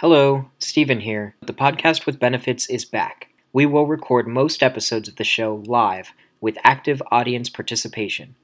Hello, 0.00 0.46
Stephen 0.58 1.00
here. 1.00 1.34
The 1.42 1.52
podcast 1.52 2.06
with 2.06 2.18
benefits 2.18 2.70
is 2.70 2.86
back. 2.86 3.28
We 3.52 3.66
will 3.66 3.86
record 3.86 4.26
most 4.26 4.62
episodes 4.62 5.10
of 5.10 5.16
the 5.16 5.24
show 5.24 5.62
live 5.66 6.14
with 6.40 6.56
active 6.64 7.02
audience 7.10 7.50
participation. 7.50 8.34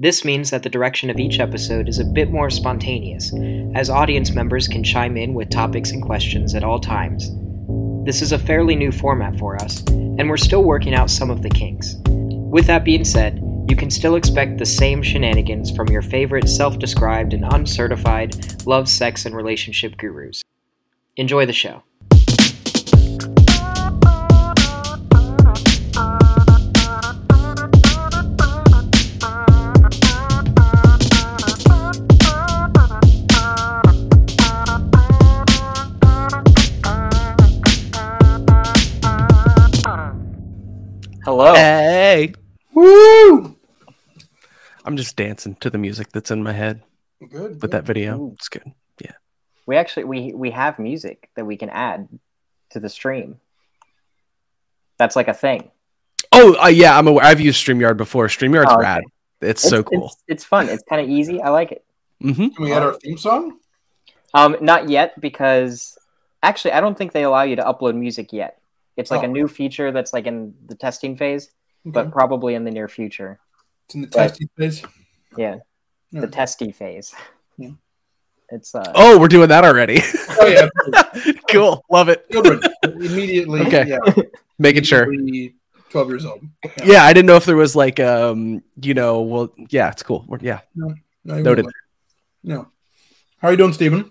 This 0.00 0.24
means 0.24 0.50
that 0.50 0.64
the 0.64 0.68
direction 0.68 1.08
of 1.08 1.20
each 1.20 1.38
episode 1.38 1.88
is 1.88 2.00
a 2.00 2.04
bit 2.04 2.32
more 2.32 2.50
spontaneous, 2.50 3.32
as 3.76 3.88
audience 3.88 4.32
members 4.32 4.66
can 4.66 4.82
chime 4.82 5.16
in 5.16 5.32
with 5.32 5.48
topics 5.48 5.92
and 5.92 6.02
questions 6.02 6.56
at 6.56 6.64
all 6.64 6.80
times. 6.80 7.30
This 8.04 8.20
is 8.20 8.32
a 8.32 8.36
fairly 8.36 8.74
new 8.74 8.90
format 8.90 9.38
for 9.38 9.62
us, 9.62 9.86
and 9.86 10.28
we're 10.28 10.36
still 10.36 10.64
working 10.64 10.92
out 10.92 11.08
some 11.08 11.30
of 11.30 11.42
the 11.42 11.50
kinks. 11.50 11.94
With 12.08 12.66
that 12.66 12.84
being 12.84 13.04
said, 13.04 13.40
you 13.68 13.76
can 13.76 13.92
still 13.92 14.16
expect 14.16 14.58
the 14.58 14.66
same 14.66 15.04
shenanigans 15.04 15.70
from 15.70 15.86
your 15.86 16.02
favorite 16.02 16.48
self 16.48 16.80
described 16.80 17.32
and 17.32 17.44
uncertified 17.44 18.66
love, 18.66 18.88
sex, 18.88 19.24
and 19.24 19.36
relationship 19.36 19.96
gurus. 19.96 20.42
Enjoy 21.20 21.44
the 21.44 21.52
show. 21.52 21.82
Hello. 41.22 41.52
Hey. 41.54 42.32
Woo! 42.72 43.54
I'm 44.86 44.96
just 44.96 45.16
dancing 45.16 45.56
to 45.56 45.68
the 45.68 45.76
music 45.76 46.12
that's 46.12 46.30
in 46.30 46.42
my 46.42 46.54
head 46.54 46.80
Good. 47.20 47.30
with 47.30 47.60
good. 47.60 47.70
that 47.72 47.84
video. 47.84 48.18
Ooh. 48.18 48.32
It's 48.32 48.48
good. 48.48 48.72
We 49.70 49.76
actually 49.76 50.02
we 50.02 50.32
we 50.34 50.50
have 50.50 50.80
music 50.80 51.30
that 51.36 51.44
we 51.44 51.56
can 51.56 51.70
add 51.70 52.08
to 52.70 52.80
the 52.80 52.88
stream. 52.88 53.38
That's 54.98 55.14
like 55.14 55.28
a 55.28 55.32
thing. 55.32 55.70
Oh, 56.32 56.56
uh, 56.60 56.66
yeah, 56.66 56.98
I'm 56.98 57.06
aware. 57.06 57.24
I've 57.24 57.38
used 57.38 57.64
StreamYard 57.64 57.96
before. 57.96 58.26
StreamYard's 58.26 58.66
Oh, 58.68 58.74
okay. 58.78 58.82
rad. 58.82 59.02
It's, 59.40 59.62
so 59.62 59.84
cool. 59.84 60.06
It's, 60.06 60.16
it's 60.26 60.44
fun. 60.44 60.68
It's 60.68 60.82
kind 60.88 61.00
of 61.00 61.08
easy. 61.08 61.40
I 61.40 61.50
like 61.50 61.70
it. 61.70 61.84
hmm 62.20 62.48
Can 62.48 62.64
we 62.64 62.72
add 62.72 62.82
our 62.82 62.94
theme 62.94 63.16
song? 63.16 63.58
Um, 64.34 64.56
not 64.60 64.88
yet 64.88 65.18
because 65.20 65.96
actually 66.42 66.72
I 66.72 66.80
don't 66.80 66.98
think 66.98 67.12
they 67.12 67.22
allow 67.22 67.42
you 67.42 67.54
to 67.54 67.62
upload 67.62 67.94
music 67.94 68.32
yet. 68.32 68.58
It's 68.96 69.12
like 69.12 69.20
Oh. 69.22 69.26
a 69.26 69.28
new 69.28 69.46
feature 69.46 69.92
that's 69.92 70.12
like 70.12 70.26
in 70.26 70.52
the 70.66 70.74
testing 70.74 71.14
phase, 71.16 71.52
but 71.84 72.10
probably 72.10 72.54
in 72.56 72.64
the 72.64 72.72
near 72.72 72.88
future. 72.88 73.38
it's 73.86 73.94
in 73.94 74.00
the 74.00 74.08
but- 74.08 74.16
testing 74.30 74.50
phase. 74.58 74.82
Yeah, 75.36 75.56
Yeah. 76.10 76.20
the 76.22 76.26
testy 76.26 76.72
phase. 76.72 77.14
Yeah. 77.56 77.70
It's 78.52 78.74
uh 78.74 78.82
Oh, 78.94 79.18
we're 79.18 79.28
doing 79.28 79.48
that 79.48 79.64
already. 79.64 80.00
Oh 80.38 80.46
yeah, 80.46 80.68
cool. 81.50 81.84
Love 81.90 82.08
it. 82.08 82.28
children 82.30 82.60
immediately. 82.84 83.60
Okay. 83.62 83.86
Yeah, 83.88 83.98
Making 84.58 84.82
sure. 84.84 85.06
Twelve 85.90 86.08
years 86.08 86.24
old. 86.24 86.40
Yeah, 86.84 87.04
I 87.04 87.12
didn't 87.12 87.26
know 87.26 87.36
if 87.36 87.44
there 87.44 87.56
was 87.56 87.74
like, 87.74 87.98
um, 88.00 88.62
you 88.80 88.94
know, 88.94 89.22
well, 89.22 89.52
yeah, 89.70 89.90
it's 89.90 90.02
cool. 90.02 90.24
We're- 90.28 90.40
Yeah. 90.44 90.60
No, 90.74 90.94
you 91.24 91.42
Noted. 91.42 91.66
No. 92.44 92.68
How 93.38 93.48
are 93.48 93.50
you 93.52 93.56
doing, 93.56 93.72
Stephen? 93.72 94.10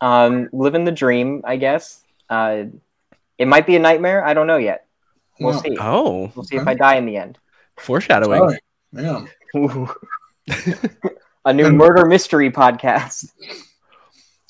um 0.00 0.48
living 0.52 0.84
the 0.84 0.92
dream, 0.92 1.42
I 1.44 1.56
guess. 1.56 2.02
Uh, 2.30 2.64
it 3.36 3.48
might 3.48 3.66
be 3.66 3.74
a 3.76 3.78
nightmare. 3.80 4.24
I 4.24 4.32
don't 4.34 4.46
know 4.46 4.56
yet. 4.58 4.86
We'll 5.40 5.54
No. 5.54 5.60
see. 5.60 5.76
Oh, 5.80 6.30
We'll 6.36 6.44
see 6.44 6.56
if 6.56 6.66
I 6.68 6.74
die 6.74 6.96
in 6.96 7.06
the 7.06 7.16
end. 7.16 7.38
foreshadowing. 7.78 8.40
All 8.40 8.46
right. 8.48 8.62
Yeah. 8.92 9.26
Ooh. 11.48 11.50
a 11.50 11.54
new 11.54 11.70
murder 11.72 12.04
mystery 12.06 12.50
podcast. 12.50 13.30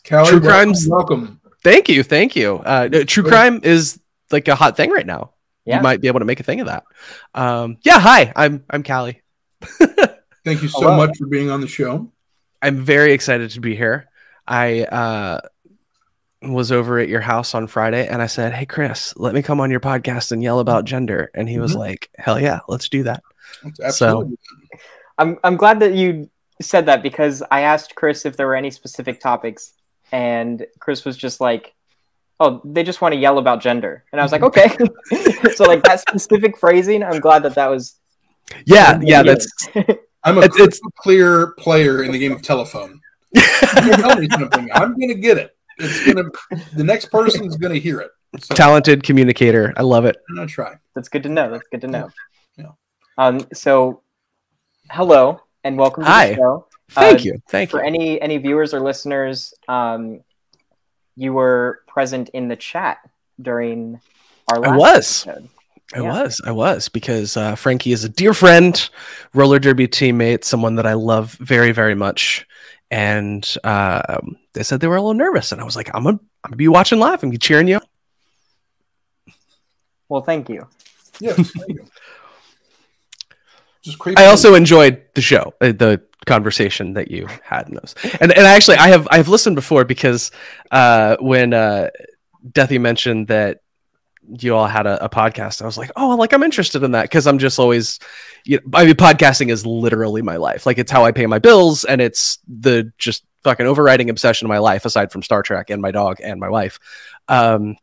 Callie, 0.08 0.28
True 0.30 0.40
welcome, 0.40 0.42
crimes- 0.42 0.86
Welcome. 0.88 1.40
Thank 1.62 1.88
you. 1.88 2.02
Thank 2.02 2.36
you. 2.36 2.56
Uh, 2.64 2.88
no, 2.90 3.04
true 3.04 3.24
crime 3.24 3.60
is 3.62 4.00
like 4.30 4.48
a 4.48 4.54
hot 4.54 4.76
thing 4.76 4.90
right 4.90 5.06
now. 5.06 5.32
Yeah. 5.64 5.76
You 5.78 5.82
might 5.82 6.00
be 6.00 6.08
able 6.08 6.20
to 6.20 6.24
make 6.24 6.40
a 6.40 6.44
thing 6.44 6.60
of 6.60 6.66
that. 6.68 6.84
Um, 7.34 7.76
yeah. 7.82 7.98
Hi, 7.98 8.32
I'm 8.34 8.64
I'm 8.70 8.82
Callie. 8.82 9.22
Thank 10.44 10.62
you 10.62 10.68
so 10.68 10.80
Hello. 10.80 10.96
much 10.96 11.18
for 11.18 11.26
being 11.26 11.50
on 11.50 11.60
the 11.60 11.66
show. 11.66 12.10
I'm 12.62 12.76
very 12.84 13.12
excited 13.12 13.50
to 13.50 13.60
be 13.60 13.74
here. 13.76 14.08
I 14.46 14.84
uh, 14.84 15.40
was 16.42 16.72
over 16.72 16.98
at 17.00 17.08
your 17.08 17.20
house 17.20 17.54
on 17.54 17.66
Friday 17.66 18.06
and 18.08 18.22
I 18.22 18.28
said, 18.28 18.54
Hey, 18.54 18.64
Chris, 18.64 19.12
let 19.16 19.34
me 19.34 19.42
come 19.42 19.60
on 19.60 19.70
your 19.70 19.80
podcast 19.80 20.32
and 20.32 20.42
yell 20.42 20.60
about 20.60 20.84
gender. 20.86 21.30
And 21.34 21.48
he 21.48 21.58
was 21.58 21.74
Mhm. 21.74 21.78
like, 21.80 22.08
Hell 22.16 22.40
yeah, 22.40 22.60
let's 22.68 22.88
do 22.88 23.02
that. 23.02 23.22
That's 23.62 23.80
Absolutely. 23.80 24.38
I'm 25.18 25.38
I'm 25.44 25.56
glad 25.56 25.80
that 25.80 25.92
you 25.94 26.30
said 26.60 26.86
that 26.86 27.02
because 27.02 27.42
I 27.50 27.62
asked 27.62 27.94
Chris 27.94 28.26
if 28.26 28.36
there 28.36 28.46
were 28.46 28.56
any 28.56 28.70
specific 28.70 29.20
topics, 29.20 29.72
and 30.12 30.66
Chris 30.80 31.04
was 31.04 31.16
just 31.16 31.40
like, 31.40 31.74
"Oh, 32.40 32.60
they 32.64 32.82
just 32.82 33.00
want 33.00 33.12
to 33.14 33.18
yell 33.20 33.38
about 33.38 33.60
gender," 33.60 34.04
and 34.12 34.20
I 34.20 34.24
was 34.24 34.32
like, 34.32 34.42
"Okay." 34.48 34.68
so 35.54 35.64
like 35.64 35.82
that 35.84 36.00
specific 36.00 36.58
phrasing, 36.58 37.02
I'm 37.02 37.20
glad 37.20 37.42
that 37.44 37.54
that 37.54 37.68
was. 37.68 37.96
Yeah, 38.64 38.98
yeah, 39.02 39.22
that's 39.22 39.46
I'm 40.24 40.38
a 40.38 40.42
It's- 40.42 40.56
it's- 40.60 40.80
clear 40.98 41.48
player 41.58 42.02
in 42.02 42.12
the 42.12 42.18
game 42.18 42.32
of 42.32 42.42
telephone. 42.42 43.00
You 43.34 43.42
tell 43.92 44.18
me 44.18 44.28
something, 44.30 44.68
I'm 44.72 44.98
gonna 44.98 45.14
get 45.14 45.36
it. 45.38 45.54
It's 45.78 46.06
gonna. 46.06 46.28
The 46.74 46.82
next 46.82 47.06
person's 47.10 47.56
gonna 47.56 47.76
hear 47.76 48.00
it. 48.00 48.10
So 48.40 48.54
talented 48.54 49.02
communicator. 49.02 49.72
I 49.76 49.82
love 49.82 50.04
it. 50.06 50.16
I'm 50.28 50.34
gonna 50.36 50.48
try. 50.48 50.74
That's 50.94 51.08
good 51.08 51.22
to 51.24 51.28
know. 51.28 51.50
That's 51.50 51.68
good 51.70 51.82
to 51.82 51.86
know. 51.88 52.10
Yeah. 52.56 52.72
Um. 53.18 53.40
So, 53.52 54.02
hello 54.90 55.40
and 55.68 55.76
welcome 55.76 56.02
to 56.02 56.10
Hi. 56.10 56.30
the 56.30 56.34
show. 56.36 56.66
Thank 56.92 57.20
Uh, 57.20 57.22
you. 57.24 57.42
Thank 57.50 57.70
For 57.70 57.80
you. 57.80 57.86
any 57.86 58.20
any 58.22 58.38
viewers 58.38 58.72
or 58.72 58.80
listeners, 58.80 59.52
um, 59.68 60.20
you 61.14 61.34
were 61.34 61.80
present 61.86 62.30
in 62.30 62.48
the 62.48 62.56
chat 62.56 62.98
during 63.40 64.00
our 64.50 64.64
I 64.64 64.70
last 64.76 64.78
was. 64.78 65.26
episode. 65.26 65.48
I 65.94 66.00
Yeah. 66.00 66.22
was. 66.22 66.40
I 66.46 66.50
was 66.52 66.88
because 66.88 67.36
uh, 67.36 67.54
Frankie 67.54 67.92
is 67.92 68.04
a 68.04 68.08
dear 68.08 68.32
friend, 68.32 68.88
roller 69.34 69.58
derby 69.58 69.86
teammate, 69.88 70.44
someone 70.44 70.76
that 70.76 70.86
I 70.86 70.94
love 70.94 71.32
very, 71.34 71.72
very 71.72 71.94
much. 71.94 72.46
And 72.90 73.46
uh, 73.64 74.18
they 74.54 74.62
said 74.62 74.80
they 74.80 74.86
were 74.86 74.96
a 74.96 75.02
little 75.02 75.12
nervous, 75.12 75.52
and 75.52 75.60
I 75.60 75.64
was 75.64 75.76
like, 75.76 75.90
"I'm 75.94 76.04
gonna, 76.04 76.18
I'm 76.44 76.50
gonna 76.50 76.56
be 76.56 76.68
watching 76.68 76.98
live 76.98 77.22
I'm 77.22 77.28
gonna 77.28 77.32
be 77.32 77.38
cheering 77.38 77.68
you." 77.68 77.76
on." 77.76 77.82
Well, 80.08 80.22
thank 80.22 80.48
you. 80.48 80.66
Yes. 81.20 81.36
thank 81.36 81.68
you. 81.68 81.84
Just 83.82 83.98
creepy. 83.98 84.20
I 84.20 84.26
also 84.26 84.54
enjoyed 84.54 85.02
the 85.14 85.20
show, 85.20 85.54
uh, 85.60 85.72
the 85.72 86.02
conversation 86.26 86.94
that 86.94 87.10
you 87.10 87.28
had 87.42 87.68
in 87.68 87.74
those, 87.74 87.94
and 88.20 88.32
and 88.32 88.46
actually, 88.46 88.76
I 88.78 88.88
have 88.88 89.06
I 89.10 89.16
have 89.16 89.28
listened 89.28 89.56
before 89.56 89.84
because 89.84 90.30
uh, 90.70 91.16
when 91.20 91.54
uh, 91.54 91.90
Deathy 92.50 92.80
mentioned 92.80 93.28
that 93.28 93.60
you 94.28 94.54
all 94.54 94.66
had 94.66 94.86
a, 94.86 95.04
a 95.04 95.08
podcast, 95.08 95.62
I 95.62 95.66
was 95.66 95.78
like, 95.78 95.90
oh, 95.96 96.16
like 96.16 96.32
I'm 96.32 96.42
interested 96.42 96.82
in 96.82 96.92
that 96.92 97.02
because 97.04 97.26
I'm 97.26 97.38
just 97.38 97.58
always, 97.58 97.98
you 98.44 98.58
know, 98.58 98.78
I 98.78 98.84
mean, 98.84 98.94
podcasting 98.94 99.50
is 99.50 99.64
literally 99.64 100.22
my 100.22 100.36
life. 100.36 100.66
Like 100.66 100.78
it's 100.78 100.92
how 100.92 101.04
I 101.04 101.12
pay 101.12 101.26
my 101.26 101.38
bills, 101.38 101.84
and 101.84 102.00
it's 102.00 102.38
the 102.46 102.92
just 102.98 103.24
fucking 103.44 103.66
overriding 103.66 104.10
obsession 104.10 104.46
of 104.46 104.50
my 104.50 104.58
life, 104.58 104.84
aside 104.84 105.12
from 105.12 105.22
Star 105.22 105.42
Trek 105.42 105.70
and 105.70 105.80
my 105.80 105.92
dog 105.92 106.18
and 106.22 106.40
my 106.40 106.48
wife. 106.48 106.78
Um, 107.28 107.76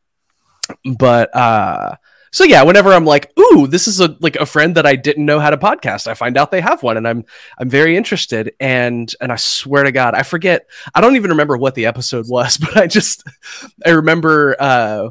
but 0.98 1.36
uh 1.36 1.96
so 2.36 2.44
yeah 2.44 2.62
whenever 2.64 2.92
i'm 2.92 3.06
like 3.06 3.32
ooh 3.40 3.66
this 3.66 3.88
is 3.88 4.02
a 4.02 4.18
like 4.20 4.36
a 4.36 4.46
friend 4.46 4.76
that 4.76 4.86
i 4.86 4.94
didn't 4.94 5.26
know 5.26 5.40
had 5.40 5.54
a 5.54 5.58
podcast 5.58 6.06
i 6.06 6.14
find 6.14 6.38
out 6.38 6.52
they 6.52 6.60
have 6.60 6.84
one 6.84 6.98
and 6.98 7.08
i'm 7.08 7.24
i'm 7.58 7.70
very 7.70 7.96
interested 7.96 8.54
and 8.60 9.16
and 9.22 9.32
i 9.32 9.38
swear 9.38 9.84
to 9.84 9.92
god 9.94 10.14
i 10.14 10.22
forget 10.22 10.68
i 10.94 11.00
don't 11.00 11.16
even 11.16 11.32
remember 11.32 11.56
what 11.56 11.76
the 11.76 11.86
episode 11.86 12.26
was 12.28 12.58
but 12.58 12.76
i 12.76 12.88
just 12.88 13.24
i 13.86 13.92
remember 13.92 14.58
uh 14.60 15.10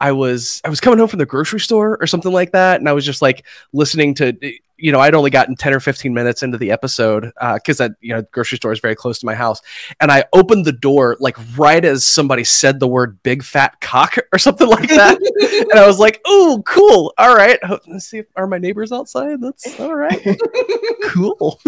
I 0.00 0.12
was 0.12 0.60
I 0.64 0.68
was 0.68 0.80
coming 0.80 0.98
home 0.98 1.08
from 1.08 1.18
the 1.18 1.26
grocery 1.26 1.60
store 1.60 1.98
or 2.00 2.06
something 2.06 2.32
like 2.32 2.52
that, 2.52 2.80
and 2.80 2.88
I 2.88 2.92
was 2.92 3.04
just 3.04 3.20
like 3.22 3.44
listening 3.72 4.14
to 4.14 4.36
you 4.80 4.92
know 4.92 5.00
I'd 5.00 5.14
only 5.14 5.30
gotten 5.30 5.56
ten 5.56 5.74
or 5.74 5.80
fifteen 5.80 6.14
minutes 6.14 6.42
into 6.44 6.56
the 6.56 6.70
episode 6.70 7.32
uh, 7.40 7.54
because 7.54 7.78
that 7.78 7.92
you 8.00 8.14
know 8.14 8.22
grocery 8.30 8.56
store 8.56 8.70
is 8.72 8.78
very 8.78 8.94
close 8.94 9.18
to 9.18 9.26
my 9.26 9.34
house, 9.34 9.60
and 10.00 10.12
I 10.12 10.24
opened 10.32 10.66
the 10.66 10.72
door 10.72 11.16
like 11.18 11.36
right 11.56 11.84
as 11.84 12.04
somebody 12.04 12.44
said 12.44 12.78
the 12.78 12.86
word 12.86 13.20
"big 13.24 13.42
fat 13.42 13.80
cock" 13.80 14.16
or 14.32 14.38
something 14.38 14.68
like 14.68 14.88
that, 14.88 15.18
and 15.70 15.78
I 15.78 15.86
was 15.86 15.98
like, 15.98 16.20
"Oh, 16.24 16.62
cool! 16.64 17.12
All 17.18 17.34
right, 17.34 17.58
let's 17.88 18.06
see 18.06 18.18
if 18.18 18.26
are 18.36 18.46
my 18.46 18.58
neighbors 18.58 18.92
outside. 18.92 19.40
That's 19.40 19.80
all 19.80 19.96
right, 19.96 20.22
cool, 21.06 21.60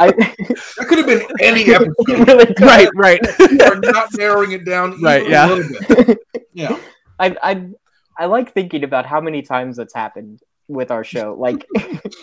I 0.00 0.10
that 0.10 0.86
could 0.88 0.98
have 0.98 1.06
been 1.06 1.24
any 1.40 1.62
episode. 1.72 1.94
You 2.08 2.24
really 2.24 2.54
right, 2.60 2.88
right." 2.96 3.20
you 3.38 3.58
are 3.62 3.76
not 3.76 4.08
narrowing 4.14 4.50
it 4.50 4.64
down 4.64 5.00
Right, 5.00 5.28
yeah. 5.28 5.46
a 5.46 5.54
little 5.54 6.04
bit. 6.04 6.18
Yeah. 6.52 6.76
I 7.18 7.36
I 7.42 7.68
I 8.18 8.26
like 8.26 8.52
thinking 8.52 8.84
about 8.84 9.06
how 9.06 9.20
many 9.20 9.42
times 9.42 9.76
that's 9.76 9.94
happened 9.94 10.40
with 10.68 10.90
our 10.90 11.04
show. 11.04 11.36
Like 11.38 11.66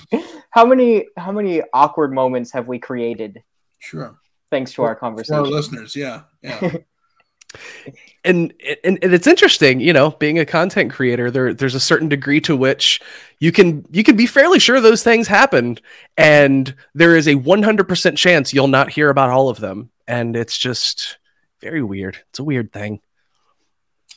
how 0.50 0.66
many 0.66 1.08
how 1.18 1.32
many 1.32 1.62
awkward 1.74 2.14
moments 2.14 2.52
have 2.52 2.68
we 2.68 2.80
created 2.80 3.42
Sure. 3.80 4.18
thanks 4.50 4.74
to 4.74 4.84
our 4.84 4.88
For 4.88 4.90
our 4.90 4.96
conversation? 4.96 5.44
listeners, 5.44 5.96
yeah. 5.96 6.22
Yeah. 6.42 6.78
and, 8.24 8.54
and 8.84 8.98
and 9.04 9.14
it's 9.14 9.28
interesting, 9.28 9.80
you 9.80 9.94
know, 9.94 10.12
being 10.12 10.40
a 10.40 10.46
content 10.46 10.92
creator, 10.92 11.30
there 11.30 11.54
there's 11.54 11.76
a 11.76 11.80
certain 11.80 12.10
degree 12.10 12.42
to 12.42 12.56
which 12.56 13.02
you 13.40 13.52
can 13.52 13.86
you 13.92 14.04
can 14.04 14.16
be 14.16 14.26
fairly 14.26 14.60
sure 14.60 14.80
those 14.82 15.04
things 15.04 15.28
happened, 15.28 15.82
and 16.18 16.74
there 16.96 17.16
is 17.16 17.28
a 17.28 17.36
100% 17.36 18.18
chance 18.18 18.54
you'll 18.54 18.68
not 18.68 18.90
hear 18.90 19.10
about 19.10 19.30
all 19.30 19.50
of 19.50 19.60
them, 19.60 19.90
and 20.08 20.36
it's 20.36 20.58
just 20.58 21.18
very 21.62 21.84
weird. 21.84 22.18
It's 22.30 22.40
a 22.40 22.44
weird 22.44 22.72
thing. 22.72 23.02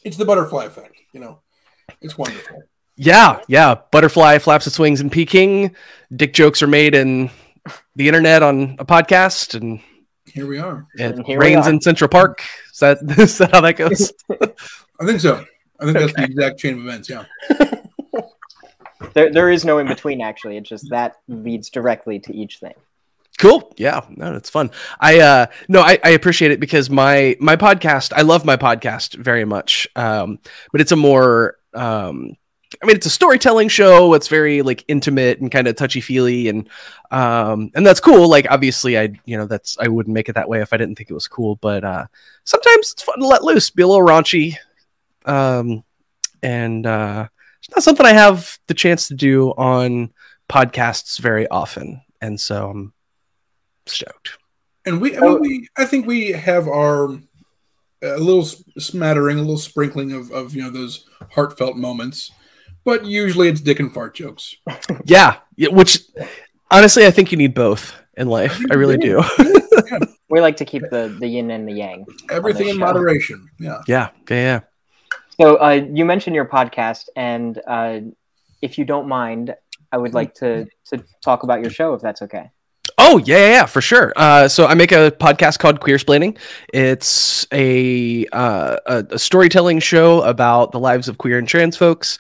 It's 0.07 0.17
the 0.17 0.25
butterfly 0.25 0.65
effect. 0.67 0.95
You 1.13 1.21
know, 1.21 1.41
it's 2.01 2.17
wonderful. 2.17 2.63
Yeah, 2.97 3.41
yeah. 3.49 3.75
Butterfly 3.91 4.39
flaps 4.39 4.67
its 4.67 4.79
wings 4.79 5.01
in 5.01 5.11
Peking. 5.11 5.75
Dick 6.15 6.33
jokes 6.33 6.63
are 6.63 6.67
made 6.69 6.95
in 6.95 7.29
the 7.97 8.07
internet 8.07 8.43
on 8.43 8.77
a 8.79 8.85
podcast, 8.87 9.55
and 9.61 9.81
Here 10.33 10.47
we 10.47 10.59
are. 10.59 10.87
it 10.95 11.17
And 11.17 11.27
here 11.27 11.39
we 11.41 11.47
rains 11.47 11.67
are. 11.67 11.71
in 11.71 11.81
Central 11.81 12.09
Park. 12.09 12.43
Is 12.73 12.79
that 12.79 12.99
is 13.19 13.37
that 13.39 13.51
how 13.53 13.61
that 13.63 13.77
goes? 13.77 14.13
I 15.01 15.05
think 15.05 15.21
so. 15.21 15.45
I 15.81 15.85
think 15.85 15.99
that's 15.99 16.15
the 16.15 16.25
exact 16.25 16.59
chain 16.61 16.75
of 16.79 16.81
events. 16.87 17.11
Yeah. 17.11 17.25
There, 19.13 19.31
there 19.33 19.51
is 19.51 19.65
no 19.65 19.79
in 19.79 19.87
between. 19.87 20.21
Actually, 20.23 20.57
it's 20.57 20.69
just 20.69 20.89
that 20.91 21.17
leads 21.29 21.69
directly 21.71 22.19
to 22.21 22.35
each 22.35 22.59
thing. 22.59 22.73
Cool. 23.39 23.75
Yeah, 23.77 24.01
no, 24.09 24.35
it's 24.35 24.49
fun. 24.49 24.71
I 24.99 25.21
uh 25.21 25.47
no, 25.69 25.81
I, 25.81 25.99
I 26.03 26.11
appreciate 26.11 26.53
it 26.53 26.61
because 26.61 26.89
my 26.89 27.37
my 27.39 27.57
podcast, 27.57 28.13
I 28.17 28.23
love 28.23 28.47
my 28.47 28.57
podcast 28.57 29.15
very 29.17 29.45
much. 29.45 29.87
Um, 29.95 30.39
but 30.73 30.81
it's 30.81 30.93
a 30.93 30.97
more 30.97 31.59
um 31.75 32.35
I 32.83 32.87
mean 32.87 32.97
it's 32.97 33.05
a 33.07 33.11
storytelling 33.11 33.69
show. 33.69 34.15
It's 34.15 34.29
very 34.29 34.63
like 34.63 34.85
intimate 34.89 35.41
and 35.41 35.53
kind 35.53 35.69
of 35.69 35.77
touchy 35.77 36.01
feely 36.01 36.49
and 36.49 36.69
um 37.11 37.71
and 37.75 37.85
that's 37.87 38.01
cool. 38.01 38.27
Like 38.29 38.51
obviously 38.51 38.99
I 38.99 39.11
you 39.27 39.37
know 39.37 39.47
that's 39.47 39.77
I 39.79 39.89
wouldn't 39.89 40.15
make 40.15 40.31
it 40.31 40.35
that 40.37 40.49
way 40.49 40.63
if 40.63 40.73
I 40.73 40.79
didn't 40.79 40.97
think 40.97 41.11
it 41.11 41.15
was 41.15 41.29
cool, 41.29 41.57
but 41.57 41.85
uh 41.85 42.07
sometimes 42.45 42.93
it's 42.93 43.03
fun 43.03 43.19
to 43.19 43.27
let 43.27 43.45
loose, 43.45 43.69
be 43.69 43.83
a 43.83 43.87
little 43.87 44.07
raunchy. 44.07 44.55
Um 45.27 45.85
and 46.43 46.87
uh 46.87 47.29
it's 47.59 47.69
not 47.77 47.83
something 47.85 48.07
I 48.07 48.13
have 48.13 48.59
the 48.67 48.75
chance 48.75 49.09
to 49.09 49.15
do 49.15 49.51
on 49.51 50.15
podcasts 50.49 51.19
very 51.19 51.47
often. 51.49 52.01
And 52.23 52.41
so 52.41 52.71
I'm 52.71 52.93
stoked. 53.87 54.39
And 54.85 55.01
we, 55.01 55.17
I, 55.17 55.21
mean, 55.21 55.41
we, 55.41 55.69
I 55.77 55.85
think 55.85 56.07
we 56.07 56.33
have 56.33 56.69
our 56.69 57.19
a 58.03 58.19
little 58.19 58.45
smattering, 58.79 59.39
a 59.39 59.41
little 59.41 59.59
sprinkling 59.59 60.13
of, 60.13 60.31
of 60.31 60.55
you 60.55 60.63
know 60.63 60.71
those 60.71 61.07
heartfelt 61.33 61.77
moments, 61.77 62.31
but 62.85 63.05
usually 63.05 63.49
it's 63.49 63.61
dick 63.61 63.81
and 63.81 63.93
fart 63.93 64.15
jokes. 64.15 64.57
Yeah, 65.05 65.37
yeah, 65.57 65.69
which 65.69 66.01
honestly, 66.71 67.07
I 67.07 67.11
think 67.11 67.31
you 67.31 67.39
need 67.39 67.55
both 67.55 67.95
in 68.17 68.29
life. 68.29 68.61
I 68.71 68.75
really 68.75 68.99
do. 68.99 69.23
We 70.29 70.41
like 70.41 70.57
to 70.57 70.65
keep 70.65 70.83
the 70.91 71.17
the 71.21 71.29
yin 71.29 71.51
and 71.53 71.69
the 71.69 71.73
yang. 71.73 72.05
Everything 72.31 72.69
in 72.69 72.75
show. 72.75 72.81
moderation. 72.81 73.49
Yeah. 73.61 73.79
Yeah, 73.87 74.09
yeah, 74.29 74.37
yeah. 74.37 74.61
So 75.41 75.57
uh, 75.57 75.87
you 75.93 76.05
mentioned 76.05 76.35
your 76.35 76.47
podcast, 76.47 77.09
and 77.15 77.61
uh, 77.67 78.01
if 78.61 78.77
you 78.77 78.85
don't 78.85 79.07
mind, 79.07 79.55
I 79.93 79.99
would 79.99 80.15
like 80.15 80.35
to 80.35 80.67
to 80.87 81.05
talk 81.23 81.45
about 81.45 81.61
your 81.61 81.71
show, 81.71 81.95
if 81.95 82.03
that's 82.03 82.23
okay. 82.23 82.51
Oh 82.99 83.19
yeah, 83.19 83.37
yeah, 83.37 83.49
yeah, 83.51 83.67
for 83.67 83.83
sure. 83.83 84.13
Uh, 84.17 84.49
so 84.49 84.67
I 84.67 84.75
make 84.75 84.91
a 84.91 85.11
podcast 85.11 85.59
called 85.59 85.81
Queersplaining. 85.81 86.39
It's 86.73 87.47
a, 87.53 88.27
uh, 88.33 88.79
a 88.87 89.05
a 89.11 89.19
storytelling 89.19 89.81
show 89.81 90.23
about 90.23 90.73
the 90.73 90.81
lives 90.81 91.07
of 91.07 91.19
queer 91.19 91.39
and 91.39 91.47
trans 91.47 91.77
folks, 91.77 92.19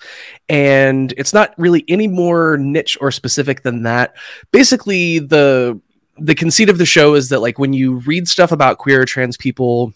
and 0.50 1.14
it's 1.16 1.32
not 1.32 1.54
really 1.56 1.82
any 1.88 2.06
more 2.08 2.58
niche 2.58 2.98
or 3.00 3.10
specific 3.10 3.62
than 3.62 3.84
that. 3.84 4.16
Basically, 4.52 5.18
the 5.18 5.80
the 6.18 6.34
conceit 6.34 6.68
of 6.68 6.76
the 6.76 6.86
show 6.86 7.14
is 7.14 7.30
that 7.30 7.40
like 7.40 7.58
when 7.58 7.72
you 7.72 7.96
read 8.00 8.28
stuff 8.28 8.52
about 8.52 8.76
queer 8.76 9.00
or 9.00 9.06
trans 9.06 9.38
people 9.38 9.94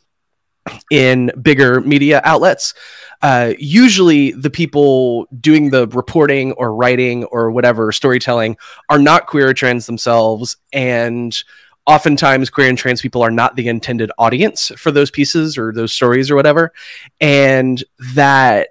in 0.91 1.31
bigger 1.41 1.81
media 1.81 2.21
outlets, 2.25 2.75
uh, 3.23 3.53
usually 3.59 4.33
the 4.33 4.51
people 4.51 5.27
doing 5.41 5.71
the 5.71 5.87
reporting 5.89 6.53
or 6.53 6.75
writing 6.75 7.25
or 7.25 7.51
whatever 7.51 7.93
storytelling 7.93 8.57
are 8.89 8.99
not 8.99 9.27
queer 9.27 9.49
or 9.49 9.55
trans 9.55 9.87
themselves 9.87 10.57
and 10.73 11.43
oftentimes 11.87 12.51
queer 12.51 12.69
and 12.69 12.79
trans 12.79 13.03
people 13.03 13.23
are 13.23 13.31
not 13.31 13.57
the 13.57 13.69
intended 13.69 14.11
audience 14.19 14.73
for 14.77 14.91
those 14.91 15.11
pieces 15.11 15.59
or 15.59 15.73
those 15.73 15.93
stories 15.93 16.31
or 16.31 16.37
whatever. 16.37 16.73
And 17.21 17.83
that 18.15 18.69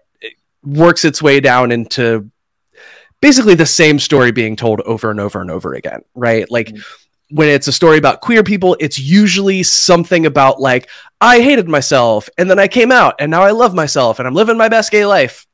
works 0.64 1.06
its 1.06 1.22
way 1.22 1.40
down 1.40 1.72
into 1.72 2.30
basically 3.22 3.56
the 3.56 3.66
same 3.66 4.00
story 4.00 4.32
being 4.32 4.56
told 4.56 4.82
over 4.82 5.12
and 5.12 5.20
over 5.20 5.42
and 5.42 5.52
over 5.52 5.74
again 5.74 6.02
right? 6.16 6.50
Like 6.50 6.70
Mm. 6.70 6.84
When 7.32 7.48
it's 7.48 7.68
a 7.68 7.72
story 7.72 7.98
about 7.98 8.22
queer 8.22 8.44
people 8.44 8.76
it's 8.80 9.00
usually 9.00 9.62
something 9.64 10.26
about 10.26 10.60
like 10.60 10.90
i 11.22 11.42
hated 11.42 11.68
myself 11.70 12.30
and 12.38 12.50
then 12.50 12.60
i 12.60 12.68
came 12.68 12.92
out 12.92 13.16
and 13.20 13.30
now 13.30 13.42
i 13.44 13.52
love 13.52 13.74
myself 13.74 14.20
and 14.20 14.28
i'm 14.28 14.34
living 14.34 14.58
my 14.58 14.70
best 14.70 14.92
gay 14.92 15.06
life 15.06 15.46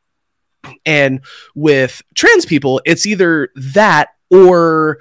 and 0.86 1.22
with 1.54 2.02
trans 2.14 2.46
people, 2.46 2.82
it's 2.86 3.06
either 3.06 3.50
that 3.56 4.10
or 4.32 5.00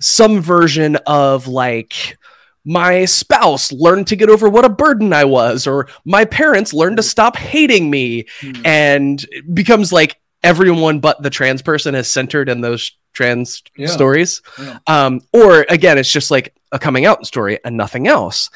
some 0.00 0.40
version 0.40 0.96
of 1.06 1.46
like 1.46 2.18
my 2.64 3.04
spouse 3.04 3.70
learned 3.72 4.06
to 4.08 4.16
get 4.16 4.28
over 4.30 4.48
what 4.48 4.64
a 4.64 4.70
burden 4.70 5.12
I 5.12 5.24
was, 5.24 5.66
or 5.66 5.88
my 6.04 6.24
parents 6.24 6.72
learned 6.74 6.96
to 6.96 7.02
stop 7.02 7.36
hating 7.36 7.90
me, 7.90 8.26
Hmm. 8.40 8.52
and 8.64 9.24
it 9.30 9.54
becomes 9.54 9.92
like 9.92 10.20
everyone 10.42 11.00
but 11.00 11.22
the 11.22 11.30
trans 11.30 11.62
person 11.62 11.94
is 11.94 12.10
centered 12.12 12.48
in 12.48 12.60
those 12.60 12.92
trans 13.14 13.62
Yeah. 13.76 13.86
stories. 13.86 14.42
Yeah. 14.60 14.78
Um, 14.86 15.20
or 15.32 15.64
again, 15.70 15.96
it's 15.96 16.10
just 16.12 16.30
like 16.30 16.54
a 16.72 16.78
coming 16.78 17.06
out 17.06 17.26
story 17.26 17.58
and 17.64 17.76
nothing 17.76 18.06
else. 18.08 18.50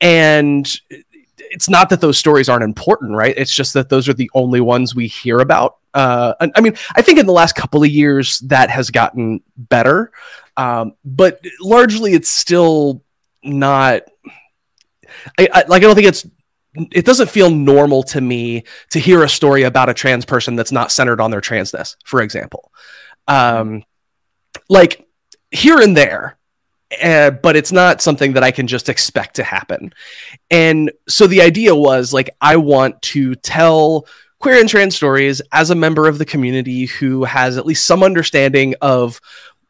And 0.00 0.70
it's 1.38 1.68
not 1.68 1.88
that 1.90 2.00
those 2.00 2.18
stories 2.18 2.48
aren't 2.48 2.62
important, 2.64 3.12
right? 3.16 3.34
It's 3.36 3.52
just 3.54 3.74
that 3.74 3.88
those 3.88 4.08
are 4.08 4.14
the 4.14 4.30
only 4.34 4.60
ones 4.60 4.94
we 4.94 5.06
hear 5.08 5.38
about. 5.40 5.76
Uh, 5.94 6.32
I 6.40 6.60
mean, 6.60 6.74
I 6.94 7.02
think 7.02 7.18
in 7.18 7.26
the 7.26 7.32
last 7.32 7.54
couple 7.54 7.82
of 7.82 7.88
years 7.90 8.38
that 8.40 8.70
has 8.70 8.90
gotten 8.90 9.42
better, 9.56 10.10
um, 10.56 10.94
but 11.04 11.40
largely 11.60 12.12
it's 12.14 12.30
still 12.30 13.02
not. 13.42 14.02
I, 15.38 15.48
I 15.52 15.64
like. 15.68 15.82
I 15.82 15.86
don't 15.86 15.94
think 15.94 16.06
it's. 16.08 16.26
It 16.90 17.04
doesn't 17.04 17.28
feel 17.28 17.50
normal 17.50 18.02
to 18.04 18.20
me 18.22 18.64
to 18.90 18.98
hear 18.98 19.22
a 19.22 19.28
story 19.28 19.64
about 19.64 19.90
a 19.90 19.94
trans 19.94 20.24
person 20.24 20.56
that's 20.56 20.72
not 20.72 20.90
centered 20.90 21.20
on 21.20 21.30
their 21.30 21.42
transness, 21.42 21.96
for 22.06 22.22
example. 22.22 22.72
Um, 23.28 23.84
like 24.68 25.06
here 25.50 25.80
and 25.80 25.96
there, 25.96 26.38
uh, 27.02 27.30
but 27.30 27.56
it's 27.56 27.72
not 27.72 28.02
something 28.02 28.34
that 28.34 28.44
I 28.44 28.50
can 28.50 28.66
just 28.66 28.88
expect 28.88 29.36
to 29.36 29.44
happen. 29.44 29.92
And 30.50 30.92
so 31.08 31.26
the 31.26 31.42
idea 31.42 31.74
was 31.74 32.12
like, 32.12 32.30
I 32.40 32.56
want 32.56 33.00
to 33.02 33.34
tell 33.36 34.06
queer 34.38 34.58
and 34.58 34.68
trans 34.68 34.96
stories 34.96 35.40
as 35.52 35.70
a 35.70 35.74
member 35.74 36.08
of 36.08 36.18
the 36.18 36.24
community 36.24 36.86
who 36.86 37.24
has 37.24 37.56
at 37.56 37.64
least 37.64 37.86
some 37.86 38.02
understanding 38.02 38.74
of 38.80 39.20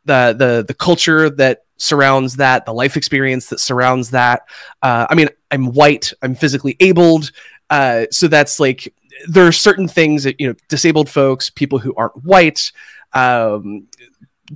the 0.04 0.34
the 0.36 0.64
the 0.66 0.74
culture 0.74 1.30
that 1.30 1.64
surrounds 1.76 2.36
that, 2.36 2.64
the 2.64 2.72
life 2.72 2.96
experience 2.96 3.48
that 3.48 3.60
surrounds 3.60 4.10
that. 4.10 4.42
Uh, 4.82 5.06
I 5.10 5.14
mean, 5.14 5.28
I'm 5.50 5.66
white, 5.72 6.12
I'm 6.22 6.34
physically 6.34 6.76
abled, 6.80 7.32
uh, 7.70 8.06
so 8.10 8.28
that's 8.28 8.58
like 8.58 8.92
there 9.28 9.46
are 9.46 9.52
certain 9.52 9.88
things 9.88 10.24
that 10.24 10.40
you 10.40 10.48
know, 10.48 10.54
disabled 10.68 11.08
folks, 11.08 11.50
people 11.50 11.78
who 11.78 11.94
aren't 11.94 12.24
white. 12.24 12.72
Um, 13.12 13.88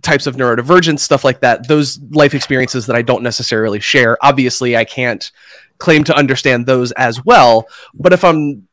types 0.02 0.26
of 0.26 0.36
neurodivergence 0.36 1.00
stuff 1.00 1.24
like 1.24 1.40
that 1.40 1.66
those 1.68 2.00
life 2.10 2.34
experiences 2.34 2.86
that 2.86 2.96
i 2.96 3.02
don't 3.02 3.22
necessarily 3.22 3.80
share 3.80 4.18
obviously 4.22 4.76
i 4.76 4.84
can't 4.84 5.32
claim 5.78 6.04
to 6.04 6.16
understand 6.16 6.66
those 6.66 6.92
as 6.92 7.24
well 7.24 7.66
but 7.94 8.12
if 8.12 8.24
i'm 8.24 8.66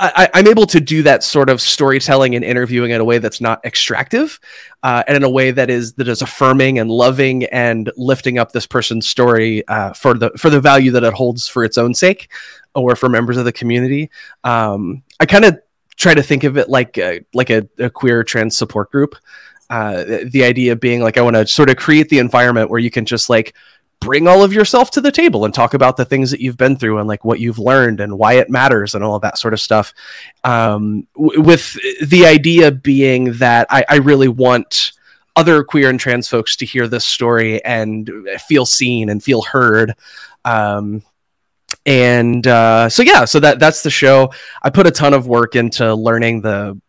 I, 0.00 0.28
I'm 0.32 0.46
able 0.46 0.66
to 0.66 0.80
do 0.80 1.02
that 1.02 1.24
sort 1.24 1.50
of 1.50 1.60
storytelling 1.60 2.36
and 2.36 2.44
interviewing 2.44 2.92
in 2.92 3.00
a 3.00 3.04
way 3.04 3.18
that's 3.18 3.40
not 3.40 3.64
extractive, 3.64 4.38
uh, 4.84 5.02
and 5.08 5.16
in 5.16 5.24
a 5.24 5.30
way 5.30 5.50
that 5.50 5.70
is 5.70 5.94
that 5.94 6.06
is 6.06 6.22
affirming 6.22 6.78
and 6.78 6.88
loving 6.88 7.46
and 7.46 7.90
lifting 7.96 8.38
up 8.38 8.52
this 8.52 8.66
person's 8.66 9.08
story 9.08 9.66
uh, 9.66 9.92
for 9.94 10.14
the 10.14 10.30
for 10.36 10.50
the 10.50 10.60
value 10.60 10.92
that 10.92 11.02
it 11.02 11.14
holds 11.14 11.48
for 11.48 11.64
its 11.64 11.76
own 11.76 11.94
sake, 11.94 12.30
or 12.76 12.94
for 12.94 13.08
members 13.08 13.36
of 13.36 13.44
the 13.44 13.52
community. 13.52 14.08
Um, 14.44 15.02
I 15.18 15.26
kind 15.26 15.44
of 15.44 15.58
try 15.96 16.14
to 16.14 16.22
think 16.22 16.44
of 16.44 16.56
it 16.56 16.68
like 16.68 16.96
a, 16.96 17.24
like 17.34 17.50
a, 17.50 17.68
a 17.78 17.90
queer 17.90 18.22
trans 18.22 18.56
support 18.56 18.92
group. 18.92 19.16
Uh, 19.70 20.04
the- 20.24 20.44
idea 20.44 20.74
being 20.76 21.02
like 21.02 21.18
I 21.18 21.22
want 21.22 21.36
to 21.36 21.46
sort 21.46 21.70
of 21.70 21.76
create 21.76 22.08
the 22.08 22.18
environment 22.18 22.70
where 22.70 22.80
you 22.80 22.90
can 22.90 23.04
just 23.04 23.28
like 23.28 23.54
bring 24.00 24.28
all 24.28 24.44
of 24.44 24.52
yourself 24.52 24.90
to 24.92 25.00
the 25.00 25.10
table 25.10 25.44
and 25.44 25.52
talk 25.52 25.74
about 25.74 25.96
the 25.96 26.04
things 26.04 26.30
that 26.30 26.40
you've 26.40 26.56
been 26.56 26.76
through 26.76 26.98
and 26.98 27.08
like 27.08 27.24
what 27.24 27.40
you've 27.40 27.58
learned 27.58 28.00
and 28.00 28.16
why 28.16 28.34
it 28.34 28.48
matters 28.48 28.94
and 28.94 29.02
all 29.02 29.16
of 29.16 29.22
that 29.22 29.36
sort 29.38 29.52
of 29.52 29.60
stuff. 29.60 29.92
Um, 30.44 31.06
w- 31.16 31.40
with 31.40 31.76
the 32.08 32.24
idea 32.24 32.70
being 32.70 33.32
that 33.34 33.66
I, 33.70 33.84
I 33.88 33.96
really 33.96 34.28
want 34.28 34.92
other 35.34 35.62
queer 35.64 35.90
and 35.90 36.00
trans 36.00 36.28
folks 36.28 36.56
to 36.56 36.64
hear 36.66 36.88
this 36.88 37.04
story 37.04 37.62
and 37.64 38.10
feel 38.46 38.66
seen 38.66 39.08
and 39.08 39.22
feel 39.22 39.42
heard. 39.42 39.94
Um, 40.44 41.02
and 41.84 42.46
uh, 42.46 42.88
so 42.88 43.02
yeah, 43.02 43.24
so 43.24 43.40
that 43.40 43.58
that's 43.58 43.82
the 43.82 43.90
show. 43.90 44.32
I 44.62 44.70
put 44.70 44.86
a 44.86 44.90
ton 44.90 45.14
of 45.14 45.26
work 45.26 45.56
into 45.56 45.94
learning 45.94 46.40
the 46.42 46.80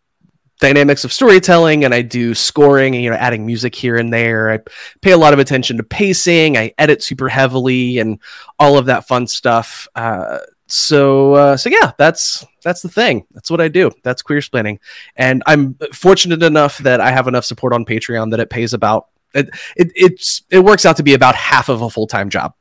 dynamics 0.60 1.04
of 1.04 1.14
storytelling 1.14 1.86
and 1.86 1.94
I 1.94 2.02
do 2.02 2.34
scoring 2.34 2.94
and 2.96 3.04
you 3.04 3.10
know 3.10 3.16
adding 3.16 3.46
music 3.46 3.74
here 3.74 3.98
and 3.98 4.14
there. 4.14 4.52
I 4.52 4.60
pay 5.02 5.12
a 5.12 5.18
lot 5.18 5.34
of 5.34 5.40
attention 5.40 5.78
to 5.78 5.84
pacing. 5.84 6.58
I 6.58 6.74
edit 6.78 7.02
super 7.02 7.30
heavily 7.30 8.00
and 8.00 8.20
all 8.60 8.78
of 8.78 8.86
that 8.88 9.08
fun 9.08 9.28
stuff. 9.28 9.88
Uh, 9.96 10.40
so 10.68 11.34
uh, 11.34 11.58
so 11.58 11.70
yeah, 11.70 11.94
that's 11.98 12.46
that's 12.64 12.82
the 12.82 12.90
thing. 12.90 13.26
That's 13.32 13.50
what 13.50 13.60
I 13.60 13.70
do. 13.70 13.92
That's 14.04 14.22
Queersplaining, 14.22 14.80
and 15.16 15.42
I'm 15.48 15.76
fortunate 15.94 16.44
enough 16.44 16.78
that 16.80 17.02
I 17.02 17.12
have 17.12 17.28
enough 17.28 17.46
support 17.46 17.74
on 17.74 17.86
Patreon 17.86 18.32
that 18.32 18.40
it 18.40 18.52
pays 18.52 18.74
about 18.74 19.08
it. 19.34 19.50
it 19.76 19.92
it's 19.96 20.44
it 20.52 20.60
works 20.60 20.86
out 20.86 20.98
to 20.98 21.04
be 21.04 21.16
about 21.16 21.36
half 21.36 21.70
of 21.70 21.82
a 21.82 21.90
full 21.90 22.06
time 22.06 22.30
job, 22.30 22.54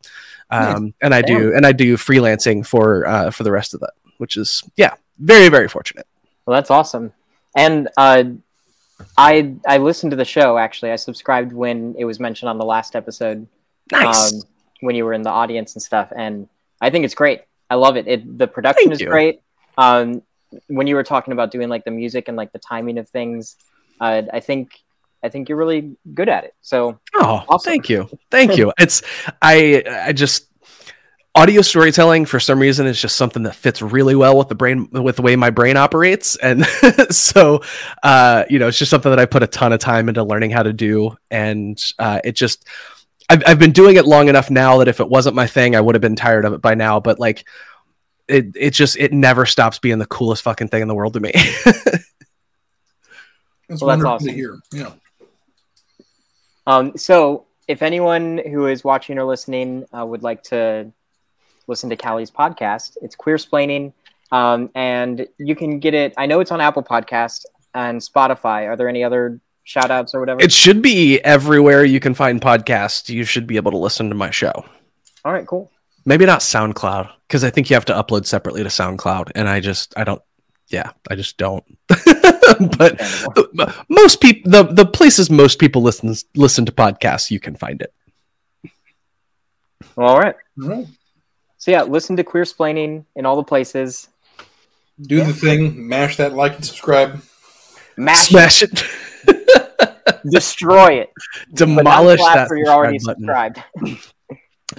um, 0.51 0.95
and 1.03 1.15
I 1.15 1.21
do 1.21 1.55
and 1.55 1.67
I 1.67 1.73
do 1.73 1.99
freelancing 1.99 2.65
for 2.67 3.07
uh, 3.07 3.31
for 3.31 3.43
the 3.43 3.53
rest 3.53 3.75
of 3.75 3.81
that, 3.81 3.93
which 4.17 4.39
is 4.39 4.63
yeah, 4.77 4.95
very 5.19 5.51
very 5.51 5.69
fortunate. 5.69 6.07
Well, 6.47 6.57
that's 6.57 6.71
awesome. 6.71 7.13
And 7.57 7.89
uh, 7.97 8.25
I 9.17 9.55
I 9.67 9.79
listened 9.79 10.11
to 10.11 10.17
the 10.17 10.25
show 10.25 10.59
actually. 10.59 10.91
I 10.93 10.97
subscribed 10.97 11.53
when 11.53 11.95
it 11.99 12.05
was 12.05 12.19
mentioned 12.21 12.49
on 12.49 12.59
the 12.59 12.65
last 12.65 12.95
episode. 12.97 13.47
Nice. 13.91 14.33
Um, 14.33 14.41
when 14.81 14.95
you 14.95 15.05
were 15.05 15.13
in 15.13 15.23
the 15.23 15.31
audience 15.31 15.75
and 15.75 15.83
stuff, 15.83 16.13
and 16.15 16.49
I 16.81 16.91
think 16.91 17.05
it's 17.05 17.15
great. 17.15 17.43
I 17.71 17.75
love 17.75 17.97
it. 17.97 18.07
It 18.07 18.39
the 18.39 18.47
production 18.47 18.85
Thank 18.85 18.93
is 18.95 19.01
you. 19.01 19.09
great. 19.09 19.41
Um, 19.77 20.23
when 20.69 20.87
you 20.87 20.95
were 20.95 21.05
talking 21.05 21.33
about 21.33 21.51
doing 21.51 21.69
like 21.69 21.85
the 21.85 21.91
music 21.91 22.29
and 22.29 22.37
like 22.37 22.53
the 22.53 22.59
timing 22.59 22.99
of 22.99 23.09
things, 23.09 23.57
uh, 24.01 24.23
I 24.33 24.41
think 24.41 24.73
I 25.23 25.29
think 25.29 25.49
you're 25.49 25.59
really 25.59 25.97
good 26.15 26.29
at 26.29 26.45
it. 26.45 26.55
So 26.63 26.99
Oh, 27.15 27.45
Awesome. 27.49 27.71
thank 27.71 27.89
you, 27.89 28.09
thank 28.31 28.57
you. 28.57 28.73
It's 28.79 29.03
I 29.43 29.83
I 30.09 30.13
just 30.13 30.47
audio 31.39 31.63
storytelling 31.63 32.27
for 32.27 32.41
some 32.41 32.59
reason 32.59 32.87
is 32.87 33.01
just 33.01 33.15
something 33.15 33.45
that 33.45 33.55
fits 33.55 33.81
really 33.81 34.17
well 34.17 34.37
with 34.37 34.49
the 34.49 34.55
brain 34.57 34.89
with 34.91 35.17
the 35.17 35.23
way 35.23 35.37
my 35.37 35.51
brain 35.51 35.77
operates, 35.77 36.35
and 36.37 36.67
so 37.11 37.63
uh, 38.03 38.45
you 38.51 38.59
know 38.59 38.67
it's 38.69 38.79
just 38.79 38.91
something 38.91 39.11
that 39.11 39.21
I 39.21 39.27
put 39.27 39.45
a 39.45 39.47
ton 39.47 39.73
of 39.73 39.79
time 39.79 40.09
into 40.09 40.25
learning 40.25 40.51
how 40.51 40.65
to 40.65 40.73
do, 40.73 41.17
and 41.31 41.83
uh, 41.99 42.21
it 42.25 42.33
just. 42.33 42.67
I've, 43.31 43.43
I've 43.47 43.59
been 43.59 43.73
doing 43.73 43.97
it 43.97 44.07
long 44.07 44.29
enough 44.29 44.51
now 44.51 44.79
that 44.79 44.89
if 44.89 45.01
it 45.01 45.09
wasn't 45.11 45.37
my 45.37 45.47
thing, 45.47 45.77
I 45.77 45.83
would 45.83 45.95
have 45.95 46.01
been 46.01 46.17
tired 46.17 46.47
of 46.47 46.55
it 46.55 46.63
by 46.63 46.75
now. 46.75 46.99
But 46.99 47.19
like, 47.19 47.47
it 48.27 48.57
it 48.57 48.71
just 48.71 48.97
it 48.97 49.13
never 49.13 49.45
stops 49.45 49.79
being 49.79 49.99
the 49.99 50.07
coolest 50.07 50.43
fucking 50.43 50.69
thing 50.69 50.81
in 50.81 50.89
the 50.89 50.95
world 50.95 51.13
to 51.13 51.21
me. 51.21 51.33
That's 53.69 53.83
Well, 53.83 53.95
that's 53.95 54.03
awesome. 54.03 54.29
to 54.29 54.33
hear. 54.33 54.59
Yeah. 54.73 54.93
Um, 56.67 56.97
so, 56.97 57.45
if 57.67 57.83
anyone 57.83 58.39
who 58.39 58.67
is 58.67 58.83
watching 58.83 59.19
or 59.19 59.25
listening 59.25 59.85
uh, 59.93 60.07
would 60.07 60.23
like 60.23 60.43
to 60.45 60.91
listen 61.69 61.91
to 61.91 61.97
Callie's 61.97 62.31
podcast, 62.31 62.97
it's 63.03 63.15
Queersplaining, 63.15 63.93
um, 64.33 64.71
and 64.75 65.29
you 65.39 65.55
can 65.55 65.79
get 65.79 65.95
it. 65.95 66.15
I 66.17 66.27
know 66.27 66.41
it's 66.41 66.51
on 66.51 66.61
Apple 66.61 66.83
Podcast 66.83 67.45
and 67.75 68.01
Spotify. 68.01 68.67
Are 68.67 68.75
there 68.77 68.89
any 68.89 69.05
other 69.05 69.41
shout 69.65 69.91
outs 69.91 70.15
or 70.15 70.21
whatever? 70.21 70.41
it 70.43 70.51
should 70.51 70.83
be 70.83 71.21
everywhere 71.21 71.85
you 71.85 72.01
can 72.01 72.15
find 72.15 72.41
podcasts. 72.41 73.09
You 73.09 73.25
should 73.25 73.47
be 73.47 73.57
able 73.57 73.71
to 73.71 73.77
listen 73.79 74.09
to 74.09 74.15
my 74.15 74.31
show. 74.31 74.65
All 75.25 75.33
right, 75.33 75.47
cool. 75.47 75.71
Maybe 76.05 76.25
not 76.25 76.41
SoundCloud 76.41 77.11
because 77.27 77.45
I 77.45 77.51
think 77.51 77.69
you 77.69 77.75
have 77.75 77.85
to 77.87 77.93
upload 77.93 78.25
separately 78.25 78.63
to 78.63 78.71
SoundCloud, 78.71 79.33
and 79.35 79.49
I 79.49 79.61
just 79.61 79.93
I 79.97 80.05
don't. 80.05 80.23
Yeah, 80.69 80.91
I 81.11 81.15
just 81.15 81.37
don't. 81.39 81.65
but 81.89 82.99
the- 82.99 83.75
most 83.89 84.21
people, 84.21 84.51
the 84.51 84.63
the 84.65 84.87
places 84.87 85.31
most 85.31 85.59
people 85.59 85.83
listen 85.83 86.15
listen 86.35 86.65
to 86.67 86.73
podcasts, 86.73 87.31
you 87.31 87.41
can 87.41 87.57
find 87.57 87.83
it. 87.83 87.93
All 89.97 90.19
right. 90.19 90.35
All 90.63 90.69
right. 90.69 90.87
So 91.59 91.71
yeah, 91.71 91.83
listen 91.83 92.17
to 92.17 92.25
Queersplaining 92.25 93.05
in 93.17 93.27
all 93.27 93.37
the 93.37 93.43
places. 93.45 94.09
Do 95.01 95.23
the 95.25 95.33
thing, 95.33 95.89
mash 95.89 96.17
that 96.17 96.33
like 96.35 96.55
and 96.57 96.65
subscribe. 96.65 97.23
Mash, 97.97 98.29
Smash 98.29 98.63
it, 98.63 98.83
it, 99.27 100.21
destroy 100.31 100.95
it. 101.01 101.13
Demolish 101.53 102.21
that 102.21 102.39
after 102.39 102.57
you're 102.57 102.69
already 102.69 102.99
button. 103.05 103.25
subscribed. 103.25 103.63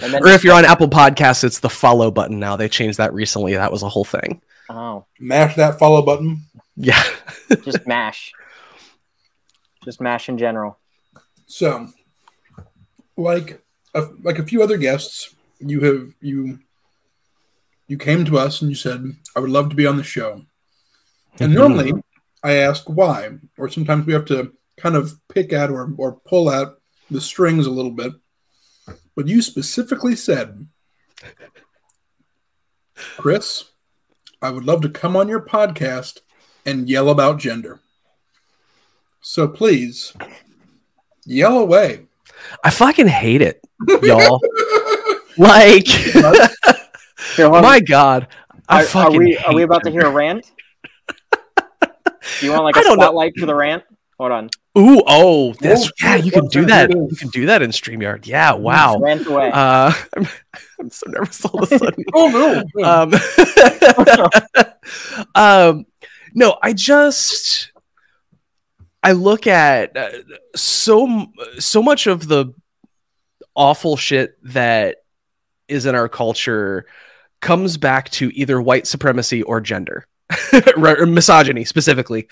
Or 0.00 0.28
if 0.28 0.44
you're 0.44 0.54
on 0.54 0.64
Apple 0.64 0.88
Podcasts, 0.88 1.42
it's 1.42 1.58
the 1.58 1.68
follow 1.68 2.12
button 2.12 2.38
now. 2.38 2.54
They 2.54 2.68
changed 2.68 2.98
that 2.98 3.12
recently. 3.12 3.54
That 3.54 3.72
was 3.72 3.82
a 3.82 3.88
whole 3.88 4.04
thing. 4.04 4.40
oh, 4.70 5.04
Mash 5.18 5.56
that 5.56 5.80
follow 5.80 6.00
button. 6.02 6.44
Yeah. 6.76 7.02
just 7.64 7.88
mash, 7.88 8.32
just 9.84 10.00
mash 10.00 10.28
in 10.28 10.38
general. 10.38 10.78
So, 11.46 11.88
like 13.16 13.64
a, 13.92 14.06
like 14.22 14.38
a 14.38 14.44
few 14.44 14.62
other 14.62 14.76
guests, 14.78 15.34
you 15.58 15.80
have 15.80 16.14
you 16.20 16.60
you 17.90 17.98
came 17.98 18.24
to 18.24 18.38
us 18.38 18.62
and 18.62 18.70
you 18.70 18.76
said, 18.76 19.04
"I 19.34 19.40
would 19.40 19.50
love 19.50 19.68
to 19.70 19.74
be 19.74 19.84
on 19.84 19.96
the 19.96 20.04
show." 20.04 20.42
And 21.40 21.52
normally, 21.52 21.92
I 22.40 22.52
ask 22.52 22.88
why, 22.88 23.30
or 23.58 23.68
sometimes 23.68 24.06
we 24.06 24.12
have 24.12 24.26
to 24.26 24.52
kind 24.76 24.94
of 24.94 25.14
pick 25.28 25.52
out 25.52 25.70
or 25.70 25.92
or 25.98 26.12
pull 26.12 26.48
out 26.48 26.80
the 27.10 27.20
strings 27.20 27.66
a 27.66 27.72
little 27.72 27.90
bit. 27.90 28.12
But 29.16 29.26
you 29.26 29.42
specifically 29.42 30.14
said, 30.14 30.68
"Chris, 32.94 33.64
I 34.40 34.50
would 34.50 34.64
love 34.64 34.82
to 34.82 34.88
come 34.88 35.16
on 35.16 35.28
your 35.28 35.44
podcast 35.44 36.20
and 36.64 36.88
yell 36.88 37.10
about 37.10 37.40
gender." 37.40 37.80
So 39.20 39.48
please, 39.48 40.12
yell 41.26 41.58
away. 41.58 42.06
I 42.62 42.70
fucking 42.70 43.08
hate 43.08 43.42
it, 43.42 43.66
y'all. 44.00 44.40
like, 45.36 45.88
Here, 47.40 47.48
hold 47.48 47.62
my 47.62 47.80
God, 47.80 48.28
I 48.68 48.84
are, 48.84 48.96
are 48.98 49.10
we 49.10 49.34
are 49.38 49.54
we 49.54 49.62
hate 49.62 49.64
about 49.64 49.84
to 49.84 49.90
hear 49.90 50.02
a 50.02 50.10
rant? 50.10 50.52
Do 52.38 52.46
you 52.46 52.52
want 52.52 52.64
like 52.64 52.76
I 52.76 52.80
a 52.80 52.84
don't 52.84 52.98
know. 52.98 53.04
spotlight 53.04 53.32
for 53.38 53.46
the 53.46 53.54
rant? 53.54 53.82
Hold 54.18 54.32
on. 54.32 54.50
Ooh, 54.76 55.02
oh, 55.06 55.54
that's 55.54 55.86
Oh, 55.86 55.90
yeah. 56.02 56.16
You 56.16 56.30
can 56.30 56.48
do 56.48 56.66
that. 56.66 56.90
You 56.90 57.16
can 57.18 57.28
do 57.28 57.46
that 57.46 57.62
in 57.62 57.70
Streamyard. 57.70 58.26
Yeah. 58.26 58.52
Wow. 58.52 58.98
Rant 58.98 59.26
away. 59.26 59.50
Uh, 59.50 59.90
I'm, 60.16 60.28
I'm 60.78 60.90
so 60.90 61.08
nervous 61.08 61.42
all 61.46 61.62
of 61.62 61.72
a 61.72 61.78
sudden. 61.78 62.04
Oh 62.12 62.62
no! 62.76 63.16
um, 65.34 65.78
um, 65.78 65.86
no, 66.34 66.58
I 66.62 66.74
just 66.74 67.72
I 69.02 69.12
look 69.12 69.46
at 69.46 69.96
uh, 69.96 70.10
so 70.54 71.26
so 71.58 71.82
much 71.82 72.06
of 72.06 72.28
the 72.28 72.52
awful 73.54 73.96
shit 73.96 74.36
that 74.52 74.98
is 75.68 75.86
in 75.86 75.94
our 75.94 76.10
culture 76.10 76.84
comes 77.40 77.76
back 77.76 78.10
to 78.10 78.30
either 78.34 78.60
white 78.60 78.86
supremacy 78.86 79.42
or 79.42 79.60
gender 79.60 80.06
or 80.76 81.06
misogyny 81.06 81.64
specifically 81.64 82.28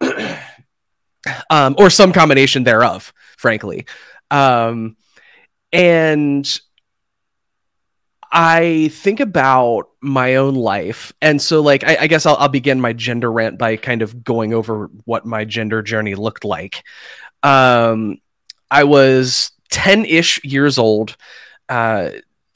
um, 1.50 1.74
or 1.78 1.88
some 1.90 2.12
combination 2.12 2.64
thereof 2.64 3.12
frankly 3.36 3.86
um, 4.30 4.96
and 5.72 6.60
I 8.34 8.88
think 8.92 9.20
about 9.20 9.90
my 10.00 10.36
own 10.36 10.54
life. 10.54 11.12
And 11.20 11.40
so, 11.40 11.60
like, 11.60 11.84
I, 11.84 11.98
I 12.00 12.06
guess 12.06 12.24
I'll, 12.24 12.36
I'll 12.36 12.48
begin 12.48 12.80
my 12.80 12.94
gender 12.94 13.30
rant 13.30 13.58
by 13.58 13.76
kind 13.76 14.00
of 14.00 14.24
going 14.24 14.54
over 14.54 14.90
what 15.04 15.26
my 15.26 15.44
gender 15.44 15.82
journey 15.82 16.14
looked 16.14 16.42
like. 16.42 16.82
Um, 17.42 18.16
I 18.70 18.84
was 18.84 19.50
10 19.70 20.06
ish 20.06 20.42
years 20.44 20.78
old 20.78 21.14
uh, 21.68 22.10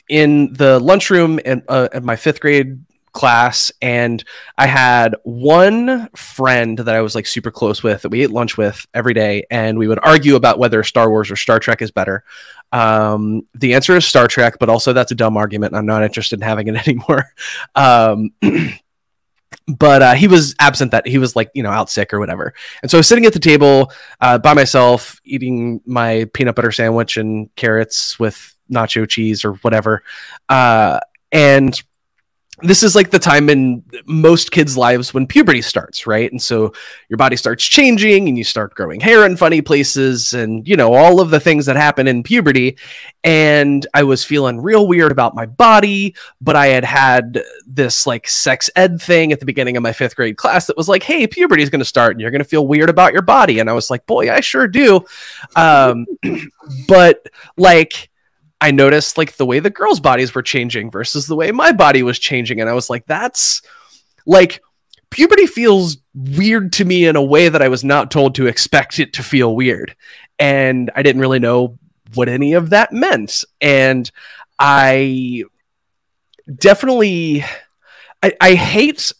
in 0.08 0.52
the 0.52 0.78
lunchroom 0.78 1.38
in, 1.40 1.62
uh, 1.68 1.88
at 1.92 2.04
my 2.04 2.16
fifth 2.16 2.40
grade 2.40 2.84
class. 3.16 3.72
And 3.80 4.22
I 4.58 4.66
had 4.66 5.16
one 5.24 6.08
friend 6.14 6.78
that 6.78 6.94
I 6.94 7.00
was 7.00 7.14
like 7.14 7.26
super 7.26 7.50
close 7.50 7.82
with 7.82 8.02
that 8.02 8.10
we 8.10 8.22
ate 8.22 8.30
lunch 8.30 8.58
with 8.58 8.86
every 8.92 9.14
day. 9.14 9.46
And 9.50 9.78
we 9.78 9.88
would 9.88 9.98
argue 10.02 10.36
about 10.36 10.58
whether 10.58 10.82
Star 10.84 11.08
Wars 11.08 11.30
or 11.30 11.36
Star 11.36 11.58
Trek 11.58 11.80
is 11.80 11.90
better. 11.90 12.24
Um, 12.72 13.46
the 13.54 13.74
answer 13.74 13.96
is 13.96 14.04
Star 14.04 14.28
Trek, 14.28 14.58
but 14.60 14.68
also 14.68 14.92
that's 14.92 15.12
a 15.12 15.16
dumb 15.16 15.36
argument. 15.36 15.74
I'm 15.74 15.86
not 15.86 16.02
interested 16.02 16.38
in 16.38 16.42
having 16.42 16.68
it 16.68 16.76
anymore. 16.88 17.24
Um, 17.74 18.32
but 19.66 20.02
uh, 20.02 20.14
he 20.14 20.28
was 20.28 20.54
absent 20.60 20.90
that 20.90 21.06
he 21.06 21.18
was 21.18 21.34
like, 21.34 21.50
you 21.54 21.62
know, 21.62 21.70
out 21.70 21.88
sick 21.88 22.12
or 22.12 22.20
whatever. 22.20 22.52
And 22.82 22.90
so 22.90 22.98
I 22.98 23.00
was 23.00 23.08
sitting 23.08 23.24
at 23.24 23.32
the 23.32 23.38
table 23.38 23.92
uh, 24.20 24.38
by 24.38 24.52
myself, 24.52 25.20
eating 25.24 25.80
my 25.86 26.28
peanut 26.34 26.54
butter 26.54 26.70
sandwich 26.70 27.16
and 27.16 27.54
carrots 27.56 28.18
with 28.18 28.55
nacho 28.70 29.08
cheese 29.08 29.44
or 29.44 29.54
whatever. 29.54 30.02
Uh, 30.48 31.00
and 31.32 31.82
this 32.62 32.82
is 32.82 32.94
like 32.96 33.10
the 33.10 33.18
time 33.18 33.50
in 33.50 33.84
most 34.06 34.50
kids' 34.50 34.78
lives 34.78 35.12
when 35.12 35.26
puberty 35.26 35.60
starts, 35.60 36.06
right? 36.06 36.30
And 36.30 36.40
so 36.40 36.72
your 37.10 37.18
body 37.18 37.36
starts 37.36 37.62
changing 37.62 38.28
and 38.28 38.38
you 38.38 38.44
start 38.44 38.74
growing 38.74 38.98
hair 38.98 39.26
in 39.26 39.36
funny 39.36 39.60
places 39.60 40.32
and, 40.32 40.66
you 40.66 40.74
know, 40.74 40.94
all 40.94 41.20
of 41.20 41.28
the 41.28 41.38
things 41.38 41.66
that 41.66 41.76
happen 41.76 42.08
in 42.08 42.22
puberty. 42.22 42.78
And 43.22 43.86
I 43.92 44.04
was 44.04 44.24
feeling 44.24 44.58
real 44.62 44.88
weird 44.88 45.12
about 45.12 45.34
my 45.34 45.44
body, 45.44 46.14
but 46.40 46.56
I 46.56 46.68
had 46.68 46.84
had 46.84 47.42
this 47.66 48.06
like 48.06 48.26
sex 48.26 48.70
ed 48.74 49.02
thing 49.02 49.32
at 49.32 49.40
the 49.40 49.46
beginning 49.46 49.76
of 49.76 49.82
my 49.82 49.92
fifth 49.92 50.16
grade 50.16 50.38
class 50.38 50.66
that 50.66 50.78
was 50.78 50.88
like, 50.88 51.02
hey, 51.02 51.26
puberty 51.26 51.62
is 51.62 51.68
going 51.68 51.80
to 51.80 51.84
start 51.84 52.12
and 52.12 52.22
you're 52.22 52.30
going 52.30 52.42
to 52.42 52.48
feel 52.48 52.66
weird 52.66 52.88
about 52.88 53.12
your 53.12 53.22
body. 53.22 53.58
And 53.58 53.68
I 53.68 53.74
was 53.74 53.90
like, 53.90 54.06
boy, 54.06 54.32
I 54.32 54.40
sure 54.40 54.66
do. 54.66 55.04
Um, 55.56 56.06
but 56.88 57.26
like, 57.58 58.08
I 58.60 58.70
noticed 58.70 59.18
like 59.18 59.36
the 59.36 59.46
way 59.46 59.60
the 59.60 59.70
girls' 59.70 60.00
bodies 60.00 60.34
were 60.34 60.42
changing 60.42 60.90
versus 60.90 61.26
the 61.26 61.36
way 61.36 61.52
my 61.52 61.72
body 61.72 62.02
was 62.02 62.18
changing. 62.18 62.60
And 62.60 62.70
I 62.70 62.74
was 62.74 62.88
like, 62.88 63.06
that's 63.06 63.62
like 64.26 64.62
puberty 65.10 65.46
feels 65.46 65.98
weird 66.14 66.72
to 66.74 66.84
me 66.84 67.06
in 67.06 67.16
a 67.16 67.22
way 67.22 67.48
that 67.48 67.62
I 67.62 67.68
was 67.68 67.84
not 67.84 68.10
told 68.10 68.34
to 68.36 68.46
expect 68.46 68.98
it 68.98 69.12
to 69.14 69.22
feel 69.22 69.54
weird. 69.54 69.94
And 70.38 70.90
I 70.94 71.02
didn't 71.02 71.20
really 71.20 71.38
know 71.38 71.78
what 72.14 72.28
any 72.28 72.54
of 72.54 72.70
that 72.70 72.92
meant. 72.92 73.44
And 73.60 74.10
I 74.58 75.44
definitely 76.54 77.44
I, 78.22 78.32
I 78.40 78.54
hate 78.54 79.12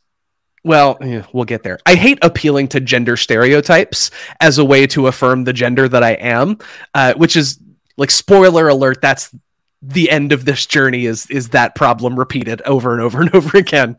well, 0.65 0.99
we'll 1.33 1.45
get 1.45 1.63
there. 1.63 1.79
I 1.87 1.95
hate 1.95 2.19
appealing 2.23 2.67
to 2.69 2.81
gender 2.81 3.17
stereotypes 3.17 4.11
as 4.41 4.59
a 4.59 4.65
way 4.65 4.89
to 4.89 5.07
affirm 5.07 5.45
the 5.45 5.53
gender 5.53 5.89
that 5.89 6.03
I 6.03 6.15
am, 6.15 6.59
uh, 6.93 7.15
which 7.15 7.37
is 7.37 7.61
like 7.97 8.11
spoiler 8.11 8.69
alert 8.69 9.01
that's 9.01 9.35
the 9.83 10.11
end 10.11 10.33
of 10.33 10.45
this 10.45 10.67
journey 10.67 11.07
is 11.07 11.31
is 11.31 11.51
that 11.51 11.75
problem 11.75 12.19
repeated 12.19 12.63
over 12.63 12.93
and 12.93 13.03
over 13.03 13.21
and 13.21 13.35
over 13.35 13.57
again 13.59 13.97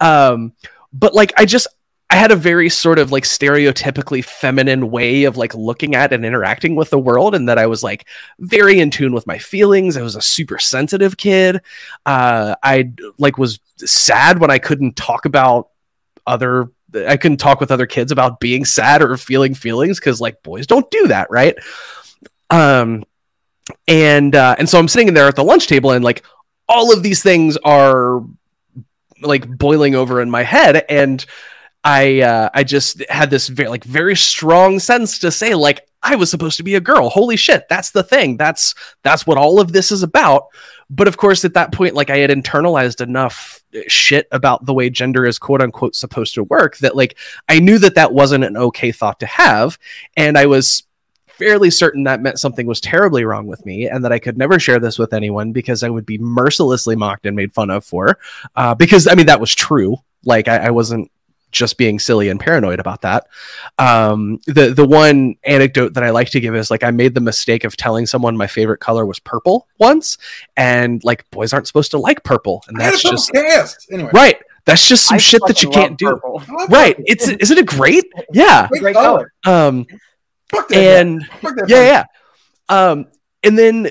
um 0.00 0.52
but 0.92 1.14
like 1.14 1.32
I 1.36 1.44
just 1.44 1.68
I 2.08 2.16
had 2.16 2.30
a 2.30 2.36
very 2.36 2.68
sort 2.68 2.98
of 2.98 3.10
like 3.10 3.24
stereotypically 3.24 4.24
feminine 4.24 4.90
way 4.90 5.24
of 5.24 5.36
like 5.36 5.54
looking 5.54 5.94
at 5.96 6.12
and 6.12 6.24
interacting 6.24 6.76
with 6.76 6.90
the 6.90 6.98
world, 6.98 7.34
and 7.34 7.48
that 7.48 7.58
I 7.58 7.66
was 7.66 7.82
like 7.82 8.06
very 8.38 8.78
in 8.78 8.90
tune 8.90 9.12
with 9.12 9.26
my 9.26 9.38
feelings. 9.38 9.96
I 9.96 10.02
was 10.02 10.14
a 10.14 10.22
super 10.22 10.58
sensitive 10.58 11.16
kid. 11.16 11.60
Uh, 12.04 12.54
I 12.62 12.92
like 13.18 13.38
was 13.38 13.58
sad 13.76 14.38
when 14.38 14.50
I 14.50 14.58
couldn't 14.58 14.96
talk 14.96 15.24
about 15.24 15.70
other. 16.26 16.70
I 16.94 17.16
couldn't 17.16 17.38
talk 17.38 17.60
with 17.60 17.72
other 17.72 17.86
kids 17.86 18.12
about 18.12 18.40
being 18.40 18.64
sad 18.64 19.02
or 19.02 19.16
feeling 19.16 19.54
feelings 19.54 19.98
because 19.98 20.20
like 20.20 20.42
boys 20.42 20.66
don't 20.66 20.90
do 20.90 21.08
that, 21.08 21.28
right? 21.30 21.56
Um, 22.50 23.04
and 23.88 24.34
uh, 24.34 24.56
and 24.58 24.68
so 24.68 24.78
I'm 24.78 24.88
sitting 24.88 25.12
there 25.14 25.28
at 25.28 25.36
the 25.36 25.44
lunch 25.44 25.66
table, 25.66 25.92
and 25.92 26.04
like 26.04 26.24
all 26.68 26.92
of 26.92 27.02
these 27.02 27.22
things 27.22 27.56
are 27.58 28.22
like 29.22 29.48
boiling 29.48 29.94
over 29.94 30.20
in 30.20 30.30
my 30.30 30.42
head, 30.42 30.84
and 30.88 31.24
I 31.84 32.20
uh, 32.20 32.50
I 32.52 32.64
just 32.64 33.04
had 33.08 33.30
this 33.30 33.48
very 33.48 33.68
like 33.68 33.84
very 33.84 34.16
strong 34.16 34.78
sense 34.78 35.18
to 35.20 35.30
say 35.30 35.54
like 35.54 35.86
I 36.02 36.16
was 36.16 36.30
supposed 36.30 36.56
to 36.58 36.62
be 36.62 36.74
a 36.74 36.80
girl. 36.80 37.08
Holy 37.08 37.36
shit, 37.36 37.68
that's 37.68 37.90
the 37.90 38.02
thing. 38.02 38.36
That's 38.36 38.74
that's 39.02 39.26
what 39.26 39.38
all 39.38 39.60
of 39.60 39.72
this 39.72 39.90
is 39.90 40.02
about. 40.02 40.46
But 40.88 41.08
of 41.08 41.16
course, 41.16 41.44
at 41.44 41.54
that 41.54 41.72
point, 41.72 41.94
like 41.94 42.10
I 42.10 42.18
had 42.18 42.30
internalized 42.30 43.00
enough 43.00 43.62
shit 43.88 44.28
about 44.30 44.64
the 44.64 44.74
way 44.74 44.88
gender 44.88 45.26
is 45.26 45.38
quote 45.38 45.60
unquote 45.60 45.94
supposed 45.94 46.34
to 46.34 46.44
work 46.44 46.76
that 46.78 46.96
like 46.96 47.16
I 47.48 47.58
knew 47.60 47.78
that 47.78 47.96
that 47.96 48.12
wasn't 48.12 48.44
an 48.44 48.56
okay 48.56 48.92
thought 48.92 49.20
to 49.20 49.26
have, 49.26 49.78
and 50.16 50.38
I 50.38 50.46
was 50.46 50.85
fairly 51.36 51.70
certain 51.70 52.04
that 52.04 52.20
meant 52.22 52.38
something 52.38 52.66
was 52.66 52.80
terribly 52.80 53.24
wrong 53.24 53.46
with 53.46 53.64
me 53.66 53.88
and 53.88 54.04
that 54.04 54.12
I 54.12 54.18
could 54.18 54.38
never 54.38 54.58
share 54.58 54.78
this 54.78 54.98
with 54.98 55.12
anyone 55.12 55.52
because 55.52 55.82
I 55.82 55.88
would 55.90 56.06
be 56.06 56.18
mercilessly 56.18 56.96
mocked 56.96 57.26
and 57.26 57.36
made 57.36 57.52
fun 57.52 57.70
of 57.70 57.84
for. 57.84 58.18
Uh, 58.54 58.74
because 58.74 59.06
I 59.06 59.14
mean 59.14 59.26
that 59.26 59.40
was 59.40 59.54
true. 59.54 59.98
Like 60.24 60.48
I, 60.48 60.56
I 60.66 60.70
wasn't 60.70 61.10
just 61.52 61.78
being 61.78 61.98
silly 61.98 62.28
and 62.28 62.38
paranoid 62.40 62.80
about 62.80 63.02
that. 63.02 63.26
Um, 63.78 64.40
the 64.46 64.74
the 64.74 64.86
one 64.86 65.36
anecdote 65.44 65.94
that 65.94 66.04
I 66.04 66.10
like 66.10 66.30
to 66.30 66.40
give 66.40 66.54
is 66.54 66.70
like 66.70 66.82
I 66.82 66.90
made 66.90 67.14
the 67.14 67.20
mistake 67.20 67.64
of 67.64 67.76
telling 67.76 68.06
someone 68.06 68.36
my 68.36 68.46
favorite 68.46 68.78
color 68.78 69.06
was 69.06 69.18
purple 69.18 69.66
once, 69.78 70.18
and 70.56 71.02
like 71.04 71.28
boys 71.30 71.52
aren't 71.52 71.66
supposed 71.66 71.92
to 71.92 71.98
like 71.98 72.24
purple, 72.24 72.62
and 72.68 72.78
that's 72.78 73.02
just 73.02 73.32
cast. 73.32 73.86
Anyway. 73.90 74.10
right. 74.12 74.42
That's 74.66 74.88
just 74.88 75.06
some 75.06 75.14
I 75.14 75.18
shit 75.18 75.40
that 75.46 75.62
you 75.62 75.70
can't 75.70 75.96
do. 75.96 76.06
purple. 76.06 76.42
Right? 76.68 76.96
It's 77.06 77.28
isn't 77.28 77.56
it 77.56 77.66
great? 77.66 78.04
Yeah. 78.32 78.66
Great 78.66 78.82
Great 78.82 78.94
color. 78.94 79.32
color. 79.44 79.68
Um, 79.68 79.86
Fuck 80.50 80.68
that. 80.68 81.02
and. 81.02 81.26
Fuck 81.40 81.56
that 81.56 81.68
yeah, 81.68 81.82
yeah. 81.82 82.04
Um, 82.68 83.06
and 83.42 83.58
then 83.58 83.88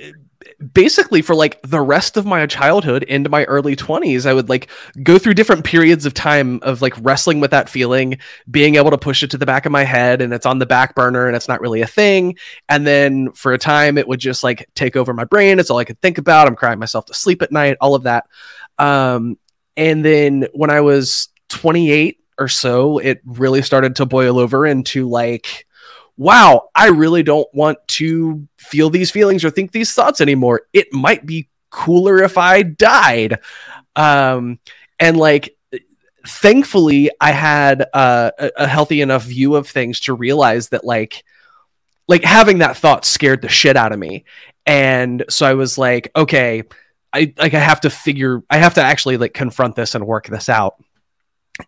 basically 0.74 1.22
for 1.22 1.36
like 1.36 1.62
the 1.64 1.82
rest 1.82 2.18
of 2.18 2.26
my 2.26 2.46
childhood 2.46 3.04
into 3.04 3.30
my 3.30 3.44
early 3.46 3.76
20s 3.76 4.26
i 4.26 4.34
would 4.34 4.48
like 4.48 4.70
go 5.04 5.18
through 5.18 5.34
different 5.34 5.66
periods 5.66 6.06
of 6.06 6.14
time 6.14 6.60
of 6.62 6.82
like 6.82 6.94
wrestling 7.02 7.40
with 7.40 7.52
that 7.52 7.70
feeling 7.70 8.18
being 8.50 8.76
able 8.76 8.92
to 8.92 8.98
push 8.98 9.24
it 9.24 9.32
to 9.32 9.38
the 9.38 9.46
back 9.46 9.66
of 9.66 9.72
my 9.72 9.84
head 9.84 10.22
and 10.22 10.34
it's 10.34 10.46
on 10.46 10.60
the 10.60 10.66
back 10.66 10.96
burner 10.96 11.28
and 11.28 11.36
it's 11.36 11.48
not 11.48 11.62
really 11.62 11.82
a 11.82 11.88
thing 11.88 12.36
and 12.70 12.86
then 12.86 13.32
for 13.32 13.54
a 13.54 13.58
time 13.58 13.98
it 13.98 14.08
would 14.08 14.20
just 14.20 14.44
like 14.44 14.70
take 14.76 14.96
over 14.96 15.14
my 15.14 15.26
brain 15.26 15.60
it's 15.60 15.70
all 15.70 15.78
i 15.78 15.86
could 15.86 16.00
think 16.02 16.18
about 16.18 16.48
i'm 16.48 16.56
crying 16.56 16.80
myself 16.80 17.06
to 17.06 17.14
sleep 17.14 17.42
at 17.42 17.52
night 17.52 17.78
all 17.82 17.96
of 17.96 18.04
that 18.04 18.26
um 18.78 19.38
and 19.76 20.06
then 20.06 20.48
when 20.54 20.70
i 20.70 20.82
was 20.82 21.30
28 21.50 22.20
or 22.38 22.48
so 22.48 22.98
it 23.00 23.22
really 23.26 23.62
started 23.62 23.96
to 23.96 24.06
boil 24.06 24.40
over 24.40 24.66
into 24.66 25.10
like 25.10 25.66
wow, 26.18 26.70
I 26.74 26.88
really 26.90 27.24
don't 27.24 27.48
want 27.54 27.78
to 27.88 28.48
feel 28.58 28.90
these 28.90 29.12
feelings 29.12 29.44
or 29.44 29.50
think 29.50 29.72
these 29.72 29.94
thoughts 29.94 30.22
anymore. 30.22 30.62
It 30.74 30.94
might 30.94 31.26
be 31.26 31.50
cooler 31.70 32.24
if 32.24 32.38
I 32.38 32.64
died. 32.64 33.40
Um, 33.96 34.60
and 35.00 35.18
like, 35.18 35.58
thankfully, 36.26 37.12
I 37.20 37.32
had 37.32 37.86
uh, 37.94 38.32
a, 38.40 38.52
a 38.58 38.68
healthy 38.68 39.02
enough 39.02 39.24
view 39.24 39.56
of 39.56 39.68
things 39.68 40.00
to 40.01 40.14
realize 40.14 40.70
that 40.70 40.86
like, 40.86 41.24
like 42.08 42.24
having 42.24 42.60
that 42.60 42.78
thought 42.78 43.04
scared 43.04 43.42
the 43.42 43.50
shit 43.50 43.75
out 43.75 43.92
of 43.92 44.00
me. 44.00 44.25
And 44.66 45.25
so 45.30 45.46
I 45.46 45.54
was 45.54 45.78
like, 45.78 46.12
okay, 46.16 46.64
I 47.12 47.34
like 47.38 47.54
I 47.54 47.60
have 47.60 47.82
to 47.82 47.90
figure, 47.90 48.42
I 48.50 48.58
have 48.58 48.75
to 48.75 48.82
actually 48.82 49.18
like 49.18 49.34
confront 49.34 49.75
this 49.75 49.96
and 49.96 50.08
work 50.08 50.28
this 50.28 50.50
out 50.50 50.75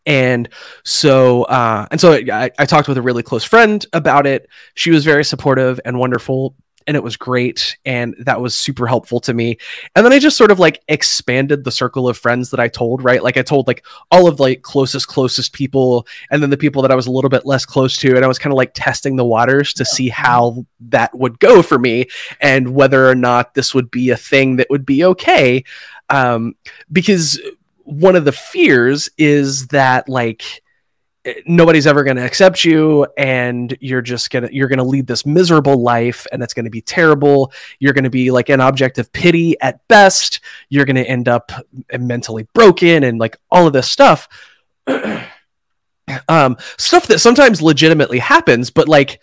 and 0.06 0.50
so 0.84 1.44
uh 1.44 1.88
and 1.92 2.00
so 2.00 2.14
I, 2.14 2.52
I 2.58 2.66
talked 2.66 2.88
with 2.88 2.98
a 2.98 3.02
really 3.02 3.24
close 3.24 3.44
friend 3.44 3.86
about 3.94 4.28
it. 4.28 4.50
She 4.74 4.92
was 4.92 5.06
very 5.06 5.24
supportive 5.24 5.80
and 5.86 5.98
wonderful 5.98 6.56
and 6.88 6.96
it 6.96 7.04
was 7.04 7.18
great 7.18 7.78
and 7.86 8.16
that 8.20 8.40
was 8.40 8.56
super 8.56 8.88
helpful 8.88 9.20
to 9.20 9.34
me. 9.34 9.58
And 9.96 10.06
then 10.06 10.14
i 10.14 10.20
just 10.20 10.38
sort 10.38 10.52
of 10.52 10.60
like 10.60 10.82
expanded 10.88 11.64
the 11.64 11.72
circle 11.72 12.08
of 12.08 12.18
friends 12.18 12.50
that 12.52 12.60
i 12.60 12.68
told 12.68 13.04
right? 13.04 13.22
Like 13.22 13.38
i 13.38 13.42
told 13.42 13.68
like 13.68 13.86
all 14.10 14.28
of 14.28 14.40
like 14.40 14.62
closest 14.62 15.08
closest 15.08 15.54
people 15.54 16.08
and 16.32 16.42
then 16.42 16.50
the 16.50 16.58
people 16.58 16.82
that 16.82 16.92
i 16.92 16.96
was 16.96 17.08
a 17.08 17.12
little 17.12 17.30
bit 17.30 17.46
less 17.46 17.66
close 17.66 17.98
to 17.98 18.16
and 18.16 18.24
i 18.24 18.28
was 18.28 18.40
kind 18.40 18.54
of 18.54 18.58
like 18.58 18.72
testing 18.74 19.16
the 19.16 19.26
waters 19.26 19.74
to 19.74 19.86
see 19.86 20.10
how 20.10 20.66
that 20.80 21.14
would 21.18 21.40
go 21.40 21.62
for 21.62 21.78
me 21.78 22.06
and 22.40 22.74
whether 22.74 23.10
or 23.10 23.16
not 23.16 23.54
this 23.54 23.74
would 23.74 23.92
be 23.92 24.10
a 24.10 24.18
thing 24.18 24.56
that 24.56 24.70
would 24.70 24.86
be 24.86 25.04
okay. 25.04 25.64
Um 26.10 26.56
because 26.92 27.40
one 27.88 28.18
of 28.18 28.26
the 28.26 28.32
fears 28.34 29.10
is 29.18 29.68
that 29.68 30.10
like 30.10 30.62
nobody's 31.46 31.88
ever 31.88 32.04
going 32.04 32.18
to 32.18 32.26
accept 32.26 32.64
you 32.64 33.06
and 33.18 33.78
you're 33.80 34.02
just 34.02 34.30
going 34.30 34.44
to 34.44 34.54
you're 34.54 34.68
going 34.68 34.78
to 34.78 34.84
lead 34.84 35.08
this 35.08 35.26
miserable 35.26 35.82
life 35.82 36.28
and 36.32 36.44
it's 36.44 36.54
going 36.54 36.66
to 36.66 36.72
be 36.72 36.82
terrible. 36.82 37.52
You're 37.80 37.94
going 37.94 38.04
to 38.04 38.10
be 38.10 38.30
like 38.32 38.50
an 38.50 38.62
object 38.62 38.98
of 38.98 39.12
pity 39.12 39.60
at 39.62 39.86
best. 39.88 40.42
You're 40.70 40.86
going 40.86 40.98
to 40.98 41.08
end 41.08 41.28
up 41.28 41.52
mentally 41.98 42.48
broken 42.54 43.04
and 43.04 43.20
like 43.20 43.38
all 43.50 43.68
of 43.68 43.74
this 43.74 43.90
stuff. 43.90 44.28
Um 46.30 46.56
stuff 46.78 47.08
that 47.08 47.20
sometimes 47.20 47.62
legitimately 47.62 48.20
happens 48.20 48.70
but 48.72 48.88
like 48.88 49.20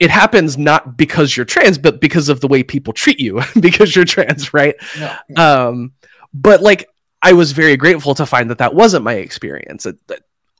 it 0.00 0.10
happens 0.10 0.58
not 0.58 0.96
because 0.96 1.36
you're 1.36 1.46
trans 1.46 1.78
but 1.78 2.00
because 2.00 2.28
of 2.28 2.40
the 2.40 2.48
way 2.48 2.64
people 2.64 2.92
treat 2.92 3.20
you 3.20 3.40
because 3.60 3.94
you're 3.94 4.04
trans 4.04 4.52
right? 4.52 4.74
No. 4.98 5.16
um 5.36 5.92
but 6.34 6.62
like 6.62 6.89
i 7.22 7.32
was 7.32 7.52
very 7.52 7.76
grateful 7.76 8.14
to 8.14 8.26
find 8.26 8.50
that 8.50 8.58
that 8.58 8.74
wasn't 8.74 9.04
my 9.04 9.14
experience 9.14 9.86
It- 9.86 9.98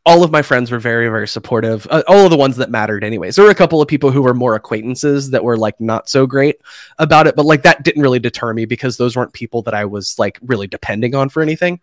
all 0.06 0.24
of 0.24 0.30
my 0.30 0.40
friends 0.40 0.70
were 0.70 0.78
very 0.78 1.08
very 1.08 1.28
supportive 1.28 1.86
uh, 1.90 2.02
all 2.08 2.24
of 2.24 2.30
the 2.30 2.36
ones 2.36 2.56
that 2.56 2.70
mattered 2.70 3.04
anyways. 3.04 3.36
There 3.36 3.44
were 3.44 3.50
a 3.50 3.54
couple 3.54 3.82
of 3.82 3.86
people 3.86 4.10
who 4.10 4.22
were 4.22 4.32
more 4.32 4.54
acquaintances 4.54 5.30
that 5.30 5.44
were 5.44 5.58
like 5.58 5.78
not 5.78 6.08
so 6.08 6.26
great 6.26 6.56
about 6.98 7.26
it 7.26 7.36
but 7.36 7.44
like 7.44 7.62
that 7.64 7.84
didn't 7.84 8.00
really 8.00 8.18
deter 8.18 8.54
me 8.54 8.64
because 8.64 8.96
those 8.96 9.14
weren't 9.14 9.34
people 9.34 9.60
that 9.62 9.74
i 9.74 9.84
was 9.84 10.18
like 10.18 10.38
really 10.42 10.66
depending 10.66 11.14
on 11.14 11.28
for 11.28 11.42
anything. 11.42 11.80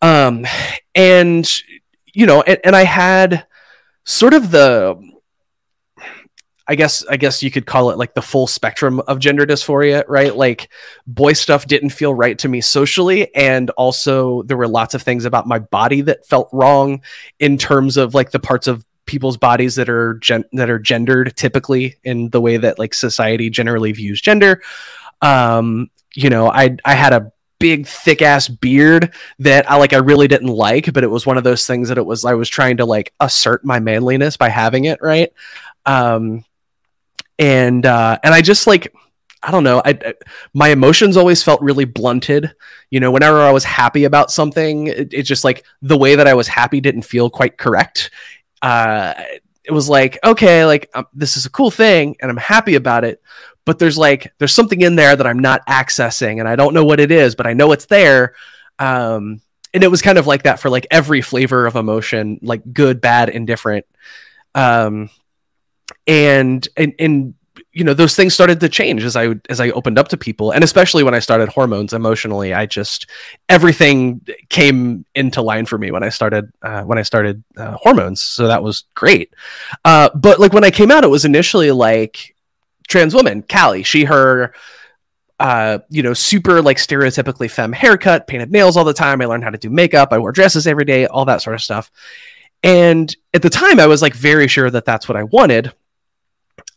Um 0.00 0.46
and 0.94 1.44
you 2.06 2.24
know 2.24 2.40
and, 2.42 2.60
and 2.62 2.76
i 2.76 2.84
had 2.84 3.46
sort 4.04 4.32
of 4.32 4.52
the 4.52 4.96
I 6.68 6.74
guess 6.74 7.04
I 7.06 7.16
guess 7.16 7.42
you 7.42 7.50
could 7.50 7.64
call 7.64 7.90
it 7.90 7.96
like 7.96 8.14
the 8.14 8.22
full 8.22 8.46
spectrum 8.46 9.00
of 9.00 9.18
gender 9.18 9.46
dysphoria, 9.46 10.04
right? 10.06 10.36
Like 10.36 10.68
boy 11.06 11.32
stuff 11.32 11.66
didn't 11.66 11.90
feel 11.90 12.14
right 12.14 12.38
to 12.40 12.48
me 12.48 12.60
socially 12.60 13.34
and 13.34 13.70
also 13.70 14.42
there 14.42 14.56
were 14.56 14.68
lots 14.68 14.94
of 14.94 15.02
things 15.02 15.24
about 15.24 15.46
my 15.46 15.58
body 15.58 16.02
that 16.02 16.26
felt 16.26 16.50
wrong 16.52 17.00
in 17.38 17.56
terms 17.56 17.96
of 17.96 18.14
like 18.14 18.30
the 18.32 18.38
parts 18.38 18.66
of 18.66 18.84
people's 19.06 19.38
bodies 19.38 19.74
that 19.76 19.88
are 19.88 20.14
gen- 20.18 20.44
that 20.52 20.68
are 20.68 20.78
gendered 20.78 21.34
typically 21.34 21.96
in 22.04 22.28
the 22.28 22.40
way 22.40 22.58
that 22.58 22.78
like 22.78 22.92
society 22.92 23.48
generally 23.50 23.90
views 23.90 24.20
gender. 24.20 24.62
Um, 25.22 25.90
you 26.14 26.30
know, 26.30 26.50
I 26.50 26.76
I 26.84 26.94
had 26.94 27.12
a 27.14 27.32
big 27.58 27.86
thick 27.86 28.22
ass 28.22 28.46
beard 28.46 29.12
that 29.40 29.68
I 29.68 29.76
like 29.76 29.92
I 29.92 29.98
really 29.98 30.28
didn't 30.28 30.48
like, 30.48 30.92
but 30.92 31.02
it 31.02 31.10
was 31.10 31.26
one 31.26 31.38
of 31.38 31.44
those 31.44 31.66
things 31.66 31.88
that 31.88 31.98
it 31.98 32.06
was 32.06 32.24
I 32.24 32.34
was 32.34 32.48
trying 32.48 32.76
to 32.76 32.84
like 32.84 33.12
assert 33.18 33.64
my 33.64 33.80
manliness 33.80 34.36
by 34.36 34.50
having 34.50 34.84
it, 34.84 35.00
right? 35.02 35.32
Um 35.86 36.44
and 37.38 37.84
uh 37.86 38.18
and 38.22 38.34
I 38.34 38.42
just 38.42 38.66
like 38.66 38.94
I 39.42 39.52
don't 39.52 39.64
know, 39.64 39.80
I, 39.84 39.90
I 39.90 40.14
my 40.52 40.68
emotions 40.68 41.16
always 41.16 41.42
felt 41.42 41.62
really 41.62 41.84
blunted. 41.84 42.54
You 42.90 43.00
know, 43.00 43.10
whenever 43.10 43.40
I 43.40 43.52
was 43.52 43.64
happy 43.64 44.04
about 44.04 44.30
something, 44.30 44.88
it, 44.88 45.22
just 45.22 45.44
like 45.44 45.64
the 45.80 45.96
way 45.96 46.16
that 46.16 46.26
I 46.26 46.34
was 46.34 46.48
happy 46.48 46.80
didn't 46.80 47.02
feel 47.02 47.30
quite 47.30 47.56
correct. 47.56 48.10
Uh 48.62 49.14
it 49.64 49.72
was 49.72 49.88
like, 49.88 50.18
okay, 50.24 50.64
like 50.64 50.90
um, 50.94 51.06
this 51.12 51.36
is 51.36 51.44
a 51.44 51.50
cool 51.50 51.70
thing 51.70 52.16
and 52.20 52.30
I'm 52.30 52.38
happy 52.38 52.74
about 52.74 53.04
it, 53.04 53.22
but 53.66 53.78
there's 53.78 53.98
like 53.98 54.32
there's 54.38 54.54
something 54.54 54.80
in 54.80 54.96
there 54.96 55.14
that 55.14 55.26
I'm 55.26 55.40
not 55.40 55.66
accessing 55.66 56.40
and 56.40 56.48
I 56.48 56.56
don't 56.56 56.74
know 56.74 56.84
what 56.84 57.00
it 57.00 57.10
is, 57.12 57.34
but 57.34 57.46
I 57.46 57.52
know 57.52 57.72
it's 57.72 57.86
there. 57.86 58.34
Um 58.78 59.40
and 59.74 59.84
it 59.84 59.90
was 59.90 60.02
kind 60.02 60.18
of 60.18 60.26
like 60.26 60.44
that 60.44 60.58
for 60.58 60.70
like 60.70 60.86
every 60.90 61.20
flavor 61.20 61.66
of 61.66 61.76
emotion, 61.76 62.38
like 62.42 62.62
good, 62.72 63.00
bad, 63.00 63.28
indifferent. 63.28 63.86
Um 64.54 65.10
and 66.08 66.66
and 66.76 66.94
and 66.98 67.34
you 67.72 67.84
know 67.84 67.94
those 67.94 68.16
things 68.16 68.34
started 68.34 68.58
to 68.60 68.68
change 68.68 69.04
as 69.04 69.14
I 69.14 69.34
as 69.48 69.60
I 69.60 69.70
opened 69.70 69.98
up 69.98 70.08
to 70.08 70.16
people, 70.16 70.50
and 70.50 70.64
especially 70.64 71.04
when 71.04 71.14
I 71.14 71.20
started 71.20 71.48
hormones 71.48 71.92
emotionally. 71.92 72.52
I 72.52 72.66
just 72.66 73.06
everything 73.48 74.26
came 74.48 75.04
into 75.14 75.42
line 75.42 75.66
for 75.66 75.78
me 75.78 75.92
when 75.92 76.02
I 76.02 76.08
started 76.08 76.52
uh, 76.62 76.82
when 76.82 76.98
I 76.98 77.02
started 77.02 77.44
uh, 77.56 77.76
hormones, 77.76 78.20
so 78.20 78.48
that 78.48 78.64
was 78.64 78.84
great. 78.94 79.32
Uh, 79.84 80.08
but 80.14 80.40
like 80.40 80.52
when 80.52 80.64
I 80.64 80.72
came 80.72 80.90
out, 80.90 81.04
it 81.04 81.08
was 81.08 81.24
initially 81.24 81.70
like 81.70 82.34
trans 82.88 83.14
woman, 83.14 83.44
Callie, 83.48 83.84
she, 83.84 84.04
her. 84.04 84.52
uh, 85.40 85.78
you 85.88 86.02
know, 86.02 86.14
super 86.14 86.60
like 86.60 86.78
stereotypically 86.78 87.48
femme 87.48 87.72
haircut, 87.72 88.26
painted 88.26 88.50
nails 88.50 88.76
all 88.76 88.84
the 88.84 88.92
time. 88.92 89.22
I 89.22 89.26
learned 89.26 89.44
how 89.44 89.50
to 89.50 89.58
do 89.58 89.70
makeup. 89.70 90.08
I 90.10 90.18
wore 90.18 90.32
dresses 90.32 90.66
every 90.66 90.84
day, 90.84 91.06
all 91.06 91.26
that 91.26 91.42
sort 91.42 91.54
of 91.54 91.62
stuff. 91.62 91.92
And 92.64 93.14
at 93.32 93.42
the 93.42 93.50
time, 93.50 93.78
I 93.78 93.86
was 93.86 94.02
like 94.02 94.14
very 94.14 94.48
sure 94.48 94.68
that 94.68 94.84
that's 94.84 95.08
what 95.08 95.16
I 95.16 95.22
wanted. 95.22 95.72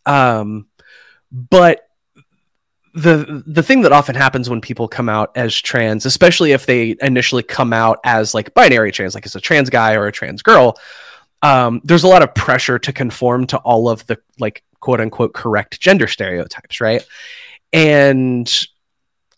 Um, 0.06 0.68
but 1.32 1.88
the 2.94 3.44
the 3.48 3.64
thing 3.64 3.82
that 3.82 3.94
often 3.94 4.16
happens 4.16 4.50
when 4.50 4.60
people 4.62 4.88
come 4.88 5.08
out 5.08 5.32
as 5.36 5.60
trans, 5.60 6.06
especially 6.06 6.52
if 6.52 6.66
they 6.66 6.96
initially 7.02 7.44
come 7.44 7.72
out 7.72 8.00
as 8.04 8.34
like 8.34 8.54
binary 8.54 8.92
trans, 8.92 9.16
like 9.16 9.26
as 9.26 9.36
a 9.36 9.42
trans 9.42 9.70
guy 9.70 9.94
or 9.96 10.08
a 10.08 10.12
trans 10.12 10.42
girl, 10.42 10.78
um, 11.42 11.82
there's 11.84 12.04
a 12.04 12.08
lot 12.08 12.22
of 12.22 12.36
pressure 12.36 12.78
to 12.80 12.92
conform 12.92 13.48
to 13.48 13.58
all 13.60 13.90
of 13.90 14.06
the 14.08 14.18
like 14.40 14.64
quote 14.80 15.00
unquote 15.00 15.34
correct 15.34 15.80
gender 15.80 16.08
stereotypes, 16.08 16.82
right? 16.82 17.06
And 17.72 18.52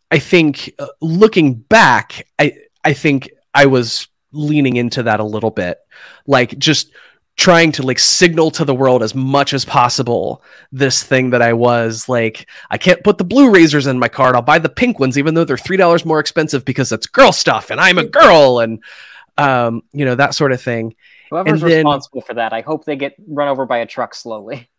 I 0.09 0.19
think 0.19 0.73
uh, 0.79 0.87
looking 1.01 1.53
back, 1.53 2.27
I 2.39 2.53
I 2.83 2.93
think 2.93 3.29
I 3.53 3.67
was 3.67 4.07
leaning 4.31 4.77
into 4.77 5.03
that 5.03 5.19
a 5.19 5.23
little 5.23 5.51
bit, 5.51 5.77
like 6.25 6.57
just 6.57 6.91
trying 7.35 7.71
to 7.71 7.83
like 7.83 7.97
signal 7.97 8.51
to 8.51 8.63
the 8.63 8.75
world 8.75 9.01
as 9.01 9.15
much 9.15 9.53
as 9.53 9.65
possible 9.65 10.43
this 10.71 11.01
thing 11.01 11.31
that 11.31 11.41
I 11.41 11.53
was 11.53 12.07
like 12.07 12.47
I 12.69 12.77
can't 12.77 13.03
put 13.03 13.17
the 13.17 13.23
blue 13.23 13.51
razors 13.51 13.87
in 13.87 13.97
my 13.97 14.07
cart. 14.07 14.35
I'll 14.35 14.41
buy 14.41 14.59
the 14.59 14.69
pink 14.69 14.99
ones 14.99 15.17
even 15.17 15.33
though 15.33 15.43
they're 15.43 15.57
three 15.57 15.77
dollars 15.77 16.05
more 16.05 16.19
expensive 16.19 16.63
because 16.63 16.91
it's 16.91 17.07
girl 17.07 17.31
stuff 17.31 17.71
and 17.71 17.79
I'm 17.81 17.97
a 17.97 18.05
girl 18.05 18.59
and 18.59 18.83
um 19.37 19.81
you 19.93 20.05
know 20.05 20.15
that 20.15 20.35
sort 20.35 20.51
of 20.51 20.61
thing 20.61 20.95
whoever's 21.31 21.61
then, 21.61 21.77
responsible 21.77 22.21
for 22.21 22.35
that 22.35 22.53
I 22.53 22.61
hope 22.61 22.85
they 22.85 22.95
get 22.95 23.15
run 23.27 23.47
over 23.47 23.65
by 23.65 23.79
a 23.79 23.87
truck 23.87 24.13
slowly 24.13 24.69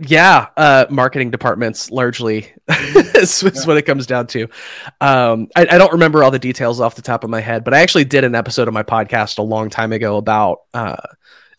yeah 0.00 0.48
uh 0.56 0.86
marketing 0.88 1.30
departments 1.30 1.90
largely 1.90 2.50
is, 2.68 3.42
is 3.42 3.42
yeah. 3.42 3.66
what 3.66 3.76
it 3.76 3.82
comes 3.82 4.06
down 4.06 4.26
to 4.26 4.44
um 5.00 5.48
I, 5.54 5.66
I, 5.70 5.78
don't 5.78 5.92
remember 5.92 6.24
all 6.24 6.30
the 6.30 6.38
details 6.38 6.80
off 6.80 6.94
the 6.94 7.02
top 7.02 7.24
of 7.24 7.30
my 7.30 7.40
head 7.40 7.62
but 7.62 7.74
i 7.74 7.80
actually 7.80 8.04
did 8.04 8.24
an 8.24 8.34
episode 8.34 8.68
of 8.68 8.74
my 8.74 8.82
podcast 8.82 9.36
a 9.36 9.42
long 9.42 9.68
time 9.68 9.92
ago 9.92 10.16
about 10.16 10.62
uh 10.72 10.96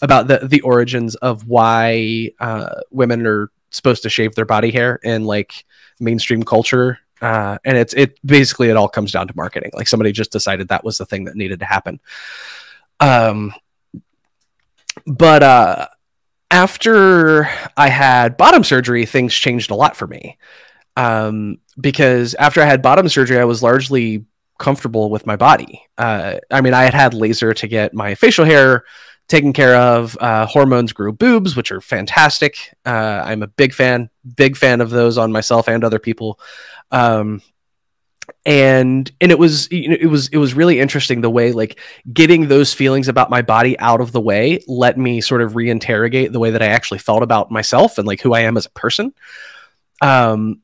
about 0.02 0.28
the 0.28 0.48
the 0.48 0.62
origins 0.62 1.16
of 1.16 1.48
why 1.48 2.32
uh, 2.40 2.82
women 2.92 3.26
are 3.26 3.52
supposed 3.70 4.04
to 4.04 4.10
shave 4.10 4.36
their 4.36 4.46
body 4.46 4.72
hair 4.72 5.00
in 5.04 5.26
like 5.26 5.66
mainstream 6.00 6.44
culture. 6.44 7.00
Uh, 7.22 7.58
and 7.66 7.78
it's 7.78 7.94
it 7.94 8.20
basically 8.26 8.70
it 8.70 8.78
all 8.78 8.88
comes 8.88 9.12
down 9.12 9.28
to 9.28 9.36
marketing. 9.36 9.72
Like 9.74 9.88
somebody 9.88 10.12
just 10.12 10.32
decided 10.32 10.68
that 10.68 10.84
was 10.84 10.98
the 10.98 11.06
thing 11.06 11.26
that 11.26 11.36
needed 11.36 11.60
to 11.60 11.66
happen. 11.66 12.00
Um, 13.00 13.54
but 15.06 15.44
uh, 15.44 15.88
after 16.52 17.50
I 17.76 17.90
had 17.90 18.38
bottom 18.38 18.64
surgery, 18.64 19.06
things 19.06 19.34
changed 19.34 19.72
a 19.72 19.76
lot 19.76 19.96
for 19.96 20.08
me. 20.08 20.38
Um, 20.96 21.60
because 21.80 22.34
after 22.36 22.62
I 22.62 22.66
had 22.66 22.82
bottom 22.82 23.08
surgery, 23.10 23.40
I 23.40 23.46
was 23.46 23.62
largely 23.62 24.26
comfortable 24.58 25.10
with 25.10 25.28
my 25.28 25.36
body. 25.36 25.84
Uh, 25.98 26.38
I 26.50 26.62
mean, 26.62 26.74
I 26.74 26.84
had 26.84 26.94
had 26.94 27.14
laser 27.14 27.54
to 27.54 27.68
get 27.68 27.94
my 27.94 28.16
facial 28.16 28.46
hair 28.46 28.84
taken 29.28 29.54
care 29.54 29.76
of. 29.76 30.18
Uh, 30.20 30.46
hormones 30.46 30.94
grew 30.94 31.12
boobs, 31.12 31.56
which 31.56 31.72
are 31.72 31.82
fantastic. 31.82 32.74
Uh, 32.86 33.22
I'm 33.26 33.44
a 33.44 33.48
big 33.48 33.74
fan, 33.74 34.10
big 34.36 34.58
fan 34.58 34.82
of 34.82 34.90
those 34.90 35.18
on 35.18 35.32
myself 35.32 35.68
and 35.68 35.84
other 35.84 36.00
people. 36.00 36.40
Um, 36.92 37.42
and 38.46 39.10
and 39.22 39.32
it 39.32 39.40
was 39.40 39.72
you 39.72 39.90
know, 39.90 39.98
it 40.00 40.08
was 40.08 40.28
it 40.30 40.38
was 40.38 40.54
really 40.54 40.80
interesting 40.80 41.22
the 41.22 41.30
way 41.30 41.52
like 41.52 41.80
getting 42.12 42.48
those 42.48 42.74
feelings 42.74 43.08
about 43.08 43.30
my 43.30 43.42
body 43.42 43.78
out 43.80 44.02
of 44.02 44.12
the 44.12 44.20
way 44.20 44.62
let 44.68 44.98
me 44.98 45.22
sort 45.22 45.42
of 45.42 45.54
reinterrogate 45.54 46.32
the 46.32 46.40
way 46.40 46.52
that 46.52 46.62
I 46.62 46.68
actually 46.68 47.00
felt 47.00 47.24
about 47.24 47.52
myself 47.52 47.98
and 47.98 48.08
like 48.08 48.22
who 48.22 48.34
I 48.34 48.42
am 48.42 48.58
as 48.58 48.66
a 48.66 48.72
person. 48.72 49.14
Um, 50.02 50.62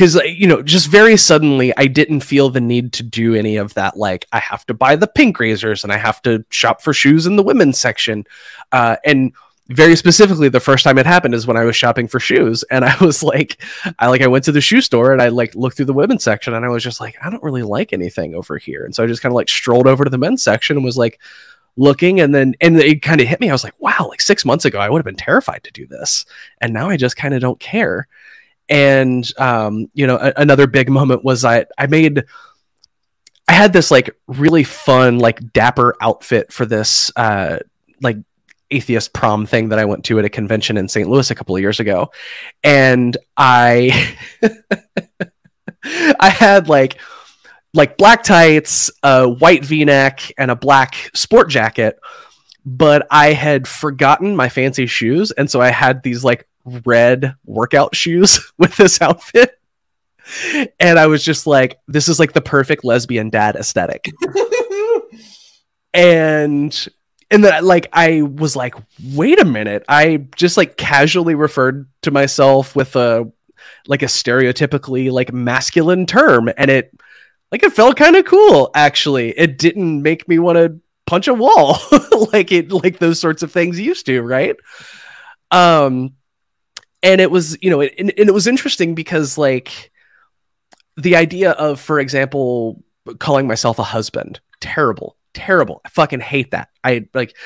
because 0.00 0.14
you 0.24 0.46
know 0.46 0.62
just 0.62 0.88
very 0.88 1.14
suddenly 1.14 1.76
i 1.76 1.86
didn't 1.86 2.20
feel 2.20 2.48
the 2.48 2.60
need 2.60 2.90
to 2.90 3.02
do 3.02 3.34
any 3.34 3.58
of 3.58 3.74
that 3.74 3.98
like 3.98 4.26
i 4.32 4.38
have 4.38 4.64
to 4.64 4.72
buy 4.72 4.96
the 4.96 5.06
pink 5.06 5.38
razors 5.38 5.84
and 5.84 5.92
i 5.92 5.96
have 5.98 6.22
to 6.22 6.42
shop 6.48 6.80
for 6.80 6.94
shoes 6.94 7.26
in 7.26 7.36
the 7.36 7.42
women's 7.42 7.78
section. 7.78 8.24
Uh, 8.72 8.96
and 9.04 9.30
very 9.68 9.94
specifically 9.94 10.48
the 10.48 10.58
first 10.58 10.84
time 10.84 10.96
it 10.96 11.04
happened 11.04 11.34
is 11.34 11.46
when 11.46 11.58
i 11.58 11.64
was 11.64 11.76
shopping 11.76 12.08
for 12.08 12.18
shoes 12.18 12.64
and 12.70 12.82
i 12.82 12.96
was 13.04 13.22
like 13.22 13.62
i 13.98 14.08
like 14.08 14.22
i 14.22 14.26
went 14.26 14.42
to 14.42 14.52
the 14.52 14.60
shoe 14.60 14.80
store 14.80 15.12
and 15.12 15.20
i 15.20 15.28
like 15.28 15.54
looked 15.54 15.76
through 15.76 15.84
the 15.84 15.92
women's 15.92 16.24
section 16.24 16.54
and 16.54 16.64
i 16.64 16.68
was 16.70 16.82
just 16.82 16.98
like 16.98 17.14
i 17.22 17.28
don't 17.28 17.42
really 17.42 17.62
like 17.62 17.92
anything 17.92 18.34
over 18.34 18.56
here. 18.56 18.86
And 18.86 18.94
so 18.94 19.04
i 19.04 19.06
just 19.06 19.20
kind 19.20 19.32
of 19.32 19.36
like 19.36 19.50
strolled 19.50 19.86
over 19.86 20.04
to 20.04 20.10
the 20.10 20.16
men's 20.16 20.42
section 20.42 20.78
and 20.78 20.84
was 20.84 20.96
like 20.96 21.20
looking 21.76 22.20
and 22.20 22.34
then 22.34 22.54
and 22.62 22.78
it 22.78 23.02
kind 23.02 23.20
of 23.20 23.26
hit 23.26 23.38
me. 23.38 23.50
I 23.50 23.52
was 23.52 23.64
like 23.64 23.78
wow 23.78 24.06
like 24.08 24.22
six 24.22 24.46
months 24.46 24.64
ago 24.64 24.78
i 24.80 24.88
would 24.88 24.98
have 24.98 25.04
been 25.04 25.14
terrified 25.14 25.62
to 25.64 25.72
do 25.72 25.86
this. 25.86 26.24
And 26.62 26.72
now 26.72 26.88
i 26.88 26.96
just 26.96 27.18
kind 27.18 27.34
of 27.34 27.42
don't 27.42 27.60
care 27.60 28.08
and 28.70 29.30
um, 29.38 29.90
you 29.92 30.06
know, 30.06 30.16
a- 30.16 30.32
another 30.36 30.66
big 30.66 30.88
moment 30.88 31.24
was 31.24 31.44
I 31.44 31.66
I 31.76 31.88
made 31.88 32.24
I 33.48 33.52
had 33.52 33.72
this 33.72 33.90
like 33.90 34.16
really 34.28 34.62
fun 34.62 35.18
like 35.18 35.52
dapper 35.52 35.96
outfit 36.00 36.52
for 36.52 36.64
this 36.64 37.10
uh, 37.16 37.58
like 38.00 38.16
atheist 38.70 39.12
prom 39.12 39.44
thing 39.44 39.70
that 39.70 39.80
I 39.80 39.84
went 39.84 40.04
to 40.04 40.20
at 40.20 40.24
a 40.24 40.28
convention 40.28 40.76
in 40.76 40.88
St. 40.88 41.08
Louis 41.10 41.30
a 41.30 41.34
couple 41.34 41.56
of 41.56 41.60
years 41.60 41.80
ago, 41.80 42.12
and 42.62 43.16
I 43.36 44.14
I 45.84 46.28
had 46.28 46.68
like 46.68 46.98
like 47.74 47.96
black 47.96 48.22
tights, 48.22 48.90
a 49.02 49.28
white 49.28 49.64
V-neck, 49.64 50.32
and 50.38 50.50
a 50.50 50.56
black 50.56 51.10
sport 51.14 51.50
jacket. 51.50 51.98
But 52.64 53.06
I 53.10 53.32
had 53.32 53.66
forgotten 53.66 54.36
my 54.36 54.48
fancy 54.48 54.86
shoes, 54.86 55.32
and 55.32 55.50
so 55.50 55.60
I 55.60 55.70
had 55.70 56.04
these 56.04 56.22
like 56.22 56.46
red 56.84 57.34
workout 57.44 57.94
shoes 57.94 58.40
with 58.58 58.76
this 58.76 59.00
outfit. 59.00 59.58
And 60.78 60.98
I 60.98 61.06
was 61.06 61.24
just 61.24 61.46
like, 61.46 61.80
this 61.88 62.08
is 62.08 62.20
like 62.20 62.32
the 62.32 62.40
perfect 62.40 62.84
lesbian 62.84 63.30
dad 63.30 63.56
aesthetic. 63.56 64.12
and 65.92 66.88
and 67.30 67.44
then 67.44 67.64
like 67.64 67.88
I 67.92 68.22
was 68.22 68.56
like, 68.56 68.74
wait 69.12 69.40
a 69.40 69.44
minute. 69.44 69.84
I 69.88 70.26
just 70.36 70.56
like 70.56 70.76
casually 70.76 71.34
referred 71.34 71.88
to 72.02 72.10
myself 72.10 72.74
with 72.74 72.96
a 72.96 73.30
like 73.86 74.02
a 74.02 74.06
stereotypically 74.06 75.10
like 75.10 75.32
masculine 75.32 76.06
term 76.06 76.50
and 76.56 76.70
it 76.70 76.92
like 77.52 77.62
it 77.62 77.72
felt 77.72 77.96
kind 77.96 78.16
of 78.16 78.24
cool 78.24 78.70
actually. 78.74 79.30
It 79.30 79.58
didn't 79.58 80.02
make 80.02 80.28
me 80.28 80.38
want 80.38 80.58
to 80.58 80.80
punch 81.06 81.28
a 81.28 81.34
wall 81.34 81.78
like 82.32 82.52
it 82.52 82.70
like 82.70 82.98
those 82.98 83.20
sorts 83.20 83.42
of 83.42 83.52
things 83.52 83.78
used 83.78 84.06
to, 84.06 84.22
right? 84.22 84.56
Um 85.50 86.14
and 87.02 87.20
it 87.20 87.30
was 87.30 87.56
you 87.62 87.70
know 87.70 87.80
it, 87.80 87.94
and, 87.98 88.12
and 88.16 88.28
it 88.28 88.32
was 88.32 88.46
interesting 88.46 88.94
because 88.94 89.38
like 89.38 89.90
the 90.96 91.16
idea 91.16 91.52
of 91.52 91.80
for 91.80 92.00
example 92.00 92.82
calling 93.18 93.46
myself 93.46 93.78
a 93.78 93.82
husband 93.82 94.40
terrible 94.60 95.16
terrible. 95.34 95.80
I 95.84 95.88
fucking 95.88 96.20
hate 96.20 96.52
that. 96.52 96.68
I 96.82 97.08
like 97.14 97.36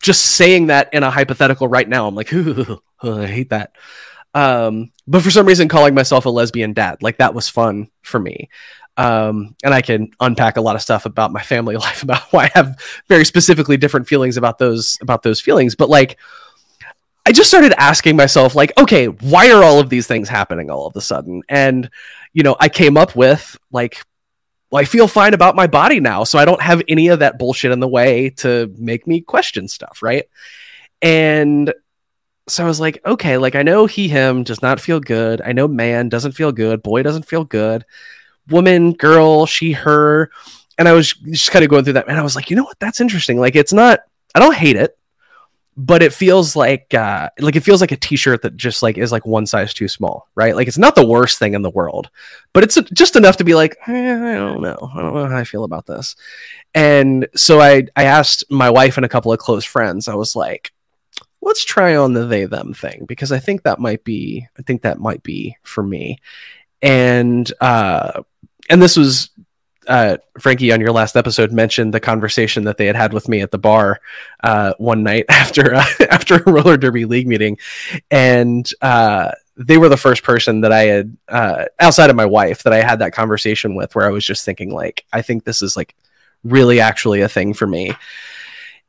just 0.00 0.24
saying 0.24 0.68
that 0.68 0.92
in 0.94 1.02
a 1.02 1.10
hypothetical 1.10 1.68
right 1.68 1.86
now 1.86 2.08
i'm 2.08 2.14
like 2.14 2.32
i 3.02 3.26
hate 3.26 3.50
that. 3.50 3.72
Um 4.32 4.90
but 5.06 5.22
for 5.22 5.30
some 5.30 5.46
reason 5.46 5.68
calling 5.68 5.94
myself 5.94 6.24
a 6.24 6.30
lesbian 6.30 6.72
dad 6.72 7.02
like 7.02 7.18
that 7.18 7.34
was 7.34 7.48
fun 7.48 7.88
for 8.02 8.18
me. 8.18 8.48
Um, 8.96 9.56
and 9.64 9.74
I 9.74 9.82
can 9.82 10.10
unpack 10.20 10.56
a 10.56 10.60
lot 10.60 10.76
of 10.76 10.82
stuff 10.82 11.04
about 11.04 11.32
my 11.32 11.42
family 11.42 11.76
life 11.86 12.02
about 12.02 12.22
why 12.32 12.44
I 12.44 12.50
have 12.54 12.78
very 13.08 13.24
specifically 13.24 13.76
different 13.76 14.08
feelings 14.08 14.36
about 14.36 14.58
those 14.58 14.98
about 15.02 15.22
those 15.22 15.40
feelings. 15.40 15.74
But 15.74 15.90
like, 15.90 16.16
I 17.26 17.32
just 17.32 17.48
started 17.48 17.72
asking 17.80 18.16
myself, 18.16 18.54
like, 18.54 18.76
okay, 18.78 19.06
why 19.06 19.50
are 19.50 19.64
all 19.64 19.80
of 19.80 19.88
these 19.88 20.06
things 20.06 20.28
happening 20.28 20.70
all 20.70 20.86
of 20.86 20.94
a 20.94 21.00
sudden? 21.00 21.42
And, 21.48 21.88
you 22.34 22.42
know, 22.42 22.54
I 22.60 22.68
came 22.68 22.98
up 22.98 23.16
with, 23.16 23.56
like, 23.72 24.02
well, 24.70 24.82
I 24.82 24.84
feel 24.84 25.08
fine 25.08 25.32
about 25.32 25.56
my 25.56 25.66
body 25.66 26.00
now. 26.00 26.24
So 26.24 26.38
I 26.38 26.44
don't 26.44 26.60
have 26.60 26.82
any 26.86 27.08
of 27.08 27.20
that 27.20 27.38
bullshit 27.38 27.72
in 27.72 27.80
the 27.80 27.88
way 27.88 28.30
to 28.38 28.74
make 28.76 29.06
me 29.06 29.22
question 29.22 29.68
stuff. 29.68 30.00
Right. 30.02 30.24
And 31.00 31.72
so 32.46 32.62
I 32.64 32.66
was 32.66 32.80
like, 32.80 33.00
okay, 33.06 33.38
like, 33.38 33.54
I 33.54 33.62
know 33.62 33.86
he, 33.86 34.08
him 34.08 34.42
does 34.42 34.60
not 34.60 34.80
feel 34.80 35.00
good. 35.00 35.40
I 35.40 35.52
know 35.52 35.66
man 35.66 36.10
doesn't 36.10 36.32
feel 36.32 36.52
good. 36.52 36.82
Boy 36.82 37.02
doesn't 37.02 37.26
feel 37.26 37.44
good. 37.44 37.86
Woman, 38.50 38.92
girl, 38.92 39.46
she, 39.46 39.72
her. 39.72 40.30
And 40.76 40.86
I 40.86 40.92
was 40.92 41.14
just 41.14 41.52
kind 41.52 41.64
of 41.64 41.70
going 41.70 41.84
through 41.84 41.94
that. 41.94 42.08
And 42.08 42.18
I 42.18 42.22
was 42.22 42.36
like, 42.36 42.50
you 42.50 42.56
know 42.56 42.64
what? 42.64 42.78
That's 42.80 43.00
interesting. 43.00 43.38
Like, 43.38 43.56
it's 43.56 43.72
not, 43.72 44.00
I 44.34 44.40
don't 44.40 44.54
hate 44.54 44.76
it 44.76 44.98
but 45.76 46.02
it 46.02 46.12
feels 46.12 46.54
like 46.54 46.94
uh, 46.94 47.28
like 47.40 47.56
it 47.56 47.62
feels 47.64 47.80
like 47.80 47.92
a 47.92 47.96
t-shirt 47.96 48.42
that 48.42 48.56
just 48.56 48.82
like 48.82 48.96
is 48.96 49.12
like 49.12 49.26
one 49.26 49.46
size 49.46 49.74
too 49.74 49.88
small 49.88 50.28
right? 50.34 50.54
Like 50.54 50.68
it's 50.68 50.78
not 50.78 50.94
the 50.94 51.06
worst 51.06 51.38
thing 51.38 51.54
in 51.54 51.62
the 51.62 51.70
world 51.70 52.10
but 52.52 52.62
it's 52.62 52.78
just 52.92 53.16
enough 53.16 53.36
to 53.38 53.44
be 53.44 53.54
like 53.54 53.76
eh, 53.86 54.14
i 54.14 54.34
don't 54.34 54.62
know. 54.62 54.90
I 54.94 55.00
don't 55.00 55.14
know 55.14 55.28
how 55.28 55.36
i 55.36 55.44
feel 55.44 55.64
about 55.64 55.86
this. 55.86 56.16
And 56.74 57.28
so 57.34 57.60
i 57.60 57.86
i 57.96 58.04
asked 58.04 58.44
my 58.50 58.70
wife 58.70 58.96
and 58.96 59.06
a 59.06 59.08
couple 59.08 59.32
of 59.32 59.38
close 59.38 59.64
friends 59.64 60.08
i 60.08 60.14
was 60.14 60.36
like 60.36 60.72
let's 61.40 61.64
try 61.64 61.94
on 61.94 62.14
the 62.14 62.24
they 62.24 62.46
them 62.46 62.72
thing 62.72 63.04
because 63.06 63.30
i 63.30 63.38
think 63.38 63.62
that 63.62 63.78
might 63.78 64.02
be 64.02 64.46
i 64.58 64.62
think 64.62 64.82
that 64.82 64.98
might 64.98 65.22
be 65.22 65.56
for 65.62 65.82
me. 65.82 66.18
And 66.82 67.50
uh 67.60 68.22
and 68.70 68.80
this 68.80 68.96
was 68.96 69.30
uh, 69.86 70.18
Frankie, 70.38 70.72
on 70.72 70.80
your 70.80 70.92
last 70.92 71.16
episode, 71.16 71.52
mentioned 71.52 71.94
the 71.94 72.00
conversation 72.00 72.64
that 72.64 72.76
they 72.76 72.86
had 72.86 72.96
had 72.96 73.12
with 73.12 73.28
me 73.28 73.40
at 73.40 73.50
the 73.50 73.58
bar 73.58 74.00
uh, 74.42 74.74
one 74.78 75.02
night 75.02 75.26
after 75.28 75.74
uh, 75.74 75.84
after 76.10 76.36
a 76.36 76.50
roller 76.50 76.76
derby 76.76 77.04
league 77.04 77.26
meeting, 77.26 77.58
and 78.10 78.70
uh, 78.82 79.30
they 79.56 79.78
were 79.78 79.88
the 79.88 79.96
first 79.96 80.22
person 80.22 80.62
that 80.62 80.72
I 80.72 80.82
had 80.82 81.16
uh, 81.28 81.64
outside 81.78 82.10
of 82.10 82.16
my 82.16 82.26
wife 82.26 82.62
that 82.64 82.72
I 82.72 82.82
had 82.82 82.98
that 83.00 83.12
conversation 83.12 83.74
with, 83.74 83.94
where 83.94 84.06
I 84.06 84.10
was 84.10 84.24
just 84.24 84.44
thinking 84.44 84.70
like, 84.72 85.04
I 85.12 85.22
think 85.22 85.44
this 85.44 85.62
is 85.62 85.76
like 85.76 85.94
really 86.42 86.80
actually 86.80 87.20
a 87.20 87.28
thing 87.28 87.54
for 87.54 87.66
me, 87.66 87.92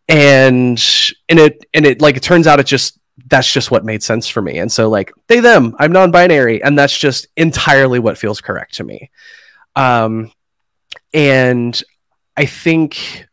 and 0.07 0.83
and 1.29 1.39
it 1.39 1.65
and 1.73 1.85
it 1.85 2.01
like 2.01 2.17
it 2.17 2.23
turns 2.23 2.47
out 2.47 2.59
it 2.59 2.65
just 2.65 2.99
that's 3.27 3.51
just 3.51 3.71
what 3.71 3.85
made 3.85 4.03
sense 4.03 4.27
for 4.27 4.41
me, 4.41 4.59
and 4.59 4.71
so 4.71 4.89
like 4.89 5.11
they 5.27 5.39
them, 5.39 5.75
I'm 5.79 5.91
non-binary, 5.91 6.63
and 6.63 6.77
that's 6.77 6.97
just 6.97 7.27
entirely 7.37 7.99
what 7.99 8.17
feels 8.17 8.41
correct 8.41 8.75
to 8.75 8.83
me, 8.83 9.09
um, 9.75 10.31
and 11.15 11.81
I 12.35 12.45
think 12.45 13.25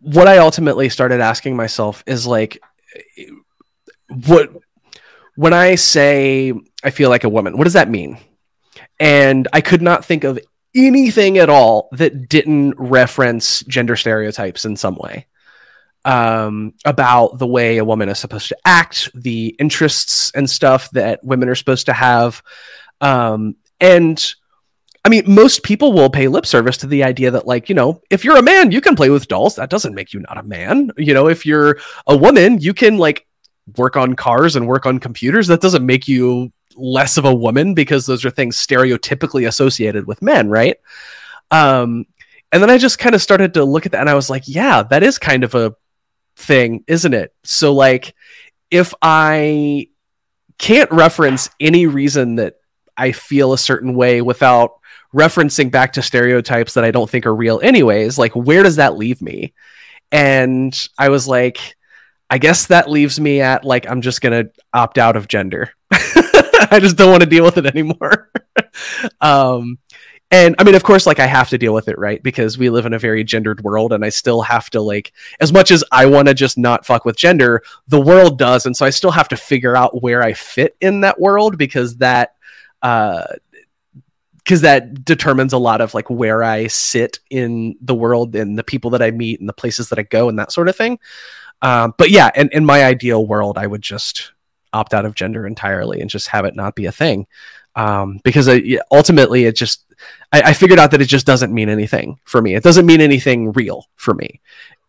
what 0.00 0.26
I 0.26 0.38
ultimately 0.38 0.88
started 0.88 1.20
asking 1.20 1.54
myself 1.54 2.02
is 2.04 2.26
like, 2.26 2.60
what 4.08 4.50
when 5.36 5.52
I 5.52 5.76
say 5.76 6.52
I 6.82 6.90
feel 6.90 7.10
like 7.10 7.22
a 7.22 7.28
woman, 7.28 7.56
what 7.56 7.64
does 7.64 7.74
that 7.74 7.88
mean? 7.88 8.18
And 8.98 9.46
I 9.52 9.60
could 9.60 9.82
not 9.82 10.04
think 10.04 10.24
of 10.24 10.40
anything 10.74 11.38
at 11.38 11.48
all 11.48 11.88
that 11.92 12.28
didn't 12.28 12.74
reference 12.76 13.60
gender 13.60 13.94
stereotypes 13.94 14.64
in 14.64 14.76
some 14.76 14.96
way 14.96 15.26
um, 16.04 16.74
about 16.84 17.38
the 17.38 17.46
way 17.46 17.78
a 17.78 17.84
woman 17.84 18.08
is 18.08 18.18
supposed 18.18 18.48
to 18.48 18.56
act, 18.64 19.10
the 19.14 19.54
interests 19.60 20.32
and 20.34 20.50
stuff 20.50 20.90
that 20.90 21.22
women 21.22 21.48
are 21.48 21.54
supposed 21.54 21.86
to 21.86 21.92
have. 21.92 22.42
Um, 23.00 23.54
and 23.80 24.34
I 25.04 25.08
mean, 25.08 25.24
most 25.26 25.64
people 25.64 25.92
will 25.92 26.10
pay 26.10 26.28
lip 26.28 26.46
service 26.46 26.76
to 26.78 26.86
the 26.86 27.02
idea 27.02 27.32
that, 27.32 27.46
like, 27.46 27.68
you 27.68 27.74
know, 27.74 28.00
if 28.08 28.24
you're 28.24 28.36
a 28.36 28.42
man, 28.42 28.70
you 28.70 28.80
can 28.80 28.94
play 28.94 29.10
with 29.10 29.26
dolls. 29.26 29.56
That 29.56 29.70
doesn't 29.70 29.94
make 29.94 30.12
you 30.12 30.20
not 30.20 30.38
a 30.38 30.44
man. 30.44 30.92
You 30.96 31.12
know, 31.12 31.28
if 31.28 31.44
you're 31.44 31.78
a 32.06 32.16
woman, 32.16 32.60
you 32.60 32.72
can, 32.72 32.98
like, 32.98 33.26
work 33.76 33.96
on 33.96 34.14
cars 34.14 34.54
and 34.54 34.68
work 34.68 34.86
on 34.86 35.00
computers. 35.00 35.48
That 35.48 35.60
doesn't 35.60 35.84
make 35.84 36.06
you 36.06 36.52
less 36.76 37.16
of 37.16 37.24
a 37.24 37.34
woman 37.34 37.74
because 37.74 38.06
those 38.06 38.24
are 38.24 38.30
things 38.30 38.56
stereotypically 38.56 39.46
associated 39.46 40.06
with 40.06 40.22
men, 40.22 40.48
right? 40.48 40.76
Um, 41.50 42.06
and 42.52 42.62
then 42.62 42.70
I 42.70 42.78
just 42.78 42.98
kind 42.98 43.14
of 43.14 43.22
started 43.22 43.54
to 43.54 43.64
look 43.64 43.86
at 43.86 43.92
that 43.92 44.00
and 44.00 44.10
I 44.10 44.14
was 44.14 44.30
like, 44.30 44.44
yeah, 44.46 44.82
that 44.84 45.02
is 45.02 45.18
kind 45.18 45.44
of 45.44 45.54
a 45.54 45.74
thing, 46.36 46.84
isn't 46.86 47.14
it? 47.14 47.34
So, 47.44 47.74
like, 47.74 48.14
if 48.70 48.94
I 49.02 49.88
can't 50.58 50.90
reference 50.92 51.50
any 51.58 51.86
reason 51.86 52.36
that 52.36 52.56
I 52.96 53.12
feel 53.12 53.52
a 53.52 53.58
certain 53.58 53.94
way 53.94 54.22
without 54.22 54.80
referencing 55.14 55.70
back 55.70 55.94
to 55.94 56.02
stereotypes 56.02 56.74
that 56.74 56.84
I 56.84 56.90
don't 56.90 57.08
think 57.08 57.26
are 57.26 57.34
real, 57.34 57.60
anyways. 57.62 58.18
Like, 58.18 58.32
where 58.32 58.62
does 58.62 58.76
that 58.76 58.96
leave 58.96 59.20
me? 59.22 59.52
And 60.10 60.76
I 60.98 61.08
was 61.08 61.26
like, 61.26 61.76
I 62.30 62.38
guess 62.38 62.66
that 62.66 62.90
leaves 62.90 63.20
me 63.20 63.40
at 63.40 63.64
like, 63.64 63.88
I'm 63.88 64.00
just 64.00 64.20
going 64.20 64.46
to 64.46 64.52
opt 64.72 64.98
out 64.98 65.16
of 65.16 65.28
gender. 65.28 65.70
I 65.90 66.78
just 66.80 66.96
don't 66.96 67.10
want 67.10 67.22
to 67.22 67.28
deal 67.28 67.44
with 67.44 67.58
it 67.58 67.66
anymore. 67.66 68.30
um, 69.20 69.78
and 70.30 70.54
I 70.58 70.64
mean, 70.64 70.74
of 70.74 70.82
course, 70.82 71.06
like 71.06 71.20
I 71.20 71.26
have 71.26 71.50
to 71.50 71.58
deal 71.58 71.74
with 71.74 71.88
it, 71.88 71.98
right? 71.98 72.22
Because 72.22 72.56
we 72.56 72.70
live 72.70 72.86
in 72.86 72.94
a 72.94 72.98
very 72.98 73.22
gendered 73.22 73.62
world, 73.62 73.92
and 73.92 74.02
I 74.02 74.08
still 74.08 74.40
have 74.40 74.70
to 74.70 74.80
like, 74.80 75.12
as 75.40 75.52
much 75.52 75.70
as 75.70 75.84
I 75.92 76.06
want 76.06 76.28
to 76.28 76.34
just 76.34 76.56
not 76.56 76.86
fuck 76.86 77.04
with 77.04 77.18
gender, 77.18 77.62
the 77.88 78.00
world 78.00 78.38
does, 78.38 78.64
and 78.64 78.74
so 78.74 78.86
I 78.86 78.90
still 78.90 79.10
have 79.10 79.28
to 79.28 79.36
figure 79.36 79.76
out 79.76 80.02
where 80.02 80.22
I 80.22 80.32
fit 80.32 80.74
in 80.80 81.02
that 81.02 81.20
world 81.20 81.58
because 81.58 81.96
that 81.98 82.34
uh, 82.80 83.24
because 84.44 84.62
that 84.62 85.04
determines 85.04 85.52
a 85.52 85.58
lot 85.58 85.80
of 85.80 85.94
like 85.94 86.10
where 86.10 86.42
I 86.42 86.66
sit 86.66 87.20
in 87.30 87.76
the 87.80 87.94
world 87.94 88.34
and 88.34 88.58
the 88.58 88.64
people 88.64 88.90
that 88.90 89.02
I 89.02 89.10
meet 89.10 89.40
and 89.40 89.48
the 89.48 89.52
places 89.52 89.88
that 89.90 89.98
I 89.98 90.02
go 90.02 90.28
and 90.28 90.38
that 90.38 90.52
sort 90.52 90.68
of 90.68 90.76
thing. 90.76 90.98
Um, 91.60 91.94
but 91.96 92.10
yeah, 92.10 92.30
in, 92.34 92.48
in 92.52 92.64
my 92.64 92.84
ideal 92.84 93.24
world, 93.24 93.56
I 93.56 93.66
would 93.66 93.82
just 93.82 94.32
opt 94.72 94.94
out 94.94 95.04
of 95.04 95.14
gender 95.14 95.46
entirely 95.46 96.00
and 96.00 96.10
just 96.10 96.28
have 96.28 96.44
it 96.44 96.56
not 96.56 96.74
be 96.74 96.86
a 96.86 96.92
thing. 96.92 97.26
Um, 97.76 98.20
because 98.24 98.48
I, 98.48 98.78
ultimately 98.90 99.44
it 99.44 99.54
just, 99.54 99.84
I, 100.32 100.42
I 100.42 100.52
figured 100.54 100.78
out 100.78 100.90
that 100.90 101.00
it 101.00 101.06
just 101.06 101.24
doesn't 101.24 101.54
mean 101.54 101.68
anything 101.68 102.18
for 102.24 102.42
me. 102.42 102.54
It 102.54 102.64
doesn't 102.64 102.84
mean 102.84 103.00
anything 103.00 103.52
real 103.52 103.86
for 103.96 104.12
me. 104.12 104.40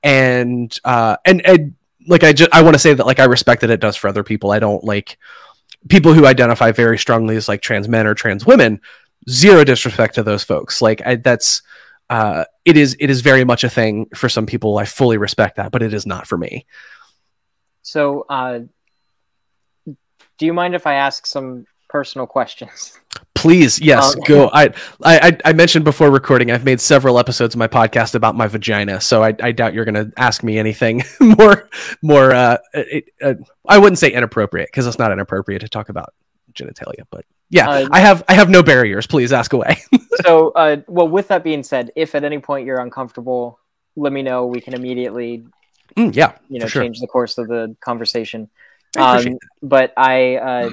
And, 0.03 0.75
uh, 0.83 1.17
and, 1.25 1.45
and 1.45 1.75
like, 2.07 2.23
I 2.23 2.33
just, 2.33 2.53
I 2.53 2.61
want 2.63 2.73
to 2.73 2.79
say 2.79 2.93
that 2.93 3.05
like, 3.05 3.19
I 3.19 3.25
respect 3.25 3.61
that 3.61 3.69
it 3.69 3.79
does 3.79 3.95
for 3.95 4.07
other 4.07 4.23
people. 4.23 4.51
I 4.51 4.59
don't 4.59 4.83
like 4.83 5.17
people 5.89 6.13
who 6.13 6.25
identify 6.25 6.71
very 6.71 6.97
strongly 6.97 7.35
as 7.35 7.47
like 7.47 7.61
trans 7.61 7.87
men 7.87 8.07
or 8.07 8.15
trans 8.15 8.45
women 8.45 8.81
zero 9.29 9.63
disrespect 9.63 10.15
to 10.15 10.23
those 10.23 10.43
folks. 10.43 10.81
Like 10.81 11.01
I, 11.05 11.15
that's 11.15 11.61
uh, 12.09 12.45
it 12.65 12.77
is 12.77 12.95
it 12.99 13.09
is 13.09 13.21
very 13.21 13.43
much 13.43 13.63
a 13.63 13.69
thing 13.69 14.07
for 14.15 14.29
some 14.29 14.45
people. 14.45 14.77
I 14.77 14.85
fully 14.85 15.17
respect 15.17 15.57
that, 15.57 15.71
but 15.71 15.81
it 15.81 15.93
is 15.93 16.05
not 16.05 16.27
for 16.27 16.37
me. 16.37 16.65
So, 17.81 18.25
uh, 18.29 18.59
do 19.85 20.45
you 20.45 20.53
mind 20.53 20.75
if 20.75 20.87
I 20.87 20.95
ask 20.95 21.25
some 21.25 21.65
personal 21.89 22.27
questions? 22.27 22.99
Please, 23.35 23.79
yes, 23.81 24.15
um, 24.15 24.21
go. 24.25 24.49
I, 24.53 24.73
I 25.03 25.37
I 25.43 25.53
mentioned 25.53 25.85
before 25.85 26.09
recording. 26.09 26.49
I've 26.51 26.63
made 26.63 26.79
several 26.79 27.19
episodes 27.19 27.55
of 27.55 27.59
my 27.59 27.67
podcast 27.67 28.15
about 28.15 28.35
my 28.35 28.47
vagina, 28.47 29.01
so 29.01 29.23
I, 29.23 29.33
I 29.41 29.51
doubt 29.51 29.73
you're 29.73 29.85
going 29.85 30.11
to 30.11 30.11
ask 30.15 30.43
me 30.43 30.57
anything 30.57 31.03
more 31.19 31.67
more. 32.01 32.31
Uh, 32.31 32.57
it, 32.73 33.05
uh, 33.21 33.33
I 33.67 33.79
wouldn't 33.79 33.99
say 33.99 34.11
inappropriate 34.11 34.69
because 34.69 34.87
it's 34.87 34.99
not 34.99 35.11
inappropriate 35.11 35.61
to 35.61 35.69
talk 35.69 35.89
about 35.89 36.13
genitalia, 36.53 37.03
but 37.09 37.25
yeah, 37.49 37.69
uh, 37.69 37.87
I 37.91 37.99
have 37.99 38.23
I 38.27 38.33
have 38.33 38.49
no 38.49 38.63
barriers. 38.63 39.05
Please 39.05 39.31
ask 39.31 39.53
away. 39.53 39.77
so, 40.25 40.49
uh, 40.51 40.77
well, 40.87 41.07
with 41.07 41.27
that 41.27 41.43
being 41.43 41.63
said, 41.63 41.91
if 41.95 42.15
at 42.15 42.23
any 42.23 42.39
point 42.39 42.65
you're 42.65 42.79
uncomfortable, 42.79 43.59
let 43.95 44.11
me 44.11 44.23
know. 44.23 44.47
We 44.47 44.59
can 44.59 44.73
immediately, 44.73 45.45
mm, 45.95 46.15
yeah, 46.15 46.33
you 46.49 46.59
know, 46.59 46.67
change 46.67 46.99
the 46.99 47.07
course 47.07 47.37
of 47.37 47.47
the 47.47 47.75
conversation. 47.79 48.49
I 48.97 49.17
um, 49.17 49.37
but 49.61 49.93
I, 49.97 50.35
uh, 50.35 50.69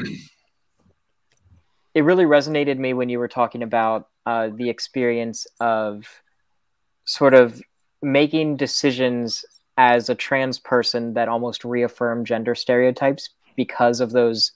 it 1.94 2.02
really 2.02 2.24
resonated 2.24 2.78
me 2.78 2.94
when 2.94 3.08
you 3.08 3.18
were 3.18 3.28
talking 3.28 3.62
about 3.62 4.08
uh, 4.26 4.48
the 4.54 4.70
experience 4.70 5.46
of 5.60 6.06
sort 7.04 7.34
of 7.34 7.60
making 8.02 8.56
decisions 8.56 9.44
as 9.76 10.08
a 10.08 10.14
trans 10.14 10.58
person 10.58 11.14
that 11.14 11.28
almost 11.28 11.64
reaffirm 11.64 12.24
gender 12.24 12.54
stereotypes 12.54 13.30
because 13.56 14.00
of 14.00 14.12
those 14.12 14.52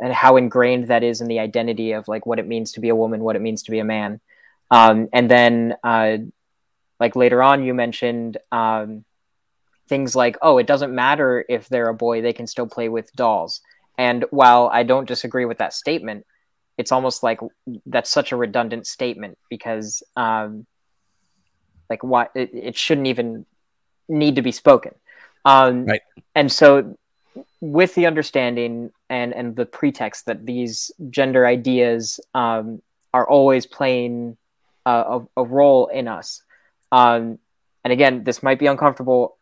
and 0.00 0.12
how 0.12 0.36
ingrained 0.36 0.88
that 0.88 1.02
is 1.02 1.20
in 1.20 1.28
the 1.28 1.40
identity 1.40 1.92
of 1.92 2.06
like 2.08 2.26
what 2.26 2.38
it 2.38 2.46
means 2.46 2.72
to 2.72 2.80
be 2.80 2.88
a 2.88 2.94
woman, 2.94 3.20
what 3.20 3.36
it 3.36 3.42
means 3.42 3.62
to 3.64 3.70
be 3.70 3.78
a 3.78 3.84
man. 3.84 4.20
Um, 4.70 5.08
and 5.12 5.30
then, 5.30 5.76
uh, 5.82 6.18
like 7.00 7.16
later 7.16 7.42
on, 7.42 7.64
you 7.64 7.74
mentioned 7.74 8.38
um, 8.52 9.04
things 9.88 10.14
like, 10.14 10.36
oh, 10.42 10.58
it 10.58 10.66
doesn't 10.66 10.94
matter 10.94 11.44
if 11.48 11.68
they're 11.68 11.88
a 11.88 11.94
boy, 11.94 12.22
they 12.22 12.32
can 12.32 12.46
still 12.46 12.66
play 12.66 12.88
with 12.88 13.12
dolls. 13.12 13.60
And 13.96 14.24
while 14.30 14.68
I 14.72 14.82
don't 14.82 15.08
disagree 15.08 15.44
with 15.44 15.58
that 15.58 15.72
statement, 15.72 16.26
it's 16.76 16.92
almost 16.92 17.22
like 17.22 17.40
that's 17.86 18.10
such 18.10 18.30
a 18.30 18.36
redundant 18.36 18.86
statement 18.86 19.38
because, 19.48 20.02
um, 20.16 20.66
like, 21.90 22.04
what 22.04 22.30
it, 22.34 22.50
it 22.52 22.76
shouldn't 22.76 23.06
even 23.06 23.46
need 24.08 24.36
to 24.36 24.42
be 24.42 24.52
spoken. 24.52 24.94
Um, 25.44 25.86
right. 25.86 26.02
And 26.34 26.52
so 26.52 26.96
with 27.60 27.94
the 27.94 28.06
understanding 28.06 28.92
and 29.10 29.34
and 29.34 29.56
the 29.56 29.66
pretext 29.66 30.26
that 30.26 30.44
these 30.44 30.90
gender 31.10 31.46
ideas 31.46 32.20
um, 32.34 32.82
are 33.12 33.28
always 33.28 33.66
playing 33.66 34.36
a, 34.86 35.20
a, 35.36 35.44
role 35.44 35.86
in 35.88 36.08
us. 36.08 36.42
Um, 36.92 37.38
and 37.84 37.92
again, 37.92 38.24
this 38.24 38.42
might 38.42 38.58
be 38.58 38.66
uncomfortable. 38.66 39.36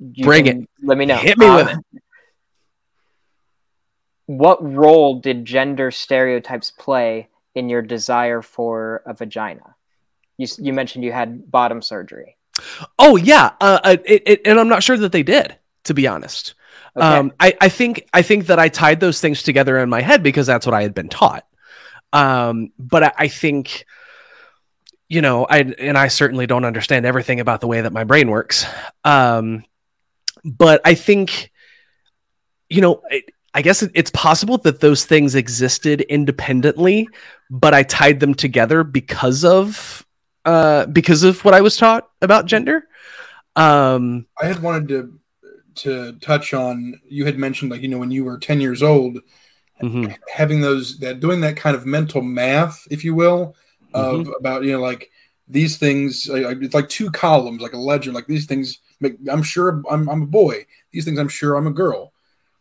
You 0.00 0.24
Bring 0.24 0.46
it. 0.46 0.68
Let 0.82 0.98
me 0.98 1.06
know. 1.06 1.16
Hit 1.16 1.38
me 1.38 1.46
um, 1.46 1.56
with 1.56 1.68
it. 1.68 2.02
What 4.26 4.62
role 4.62 5.20
did 5.20 5.44
gender 5.44 5.90
stereotypes 5.90 6.70
play 6.70 7.28
in 7.54 7.68
your 7.68 7.80
desire 7.80 8.42
for 8.42 9.02
a 9.06 9.14
vagina? 9.14 9.74
You, 10.36 10.46
you 10.58 10.72
mentioned 10.72 11.04
you 11.04 11.12
had 11.12 11.50
bottom 11.50 11.80
surgery. 11.80 12.36
Oh 12.98 13.16
yeah, 13.16 13.52
uh, 13.60 13.80
uh 13.82 13.96
it, 14.04 14.22
it, 14.26 14.40
and 14.44 14.58
I'm 14.58 14.68
not 14.68 14.82
sure 14.82 14.96
that 14.96 15.12
they 15.12 15.22
did, 15.22 15.56
to 15.84 15.94
be 15.94 16.06
honest. 16.06 16.54
Okay. 16.98 17.06
Um, 17.06 17.32
I, 17.38 17.56
I 17.60 17.68
think 17.68 18.08
I 18.12 18.22
think 18.22 18.46
that 18.46 18.58
I 18.58 18.68
tied 18.68 18.98
those 18.98 19.20
things 19.20 19.42
together 19.42 19.78
in 19.78 19.88
my 19.88 20.00
head 20.00 20.22
because 20.22 20.46
that's 20.46 20.66
what 20.66 20.74
I 20.74 20.82
had 20.82 20.94
been 20.94 21.08
taught. 21.08 21.44
Um, 22.12 22.72
but 22.78 23.02
I, 23.04 23.12
I 23.18 23.28
think, 23.28 23.86
you 25.08 25.22
know, 25.22 25.46
I 25.48 25.58
and 25.78 25.96
I 25.96 26.08
certainly 26.08 26.46
don't 26.46 26.64
understand 26.64 27.06
everything 27.06 27.38
about 27.38 27.60
the 27.60 27.68
way 27.68 27.80
that 27.80 27.92
my 27.92 28.04
brain 28.04 28.30
works. 28.30 28.66
Um, 29.04 29.64
but 30.44 30.80
I 30.84 30.94
think, 30.94 31.52
you 32.68 32.80
know, 32.80 33.02
I 33.54 33.62
guess 33.62 33.82
it's 33.82 34.10
possible 34.10 34.58
that 34.58 34.80
those 34.80 35.04
things 35.04 35.34
existed 35.34 36.00
independently, 36.00 37.08
but 37.48 37.74
I 37.74 37.82
tied 37.84 38.20
them 38.20 38.34
together 38.34 38.82
because 38.82 39.44
of 39.44 40.04
uh, 40.44 40.86
because 40.86 41.22
of 41.22 41.44
what 41.44 41.54
I 41.54 41.60
was 41.60 41.76
taught 41.76 42.10
about 42.22 42.46
gender. 42.46 42.88
Um, 43.54 44.26
I 44.40 44.46
had 44.46 44.62
wanted 44.62 44.88
to 44.88 45.18
to 45.78 46.12
touch 46.20 46.54
on 46.54 47.00
you 47.08 47.24
had 47.24 47.38
mentioned 47.38 47.70
like 47.70 47.82
you 47.82 47.88
know 47.88 47.98
when 47.98 48.10
you 48.10 48.24
were 48.24 48.38
10 48.38 48.60
years 48.60 48.82
old 48.82 49.18
mm-hmm. 49.82 50.12
having 50.32 50.60
those 50.60 50.98
that 50.98 51.20
doing 51.20 51.40
that 51.40 51.56
kind 51.56 51.76
of 51.76 51.86
mental 51.86 52.22
math 52.22 52.86
if 52.90 53.04
you 53.04 53.14
will 53.14 53.54
of 53.94 54.20
mm-hmm. 54.20 54.32
about 54.38 54.64
you 54.64 54.72
know 54.72 54.80
like 54.80 55.10
these 55.48 55.78
things 55.78 56.28
it's 56.30 56.74
like 56.74 56.88
two 56.88 57.10
columns 57.10 57.62
like 57.62 57.72
a 57.72 57.78
ledger 57.78 58.12
like 58.12 58.26
these 58.26 58.46
things 58.46 58.78
make 59.00 59.16
i'm 59.30 59.42
sure 59.42 59.82
I'm, 59.90 60.08
I'm 60.08 60.22
a 60.22 60.26
boy 60.26 60.66
these 60.90 61.04
things 61.04 61.18
i'm 61.18 61.28
sure 61.28 61.54
i'm 61.54 61.66
a 61.66 61.72
girl 61.72 62.12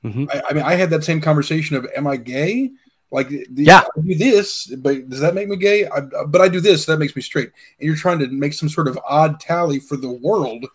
Mm-hmm. 0.03 0.25
I, 0.31 0.41
I, 0.49 0.53
mean, 0.53 0.63
I 0.63 0.75
had 0.75 0.89
that 0.91 1.03
same 1.03 1.21
conversation 1.21 1.75
of, 1.75 1.87
"Am 1.95 2.07
I 2.07 2.17
gay?" 2.17 2.71
Like, 3.09 3.29
the, 3.29 3.47
yeah, 3.49 3.83
I 3.97 4.01
do 4.01 4.15
this, 4.15 4.67
but 4.67 5.09
does 5.09 5.21
that 5.21 5.33
make 5.33 5.47
me 5.47 5.55
gay? 5.55 5.87
I, 5.87 6.01
but 6.01 6.41
I 6.41 6.49
do 6.49 6.59
this, 6.59 6.85
that 6.85 6.99
makes 6.99 7.15
me 7.15 7.21
straight. 7.21 7.51
And 7.79 7.87
you're 7.87 7.95
trying 7.95 8.19
to 8.19 8.27
make 8.27 8.53
some 8.53 8.69
sort 8.69 8.87
of 8.87 8.99
odd 9.07 9.39
tally 9.39 9.79
for 9.79 9.95
the 9.95 10.11
world. 10.11 10.65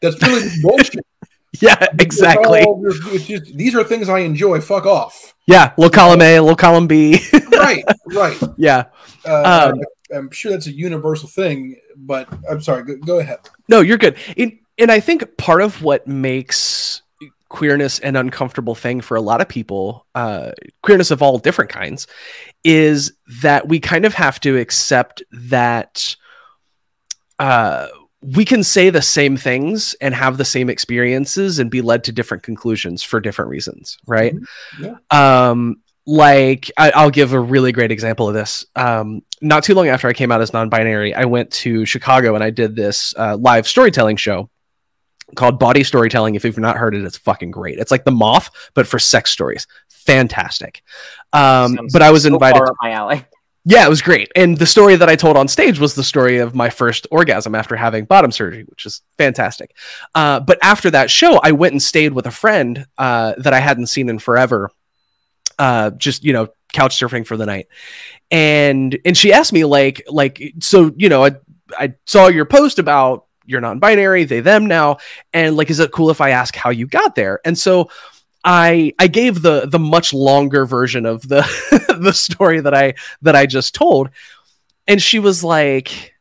That's 0.00 0.20
really 0.22 0.48
bullshit. 0.62 1.06
Yeah, 1.60 1.86
exactly. 1.98 2.62
All, 2.62 2.82
just, 2.82 3.54
these 3.54 3.74
are 3.74 3.84
things 3.84 4.08
I 4.08 4.20
enjoy. 4.20 4.60
Fuck 4.62 4.86
off. 4.86 5.34
Yeah, 5.46 5.74
little 5.76 5.90
column 5.90 6.22
A, 6.22 6.40
little 6.40 6.56
column 6.56 6.86
B. 6.86 7.20
right, 7.52 7.84
right. 8.06 8.38
Yeah. 8.56 8.84
Uh, 9.24 9.72
um, 9.74 9.80
I'm 10.16 10.30
sure 10.30 10.52
that's 10.52 10.66
a 10.66 10.72
universal 10.72 11.28
thing, 11.28 11.76
but 11.94 12.26
I'm 12.50 12.62
sorry. 12.62 12.84
Go, 12.84 12.96
go 12.96 13.18
ahead. 13.18 13.38
No, 13.68 13.80
you're 13.80 13.98
good. 13.98 14.16
In, 14.34 14.58
and 14.78 14.90
I 14.90 15.00
think 15.00 15.36
part 15.36 15.60
of 15.60 15.82
what 15.82 16.06
makes 16.06 17.02
queerness 17.50 17.98
an 17.98 18.16
uncomfortable 18.16 18.74
thing 18.74 19.02
for 19.02 19.14
a 19.14 19.20
lot 19.20 19.42
of 19.42 19.48
people, 19.48 20.06
uh, 20.14 20.52
queerness 20.82 21.10
of 21.10 21.20
all 21.20 21.38
different 21.38 21.70
kinds, 21.70 22.06
is 22.64 23.12
that 23.42 23.68
we 23.68 23.78
kind 23.78 24.06
of 24.06 24.14
have 24.14 24.40
to 24.40 24.56
accept 24.56 25.22
that 25.30 26.16
uh, 27.38 27.88
we 28.22 28.44
can 28.44 28.62
say 28.62 28.90
the 28.90 29.02
same 29.02 29.36
things 29.36 29.94
and 30.00 30.14
have 30.14 30.38
the 30.38 30.44
same 30.44 30.70
experiences 30.70 31.58
and 31.58 31.70
be 31.70 31.82
led 31.82 32.04
to 32.04 32.12
different 32.12 32.42
conclusions 32.42 33.02
for 33.02 33.20
different 33.20 33.50
reasons, 33.50 33.98
right? 34.06 34.34
Mm-hmm. 34.34 34.84
Yeah. 34.84 35.50
Um, 35.50 35.82
like 36.06 36.70
I, 36.76 37.04
will 37.04 37.10
give 37.10 37.32
a 37.32 37.40
really 37.40 37.72
great 37.72 37.90
example 37.90 38.28
of 38.28 38.34
this. 38.34 38.64
Um, 38.76 39.22
not 39.40 39.64
too 39.64 39.74
long 39.74 39.88
after 39.88 40.08
I 40.08 40.12
came 40.12 40.32
out 40.32 40.40
as 40.40 40.52
non-binary, 40.52 41.14
I 41.14 41.24
went 41.24 41.50
to 41.52 41.84
Chicago 41.84 42.34
and 42.34 42.42
I 42.42 42.50
did 42.50 42.76
this 42.76 43.14
uh, 43.16 43.36
live 43.36 43.66
storytelling 43.68 44.16
show 44.16 44.48
called 45.34 45.58
Bawdy 45.58 45.84
Storytelling. 45.84 46.34
If 46.34 46.44
you've 46.44 46.58
not 46.58 46.76
heard 46.76 46.94
it, 46.94 47.04
it's 47.04 47.16
fucking 47.18 47.50
great. 47.50 47.78
It's 47.78 47.90
like 47.90 48.04
the 48.04 48.10
Moth, 48.10 48.50
but 48.74 48.86
for 48.86 48.98
sex 48.98 49.30
stories. 49.30 49.66
Fantastic. 49.88 50.82
Um, 51.32 51.78
but 51.92 52.02
I 52.02 52.10
was 52.10 52.22
so 52.22 52.32
invited. 52.32 52.58
to 52.58 52.74
my 52.82 52.90
alley. 52.90 53.24
Yeah, 53.64 53.86
it 53.86 53.88
was 53.88 54.02
great. 54.02 54.30
And 54.34 54.58
the 54.58 54.66
story 54.66 54.96
that 54.96 55.08
I 55.08 55.14
told 55.14 55.36
on 55.36 55.46
stage 55.46 55.78
was 55.78 55.94
the 55.94 56.02
story 56.02 56.38
of 56.38 56.54
my 56.54 56.68
first 56.68 57.06
orgasm 57.12 57.54
after 57.54 57.76
having 57.76 58.06
bottom 58.06 58.32
surgery, 58.32 58.64
which 58.64 58.86
is 58.86 59.02
fantastic. 59.18 59.76
Uh, 60.14 60.40
but 60.40 60.58
after 60.62 60.90
that 60.90 61.10
show, 61.10 61.38
I 61.42 61.52
went 61.52 61.72
and 61.72 61.82
stayed 61.82 62.12
with 62.12 62.26
a 62.26 62.32
friend 62.32 62.86
uh, 62.98 63.34
that 63.38 63.52
I 63.52 63.60
hadn't 63.60 63.86
seen 63.86 64.08
in 64.08 64.18
forever, 64.18 64.70
uh, 65.60 65.90
just 65.90 66.24
you 66.24 66.32
know, 66.32 66.48
couch 66.72 66.98
surfing 66.98 67.24
for 67.24 67.36
the 67.36 67.46
night. 67.46 67.68
And 68.32 68.98
and 69.04 69.16
she 69.16 69.32
asked 69.32 69.52
me 69.52 69.64
like 69.64 70.02
like 70.08 70.54
so 70.60 70.92
you 70.96 71.08
know 71.08 71.24
I 71.24 71.32
I 71.78 71.94
saw 72.06 72.26
your 72.26 72.46
post 72.46 72.80
about 72.80 73.26
you're 73.44 73.60
non-binary, 73.60 74.24
they 74.24 74.40
them 74.40 74.66
now, 74.66 74.98
and 75.32 75.56
like 75.56 75.70
is 75.70 75.78
it 75.78 75.92
cool 75.92 76.10
if 76.10 76.20
I 76.20 76.30
ask 76.30 76.56
how 76.56 76.70
you 76.70 76.86
got 76.86 77.14
there? 77.14 77.40
And 77.44 77.56
so 77.56 77.90
I 78.44 78.92
I 78.98 79.06
gave 79.06 79.42
the 79.42 79.66
the 79.66 79.78
much 79.78 80.12
longer 80.12 80.66
version 80.66 81.06
of 81.06 81.26
the 81.28 81.42
the 82.00 82.12
story 82.12 82.60
that 82.60 82.74
I 82.74 82.94
that 83.22 83.36
I 83.36 83.46
just 83.46 83.74
told, 83.74 84.10
and 84.86 85.00
she 85.00 85.18
was 85.18 85.44
like, 85.44 86.14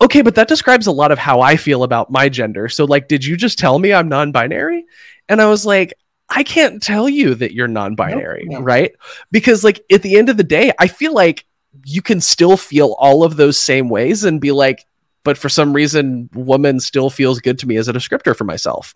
"Okay, 0.00 0.22
but 0.22 0.34
that 0.36 0.48
describes 0.48 0.86
a 0.86 0.92
lot 0.92 1.12
of 1.12 1.18
how 1.18 1.40
I 1.40 1.56
feel 1.56 1.82
about 1.82 2.10
my 2.10 2.28
gender. 2.28 2.68
So 2.68 2.84
like, 2.84 3.08
did 3.08 3.24
you 3.24 3.36
just 3.36 3.58
tell 3.58 3.78
me 3.78 3.92
I'm 3.92 4.08
non-binary?" 4.08 4.84
And 5.28 5.42
I 5.42 5.46
was 5.46 5.66
like, 5.66 5.92
"I 6.28 6.42
can't 6.44 6.82
tell 6.82 7.08
you 7.08 7.34
that 7.34 7.52
you're 7.52 7.68
non-binary, 7.68 8.46
nope, 8.46 8.64
right? 8.64 8.92
Because 9.30 9.62
like 9.62 9.80
at 9.92 10.02
the 10.02 10.16
end 10.16 10.30
of 10.30 10.38
the 10.38 10.44
day, 10.44 10.72
I 10.78 10.86
feel 10.86 11.12
like 11.12 11.44
you 11.84 12.02
can 12.02 12.20
still 12.20 12.56
feel 12.56 12.96
all 12.98 13.22
of 13.22 13.36
those 13.36 13.58
same 13.58 13.88
ways 13.88 14.24
and 14.24 14.40
be 14.40 14.52
like." 14.52 14.86
But 15.22 15.36
for 15.36 15.50
some 15.50 15.74
reason, 15.74 16.30
woman 16.32 16.80
still 16.80 17.10
feels 17.10 17.40
good 17.40 17.58
to 17.58 17.68
me 17.68 17.76
as 17.76 17.88
a 17.88 17.92
descriptor 17.92 18.34
for 18.34 18.44
myself. 18.44 18.94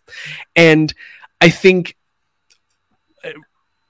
And 0.57 0.91
I 1.43 1.51
think 1.51 1.99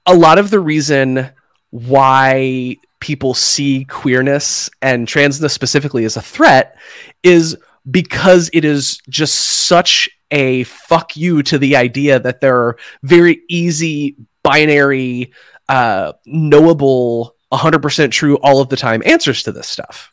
a 0.05 0.15
lot 0.15 0.37
of 0.37 0.49
the 0.49 0.59
reason 0.59 1.29
why 1.71 2.77
people 2.99 3.33
see 3.33 3.85
queerness 3.85 4.69
and 4.81 5.07
transness 5.07 5.51
specifically 5.51 6.05
as 6.05 6.17
a 6.17 6.21
threat 6.21 6.77
is 7.23 7.57
because 7.89 8.49
it 8.53 8.65
is 8.65 8.99
just 9.09 9.35
such 9.35 10.09
a 10.31 10.63
fuck 10.63 11.15
you 11.15 11.43
to 11.43 11.57
the 11.57 11.75
idea 11.75 12.19
that 12.19 12.41
there 12.41 12.57
are 12.57 12.77
very 13.03 13.41
easy 13.47 14.15
binary 14.41 15.31
uh, 15.69 16.13
knowable 16.25 17.35
100% 17.51 18.11
true 18.11 18.37
all 18.37 18.61
of 18.61 18.69
the 18.69 18.77
time 18.77 19.03
answers 19.05 19.43
to 19.43 19.51
this 19.51 19.67
stuff. 19.67 20.11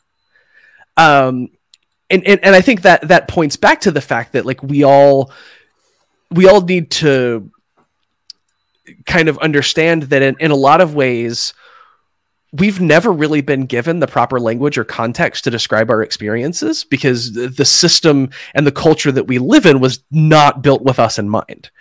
Um 0.97 1.49
and, 2.09 2.27
and 2.27 2.43
and 2.43 2.55
i 2.55 2.61
think 2.61 2.83
that 2.83 3.07
that 3.07 3.27
points 3.27 3.55
back 3.55 3.81
to 3.81 3.91
the 3.91 4.01
fact 4.01 4.33
that 4.33 4.45
like 4.45 4.61
we 4.61 4.83
all 4.83 5.31
we 6.29 6.47
all 6.47 6.61
need 6.61 6.91
to 6.91 7.51
kind 9.05 9.29
of 9.29 9.37
understand 9.39 10.03
that 10.03 10.21
in, 10.21 10.35
in 10.39 10.51
a 10.51 10.55
lot 10.55 10.81
of 10.81 10.95
ways, 10.95 11.53
we've 12.51 12.79
never 12.79 13.11
really 13.11 13.41
been 13.41 13.65
given 13.65 13.99
the 13.99 14.07
proper 14.07 14.39
language 14.39 14.77
or 14.77 14.83
context 14.83 15.43
to 15.43 15.49
describe 15.49 15.89
our 15.89 16.03
experiences 16.03 16.83
because 16.83 17.33
the 17.33 17.65
system 17.65 18.29
and 18.53 18.67
the 18.67 18.71
culture 18.71 19.11
that 19.11 19.27
we 19.27 19.39
live 19.39 19.65
in 19.65 19.79
was 19.79 20.03
not 20.11 20.61
built 20.61 20.83
with 20.83 20.99
us 20.99 21.17
in 21.17 21.27
mind. 21.27 21.71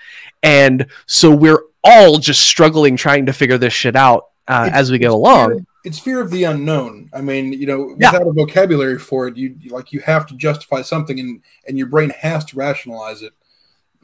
And 0.43 0.87
so 1.07 1.31
we're 1.31 1.63
all 1.85 2.19
just 2.19 2.43
struggling 2.43 2.97
trying 2.97 3.27
to 3.27 3.33
figure 3.33 3.59
this 3.59 3.75
shit 3.75 3.97
out 3.97 4.29
uh, 4.49 4.71
as 4.73 4.91
we 4.91 4.99
go 4.99 5.15
along. 5.15 5.51
Fear, 5.51 5.67
it's 5.85 5.99
fear 5.99 6.21
of 6.21 6.31
the 6.31 6.45
unknown. 6.45 7.11
I 7.13 7.21
mean, 7.21 7.53
you 7.53 7.67
know, 7.67 7.95
without 7.99 8.15
yeah. 8.15 8.29
a 8.29 8.33
vocabulary 8.33 8.99
for 8.99 9.29
it, 9.29 9.37
you 9.37 9.57
like 9.69 9.93
you 9.93 10.01
have 10.01 10.27
to 10.27 10.37
justify 10.37 10.83
something, 10.83 11.19
and 11.21 11.43
and 11.67 11.79
your 11.79 11.89
brain 11.89 12.11
has 12.11 12.45
to 12.47 12.57
rationalize 12.57 13.23
it. 13.23 13.33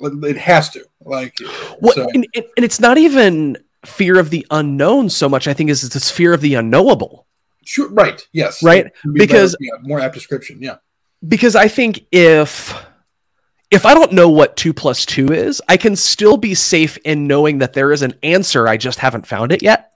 It 0.00 0.36
has 0.36 0.70
to. 0.70 0.84
Like, 1.04 1.36
well, 1.80 1.94
so. 1.94 2.08
and, 2.12 2.26
and 2.34 2.64
it's 2.64 2.80
not 2.80 2.98
even 2.98 3.56
fear 3.84 4.18
of 4.18 4.30
the 4.30 4.46
unknown 4.50 5.10
so 5.10 5.28
much. 5.28 5.48
I 5.48 5.54
think 5.54 5.70
is 5.70 5.88
this 5.88 6.10
fear 6.10 6.32
of 6.32 6.40
the 6.40 6.54
unknowable. 6.54 7.26
Sure. 7.64 7.88
Right. 7.90 8.26
Yes. 8.32 8.62
Right. 8.62 8.86
Be 9.04 9.20
because 9.20 9.52
better, 9.52 9.76
yeah, 9.82 9.86
more 9.86 10.00
apt 10.00 10.14
description. 10.14 10.58
Yeah. 10.60 10.76
Because 11.26 11.54
I 11.54 11.68
think 11.68 12.06
if 12.12 12.74
if 13.70 13.84
I 13.84 13.92
don't 13.92 14.12
know 14.12 14.30
what 14.30 14.56
two 14.56 14.72
plus 14.72 15.04
two 15.04 15.26
is, 15.32 15.60
I 15.68 15.76
can 15.76 15.94
still 15.94 16.36
be 16.36 16.54
safe 16.54 16.96
in 17.04 17.26
knowing 17.26 17.58
that 17.58 17.74
there 17.74 17.92
is 17.92 18.02
an 18.02 18.14
answer. 18.22 18.66
I 18.66 18.78
just 18.78 18.98
haven't 18.98 19.26
found 19.26 19.52
it 19.52 19.62
yet. 19.62 19.92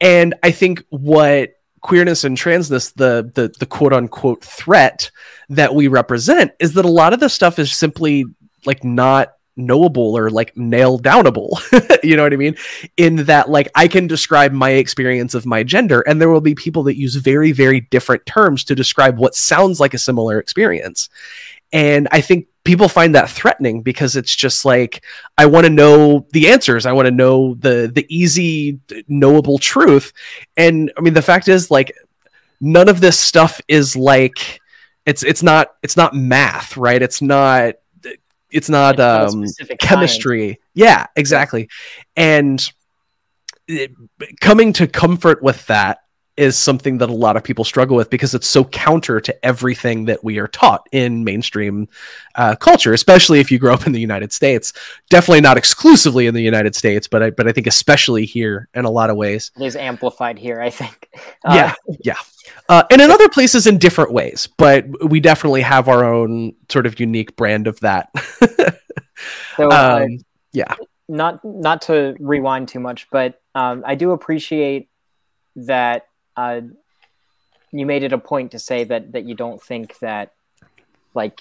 And 0.00 0.34
I 0.42 0.50
think 0.50 0.84
what 0.88 1.54
queerness 1.80 2.24
and 2.24 2.36
transness, 2.36 2.92
the 2.94 3.30
the 3.34 3.54
the 3.60 3.66
quote 3.66 3.92
unquote 3.92 4.44
threat 4.44 5.12
that 5.48 5.74
we 5.74 5.86
represent, 5.86 6.52
is 6.58 6.74
that 6.74 6.84
a 6.84 6.90
lot 6.90 7.12
of 7.12 7.20
the 7.20 7.28
stuff 7.28 7.60
is 7.60 7.72
simply 7.72 8.24
like 8.66 8.84
not 8.84 9.34
knowable 9.56 10.16
or 10.16 10.30
like 10.30 10.56
nail 10.56 10.98
downable 10.98 11.60
you 12.02 12.16
know 12.16 12.22
what 12.22 12.32
i 12.32 12.36
mean? 12.36 12.56
In 12.96 13.16
that 13.24 13.50
like 13.50 13.68
i 13.74 13.86
can 13.86 14.06
describe 14.06 14.52
my 14.52 14.70
experience 14.70 15.34
of 15.34 15.44
my 15.44 15.62
gender 15.62 16.00
and 16.00 16.20
there 16.20 16.30
will 16.30 16.40
be 16.40 16.54
people 16.54 16.84
that 16.84 16.96
use 16.96 17.16
very 17.16 17.52
very 17.52 17.80
different 17.80 18.24
terms 18.24 18.64
to 18.64 18.74
describe 18.74 19.18
what 19.18 19.34
sounds 19.34 19.78
like 19.80 19.94
a 19.94 19.98
similar 19.98 20.38
experience. 20.38 21.10
And 21.72 22.08
i 22.10 22.20
think 22.20 22.46
people 22.64 22.88
find 22.88 23.14
that 23.14 23.28
threatening 23.28 23.82
because 23.82 24.16
it's 24.16 24.34
just 24.34 24.64
like 24.64 25.04
i 25.36 25.44
want 25.44 25.66
to 25.66 25.70
know 25.70 26.26
the 26.32 26.48
answers. 26.48 26.86
I 26.86 26.92
want 26.92 27.06
to 27.06 27.12
know 27.12 27.54
the 27.54 27.90
the 27.94 28.06
easy 28.08 28.80
knowable 29.06 29.58
truth. 29.58 30.14
And 30.56 30.90
i 30.96 31.02
mean 31.02 31.14
the 31.14 31.22
fact 31.22 31.48
is 31.48 31.70
like 31.70 31.94
none 32.58 32.88
of 32.88 33.00
this 33.00 33.20
stuff 33.20 33.60
is 33.68 33.96
like 33.96 34.60
it's 35.04 35.22
it's 35.22 35.42
not 35.42 35.74
it's 35.82 35.96
not 35.96 36.14
math 36.14 36.78
right? 36.78 37.02
It's 37.02 37.20
not 37.20 37.74
it's 38.52 38.68
not, 38.68 38.94
it's 38.98 39.34
um, 39.62 39.76
chemistry. 39.80 40.46
Kind. 40.46 40.58
Yeah, 40.74 41.06
exactly. 41.16 41.68
And 42.16 42.64
it, 43.66 43.92
coming 44.40 44.72
to 44.74 44.86
comfort 44.86 45.42
with 45.42 45.66
that 45.66 46.01
is 46.36 46.56
something 46.56 46.98
that 46.98 47.10
a 47.10 47.14
lot 47.14 47.36
of 47.36 47.44
people 47.44 47.64
struggle 47.64 47.96
with 47.96 48.08
because 48.08 48.34
it's 48.34 48.46
so 48.46 48.64
counter 48.64 49.20
to 49.20 49.44
everything 49.44 50.06
that 50.06 50.24
we 50.24 50.38
are 50.38 50.48
taught 50.48 50.86
in 50.90 51.24
mainstream 51.24 51.88
uh, 52.36 52.56
culture, 52.56 52.94
especially 52.94 53.38
if 53.38 53.50
you 53.50 53.58
grow 53.58 53.74
up 53.74 53.86
in 53.86 53.92
the 53.92 54.00
United 54.00 54.32
States. 54.32 54.72
Definitely 55.10 55.42
not 55.42 55.58
exclusively 55.58 56.26
in 56.26 56.34
the 56.34 56.42
United 56.42 56.74
States, 56.74 57.06
but 57.06 57.22
I, 57.22 57.30
but 57.30 57.46
I 57.46 57.52
think 57.52 57.66
especially 57.66 58.24
here 58.24 58.68
in 58.74 58.86
a 58.86 58.90
lot 58.90 59.10
of 59.10 59.16
ways. 59.16 59.50
It 59.60 59.64
is 59.64 59.76
amplified 59.76 60.38
here, 60.38 60.60
I 60.60 60.70
think. 60.70 61.08
Uh, 61.44 61.54
yeah, 61.54 61.74
yeah. 62.02 62.16
Uh, 62.68 62.84
and 62.90 63.02
in 63.02 63.10
other 63.10 63.28
places 63.28 63.66
in 63.66 63.76
different 63.76 64.12
ways, 64.12 64.48
but 64.56 64.86
we 65.04 65.20
definitely 65.20 65.62
have 65.62 65.88
our 65.88 66.04
own 66.04 66.54
sort 66.70 66.86
of 66.86 66.98
unique 66.98 67.36
brand 67.36 67.66
of 67.66 67.78
that. 67.80 68.08
so, 69.56 69.70
uh, 69.70 70.04
um, 70.04 70.18
yeah. 70.52 70.74
Not 71.08 71.44
not 71.44 71.82
to 71.82 72.16
rewind 72.18 72.68
too 72.68 72.80
much, 72.80 73.08
but 73.10 73.40
um, 73.54 73.82
I 73.86 73.96
do 73.96 74.12
appreciate 74.12 74.88
that 75.56 76.06
uh, 76.36 76.60
you 77.70 77.86
made 77.86 78.02
it 78.02 78.12
a 78.12 78.18
point 78.18 78.52
to 78.52 78.58
say 78.58 78.84
that 78.84 79.12
that 79.12 79.24
you 79.24 79.34
don't 79.34 79.62
think 79.62 79.98
that 79.98 80.32
like 81.14 81.40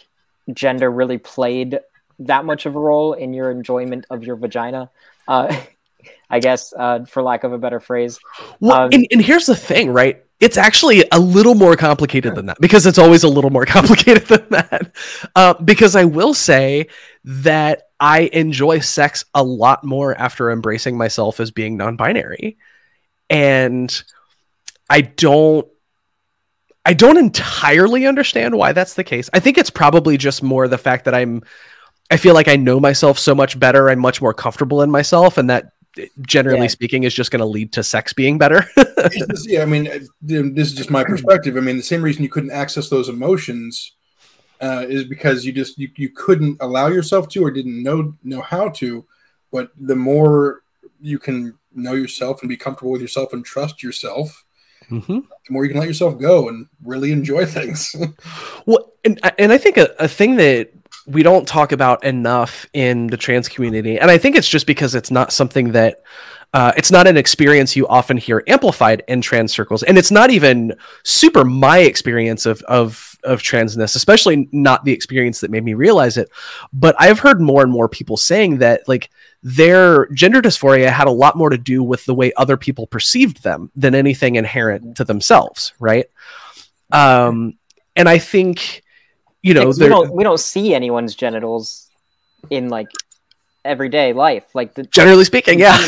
gender 0.54 0.90
really 0.90 1.18
played 1.18 1.80
that 2.20 2.46
much 2.46 2.66
of 2.66 2.76
a 2.76 2.80
role 2.80 3.14
in 3.14 3.34
your 3.34 3.52
enjoyment 3.52 4.06
of 4.10 4.24
your 4.24 4.36
vagina. 4.36 4.90
Uh, 5.28 5.56
I 6.30 6.40
guess, 6.40 6.74
uh, 6.76 7.06
for 7.06 7.22
lack 7.22 7.44
of 7.44 7.54
a 7.54 7.58
better 7.58 7.80
phrase. 7.80 8.20
Well, 8.60 8.84
um, 8.84 8.90
and, 8.94 9.06
and 9.12 9.22
here's 9.22 9.46
the 9.46 9.56
thing, 9.56 9.92
right? 9.92 10.24
It's 10.40 10.58
actually 10.58 11.04
a 11.12 11.20
little 11.20 11.54
more 11.54 11.76
complicated 11.76 12.34
than 12.36 12.48
that 12.48 12.58
because 12.60 12.88
it's 12.88 12.98
always 12.98 13.24
a 13.24 13.28
little 13.28 13.52
more 13.52 13.66
complicated 13.68 14.28
than 14.28 14.48
that. 14.50 14.96
Uh, 15.36 15.54
because 15.62 15.96
I 15.96 16.06
will 16.06 16.34
say 16.34 16.88
that 17.26 17.90
I 18.00 18.30
enjoy 18.34 18.80
sex 18.80 19.26
a 19.36 19.44
lot 19.44 19.84
more 19.84 20.18
after 20.18 20.50
embracing 20.50 20.98
myself 20.98 21.40
as 21.40 21.52
being 21.52 21.78
non-binary. 21.78 22.58
And 23.30 24.04
I 24.92 25.02
don't 25.02 25.66
I 26.84 26.94
don't 26.94 27.18
entirely 27.18 28.06
understand 28.06 28.56
why 28.56 28.74
that's 28.74 28.96
the 28.96 29.06
case. 29.06 29.30
I 29.34 29.40
think 29.40 29.58
it's 29.58 29.70
probably 29.70 30.18
just 30.18 30.44
more 30.44 30.68
the 30.68 30.78
fact 30.78 31.06
that 31.06 31.16
I'm 31.16 31.44
I 32.12 32.18
feel 32.18 32.34
like 32.34 32.50
I 32.50 32.58
know 32.58 32.78
myself 32.78 33.18
so 33.18 33.34
much 33.34 33.58
better. 33.58 33.90
I'm 33.90 34.00
much 34.00 34.22
more 34.22 34.34
comfortable 34.34 34.82
in 34.82 34.92
myself 34.92 35.38
and 35.38 35.50
that 35.50 35.72
generally 36.22 36.64
yeah. 36.64 36.68
speaking 36.68 37.04
is 37.04 37.14
just 37.14 37.32
going 37.32 37.40
to 37.40 37.46
lead 37.46 37.72
to 37.74 37.84
sex 37.84 38.12
being 38.12 38.38
better. 38.38 38.66
yeah, 39.46 39.62
I 39.62 39.66
mean 39.66 39.86
this 40.22 40.68
is 40.68 40.74
just 40.74 40.92
my 40.92 41.06
perspective. 41.06 41.56
I 41.56 41.62
mean 41.62 41.78
the 41.78 41.84
same 41.84 42.02
reason 42.02 42.24
you 42.24 42.30
couldn't 42.30 42.52
access 42.52 42.90
those 42.90 43.08
emotions 43.08 43.94
uh, 44.60 44.86
is 44.90 45.06
because 45.06 45.46
you 45.46 45.54
just 45.54 45.78
you, 45.78 45.90
you 45.96 46.10
couldn't 46.10 46.58
allow 46.60 46.88
yourself 46.88 47.30
to 47.30 47.44
or 47.46 47.50
didn't 47.50 47.82
know 47.82 48.14
know 48.24 48.42
how 48.42 48.68
to 48.70 49.06
but 49.54 49.72
the 49.80 49.96
more 49.96 50.64
you 51.00 51.18
can 51.18 51.58
know 51.74 51.94
yourself 51.94 52.42
and 52.42 52.50
be 52.50 52.58
comfortable 52.58 52.92
with 52.92 53.02
yourself 53.02 53.32
and 53.32 53.46
trust 53.46 53.82
yourself 53.82 54.44
mm-hmm. 54.92 55.20
the 55.20 55.52
more 55.52 55.64
you 55.64 55.72
can 55.72 55.80
let 55.80 55.88
yourself 55.88 56.20
go 56.20 56.50
and 56.50 56.68
really 56.84 57.12
enjoy 57.12 57.46
things 57.46 57.96
well 58.66 58.92
and, 59.04 59.20
and 59.38 59.52
i 59.52 59.58
think 59.58 59.78
a, 59.78 59.90
a 60.00 60.08
thing 60.08 60.36
that 60.36 60.72
we 61.08 61.24
don't 61.24 61.48
talk 61.48 61.72
about 61.72 62.04
enough 62.04 62.68
in 62.74 63.08
the 63.08 63.18
trans 63.18 63.48
community 63.48 63.98
and 63.98 64.12
i 64.12 64.18
think 64.18 64.36
it's 64.36 64.50
just 64.50 64.68
because 64.68 64.94
it's 64.94 65.12
not 65.12 65.32
something 65.32 65.72
that 65.72 66.02
uh, 66.54 66.74
it's 66.76 66.92
not 66.92 67.08
an 67.08 67.16
experience 67.16 67.76
you 67.76 67.88
often 67.88 68.18
hear 68.18 68.44
amplified 68.48 69.04
in 69.08 69.22
trans 69.22 69.54
circles, 69.54 69.84
and 69.84 69.98
it's 69.98 70.12
not 70.12 70.32
even 70.32 70.74
super 71.04 71.46
my 71.46 71.80
experience 71.80 72.46
of 72.46 72.62
of 72.64 73.11
of 73.24 73.42
transness, 73.42 73.96
especially 73.96 74.48
not 74.52 74.86
the 74.86 74.92
experience 74.92 75.42
that 75.42 75.52
made 75.52 75.64
me 75.64 75.74
realize 75.74 76.18
it. 76.18 76.30
But 76.74 76.96
I've 77.00 77.20
heard 77.20 77.42
more 77.42 77.64
and 77.64 77.72
more 77.72 77.90
people 77.90 78.18
saying 78.18 78.60
that 78.60 78.88
like 78.88 79.10
their 79.44 80.08
gender 80.08 80.42
dysphoria 80.42 80.90
had 80.90 81.08
a 81.08 81.12
lot 81.12 81.36
more 81.38 81.50
to 81.50 81.58
do 81.58 81.84
with 81.84 82.06
the 82.06 82.14
way 82.14 82.32
other 82.38 82.58
people 82.58 82.88
perceived 82.88 83.44
them 83.44 83.72
than 83.76 83.96
anything 83.96 84.36
inherent 84.36 84.98
to 84.98 85.04
themselves, 85.04 85.74
right? 85.80 86.06
Um, 86.92 87.58
and 87.96 88.08
I 88.08 88.18
think 88.18 88.84
you 89.42 89.54
know 89.54 89.70
we 89.70 89.88
don't 89.88 90.14
we 90.14 90.24
don't 90.24 90.40
see 90.40 90.74
anyone's 90.74 91.16
genitals 91.16 91.90
in 92.50 92.70
like 92.70 92.88
everyday 93.64 94.14
life. 94.14 94.46
Like 94.54 94.74
the 94.74 94.84
generally 94.84 95.24
speaking, 95.24 95.60
yeah. 95.60 95.78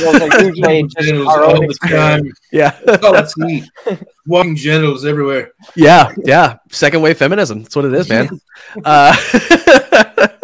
Yeah. 2.52 2.78
oh, 2.88 3.14
that's 3.14 3.38
neat. 3.38 3.70
Walking 4.26 4.56
genitals 4.56 5.06
everywhere. 5.06 5.52
Yeah, 5.76 6.14
yeah. 6.24 6.58
Second 6.72 7.02
wave 7.02 7.18
feminism. 7.18 7.64
That's 7.64 7.76
what 7.76 7.86
it 7.86 7.94
is, 7.94 8.10
man. 8.10 8.30
uh, 8.86 9.16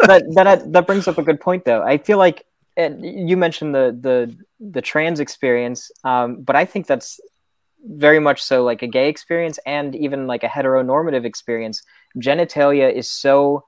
that, 0.06 0.24
that 0.34 0.72
that 0.72 0.86
brings 0.86 1.08
up 1.08 1.18
a 1.18 1.22
good 1.22 1.40
point, 1.40 1.64
though. 1.64 1.82
I 1.82 1.98
feel 1.98 2.18
like 2.18 2.44
you 2.76 3.36
mentioned 3.36 3.74
the 3.74 3.96
the 4.00 4.36
the 4.60 4.82
trans 4.82 5.20
experience, 5.20 5.90
um, 6.04 6.42
but 6.42 6.56
I 6.56 6.64
think 6.64 6.86
that's 6.86 7.20
very 7.82 8.20
much 8.20 8.42
so 8.42 8.62
like 8.62 8.82
a 8.82 8.86
gay 8.86 9.08
experience 9.08 9.58
and 9.64 9.96
even 9.96 10.26
like 10.26 10.44
a 10.44 10.48
heteronormative 10.48 11.24
experience. 11.24 11.82
Genitalia 12.18 12.92
is 12.92 13.10
so 13.10 13.64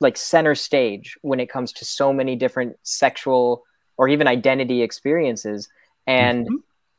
like 0.00 0.16
center 0.16 0.54
stage 0.54 1.16
when 1.22 1.40
it 1.40 1.50
comes 1.50 1.72
to 1.72 1.84
so 1.84 2.12
many 2.12 2.36
different 2.36 2.76
sexual 2.82 3.64
or 3.96 4.08
even 4.08 4.26
identity 4.26 4.82
experiences. 4.82 5.68
And 6.06 6.46
mm-hmm. 6.46 6.56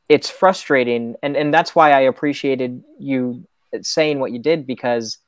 it's 0.08 0.28
frustrating. 0.28 1.16
And 1.22 1.36
and 1.36 1.52
that's 1.52 1.74
why 1.74 1.92
i 1.92 2.00
appreciated 2.00 2.82
you 2.98 3.46
saying 3.82 4.18
what 4.18 4.32
you 4.32 4.38
did 4.38 4.66
because 4.66 5.18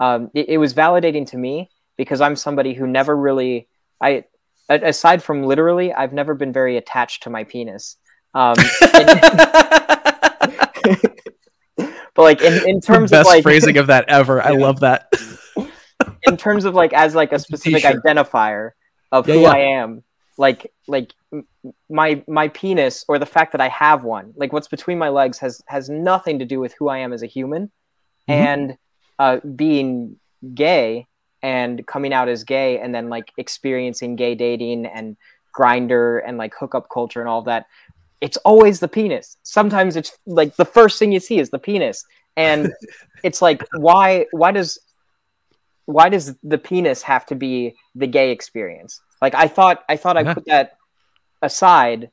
um, 0.00 0.30
it, 0.34 0.48
it 0.50 0.58
was 0.58 0.74
validating 0.74 1.26
to 1.26 1.36
me 1.36 1.68
because 1.96 2.20
i'm 2.20 2.36
somebody 2.36 2.72
who 2.74 2.86
never 2.86 3.16
really 3.16 3.66
i 4.00 4.24
aside 4.68 5.20
from 5.22 5.42
literally 5.42 5.92
i've 5.92 6.12
never 6.12 6.34
been 6.34 6.52
very 6.52 6.76
attached 6.76 7.24
to 7.24 7.30
my 7.30 7.44
penis. 7.44 7.96
Um, 8.34 8.54
but 12.18 12.22
like 12.22 12.40
in, 12.42 12.68
in 12.68 12.80
terms 12.80 13.10
best 13.10 13.26
of 13.28 13.34
like 13.34 13.42
phrasing 13.42 13.76
of 13.82 13.88
that 13.88 14.04
ever. 14.08 14.42
I 14.42 14.50
love 14.50 14.80
that 14.80 15.12
in 16.28 16.36
terms 16.36 16.64
of 16.64 16.74
like 16.74 16.92
as 16.92 17.14
like 17.14 17.32
a 17.32 17.38
specific 17.38 17.82
T-shirt. 17.82 18.04
identifier 18.04 18.72
of 19.12 19.28
yeah, 19.28 19.34
who 19.34 19.40
yeah. 19.42 19.50
I 19.50 19.58
am, 19.58 20.02
like 20.36 20.72
like 20.86 21.12
my 21.90 22.22
my 22.28 22.48
penis 22.48 23.04
or 23.08 23.18
the 23.18 23.26
fact 23.26 23.52
that 23.52 23.60
I 23.60 23.68
have 23.68 24.04
one, 24.04 24.32
like 24.36 24.52
what's 24.52 24.68
between 24.68 24.98
my 24.98 25.08
legs 25.08 25.38
has 25.38 25.62
has 25.66 25.88
nothing 25.88 26.38
to 26.38 26.44
do 26.44 26.60
with 26.60 26.74
who 26.78 26.88
I 26.88 26.98
am 26.98 27.12
as 27.12 27.22
a 27.22 27.26
human, 27.26 27.70
mm-hmm. 28.28 28.32
and 28.32 28.78
uh, 29.18 29.38
being 29.40 30.16
gay 30.54 31.06
and 31.42 31.86
coming 31.86 32.12
out 32.12 32.28
as 32.28 32.44
gay 32.44 32.78
and 32.78 32.94
then 32.94 33.08
like 33.08 33.32
experiencing 33.36 34.16
gay 34.16 34.34
dating 34.34 34.86
and 34.86 35.16
Grindr 35.56 36.20
and 36.26 36.38
like 36.38 36.54
hookup 36.58 36.88
culture 36.92 37.20
and 37.20 37.28
all 37.28 37.42
that 37.42 37.66
it's 38.20 38.36
always 38.38 38.80
the 38.80 38.88
penis 38.88 39.36
sometimes 39.42 39.96
it's 39.96 40.16
like 40.26 40.56
the 40.56 40.64
first 40.64 40.98
thing 40.98 41.12
you 41.12 41.20
see 41.20 41.38
is 41.38 41.50
the 41.50 41.58
penis 41.58 42.04
and 42.36 42.72
it's 43.22 43.40
like 43.40 43.66
why 43.76 44.26
why 44.32 44.50
does 44.50 44.78
why 45.88 46.10
does 46.10 46.36
the 46.42 46.58
penis 46.58 47.00
have 47.00 47.24
to 47.24 47.34
be 47.34 47.74
the 47.94 48.06
gay 48.06 48.30
experience? 48.30 49.00
Like 49.22 49.34
I 49.34 49.48
thought 49.48 49.84
I 49.88 49.96
thought 49.96 50.18
I 50.18 50.34
put 50.34 50.44
that 50.44 50.76
aside 51.40 52.10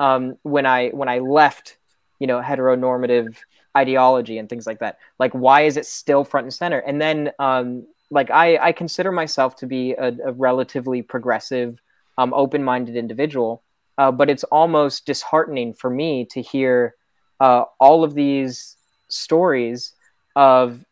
um, 0.00 0.38
when 0.42 0.66
I 0.66 0.88
when 0.88 1.08
I 1.08 1.20
left, 1.20 1.76
you 2.18 2.26
know, 2.26 2.40
heteronormative 2.40 3.36
ideology 3.76 4.38
and 4.38 4.48
things 4.48 4.66
like 4.66 4.80
that. 4.80 4.98
Like 5.20 5.30
why 5.34 5.62
is 5.62 5.76
it 5.76 5.86
still 5.86 6.24
front 6.24 6.46
and 6.46 6.52
center? 6.52 6.80
And 6.80 7.00
then 7.00 7.30
um, 7.38 7.86
like 8.10 8.32
I, 8.32 8.58
I 8.58 8.72
consider 8.72 9.12
myself 9.12 9.54
to 9.58 9.66
be 9.68 9.92
a, 9.92 10.08
a 10.24 10.32
relatively 10.32 11.00
progressive, 11.00 11.80
um, 12.18 12.34
open-minded 12.34 12.96
individual, 12.96 13.62
uh, 13.98 14.10
but 14.10 14.30
it's 14.30 14.44
almost 14.44 15.06
disheartening 15.06 15.74
for 15.74 15.90
me 15.90 16.24
to 16.32 16.42
hear 16.42 16.96
uh, 17.38 17.66
all 17.78 18.02
of 18.02 18.14
these 18.14 18.76
stories 19.08 19.94
of 20.34 20.84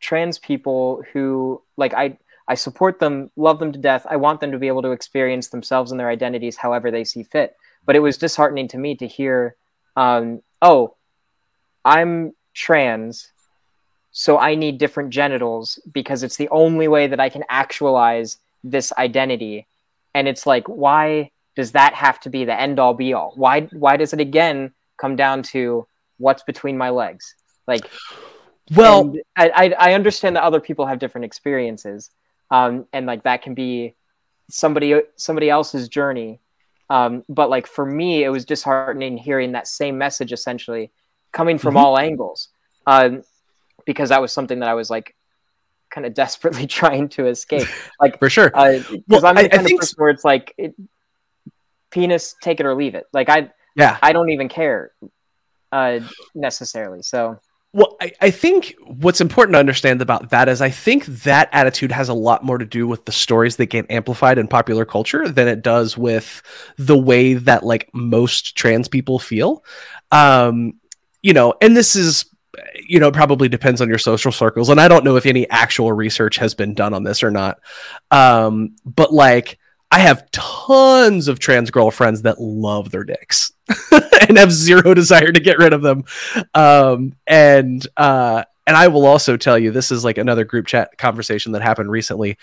trans 0.00 0.38
people 0.38 1.02
who 1.12 1.62
like 1.76 1.94
I 1.94 2.18
I 2.48 2.54
support 2.54 2.98
them, 2.98 3.30
love 3.36 3.58
them 3.58 3.72
to 3.72 3.78
death. 3.78 4.06
I 4.08 4.16
want 4.16 4.40
them 4.40 4.52
to 4.52 4.58
be 4.58 4.68
able 4.68 4.82
to 4.82 4.92
experience 4.92 5.48
themselves 5.48 5.90
and 5.90 6.00
their 6.00 6.08
identities 6.08 6.56
however 6.56 6.90
they 6.90 7.04
see 7.04 7.22
fit. 7.22 7.54
But 7.84 7.94
it 7.94 8.00
was 8.00 8.16
disheartening 8.16 8.68
to 8.68 8.78
me 8.78 8.94
to 8.96 9.06
hear, 9.06 9.54
um, 9.96 10.40
oh, 10.62 10.94
I'm 11.84 12.32
trans, 12.54 13.30
so 14.10 14.38
I 14.38 14.54
need 14.54 14.78
different 14.78 15.10
genitals 15.10 15.78
because 15.92 16.22
it's 16.22 16.36
the 16.36 16.48
only 16.48 16.88
way 16.88 17.06
that 17.06 17.20
I 17.20 17.28
can 17.28 17.44
actualize 17.50 18.38
this 18.64 18.92
identity. 18.96 19.66
And 20.14 20.26
it's 20.26 20.46
like, 20.46 20.66
why 20.66 21.30
does 21.54 21.72
that 21.72 21.94
have 21.94 22.18
to 22.20 22.30
be 22.30 22.44
the 22.44 22.58
end 22.58 22.78
all 22.78 22.94
be 22.94 23.12
all? 23.12 23.32
Why 23.36 23.62
why 23.72 23.96
does 23.96 24.12
it 24.12 24.20
again 24.20 24.72
come 24.96 25.16
down 25.16 25.42
to 25.54 25.86
what's 26.16 26.42
between 26.42 26.78
my 26.78 26.90
legs? 26.90 27.34
Like 27.66 27.84
well, 28.74 29.14
I, 29.36 29.48
I, 29.48 29.90
I 29.90 29.94
understand 29.94 30.36
that 30.36 30.42
other 30.42 30.60
people 30.60 30.86
have 30.86 30.98
different 30.98 31.24
experiences, 31.24 32.10
um, 32.50 32.86
and 32.92 33.06
like 33.06 33.22
that 33.24 33.42
can 33.42 33.54
be 33.54 33.94
somebody 34.50 35.00
somebody 35.16 35.50
else's 35.50 35.88
journey. 35.88 36.40
Um, 36.90 37.24
but 37.28 37.50
like 37.50 37.66
for 37.66 37.84
me, 37.84 38.24
it 38.24 38.30
was 38.30 38.44
disheartening 38.44 39.18
hearing 39.18 39.52
that 39.52 39.68
same 39.68 39.98
message 39.98 40.32
essentially 40.32 40.90
coming 41.32 41.58
from 41.58 41.74
mm-hmm. 41.74 41.84
all 41.84 41.98
angles, 41.98 42.48
um, 42.86 43.22
because 43.84 44.08
that 44.08 44.20
was 44.20 44.32
something 44.32 44.60
that 44.60 44.68
I 44.68 44.74
was 44.74 44.90
like 44.90 45.14
kind 45.90 46.06
of 46.06 46.14
desperately 46.14 46.66
trying 46.66 47.08
to 47.10 47.26
escape. 47.26 47.68
Like 48.00 48.18
for 48.18 48.30
sure, 48.30 48.50
because 48.50 48.90
uh, 48.90 48.96
well, 49.08 49.26
I'm 49.26 49.34
the 49.34 49.40
I, 49.42 49.48
kind 49.48 49.66
I 49.66 49.70
of 49.70 49.78
person 49.78 49.94
where 49.96 50.10
it's 50.10 50.24
like 50.24 50.54
it, 50.58 50.74
penis, 51.90 52.34
take 52.42 52.60
it 52.60 52.66
or 52.66 52.74
leave 52.74 52.94
it. 52.94 53.06
Like 53.12 53.28
I, 53.28 53.50
yeah, 53.76 53.98
I 54.02 54.12
don't 54.12 54.30
even 54.30 54.48
care 54.48 54.92
uh, 55.72 56.00
necessarily. 56.34 57.02
So 57.02 57.40
well, 57.72 57.96
I, 58.00 58.12
I, 58.20 58.30
think 58.30 58.74
what's 58.86 59.20
important 59.20 59.54
to 59.54 59.58
understand 59.58 60.00
about 60.00 60.30
that 60.30 60.48
is 60.48 60.62
I 60.62 60.70
think 60.70 61.04
that 61.04 61.50
attitude 61.52 61.92
has 61.92 62.08
a 62.08 62.14
lot 62.14 62.42
more 62.42 62.56
to 62.56 62.64
do 62.64 62.86
with 62.86 63.04
the 63.04 63.12
stories 63.12 63.56
that 63.56 63.66
get 63.66 63.90
amplified 63.90 64.38
in 64.38 64.48
popular 64.48 64.86
culture 64.86 65.28
than 65.28 65.48
it 65.48 65.62
does 65.62 65.96
with 65.96 66.42
the 66.78 66.96
way 66.96 67.34
that 67.34 67.64
like 67.64 67.90
most 67.92 68.56
trans 68.56 68.88
people 68.88 69.18
feel. 69.18 69.62
Um, 70.10 70.80
you 71.22 71.34
know, 71.34 71.54
and 71.60 71.76
this 71.76 71.94
is 71.94 72.24
you 72.74 72.98
know 72.98 73.12
probably 73.12 73.48
depends 73.48 73.80
on 73.80 73.88
your 73.88 73.98
social 73.98 74.32
circles 74.32 74.68
and 74.68 74.80
i 74.80 74.88
don't 74.88 75.04
know 75.04 75.16
if 75.16 75.26
any 75.26 75.48
actual 75.50 75.92
research 75.92 76.36
has 76.36 76.54
been 76.54 76.74
done 76.74 76.92
on 76.92 77.04
this 77.04 77.22
or 77.22 77.30
not 77.30 77.60
um, 78.10 78.74
but 78.84 79.12
like 79.12 79.57
I 79.90 80.00
have 80.00 80.30
tons 80.30 81.28
of 81.28 81.38
trans 81.38 81.70
girlfriends 81.70 82.22
that 82.22 82.40
love 82.40 82.90
their 82.90 83.04
dicks 83.04 83.52
and 84.28 84.36
have 84.36 84.52
zero 84.52 84.92
desire 84.94 85.32
to 85.32 85.40
get 85.40 85.58
rid 85.58 85.72
of 85.72 85.82
them. 85.82 86.04
Um, 86.54 87.14
and 87.26 87.86
uh, 87.96 88.44
and 88.66 88.76
I 88.76 88.88
will 88.88 89.06
also 89.06 89.38
tell 89.38 89.58
you 89.58 89.70
this 89.70 89.90
is 89.90 90.04
like 90.04 90.18
another 90.18 90.44
group 90.44 90.66
chat 90.66 90.98
conversation 90.98 91.52
that 91.52 91.62
happened 91.62 91.90
recently. 91.90 92.36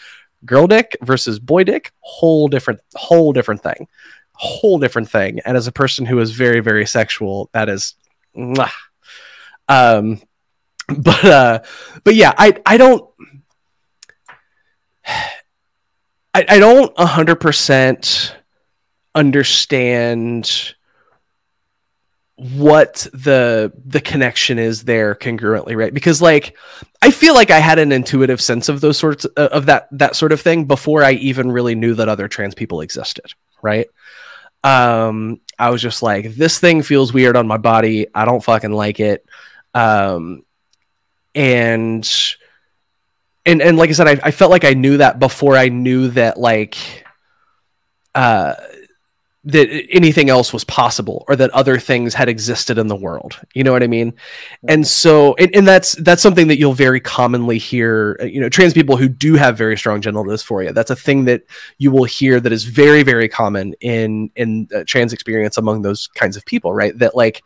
Girl 0.43 0.65
dick 0.65 0.97
versus 1.01 1.39
boy 1.39 1.63
dick, 1.63 1.91
whole 1.99 2.47
different, 2.47 2.81
whole 2.95 3.31
different 3.31 3.61
thing, 3.61 3.87
whole 4.33 4.79
different 4.79 5.09
thing. 5.09 5.39
And 5.45 5.55
as 5.55 5.67
a 5.67 5.71
person 5.71 6.05
who 6.05 6.19
is 6.19 6.31
very, 6.31 6.61
very 6.61 6.87
sexual, 6.87 7.49
that 7.53 7.69
is, 7.69 7.93
mwah. 8.35 8.71
um, 9.67 10.19
but 10.87 11.25
uh, 11.25 11.59
but 12.03 12.15
yeah, 12.15 12.33
I 12.37 12.57
I 12.65 12.77
don't 12.77 13.07
I, 16.35 16.45
I 16.49 16.59
don't 16.59 16.97
hundred 16.99 17.37
percent 17.37 18.35
understand 19.15 20.75
what 22.35 23.07
the 23.13 23.71
the 23.85 24.01
connection 24.01 24.59
is 24.59 24.83
there 24.83 25.15
congruently 25.15 25.77
right? 25.77 25.93
Because 25.93 26.21
like 26.21 26.57
i 27.01 27.09
feel 27.09 27.33
like 27.33 27.51
i 27.51 27.59
had 27.59 27.79
an 27.79 27.93
intuitive 27.93 28.41
sense 28.41 28.67
of 28.67 28.81
those 28.81 28.97
sorts 28.97 29.25
uh, 29.37 29.47
of 29.53 29.67
that 29.67 29.87
that 29.93 30.17
sort 30.17 30.33
of 30.33 30.41
thing 30.41 30.65
before 30.65 31.03
i 31.03 31.13
even 31.13 31.49
really 31.49 31.75
knew 31.75 31.93
that 31.93 32.09
other 32.09 32.27
trans 32.27 32.53
people 32.53 32.81
existed 32.81 33.31
right? 33.61 33.87
Um 34.65 35.39
i 35.57 35.69
was 35.69 35.81
just 35.81 36.03
like 36.03 36.35
this 36.35 36.59
thing 36.59 36.81
feels 36.81 37.13
weird 37.13 37.37
on 37.37 37.47
my 37.47 37.57
body. 37.57 38.07
I 38.13 38.25
don't 38.25 38.43
fucking 38.43 38.73
like 38.73 38.99
it. 38.99 39.25
Um 39.73 40.43
and 41.33 42.05
and 43.45 43.61
and 43.61 43.77
like 43.77 43.89
i 43.89 43.93
said 43.93 44.07
i, 44.07 44.19
I 44.23 44.31
felt 44.31 44.51
like 44.51 44.65
i 44.65 44.73
knew 44.73 44.97
that 44.97 45.19
before 45.19 45.55
i 45.55 45.69
knew 45.69 46.09
that 46.09 46.39
like 46.39 46.77
uh 48.13 48.55
that 49.45 49.69
anything 49.91 50.27
else 50.27 50.51
was 50.51 50.63
possible 50.63 51.23
or 51.27 51.35
that 51.35 51.51
other 51.51 51.77
things 51.77 52.15
had 52.15 52.27
existed 52.27 52.79
in 52.79 52.87
the 52.87 52.95
world. 52.95 53.39
You 53.53 53.63
know 53.63 53.71
what 53.71 53.83
i 53.83 53.87
mean? 53.87 54.13
And 54.67 54.85
so 54.85 55.35
and, 55.35 55.55
and, 55.55 55.67
that's 55.67 55.93
that's 55.93 56.21
something 56.21 56.47
that 56.47 56.57
you'll 56.57 56.73
very 56.73 56.99
commonly 56.99 57.59
hear 57.59 58.17
uh, 58.21 58.25
you 58.25 58.41
know 58.41 58.49
trans 58.49 58.73
people 58.73 58.97
who 58.97 59.07
do 59.07 59.35
have 59.35 59.57
very 59.57 59.77
strong 59.77 60.01
genital 60.01 60.25
dysphoria 60.25 60.73
that's 60.73 60.89
a 60.89 60.95
thing 60.95 61.25
that 61.25 61.43
you 61.77 61.91
will 61.91 62.03
hear 62.03 62.39
that 62.39 62.51
is 62.51 62.63
very 62.63 63.03
very 63.03 63.29
common 63.29 63.73
in 63.81 64.31
in 64.35 64.67
trans 64.87 65.13
experience 65.13 65.57
among 65.57 65.83
those 65.83 66.07
kinds 66.07 66.35
of 66.35 66.45
people 66.45 66.73
right? 66.73 66.97
That 66.97 67.15
like 67.15 67.43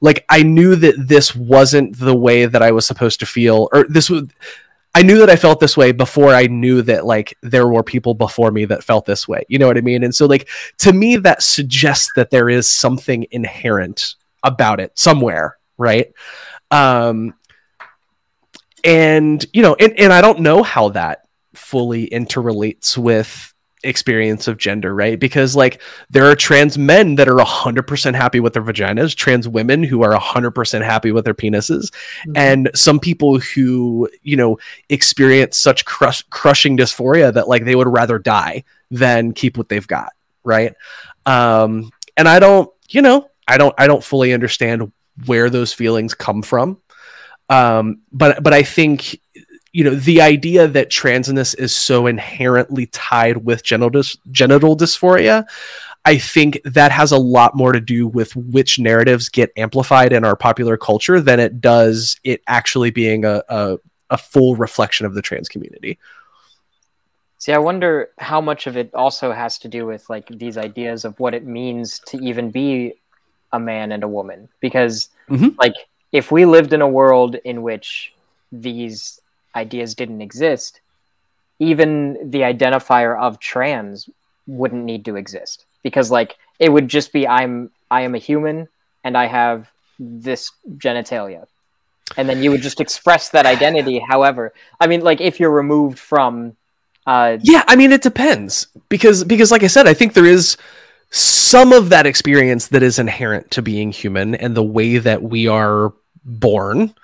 like 0.00 0.24
i 0.28 0.42
knew 0.42 0.76
that 0.76 0.94
this 0.96 1.34
wasn't 1.34 1.98
the 1.98 2.16
way 2.16 2.46
that 2.46 2.62
i 2.62 2.70
was 2.70 2.86
supposed 2.86 3.20
to 3.20 3.26
feel 3.26 3.68
or 3.72 3.84
this 3.88 4.08
was 4.10 4.24
I 4.94 5.02
knew 5.02 5.18
that 5.18 5.30
I 5.30 5.36
felt 5.36 5.58
this 5.58 5.76
way 5.76 5.92
before 5.92 6.34
I 6.34 6.46
knew 6.46 6.82
that 6.82 7.06
like 7.06 7.36
there 7.42 7.66
were 7.66 7.82
people 7.82 8.14
before 8.14 8.50
me 8.50 8.66
that 8.66 8.84
felt 8.84 9.06
this 9.06 9.26
way. 9.26 9.44
You 9.48 9.58
know 9.58 9.66
what 9.66 9.78
I 9.78 9.80
mean? 9.80 10.04
And 10.04 10.14
so 10.14 10.26
like 10.26 10.48
to 10.78 10.92
me 10.92 11.16
that 11.16 11.42
suggests 11.42 12.10
that 12.16 12.30
there 12.30 12.50
is 12.50 12.68
something 12.68 13.26
inherent 13.30 14.16
about 14.42 14.80
it 14.80 14.98
somewhere, 14.98 15.56
right? 15.78 16.12
Um 16.70 17.34
and 18.84 19.44
you 19.52 19.62
know, 19.62 19.76
and, 19.76 19.98
and 19.98 20.12
I 20.12 20.20
don't 20.20 20.40
know 20.40 20.62
how 20.62 20.90
that 20.90 21.26
fully 21.54 22.08
interrelates 22.10 22.98
with 22.98 23.51
experience 23.84 24.48
of 24.48 24.58
gender, 24.58 24.94
right? 24.94 25.18
Because 25.18 25.56
like 25.56 25.80
there 26.10 26.26
are 26.26 26.36
trans 26.36 26.78
men 26.78 27.16
that 27.16 27.28
are 27.28 27.36
100% 27.36 28.14
happy 28.14 28.40
with 28.40 28.54
their 28.54 28.62
vaginas, 28.62 29.14
trans 29.14 29.48
women 29.48 29.82
who 29.82 30.02
are 30.02 30.18
100% 30.18 30.84
happy 30.84 31.12
with 31.12 31.24
their 31.24 31.34
penises, 31.34 31.90
mm-hmm. 31.90 32.32
and 32.36 32.70
some 32.74 33.00
people 33.00 33.38
who, 33.38 34.08
you 34.22 34.36
know, 34.36 34.58
experience 34.88 35.58
such 35.58 35.84
crush- 35.84 36.24
crushing 36.30 36.76
dysphoria 36.76 37.32
that 37.32 37.48
like 37.48 37.64
they 37.64 37.74
would 37.74 37.88
rather 37.88 38.18
die 38.18 38.64
than 38.90 39.32
keep 39.32 39.56
what 39.56 39.68
they've 39.68 39.88
got, 39.88 40.12
right? 40.44 40.74
Um 41.26 41.90
and 42.16 42.28
I 42.28 42.38
don't, 42.38 42.70
you 42.88 43.02
know, 43.02 43.30
I 43.48 43.58
don't 43.58 43.74
I 43.78 43.86
don't 43.86 44.04
fully 44.04 44.32
understand 44.32 44.92
where 45.26 45.50
those 45.50 45.72
feelings 45.72 46.14
come 46.14 46.42
from. 46.42 46.80
Um 47.48 48.02
but 48.12 48.42
but 48.42 48.52
I 48.52 48.62
think 48.62 49.18
you 49.72 49.82
know 49.82 49.94
the 49.94 50.20
idea 50.20 50.68
that 50.68 50.90
transness 50.90 51.58
is 51.58 51.74
so 51.74 52.06
inherently 52.06 52.86
tied 52.86 53.38
with 53.38 53.62
genital 53.62 53.90
dys- 53.90 54.18
genital 54.30 54.76
dysphoria 54.76 55.44
i 56.04 56.16
think 56.16 56.60
that 56.64 56.92
has 56.92 57.12
a 57.12 57.18
lot 57.18 57.56
more 57.56 57.72
to 57.72 57.80
do 57.80 58.06
with 58.06 58.36
which 58.36 58.78
narratives 58.78 59.28
get 59.28 59.50
amplified 59.56 60.12
in 60.12 60.24
our 60.24 60.36
popular 60.36 60.76
culture 60.76 61.20
than 61.20 61.40
it 61.40 61.60
does 61.60 62.18
it 62.22 62.42
actually 62.46 62.90
being 62.90 63.24
a, 63.24 63.42
a, 63.48 63.78
a 64.10 64.18
full 64.18 64.54
reflection 64.56 65.06
of 65.06 65.14
the 65.14 65.22
trans 65.22 65.48
community 65.48 65.98
see 67.38 67.52
i 67.52 67.58
wonder 67.58 68.10
how 68.18 68.40
much 68.40 68.66
of 68.66 68.76
it 68.76 68.94
also 68.94 69.32
has 69.32 69.58
to 69.58 69.68
do 69.68 69.86
with 69.86 70.08
like 70.10 70.28
these 70.28 70.58
ideas 70.58 71.04
of 71.04 71.18
what 71.18 71.34
it 71.34 71.44
means 71.44 71.98
to 72.00 72.18
even 72.18 72.50
be 72.50 72.94
a 73.52 73.60
man 73.60 73.92
and 73.92 74.02
a 74.02 74.08
woman 74.08 74.48
because 74.60 75.08
mm-hmm. 75.28 75.48
like 75.58 75.74
if 76.10 76.30
we 76.30 76.44
lived 76.44 76.74
in 76.74 76.82
a 76.82 76.88
world 76.88 77.36
in 77.36 77.62
which 77.62 78.12
these 78.50 79.21
ideas 79.54 79.94
didn't 79.94 80.22
exist, 80.22 80.80
even 81.58 82.30
the 82.30 82.40
identifier 82.40 83.18
of 83.18 83.38
trans 83.38 84.08
wouldn't 84.46 84.84
need 84.84 85.04
to 85.04 85.16
exist 85.16 85.66
because 85.82 86.10
like 86.10 86.36
it 86.58 86.68
would 86.70 86.88
just 86.88 87.12
be 87.12 87.26
I'm 87.26 87.70
I 87.90 88.02
am 88.02 88.14
a 88.14 88.18
human 88.18 88.68
and 89.04 89.16
I 89.16 89.26
have 89.26 89.70
this 89.98 90.52
genitalia. 90.76 91.46
And 92.16 92.28
then 92.28 92.42
you 92.42 92.50
would 92.50 92.62
just 92.62 92.80
express 92.80 93.30
that 93.30 93.46
identity. 93.46 93.98
However, 93.98 94.52
I 94.80 94.86
mean, 94.86 95.00
like 95.00 95.20
if 95.20 95.40
you're 95.40 95.50
removed 95.50 95.98
from, 95.98 96.56
uh, 97.06 97.38
yeah, 97.42 97.64
I 97.66 97.76
mean, 97.76 97.92
it 97.92 98.02
depends 98.02 98.66
because 98.88 99.24
because 99.24 99.50
like 99.50 99.62
I 99.62 99.68
said, 99.68 99.86
I 99.86 99.94
think 99.94 100.12
there 100.12 100.26
is 100.26 100.56
some 101.10 101.72
of 101.72 101.88
that 101.90 102.06
experience 102.06 102.68
that 102.68 102.82
is 102.82 102.98
inherent 102.98 103.50
to 103.52 103.62
being 103.62 103.92
human 103.92 104.34
and 104.34 104.54
the 104.54 104.62
way 104.62 104.98
that 104.98 105.22
we 105.22 105.46
are 105.46 105.92
born 106.24 106.94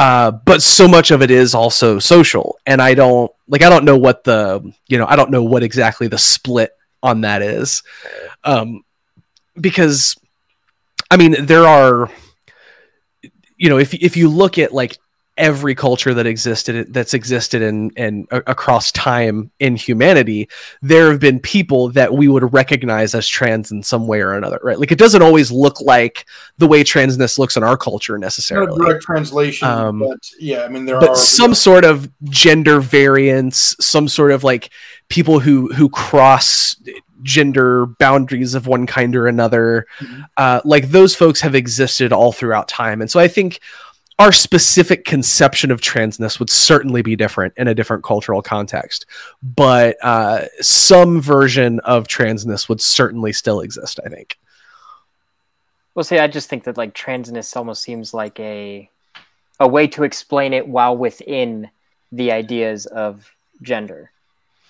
uh, 0.00 0.30
but 0.30 0.62
so 0.62 0.88
much 0.88 1.10
of 1.10 1.20
it 1.20 1.30
is 1.30 1.54
also 1.54 1.98
social 1.98 2.58
and 2.64 2.80
i 2.80 2.94
don't 2.94 3.30
like 3.48 3.60
i 3.62 3.68
don't 3.68 3.84
know 3.84 3.98
what 3.98 4.24
the 4.24 4.72
you 4.88 4.96
know 4.96 5.04
i 5.06 5.14
don't 5.14 5.30
know 5.30 5.44
what 5.44 5.62
exactly 5.62 6.08
the 6.08 6.16
split 6.16 6.72
on 7.02 7.20
that 7.20 7.42
is. 7.42 7.82
Um, 8.42 8.82
because 9.60 10.16
i 11.10 11.18
mean 11.18 11.44
there 11.44 11.66
are 11.66 12.10
you 13.58 13.68
know 13.68 13.76
if, 13.76 13.92
if 13.92 14.16
you 14.16 14.30
look 14.30 14.56
at 14.56 14.72
like 14.72 14.96
every 15.40 15.74
culture 15.74 16.12
that 16.12 16.26
existed 16.26 16.92
that's 16.92 17.14
existed 17.14 17.62
in 17.62 17.90
and 17.96 18.28
across 18.30 18.92
time 18.92 19.50
in 19.58 19.74
humanity 19.74 20.48
there 20.82 21.10
have 21.10 21.18
been 21.18 21.40
people 21.40 21.88
that 21.88 22.12
we 22.12 22.28
would 22.28 22.52
recognize 22.52 23.14
as 23.14 23.26
trans 23.26 23.72
in 23.72 23.82
some 23.82 24.06
way 24.06 24.20
or 24.20 24.34
another 24.34 24.60
right? 24.62 24.78
Like 24.78 24.92
it 24.92 24.98
doesn't 24.98 25.22
always 25.22 25.50
look 25.50 25.80
like 25.80 26.26
the 26.58 26.68
way 26.68 26.84
transness 26.84 27.38
looks 27.38 27.56
in 27.56 27.62
our 27.62 27.78
culture 27.78 28.18
necessarily. 28.18 28.66
Not 28.66 28.80
a 28.80 28.84
direct 28.84 29.02
translation 29.02 29.66
um, 29.66 29.98
but 30.00 30.30
yeah 30.38 30.64
i 30.64 30.68
mean 30.68 30.84
there 30.84 31.00
but 31.00 31.10
are 31.10 31.16
some 31.16 31.54
sort 31.54 31.84
of 31.84 32.10
gender 32.24 32.80
variance 32.80 33.74
some 33.80 34.06
sort 34.06 34.32
of 34.32 34.44
like 34.44 34.70
people 35.08 35.40
who 35.40 35.72
who 35.72 35.88
cross 35.88 36.76
gender 37.22 37.86
boundaries 37.86 38.54
of 38.54 38.66
one 38.66 38.86
kind 38.86 39.16
or 39.16 39.26
another 39.26 39.86
mm-hmm. 40.00 40.22
uh, 40.36 40.60
like 40.64 40.88
those 40.88 41.14
folks 41.14 41.40
have 41.40 41.54
existed 41.54 42.12
all 42.12 42.32
throughout 42.32 42.68
time. 42.68 43.00
And 43.00 43.10
so 43.10 43.20
i 43.20 43.28
think 43.28 43.60
our 44.20 44.32
specific 44.32 45.06
conception 45.06 45.70
of 45.70 45.80
transness 45.80 46.38
would 46.38 46.50
certainly 46.50 47.00
be 47.00 47.16
different 47.16 47.54
in 47.56 47.66
a 47.68 47.74
different 47.74 48.04
cultural 48.04 48.42
context, 48.42 49.06
but 49.42 49.96
uh, 50.02 50.44
some 50.60 51.22
version 51.22 51.80
of 51.80 52.06
transness 52.06 52.68
would 52.68 52.82
certainly 52.82 53.32
still 53.32 53.60
exist. 53.62 53.98
I 54.04 54.10
think. 54.10 54.38
Well, 55.94 56.04
see, 56.04 56.18
I 56.18 56.26
just 56.26 56.50
think 56.50 56.64
that 56.64 56.76
like 56.76 56.94
transness 56.94 57.56
almost 57.56 57.82
seems 57.82 58.12
like 58.12 58.38
a 58.38 58.90
a 59.58 59.66
way 59.66 59.86
to 59.86 60.04
explain 60.04 60.52
it 60.52 60.68
while 60.68 60.94
within 60.94 61.70
the 62.12 62.30
ideas 62.30 62.84
of 62.84 63.34
gender, 63.62 64.10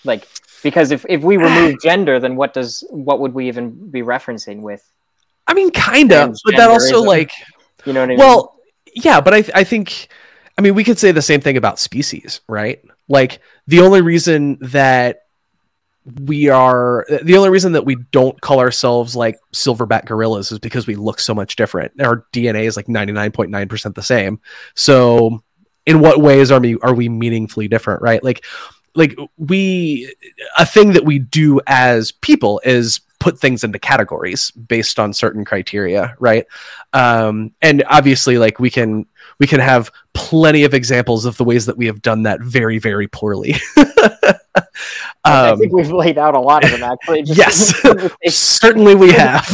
like 0.05 0.29
because 0.63 0.93
if 0.93 1.05
if 1.09 1.23
we 1.23 1.37
remove 1.39 1.75
gender, 1.83 2.21
then 2.21 2.37
what 2.37 2.55
does 2.55 2.85
what 2.89 3.19
would 3.19 3.35
we 3.35 3.49
even 3.49 3.91
be 3.91 4.03
referencing 4.03 4.61
with? 4.61 4.89
I 5.49 5.55
mean, 5.55 5.73
kind 5.73 6.13
of, 6.13 6.37
but 6.45 6.57
that 6.57 6.71
also 6.71 7.03
like 7.03 7.33
you 7.85 7.93
know 7.93 7.99
what 7.99 8.05
I 8.05 8.09
mean. 8.11 8.19
Well, 8.19 8.60
yeah, 8.95 9.20
but 9.20 9.34
I 9.34 9.45
I 9.55 9.64
think 9.64 10.09
I 10.59 10.62
mean 10.62 10.74
we 10.74 10.84
could 10.84 10.99
say 10.99 11.12
the 11.12 11.22
same 11.22 11.41
thing 11.41 11.57
about 11.57 11.78
species, 11.78 12.41
right? 12.49 12.82
Like 13.09 13.41
the 13.66 13.80
only 13.80 14.01
reason 14.01 14.59
that 14.61 15.22
we 16.24 16.49
are 16.49 17.07
the 17.22 17.36
only 17.36 17.51
reason 17.51 17.72
that 17.72 17.84
we 17.84 17.97
don't 18.11 18.41
call 18.41 18.59
ourselves 18.59 19.14
like 19.14 19.38
silverback 19.53 20.07
gorillas 20.07 20.51
is 20.51 20.59
because 20.59 20.86
we 20.86 20.95
look 20.95 21.20
so 21.20 21.34
much 21.34 21.57
different. 21.57 22.01
Our 22.01 22.24
DNA 22.32 22.64
is 22.64 22.76
like 22.76 22.86
99.9% 22.86 23.95
the 23.95 24.03
same. 24.03 24.41
So 24.74 25.43
in 25.86 26.01
what 26.01 26.20
ways 26.20 26.51
are 26.51 26.61
we 26.61 26.78
are 26.80 26.95
we 26.95 27.09
meaningfully 27.09 27.68
different, 27.68 28.03
right? 28.03 28.22
Like 28.24 28.45
like 28.95 29.16
we 29.36 30.12
a 30.59 30.66
thing 30.66 30.93
that 30.93 31.05
we 31.05 31.18
do 31.18 31.61
as 31.66 32.12
people 32.12 32.61
is 32.64 33.01
put 33.21 33.39
things 33.39 33.62
into 33.62 33.79
categories 33.79 34.51
based 34.51 34.99
on 34.99 35.12
certain 35.12 35.45
criteria 35.45 36.16
right? 36.18 36.47
Um, 36.93 37.53
and 37.62 37.85
obviously 37.89 38.39
like 38.39 38.59
we 38.59 38.71
can 38.71 39.07
we 39.39 39.47
can 39.47 39.61
have 39.61 39.93
plenty 40.14 40.64
of 40.64 40.75
examples 40.75 41.25
of 41.25 41.37
the 41.37 41.45
ways 41.45 41.66
that 41.66 41.77
we 41.77 41.87
have 41.87 42.03
done 42.03 42.25
that 42.25 42.41
very 42.41 42.79
very 42.79 43.07
poorly. 43.07 43.55
Um, 45.23 45.53
i 45.53 45.57
think 45.57 45.73
we've 45.73 45.93
laid 45.93 46.16
out 46.16 46.35
a 46.35 46.41
lot 46.41 46.64
of 46.64 46.71
them 46.71 46.83
actually 46.83 47.23
yes 47.25 47.75
certainly 48.27 48.95
we 48.95 49.12
have. 49.12 49.47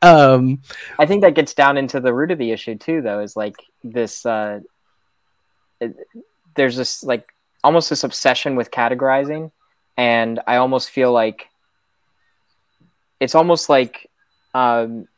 Um, 0.00 0.62
i 0.98 1.04
think 1.04 1.22
that 1.22 1.34
gets 1.34 1.54
down 1.54 1.76
into 1.76 1.98
the 1.98 2.14
root 2.14 2.30
of 2.30 2.38
the 2.38 2.52
issue 2.52 2.76
too 2.76 3.02
though 3.02 3.20
is 3.20 3.36
like 3.36 3.56
this 3.82 4.24
uh, 4.24 4.60
there's 6.54 6.76
this 6.76 7.02
like 7.02 7.28
almost 7.64 7.90
this 7.90 8.04
obsession 8.04 8.54
with 8.54 8.70
categorizing 8.70 9.50
and 9.98 10.40
I 10.46 10.56
almost 10.56 10.88
feel 10.90 11.12
like 11.12 11.48
it's 13.20 13.34
almost 13.34 13.68
like 13.68 14.08
um, 14.54 15.08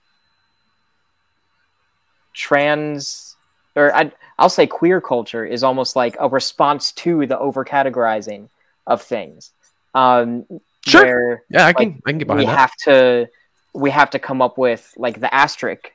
trans 2.35 3.37
or 3.77 3.95
I, 3.95 4.11
I'll 4.39 4.49
say 4.49 4.67
queer 4.67 5.01
culture 5.01 5.45
is 5.45 5.63
almost 5.63 5.95
like 5.95 6.17
a 6.19 6.29
response 6.29 6.93
to 6.93 7.27
the 7.27 7.39
over 7.39 7.65
categorizing 7.65 8.49
of 8.87 9.03
things. 9.03 9.53
Um, 9.95 10.47
Sure. 10.87 11.05
where, 11.05 11.43
Yeah, 11.51 11.65
I 11.65 11.67
like, 11.67 11.77
can 11.77 12.03
I 12.07 12.11
can 12.11 12.19
get 12.19 12.29
we 12.29 12.37
behind 12.37 12.49
that. 12.49 12.59
have 12.59 12.73
to 12.85 13.29
we 13.75 13.91
have 13.91 14.09
to 14.11 14.19
come 14.19 14.41
up 14.41 14.57
with 14.57 14.95
like 14.97 15.21
the 15.21 15.33
asterisk 15.33 15.93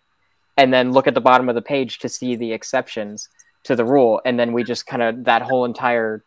and 0.58 0.72
then 0.72 0.92
look 0.92 1.08
at 1.08 1.16
the 1.16 1.22
bottom 1.22 1.50
of 1.50 1.56
the 1.56 1.62
page 1.64 1.98
to 2.00 2.08
see 2.08 2.36
the 2.36 2.54
exceptions 2.54 3.28
to 3.64 3.76
the 3.76 3.84
rule 3.84 4.22
and 4.24 4.40
then 4.40 4.54
we 4.54 4.64
just 4.64 4.86
kind 4.86 5.02
of 5.02 5.24
that 5.26 5.42
whole 5.42 5.66
entire 5.66 6.24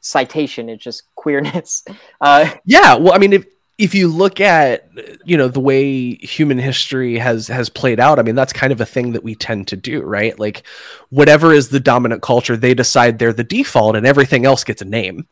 citation 0.00 0.68
is 0.68 0.78
just 0.78 1.02
queerness 1.14 1.84
uh 2.20 2.50
Yeah, 2.64 2.94
well, 2.94 3.14
I 3.14 3.18
mean, 3.18 3.32
if 3.32 3.46
if 3.78 3.94
you 3.94 4.08
look 4.08 4.40
at 4.40 4.88
you 5.24 5.36
know 5.36 5.46
the 5.48 5.60
way 5.60 6.16
human 6.16 6.58
history 6.58 7.16
has 7.16 7.46
has 7.46 7.68
played 7.68 8.00
out, 8.00 8.18
I 8.18 8.22
mean, 8.22 8.34
that's 8.34 8.52
kind 8.52 8.72
of 8.72 8.80
a 8.80 8.86
thing 8.86 9.12
that 9.12 9.22
we 9.22 9.36
tend 9.36 9.68
to 9.68 9.76
do, 9.76 10.02
right? 10.02 10.38
Like, 10.38 10.64
whatever 11.10 11.52
is 11.52 11.68
the 11.68 11.80
dominant 11.80 12.20
culture, 12.20 12.56
they 12.56 12.74
decide 12.74 13.18
they're 13.18 13.32
the 13.32 13.44
default, 13.44 13.94
and 13.94 14.04
everything 14.04 14.44
else 14.44 14.64
gets 14.64 14.82
a 14.82 14.84
name. 14.84 15.28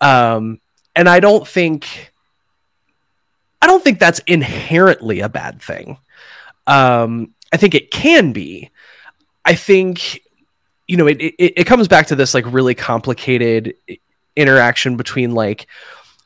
Um, 0.00 0.60
and 0.94 1.08
I 1.08 1.20
don't 1.20 1.46
think, 1.46 2.12
I 3.60 3.66
don't 3.66 3.82
think 3.82 3.98
that's 3.98 4.20
inherently 4.20 5.20
a 5.20 5.28
bad 5.28 5.60
thing. 5.60 5.98
Um, 6.66 7.34
I 7.52 7.56
think 7.56 7.74
it 7.74 7.90
can 7.90 8.32
be. 8.32 8.70
I 9.44 9.54
think, 9.54 10.21
you 10.92 10.98
know, 10.98 11.06
it, 11.06 11.16
it 11.22 11.54
it 11.56 11.64
comes 11.64 11.88
back 11.88 12.08
to 12.08 12.14
this 12.14 12.34
like 12.34 12.44
really 12.52 12.74
complicated 12.74 13.74
interaction 14.36 14.98
between 14.98 15.32
like 15.34 15.66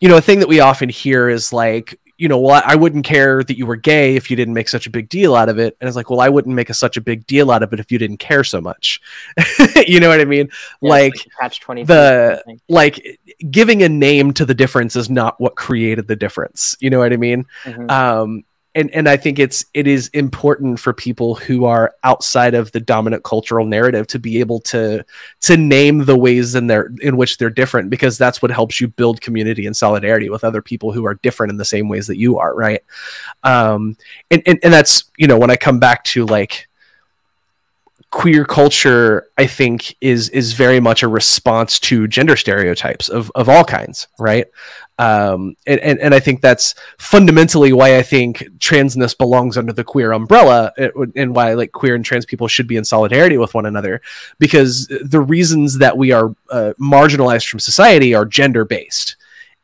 you 0.01 0.09
know, 0.09 0.17
a 0.17 0.21
thing 0.21 0.41
that 0.41 0.49
we 0.49 0.59
often 0.59 0.89
hear 0.89 1.29
is 1.29 1.53
like, 1.53 1.99
you 2.19 2.29
know, 2.29 2.39
well, 2.41 2.61
I 2.67 2.75
wouldn't 2.75 3.05
care 3.05 3.45
that 3.45 3.57
you 3.57 3.65
were 3.65 3.77
gay 3.77 4.17
if 4.17 4.29
you 4.29 4.37
didn't 4.37 4.55
make 4.55 4.69
such 4.69 4.89
a 4.89 4.91
big 4.91 5.09
deal 5.09 5.37
out 5.37 5.49
of 5.49 5.59
it. 5.61 5.77
And 5.81 5.87
it's 5.87 5.97
like, 5.97 6.11
well, 6.11 6.21
I 6.21 6.29
wouldn't 6.29 6.55
make 6.55 6.69
a, 6.69 6.75
such 6.75 6.97
a 6.97 7.01
big 7.01 7.27
deal 7.29 7.51
out 7.53 7.63
of 7.63 7.73
it 7.73 7.79
if 7.79 7.93
you 7.93 7.99
didn't 7.99 8.17
care 8.19 8.43
so 8.43 8.61
much. 8.61 9.01
you 9.87 10.01
know 10.01 10.09
what 10.09 10.21
I 10.21 10.25
mean? 10.25 10.49
yeah, 10.83 10.91
like, 10.91 11.13
catch 11.41 11.61
20 11.61 11.85
the- 11.85 12.43
like 12.69 13.21
giving 13.51 13.85
a 13.85 13.89
name 13.89 14.33
to 14.35 14.45
the 14.45 14.55
difference 14.55 14.97
is 14.97 15.09
not 15.09 15.41
what 15.41 15.55
created 15.55 16.09
the 16.09 16.17
difference. 16.17 16.77
You 16.81 16.91
know 16.91 16.99
what 16.99 17.13
I 17.13 17.17
mean? 17.17 17.47
Mhm. 17.65 17.91
um 17.91 18.45
and 18.77 18.91
and 18.95 19.09
i 19.09 19.17
think 19.17 19.39
it's 19.39 19.65
it 19.75 19.87
is 19.87 20.09
important 20.09 20.79
for 20.79 20.93
people 20.93 21.35
who 21.35 21.65
are 21.65 21.95
outside 22.05 22.55
of 22.55 22.71
the 22.73 22.79
dominant 22.79 23.25
cultural 23.25 23.67
narrative 23.67 24.07
to 24.07 24.19
be 24.19 24.39
able 24.39 24.61
to 24.61 25.05
to 25.41 25.57
name 25.57 26.05
the 26.05 26.17
ways 26.17 26.55
in 26.55 26.69
their 26.69 26.93
in 27.01 27.17
which 27.17 27.39
they're 27.39 27.51
different 27.51 27.91
because 27.91 28.17
that's 28.17 28.41
what 28.41 28.51
helps 28.51 28.81
you 28.81 28.87
build 28.87 29.21
community 29.21 29.67
and 29.67 29.77
solidarity 29.77 30.29
with 30.29 30.45
other 30.45 30.63
people 30.63 30.93
who 30.93 31.05
are 31.07 31.15
different 31.15 31.51
in 31.51 31.57
the 31.57 31.65
same 31.65 31.89
ways 31.89 32.07
that 32.07 32.19
you 32.19 32.39
are 32.39 32.55
right? 32.55 32.83
Um 33.43 33.97
and 34.31 34.43
and, 34.47 34.59
and 34.63 34.73
that's 34.73 35.05
you 35.17 35.27
know 35.27 35.39
when 35.39 35.51
i 35.51 35.57
come 35.57 35.81
back 35.81 36.05
to 36.05 36.27
like 36.27 36.69
queer 38.11 38.45
culture 38.45 39.29
i 39.37 39.47
think 39.47 39.97
is 40.01 40.29
is 40.29 40.53
very 40.53 40.81
much 40.81 41.03
a 41.03 41.09
response 41.09 41.81
to 41.81 42.07
gender 42.07 42.37
stereotypes 42.37 43.09
of 43.09 43.33
of 43.35 43.49
all 43.49 43.65
kinds 43.65 44.07
right 44.19 44.47
um 44.99 45.55
and 45.67 45.79
and, 45.81 45.99
and 45.99 46.15
i 46.15 46.21
think 46.21 46.41
that's 46.41 46.75
fundamentally 46.99 47.73
why 47.73 47.99
i 47.99 48.03
think 48.03 48.39
transness 48.59 49.17
belongs 49.17 49.59
under 49.59 49.73
the 49.73 49.85
queer 49.85 50.13
umbrella 50.13 50.73
uh, 50.79 50.89
and 51.15 51.35
why 51.35 51.53
like 51.53 51.73
queer 51.73 51.95
and 51.95 52.05
trans 52.05 52.25
people 52.25 52.49
should 52.49 52.67
be 52.67 52.77
in 52.77 52.85
solidarity 52.85 53.37
with 53.37 53.53
one 53.53 53.67
another 53.67 54.01
because 54.39 54.87
the 55.05 55.21
reasons 55.21 55.79
that 55.79 55.99
we 55.99 56.13
are 56.13 56.35
uh, 56.51 56.73
marginalized 56.81 57.49
from 57.49 57.61
society 57.61 58.15
are 58.15 58.25
gender 58.25 58.65
based 58.65 59.17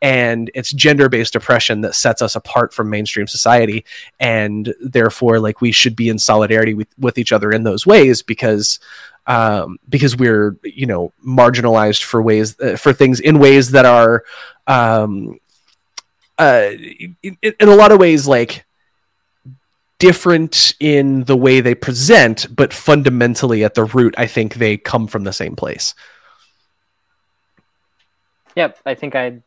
and 0.03 0.51
it's 0.53 0.72
gender 0.72 1.09
based 1.09 1.37
oppression 1.37 1.80
that 1.80 1.95
sets 1.95 2.20
us 2.20 2.35
apart 2.35 2.74
from 2.74 2.91
mainstream 2.91 3.28
society 3.28 3.85
and 4.18 4.74
therefore 4.80 5.39
like 5.39 5.61
we 5.61 5.70
should 5.72 5.95
be 5.95 6.09
in 6.09 6.18
solidarity 6.18 6.74
with, 6.74 6.89
with 6.99 7.16
each 7.16 7.33
other 7.33 7.53
in 7.53 7.62
those 7.62 7.87
ways 7.87 8.20
because 8.20 8.80
um, 9.27 9.79
because 9.89 10.16
we're 10.16 10.57
you 10.64 10.87
know 10.87 11.12
marginalized 11.25 12.03
for 12.03 12.23
ways 12.23 12.59
uh, 12.61 12.77
for 12.77 12.93
things 12.93 13.20
in 13.20 13.39
ways 13.39 13.70
that 13.70 13.85
are 13.85 14.25
um, 14.66 15.39
uh, 16.39 16.70
in, 17.23 17.37
in 17.43 17.68
a 17.68 17.75
lot 17.75 17.93
of 17.93 18.01
ways 18.01 18.27
like 18.27 18.64
different 19.99 20.75
in 20.81 21.23
the 21.25 21.37
way 21.37 21.61
they 21.61 21.75
present 21.75 22.47
but 22.55 22.73
fundamentally 22.73 23.62
at 23.62 23.75
the 23.75 23.85
root 23.85 24.14
i 24.18 24.27
think 24.27 24.55
they 24.55 24.77
come 24.77 25.07
from 25.07 25.25
the 25.25 25.33
same 25.33 25.55
place. 25.55 25.95
Yep 28.57 28.79
i 28.85 28.95
think 28.95 29.14
i 29.14 29.41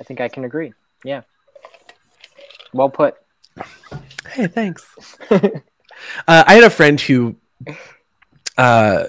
i 0.00 0.04
think 0.04 0.20
i 0.20 0.28
can 0.28 0.44
agree. 0.44 0.72
Yeah. 1.04 1.22
Well 2.72 2.90
put. 2.90 3.14
Hey 4.28 4.46
thanks. 4.46 4.84
Uh, 6.26 6.42
i 6.46 6.54
had 6.54 6.64
a 6.64 6.70
friend 6.70 6.98
who 6.98 7.36
uh, 8.60 9.06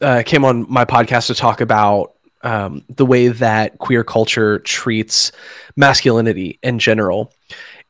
uh, 0.00 0.22
came 0.26 0.44
on 0.44 0.66
my 0.68 0.84
podcast 0.84 1.28
to 1.28 1.34
talk 1.34 1.60
about 1.60 2.14
um, 2.42 2.82
the 2.88 3.06
way 3.06 3.28
that 3.28 3.78
queer 3.78 4.02
culture 4.02 4.58
treats 4.58 5.30
masculinity 5.76 6.58
in 6.62 6.80
general. 6.80 7.32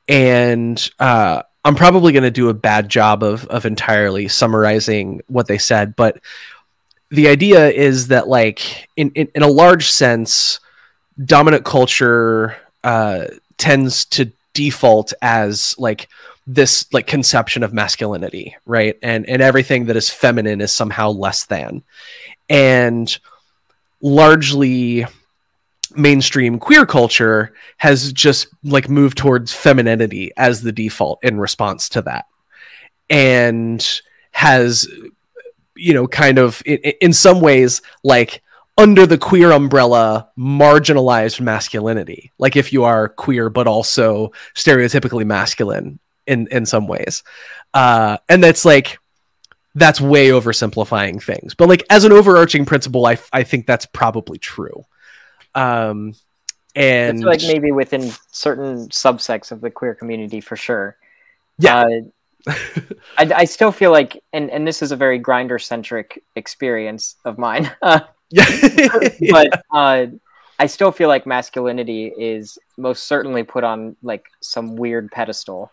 And 0.06 0.76
uh, 0.98 1.42
I'm 1.64 1.74
probably 1.76 2.12
going 2.12 2.24
to 2.24 2.30
do 2.30 2.50
a 2.50 2.54
bad 2.54 2.90
job 2.90 3.22
of, 3.22 3.46
of 3.46 3.64
entirely 3.64 4.28
summarizing 4.28 5.22
what 5.28 5.46
they 5.46 5.58
said, 5.58 5.96
but 5.96 6.20
the 7.10 7.28
idea 7.28 7.70
is 7.70 8.08
that, 8.08 8.28
like, 8.28 8.88
in, 8.96 9.12
in, 9.12 9.28
in 9.34 9.42
a 9.42 9.48
large 9.48 9.90
sense, 9.90 10.60
dominant 11.24 11.64
culture 11.64 12.56
uh, 12.82 13.26
tends 13.56 14.04
to 14.06 14.30
default 14.52 15.12
as 15.22 15.74
like 15.78 16.08
this 16.46 16.92
like 16.92 17.06
conception 17.06 17.62
of 17.62 17.72
masculinity 17.72 18.56
right? 18.66 18.98
And 19.02 19.28
and 19.28 19.40
everything 19.40 19.86
that 19.86 19.96
is 19.96 20.10
feminine 20.10 20.60
is 20.60 20.72
somehow 20.72 21.10
less 21.10 21.44
than. 21.46 21.82
And 22.48 23.16
largely 24.00 25.06
mainstream 25.96 26.58
queer 26.58 26.84
culture 26.84 27.54
has 27.78 28.12
just 28.12 28.48
like 28.62 28.88
moved 28.88 29.16
towards 29.16 29.52
femininity 29.52 30.32
as 30.36 30.62
the 30.62 30.72
default 30.72 31.22
in 31.22 31.38
response 31.38 31.88
to 31.90 32.02
that. 32.02 32.26
And 33.08 33.86
has 34.32 34.88
you 35.76 35.94
know 35.94 36.06
kind 36.06 36.38
of 36.38 36.62
in, 36.66 36.78
in 37.00 37.12
some 37.12 37.40
ways 37.40 37.80
like 38.02 38.42
under 38.76 39.06
the 39.06 39.18
queer 39.18 39.52
umbrella 39.52 40.28
marginalized 40.36 41.40
masculinity. 41.40 42.32
Like 42.38 42.56
if 42.56 42.72
you 42.72 42.84
are 42.84 43.08
queer 43.08 43.48
but 43.48 43.66
also 43.66 44.32
stereotypically 44.54 45.24
masculine 45.24 46.00
in 46.26 46.46
in 46.48 46.66
some 46.66 46.86
ways. 46.86 47.22
Uh 47.72 48.18
and 48.28 48.42
that's 48.42 48.64
like 48.64 48.98
that's 49.74 50.00
way 50.00 50.28
oversimplifying 50.28 51.22
things. 51.22 51.54
But 51.54 51.68
like 51.68 51.84
as 51.90 52.04
an 52.04 52.12
overarching 52.12 52.64
principle 52.64 53.06
i 53.06 53.18
i 53.32 53.42
think 53.42 53.66
that's 53.66 53.86
probably 53.86 54.38
true. 54.38 54.84
Um 55.54 56.14
and 56.76 57.18
it's 57.18 57.24
like 57.24 57.42
maybe 57.42 57.70
within 57.70 58.12
certain 58.32 58.88
subsects 58.88 59.52
of 59.52 59.60
the 59.60 59.70
queer 59.70 59.94
community 59.94 60.40
for 60.40 60.56
sure. 60.56 60.96
Yeah. 61.58 61.84
Uh, 61.84 62.00
I, 63.16 63.32
I 63.36 63.44
still 63.44 63.72
feel 63.72 63.90
like 63.90 64.22
and 64.32 64.50
and 64.50 64.66
this 64.66 64.82
is 64.82 64.92
a 64.92 64.96
very 64.96 65.18
Grindr 65.18 65.62
centric 65.62 66.22
experience 66.36 67.16
of 67.24 67.38
mine 67.38 67.70
uh, 67.82 68.00
yeah 68.28 68.44
but 69.30 69.64
uh, 69.72 70.06
I 70.58 70.66
still 70.66 70.92
feel 70.92 71.08
like 71.08 71.26
masculinity 71.26 72.12
is 72.16 72.58
most 72.76 73.04
certainly 73.04 73.42
put 73.42 73.64
on 73.64 73.96
like 74.02 74.26
some 74.40 74.76
weird 74.76 75.10
pedestal. 75.10 75.70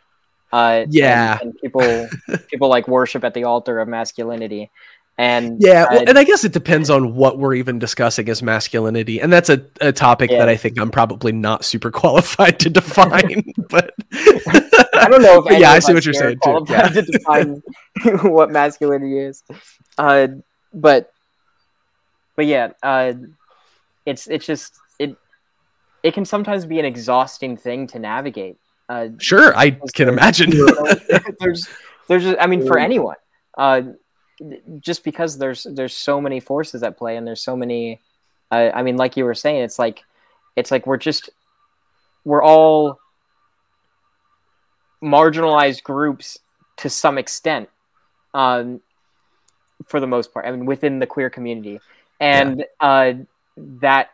Uh, 0.52 0.86
Yeah. 0.90 1.38
and, 1.42 1.54
people 1.62 2.08
people 2.50 2.68
like 2.70 2.88
worship 2.88 3.24
at 3.24 3.34
the 3.34 3.44
altar 3.46 3.80
of 3.80 3.88
masculinity, 3.88 4.70
and 5.18 5.62
Yeah, 5.62 5.86
well, 5.90 6.04
and 6.08 6.18
I 6.18 6.24
guess 6.24 6.44
it 6.44 6.52
depends 6.52 6.90
on 6.90 7.16
what 7.16 7.38
we're 7.38 7.54
even 7.54 7.80
discussing 7.80 8.28
as 8.30 8.42
masculinity, 8.44 9.22
and 9.22 9.32
that's 9.32 9.50
a, 9.50 9.64
a 9.80 9.92
topic 9.92 10.32
Yeah. 10.32 10.40
that 10.40 10.50
I 10.50 10.58
think 10.58 10.80
I'm 10.80 10.92
probably 10.92 11.32
not 11.32 11.64
super 11.64 11.92
qualified 12.02 12.60
to 12.62 12.70
define. 12.70 13.44
but 13.70 13.94
I 14.94 15.08
don't 15.10 15.22
know 15.22 15.44
if 15.46 15.60
yeah, 15.60 15.72
I 15.72 15.80
see 15.80 15.94
what 15.94 16.06
you're 16.06 16.14
saying 16.14 16.40
too. 16.44 16.66
Yeah. 16.70 16.88
to 16.90 17.02
define 17.02 17.62
what 18.24 18.52
masculinity 18.52 19.20
is. 19.20 19.44
Uh, 19.98 20.28
but 20.74 21.12
but 22.36 22.46
yeah, 22.46 22.72
uh, 22.82 23.14
it's 24.06 24.28
it's 24.28 24.46
just 24.46 24.74
it 25.00 25.16
it 26.04 26.14
can 26.14 26.26
sometimes 26.26 26.66
be 26.66 26.80
an 26.80 26.86
exhausting 26.86 27.58
thing 27.58 27.88
to 27.88 28.00
navigate. 28.00 28.58
Uh, 28.90 29.10
Sure, 29.20 29.56
I 29.56 29.72
can 29.94 30.10
imagine. 30.10 30.52
there's 31.40 31.68
there's 32.08 32.24
just, 32.24 32.38
I 32.40 32.48
mean 32.48 32.68
for 32.68 32.78
anyone 32.78 33.16
uh 33.58 33.82
just 34.80 35.04
because 35.04 35.38
there's 35.38 35.66
there's 35.70 35.96
so 35.96 36.20
many 36.20 36.40
forces 36.40 36.84
at 36.84 36.98
play 36.98 37.16
and 37.16 37.26
there's 37.28 37.42
so 37.42 37.56
many 37.56 38.02
uh, 38.52 38.72
I 38.74 38.84
mean 38.84 38.98
like 38.98 39.16
you 39.16 39.24
were 39.24 39.36
saying 39.36 39.64
it's 39.64 39.80
like 39.80 40.04
it's 40.56 40.72
like 40.72 40.86
we're 40.88 40.98
just 40.98 41.30
we're 42.26 42.44
all 42.44 43.00
marginalized 45.02 45.84
groups 45.84 46.38
to 46.78 46.90
some 46.90 47.18
extent 47.18 47.70
um 48.34 48.82
for 49.88 50.00
the 50.00 50.08
most 50.08 50.34
part 50.34 50.46
I 50.46 50.52
mean 50.52 50.66
within 50.66 51.00
the 51.00 51.08
queer 51.08 51.30
community. 51.30 51.80
And 52.20 52.66
uh 52.80 53.14
that 53.58 54.10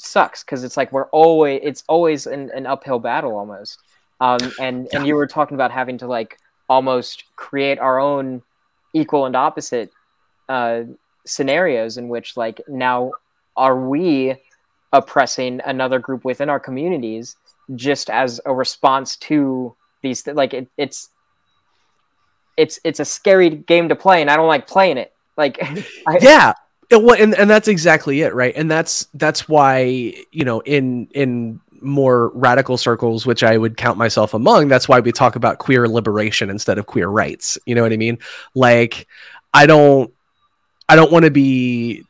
sucks 0.00 0.42
because 0.42 0.64
it's 0.64 0.76
like 0.76 0.92
we're 0.92 1.08
always 1.08 1.60
it's 1.62 1.84
always 1.88 2.26
an, 2.26 2.50
an 2.54 2.66
uphill 2.66 2.98
battle 2.98 3.36
almost. 3.36 3.78
Um 4.20 4.40
and 4.60 4.88
and 4.92 5.06
you 5.06 5.14
were 5.14 5.26
talking 5.26 5.54
about 5.54 5.70
having 5.70 5.98
to 5.98 6.06
like 6.06 6.38
almost 6.68 7.24
create 7.36 7.78
our 7.78 7.98
own 7.98 8.42
equal 8.92 9.26
and 9.26 9.36
opposite 9.36 9.90
uh 10.48 10.82
scenarios 11.26 11.96
in 11.96 12.08
which 12.08 12.36
like 12.36 12.60
now 12.68 13.12
are 13.56 13.88
we 13.88 14.34
oppressing 14.92 15.60
another 15.64 15.98
group 15.98 16.24
within 16.24 16.48
our 16.48 16.58
communities 16.58 17.36
just 17.74 18.10
as 18.10 18.40
a 18.46 18.54
response 18.54 19.16
to 19.16 19.74
these 20.02 20.22
th- 20.22 20.36
like 20.36 20.54
it, 20.54 20.68
it's 20.76 21.10
it's 22.56 22.80
it's 22.84 23.00
a 23.00 23.04
scary 23.04 23.50
game 23.50 23.88
to 23.88 23.94
play 23.94 24.20
and 24.20 24.30
i 24.30 24.36
don't 24.36 24.48
like 24.48 24.66
playing 24.66 24.96
it. 24.96 25.12
Like 25.36 25.58
I, 26.06 26.18
yeah 26.20 26.54
well, 26.98 27.16
and, 27.20 27.34
and 27.34 27.48
that's 27.48 27.68
exactly 27.68 28.22
it 28.22 28.34
right? 28.34 28.54
And 28.56 28.70
that's 28.70 29.06
that's 29.14 29.48
why 29.48 30.14
you 30.32 30.44
know 30.44 30.60
in 30.60 31.08
in 31.12 31.60
more 31.82 32.28
radical 32.34 32.76
circles 32.76 33.24
which 33.26 33.42
i 33.42 33.56
would 33.56 33.76
count 33.76 33.96
myself 33.96 34.34
among 34.34 34.68
that's 34.68 34.86
why 34.86 35.00
we 35.00 35.12
talk 35.12 35.34
about 35.34 35.58
queer 35.58 35.88
liberation 35.88 36.50
instead 36.50 36.78
of 36.78 36.86
queer 36.86 37.08
rights. 37.08 37.58
You 37.66 37.74
know 37.74 37.82
what 37.82 37.92
i 37.92 37.96
mean? 37.96 38.18
Like 38.54 39.06
i 39.54 39.66
don't 39.66 40.12
i 40.88 40.96
don't 40.96 41.12
want 41.12 41.24
to 41.24 41.30
be 41.30 42.04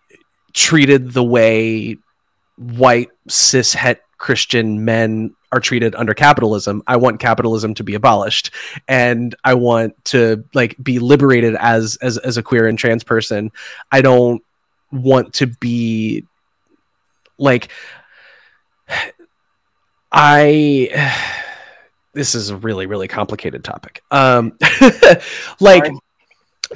treated 0.53 1.13
the 1.13 1.23
way 1.23 1.97
white 2.57 3.11
cis 3.29 3.73
het 3.73 4.03
christian 4.19 4.85
men 4.85 5.35
are 5.53 5.61
treated 5.61 5.97
under 5.97 6.15
capitalism. 6.15 6.81
I 6.87 6.97
want 6.97 7.19
capitalism 7.19 7.75
to 7.75 7.85
be 7.85 7.95
abolished 7.95 8.51
and 8.89 9.35
i 9.45 9.55
want 9.55 10.05
to 10.07 10.45
like 10.55 10.77
be 10.83 10.99
liberated 10.99 11.55
as 11.57 11.97
as 12.03 12.19
as 12.19 12.37
a 12.37 12.43
queer 12.43 12.67
and 12.67 12.79
trans 12.79 13.05
person. 13.05 13.53
I 13.93 14.03
don't 14.03 14.43
want 14.93 15.35
to 15.35 15.47
be 15.47 16.25
like 17.39 17.69
i 20.13 21.17
this 22.13 22.35
is 22.35 22.51
a 22.51 22.57
really 22.57 22.87
really 22.87 23.09
complicated 23.09 23.63
topic. 23.63 24.03
Um 24.11 24.59
like 25.61 25.87
Sorry. 25.87 25.99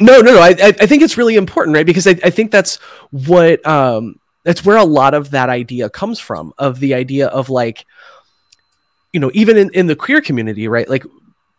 no 0.00 0.20
no 0.20 0.34
no 0.34 0.40
I, 0.40 0.50
I 0.60 0.86
think 0.86 1.02
it's 1.02 1.18
really 1.18 1.36
important 1.36 1.74
right? 1.74 1.86
Because 1.86 2.06
I, 2.06 2.16
I 2.22 2.30
think 2.30 2.50
that's 2.52 2.76
what 3.10 3.64
um 3.66 4.20
that's 4.44 4.64
where 4.64 4.76
a 4.76 4.84
lot 4.84 5.14
of 5.14 5.32
that 5.32 5.48
idea 5.48 5.90
comes 5.90 6.20
from 6.20 6.52
of 6.58 6.78
the 6.78 6.94
idea 6.94 7.26
of 7.28 7.50
like 7.50 7.84
you 9.12 9.18
know 9.18 9.30
even 9.34 9.56
in, 9.56 9.70
in 9.74 9.86
the 9.88 9.96
queer 9.96 10.20
community 10.20 10.68
right? 10.68 10.88
Like 10.88 11.04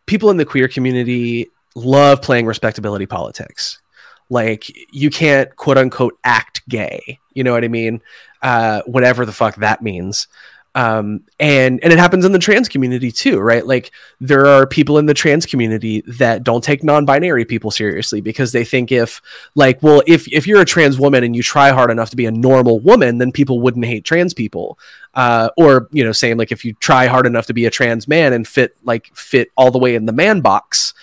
people 0.06 0.30
in 0.30 0.38
the 0.38 0.46
queer 0.46 0.70
community 0.70 1.50
love 1.76 2.22
playing 2.22 2.46
respectability 2.46 3.06
politics 3.06 3.82
like 4.30 4.72
you 4.92 5.10
can't 5.10 5.56
quote 5.56 5.78
unquote 5.78 6.18
act 6.24 6.68
gay. 6.68 7.20
You 7.34 7.44
know 7.44 7.54
what 7.54 7.64
i 7.64 7.68
mean? 7.68 8.02
Uh 8.42 8.82
whatever 8.86 9.26
the 9.26 9.32
fuck 9.32 9.56
that 9.58 9.82
means. 9.82 10.28
Um 10.74 11.22
and 11.40 11.82
and 11.84 11.94
it 11.94 12.00
happens 12.00 12.26
in 12.26 12.32
the 12.32 12.40
trans 12.40 12.68
community 12.68 13.12
too 13.12 13.40
right? 13.40 13.66
Like 13.66 13.92
there 14.20 14.46
are 14.46 14.66
people 14.66 14.98
in 14.98 15.06
the 15.06 15.14
trans 15.14 15.46
community 15.46 16.02
that 16.08 16.44
don't 16.44 16.64
take 16.64 16.84
non-binary 16.84 17.46
people 17.46 17.72
seriously 17.72 18.20
because 18.20 18.52
they 18.52 18.66
think 18.66 18.92
if 18.92 19.22
like 19.54 19.82
well 19.84 20.02
if 20.08 20.28
if 20.34 20.48
you're 20.48 20.62
a 20.62 20.66
trans 20.66 21.00
woman 21.00 21.24
and 21.24 21.36
you 21.36 21.44
try 21.44 21.70
hard 21.70 21.92
enough 21.92 22.10
to 22.10 22.16
be 22.16 22.26
a 22.26 22.32
normal 22.32 22.80
woman 22.80 23.20
then 23.20 23.32
people 23.32 23.60
wouldn't 23.62 23.86
hate 23.86 24.06
trans 24.06 24.34
people. 24.34 24.78
Uh, 25.14 25.50
or 25.56 25.88
you 25.94 26.04
know 26.04 26.12
saying 26.12 26.36
like 26.36 26.52
if 26.52 26.66
you 26.66 26.74
try 26.74 27.08
hard 27.08 27.26
enough 27.26 27.46
to 27.46 27.54
be 27.54 27.66
a 27.66 27.72
trans 27.72 28.06
man 28.06 28.34
and 28.34 28.46
fit 28.46 28.76
like 28.84 29.10
fit 29.16 29.50
all 29.56 29.72
the 29.72 29.80
way 29.80 29.96
in 29.96 30.06
the 30.06 30.12
man 30.12 30.42
box 30.42 30.94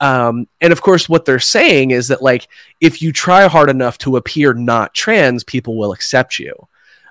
um, 0.00 0.46
and 0.60 0.72
of 0.72 0.80
course 0.82 1.08
what 1.08 1.24
they're 1.24 1.38
saying 1.38 1.90
is 1.90 2.08
that 2.08 2.22
like 2.22 2.48
if 2.80 3.02
you 3.02 3.12
try 3.12 3.46
hard 3.48 3.70
enough 3.70 3.98
to 3.98 4.16
appear 4.16 4.54
not 4.54 4.94
trans 4.94 5.44
people 5.44 5.76
will 5.78 5.92
accept 5.92 6.38
you. 6.38 6.54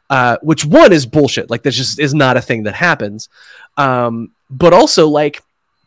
Uh, 0.09 0.37
which 0.41 0.65
one 0.65 0.91
is 0.91 1.05
bullshit. 1.05 1.51
Like 1.51 1.61
that 1.61 1.71
just 1.71 1.99
is 1.99 2.15
not 2.15 2.35
a 2.35 2.41
thing 2.41 2.63
that 2.63 2.73
happens. 2.73 3.29
Um, 3.77 4.31
but 4.49 4.73
also 4.73 5.07
like 5.07 5.43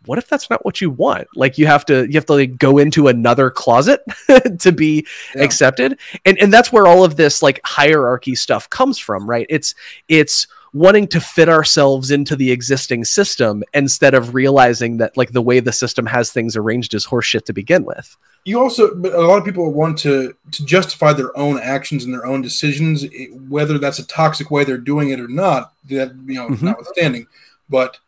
what 0.06 0.18
if 0.18 0.28
that's 0.28 0.48
not 0.50 0.64
what 0.64 0.80
you 0.80 0.90
want? 0.90 1.26
Like 1.34 1.58
you 1.58 1.66
have 1.66 1.84
to 1.86 2.06
you 2.06 2.14
have 2.14 2.26
to 2.26 2.34
like 2.34 2.56
go 2.56 2.78
into 2.78 3.08
another 3.08 3.50
closet 3.50 4.00
to 4.60 4.72
be 4.72 5.06
Yeah. 5.34 5.42
accepted. 5.42 5.98
And 6.24 6.38
and 6.38 6.52
that's 6.52 6.72
where 6.72 6.86
all 6.86 7.04
of 7.04 7.16
this 7.16 7.42
like 7.42 7.60
hierarchy 7.64 8.34
stuff 8.36 8.70
comes 8.70 8.98
from 8.98 9.28
right? 9.28 9.46
It's 9.48 9.74
it's 10.08 10.46
wanting 10.72 11.06
to 11.08 11.20
fit 11.20 11.48
ourselves 11.48 12.10
into 12.10 12.34
the 12.34 12.50
existing 12.50 13.04
system 13.04 13.62
instead 13.74 14.14
of 14.14 14.34
realizing 14.34 14.96
that 14.96 15.16
like 15.16 15.32
the 15.32 15.42
way 15.42 15.60
the 15.60 15.72
system 15.72 16.06
has 16.06 16.32
things 16.32 16.56
arranged 16.56 16.94
is 16.94 17.06
horseshit 17.06 17.44
to 17.44 17.52
begin 17.52 17.84
with 17.84 18.16
you 18.44 18.58
also 18.58 18.94
but 18.94 19.12
a 19.12 19.20
lot 19.20 19.38
of 19.38 19.44
people 19.44 19.70
want 19.72 19.98
to 19.98 20.34
to 20.50 20.64
justify 20.64 21.12
their 21.12 21.36
own 21.36 21.58
actions 21.60 22.04
and 22.04 22.12
their 22.14 22.26
own 22.26 22.40
decisions 22.42 23.04
whether 23.48 23.78
that's 23.78 23.98
a 23.98 24.06
toxic 24.06 24.50
way 24.50 24.64
they're 24.64 24.78
doing 24.78 25.10
it 25.10 25.20
or 25.20 25.28
not 25.28 25.72
that 25.88 26.12
you 26.26 26.34
know 26.34 26.48
Mhm. 26.48 26.62
notwithstanding 26.62 27.26
but 27.68 27.98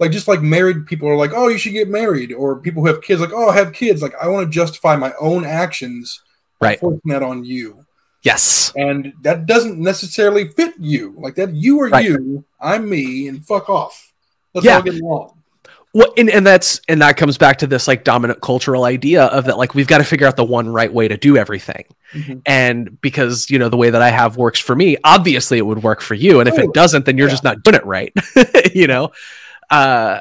like 0.00 0.10
just 0.10 0.26
like 0.26 0.40
married 0.42 0.86
people 0.86 1.08
are 1.08 1.16
like 1.16 1.32
oh 1.34 1.48
you 1.48 1.58
should 1.58 1.72
get 1.74 1.88
married 1.88 2.32
or 2.32 2.56
people 2.58 2.82
who 2.82 2.88
have 2.88 3.02
kids 3.02 3.20
like 3.20 3.32
oh 3.34 3.50
I 3.50 3.56
have 3.56 3.72
kids 3.72 4.02
like 4.02 4.14
i 4.20 4.26
want 4.28 4.46
to 4.46 4.50
justify 4.50 4.96
my 4.96 5.12
own 5.20 5.44
actions 5.44 6.22
Right. 6.60 6.80
forcing 6.80 7.00
that 7.06 7.22
on 7.22 7.44
you 7.44 7.83
yes 8.24 8.72
and 8.76 9.12
that 9.22 9.46
doesn't 9.46 9.78
necessarily 9.78 10.48
fit 10.48 10.74
you 10.80 11.14
like 11.18 11.34
that 11.36 11.54
you 11.54 11.80
are 11.80 11.88
Right. 11.88 12.04
you 12.06 12.44
i'm 12.60 12.88
me 12.88 13.28
and 13.28 13.46
fuck 13.46 13.68
off 13.70 14.12
let's 14.54 14.64
Yeah. 14.64 14.76
all 14.76 14.82
get 14.82 15.00
along 15.00 15.30
Well, 15.92 16.12
and, 16.18 16.28
and 16.28 16.44
that's 16.44 16.80
and 16.88 17.00
that 17.02 17.16
comes 17.16 17.38
back 17.38 17.58
to 17.58 17.68
this 17.68 17.86
like 17.86 18.02
dominant 18.02 18.40
cultural 18.40 18.82
idea 18.84 19.26
of 19.26 19.44
that 19.44 19.58
like 19.58 19.74
we've 19.76 19.86
got 19.86 19.98
to 19.98 20.04
figure 20.04 20.26
out 20.26 20.36
the 20.36 20.44
one 20.44 20.68
right 20.68 20.92
way 20.92 21.06
to 21.06 21.16
do 21.16 21.36
everything. 21.36 21.84
Mhm. 22.12 22.42
And 22.46 23.00
because 23.00 23.48
you 23.48 23.60
know 23.60 23.68
the 23.68 23.76
way 23.76 23.90
that 23.90 24.02
I 24.02 24.10
have 24.10 24.36
works 24.36 24.58
for 24.58 24.74
me, 24.74 24.96
obviously 25.04 25.56
it 25.58 25.66
would 25.66 25.84
work 25.84 26.00
for 26.00 26.14
you. 26.14 26.40
And 26.40 26.48
if 26.48 26.58
it 26.58 26.72
doesn't, 26.74 27.04
then 27.06 27.16
you're 27.16 27.28
Yeah. 27.28 27.34
just 27.34 27.44
not 27.44 27.62
doing 27.62 27.76
it 27.76 27.86
right. 27.86 28.12
you 28.74 28.88
know? 28.88 29.12
Uh 29.70 30.20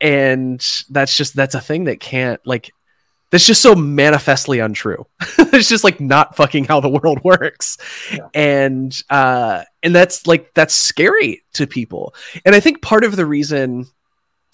and 0.00 0.60
that's 0.90 1.14
just 1.16 1.36
that's 1.36 1.54
a 1.54 1.60
thing 1.60 1.84
that 1.84 2.00
can't 2.00 2.40
like 2.46 2.72
that's 3.32 3.46
just 3.46 3.62
so 3.62 3.74
manifestly 3.74 4.60
untrue. 4.60 5.06
it's 5.38 5.68
just 5.68 5.84
like 5.84 6.00
not 6.00 6.36
fucking 6.36 6.64
how 6.64 6.80
the 6.80 6.88
world 6.88 7.18
works. 7.24 7.78
Yeah. 8.12 8.28
And 8.34 8.96
uh 9.10 9.64
and 9.82 9.94
that's 9.94 10.26
like 10.26 10.54
that's 10.54 10.74
scary 10.74 11.42
to 11.54 11.66
people. 11.66 12.14
And 12.44 12.54
I 12.54 12.60
think 12.60 12.82
part 12.82 13.04
of 13.04 13.16
the 13.16 13.26
reason 13.26 13.86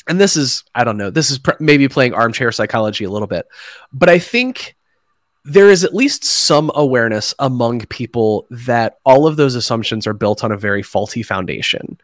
and 0.07 0.19
this 0.19 0.37
is 0.37 0.65
i 0.75 0.85
don't 0.85 0.97
know 0.97 1.11
this 1.11 1.31
is 1.31 1.39
pr- 1.39 1.51
maybe 1.61 1.87
playing 1.87 2.15
armchair 2.15 2.51
psychology 2.51 3.05
a 3.05 3.11
little 3.11 3.29
bit 3.29 3.47
but 3.93 4.09
i 4.09 4.19
think 4.19 4.75
there 5.45 5.71
is 5.71 5.85
at 5.85 5.95
least 5.95 6.25
some 6.25 6.71
awareness 6.75 7.35
among 7.39 7.81
people 7.87 8.47
that 8.51 8.99
all 9.05 9.27
of 9.27 9.37
those 9.37 9.55
assumptions 9.55 10.07
are 10.07 10.15
built 10.15 10.43
on 10.43 10.51
a 10.51 10.57
very 10.57 10.83
faulty 10.83 11.23
foundation 11.23 12.01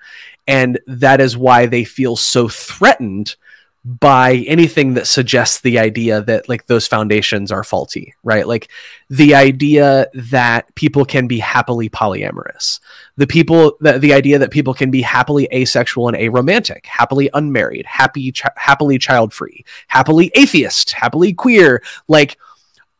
and 0.46 0.78
that 0.86 1.20
is 1.20 1.36
why 1.36 1.64
they 1.64 1.82
feel 1.82 2.14
so 2.14 2.46
threatened 2.46 3.36
by 3.85 4.37
anything 4.47 4.95
that 4.95 5.07
suggests 5.07 5.61
the 5.61 5.78
idea 5.78 6.22
that 6.22 6.49
like 6.49 6.66
those 6.66 6.87
foundations 6.87 7.53
are 7.53 7.64
faulty 7.64 8.14
right? 8.22 8.49
Like 8.49 8.70
the 9.11 9.35
idea 9.35 10.09
that 10.14 10.74
people 10.74 11.05
can 11.05 11.26
be 11.26 11.39
happily 11.39 11.91
polyamorous 11.91 12.80
the 13.16 13.26
people 13.26 13.76
the, 13.80 13.99
the 13.99 14.12
idea 14.12 14.39
that 14.39 14.51
people 14.51 14.74
can 14.74 14.91
be 14.91 15.03
happily 15.03 15.49
asexual 15.53 16.09
and 16.09 16.16
aromantic 16.16 16.87
happily 16.87 17.28
unmarried 17.35 17.87
happy 17.87 18.32
chi- 18.32 18.51
happily 18.57 18.99
child 18.99 19.32
free 19.32 19.64
happily 19.89 20.30
atheist 20.35 20.93
happily 20.93 21.32
queer 21.32 21.82
like 22.09 22.39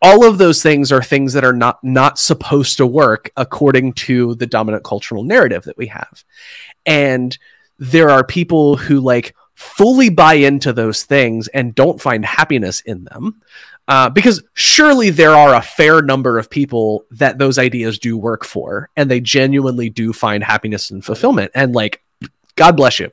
all 0.05 0.22
of 0.22 0.37
those 0.37 0.62
things 0.62 0.93
are 0.93 1.03
things 1.03 1.32
that 1.32 1.45
are 1.45 1.53
not 1.55 1.82
not 1.82 2.18
supposed 2.18 2.76
to 2.76 2.87
work 2.87 3.30
according 3.39 3.95
to 3.95 4.35
the 4.35 4.47
dominant 4.47 4.85
cultural 4.85 5.24
narrative 5.24 5.64
that 5.64 5.78
we 5.78 5.87
have. 5.87 6.24
And 6.85 7.37
there 7.78 8.11
are 8.11 8.22
people 8.22 8.76
who 8.76 9.01
like 9.01 9.35
fully 9.55 10.09
buy 10.11 10.34
into 10.34 10.72
those 10.72 11.05
things 11.05 11.48
and 11.48 11.74
don't 11.74 12.00
find 12.00 12.24
happiness 12.24 12.80
in 12.82 13.05
them 13.05 13.40
uh, 13.88 14.09
because 14.11 14.42
surely 14.55 15.11
there 15.11 15.34
are 15.34 15.55
a 15.55 15.62
fair 15.62 16.02
number 16.02 16.38
of 16.38 16.48
people 16.50 17.05
that 17.11 17.38
those 17.38 17.59
ideas 17.59 17.98
do 17.98 18.16
work 18.16 18.44
for 18.44 18.90
and 18.96 19.11
they 19.11 19.20
genuinely 19.20 19.90
do 19.90 20.12
find 20.12 20.42
happiness 20.42 20.90
and 20.90 21.05
fulfillment. 21.05 21.50
And 21.55 21.74
like 21.74 22.02
god 22.57 22.76
bless 22.76 22.98
you. 22.98 23.11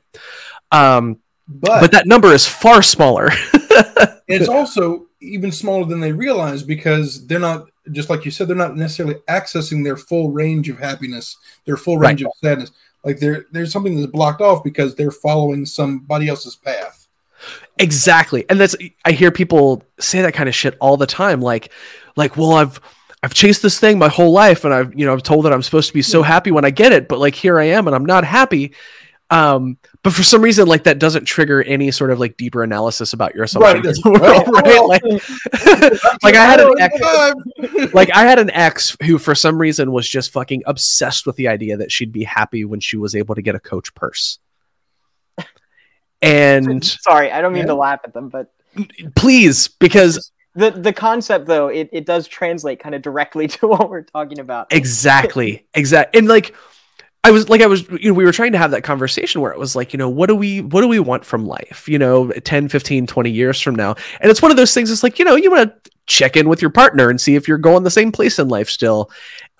Um, 0.70 1.18
but, 1.46 1.80
but 1.80 1.92
that 1.92 2.06
number 2.06 2.32
is 2.32 2.46
far 2.46 2.82
smaller. 2.82 3.30
It's 4.28 4.48
also 4.48 5.08
even 5.20 5.52
smaller 5.52 5.84
than 5.84 6.00
they 6.00 6.12
realize 6.12 6.62
because 6.62 7.26
they're 7.26 7.38
not 7.40 7.66
just 7.90 8.08
like 8.08 8.24
you 8.24 8.30
said 8.30 8.48
they're 8.48 8.56
not 8.56 8.76
necessarily 8.76 9.16
accessing 9.28 9.84
their 9.84 9.96
full 9.96 10.30
range 10.30 10.68
of 10.70 10.78
happiness 10.78 11.36
their 11.66 11.76
full 11.76 11.98
Right. 11.98 12.10
range 12.10 12.22
of 12.22 12.30
sadness 12.42 12.70
like 13.04 13.18
there 13.18 13.46
there's 13.50 13.72
something 13.72 13.96
that's 13.96 14.10
blocked 14.10 14.40
off 14.40 14.62
because 14.62 14.94
they're 14.94 15.10
following 15.10 15.66
somebody 15.66 16.28
else's 16.28 16.56
path. 16.56 17.08
Exactly. 17.78 18.44
And 18.48 18.60
that's 18.60 18.76
i 19.04 19.12
hear 19.12 19.30
people 19.30 19.82
say 19.98 20.22
that 20.22 20.34
kind 20.34 20.48
of 20.48 20.54
shit 20.54 20.76
all 20.80 20.96
the 20.96 21.06
time. 21.06 21.40
Like 21.40 21.72
like 22.16 22.36
well 22.36 22.52
i've 22.52 22.80
i've 23.22 23.34
chased 23.34 23.62
this 23.62 23.80
thing 23.80 23.98
my 23.98 24.08
whole 24.08 24.32
life 24.32 24.64
and 24.64 24.74
i've 24.74 24.92
you 24.98 25.06
know 25.06 25.12
i'm 25.12 25.20
told 25.20 25.46
that 25.46 25.52
i'm 25.52 25.62
supposed 25.62 25.88
to 25.88 25.94
be 25.94 26.02
so 26.02 26.22
happy 26.22 26.50
when 26.50 26.64
i 26.64 26.70
get 26.70 26.92
it 26.92 27.08
but 27.08 27.18
like 27.18 27.34
here 27.34 27.58
i 27.58 27.64
am 27.64 27.86
and 27.86 27.96
i'm 27.96 28.04
not 28.04 28.24
happy. 28.24 28.74
Um 29.30 29.78
but 30.02 30.12
for 30.12 30.22
some 30.22 30.42
reason 30.42 30.66
like 30.66 30.84
that 30.84 30.98
doesn't 30.98 31.24
trigger 31.24 31.62
any 31.62 31.90
sort 31.90 32.10
of 32.10 32.18
like 32.18 32.36
deeper 32.36 32.62
analysis 32.62 33.12
about 33.12 33.34
your 33.34 33.44
assumptions 33.44 34.00
Right. 34.04 34.46
right, 34.48 34.84
like, 34.86 35.02
like 36.22 36.34
i 36.34 36.44
had 36.44 36.60
an 36.60 36.72
ex 36.80 37.00
ex 37.00 37.94
like 37.94 38.10
I 38.14 38.22
had 38.22 38.38
an 38.38 38.50
ex 38.50 38.96
who 39.04 39.18
for 39.18 39.34
some 39.34 39.58
reason 39.58 39.92
was 39.92 40.08
just 40.08 40.32
fucking 40.32 40.62
obsessed 40.66 41.26
with 41.26 41.36
the 41.36 41.48
idea 41.48 41.76
that 41.76 41.90
she'd 41.92 42.12
be 42.12 42.24
happy 42.24 42.64
when 42.64 42.80
she 42.80 42.96
was 42.96 43.14
able 43.14 43.34
to 43.34 43.42
get 43.42 43.54
a 43.54 43.60
coach 43.60 43.94
purse. 43.94 44.38
And 46.20 46.84
Sorry, 46.84 47.30
I 47.32 47.40
don't 47.40 47.52
mean 47.52 47.62
Yeah. 47.62 47.66
to 47.68 47.74
laugh 47.74 48.00
at 48.04 48.14
them, 48.14 48.28
but 48.28 48.52
please, 49.16 49.68
because 49.68 50.30
the 50.54 50.70
the 50.70 50.92
concept 50.92 51.46
though 51.46 51.68
it, 51.68 51.88
it 51.92 52.06
does 52.06 52.28
translate 52.28 52.78
kind 52.78 52.94
of 52.94 53.02
directly 53.02 53.48
to 53.48 53.66
what 53.66 53.90
we're 53.90 54.02
talking 54.02 54.38
about. 54.38 54.72
exactly, 54.72 55.66
exactly 55.74 56.18
and 56.18 56.28
like 56.28 56.54
I 57.24 57.30
was 57.30 57.48
like, 57.48 57.60
I 57.60 57.66
was, 57.66 57.88
you 57.88 58.08
know, 58.08 58.14
we 58.14 58.24
were 58.24 58.32
trying 58.32 58.52
to 58.52 58.58
have 58.58 58.72
that 58.72 58.82
conversation 58.82 59.40
where 59.40 59.52
it 59.52 59.58
was 59.58 59.76
like, 59.76 59.92
you 59.92 59.96
know, 59.96 60.08
what 60.08 60.26
do 60.26 60.34
we, 60.34 60.60
what 60.60 60.80
do 60.80 60.88
we 60.88 60.98
want 60.98 61.24
from 61.24 61.46
life, 61.46 61.88
you 61.88 61.98
know, 61.98 62.32
10, 62.32 62.68
15, 62.68 63.06
20 63.06 63.30
years 63.30 63.60
from 63.60 63.76
now? 63.76 63.94
And 64.20 64.28
it's 64.28 64.42
one 64.42 64.50
of 64.50 64.56
those 64.56 64.74
things, 64.74 64.90
it's 64.90 65.04
like, 65.04 65.20
you 65.20 65.24
know, 65.24 65.36
you 65.36 65.50
want 65.50 65.84
to 65.84 65.90
check 66.06 66.36
in 66.36 66.48
with 66.48 66.60
your 66.60 66.70
partner 66.70 67.10
and 67.10 67.20
see 67.20 67.36
if 67.36 67.46
you're 67.46 67.58
going 67.58 67.84
the 67.84 67.90
same 67.92 68.10
place 68.10 68.40
in 68.40 68.48
life 68.48 68.68
still. 68.68 69.08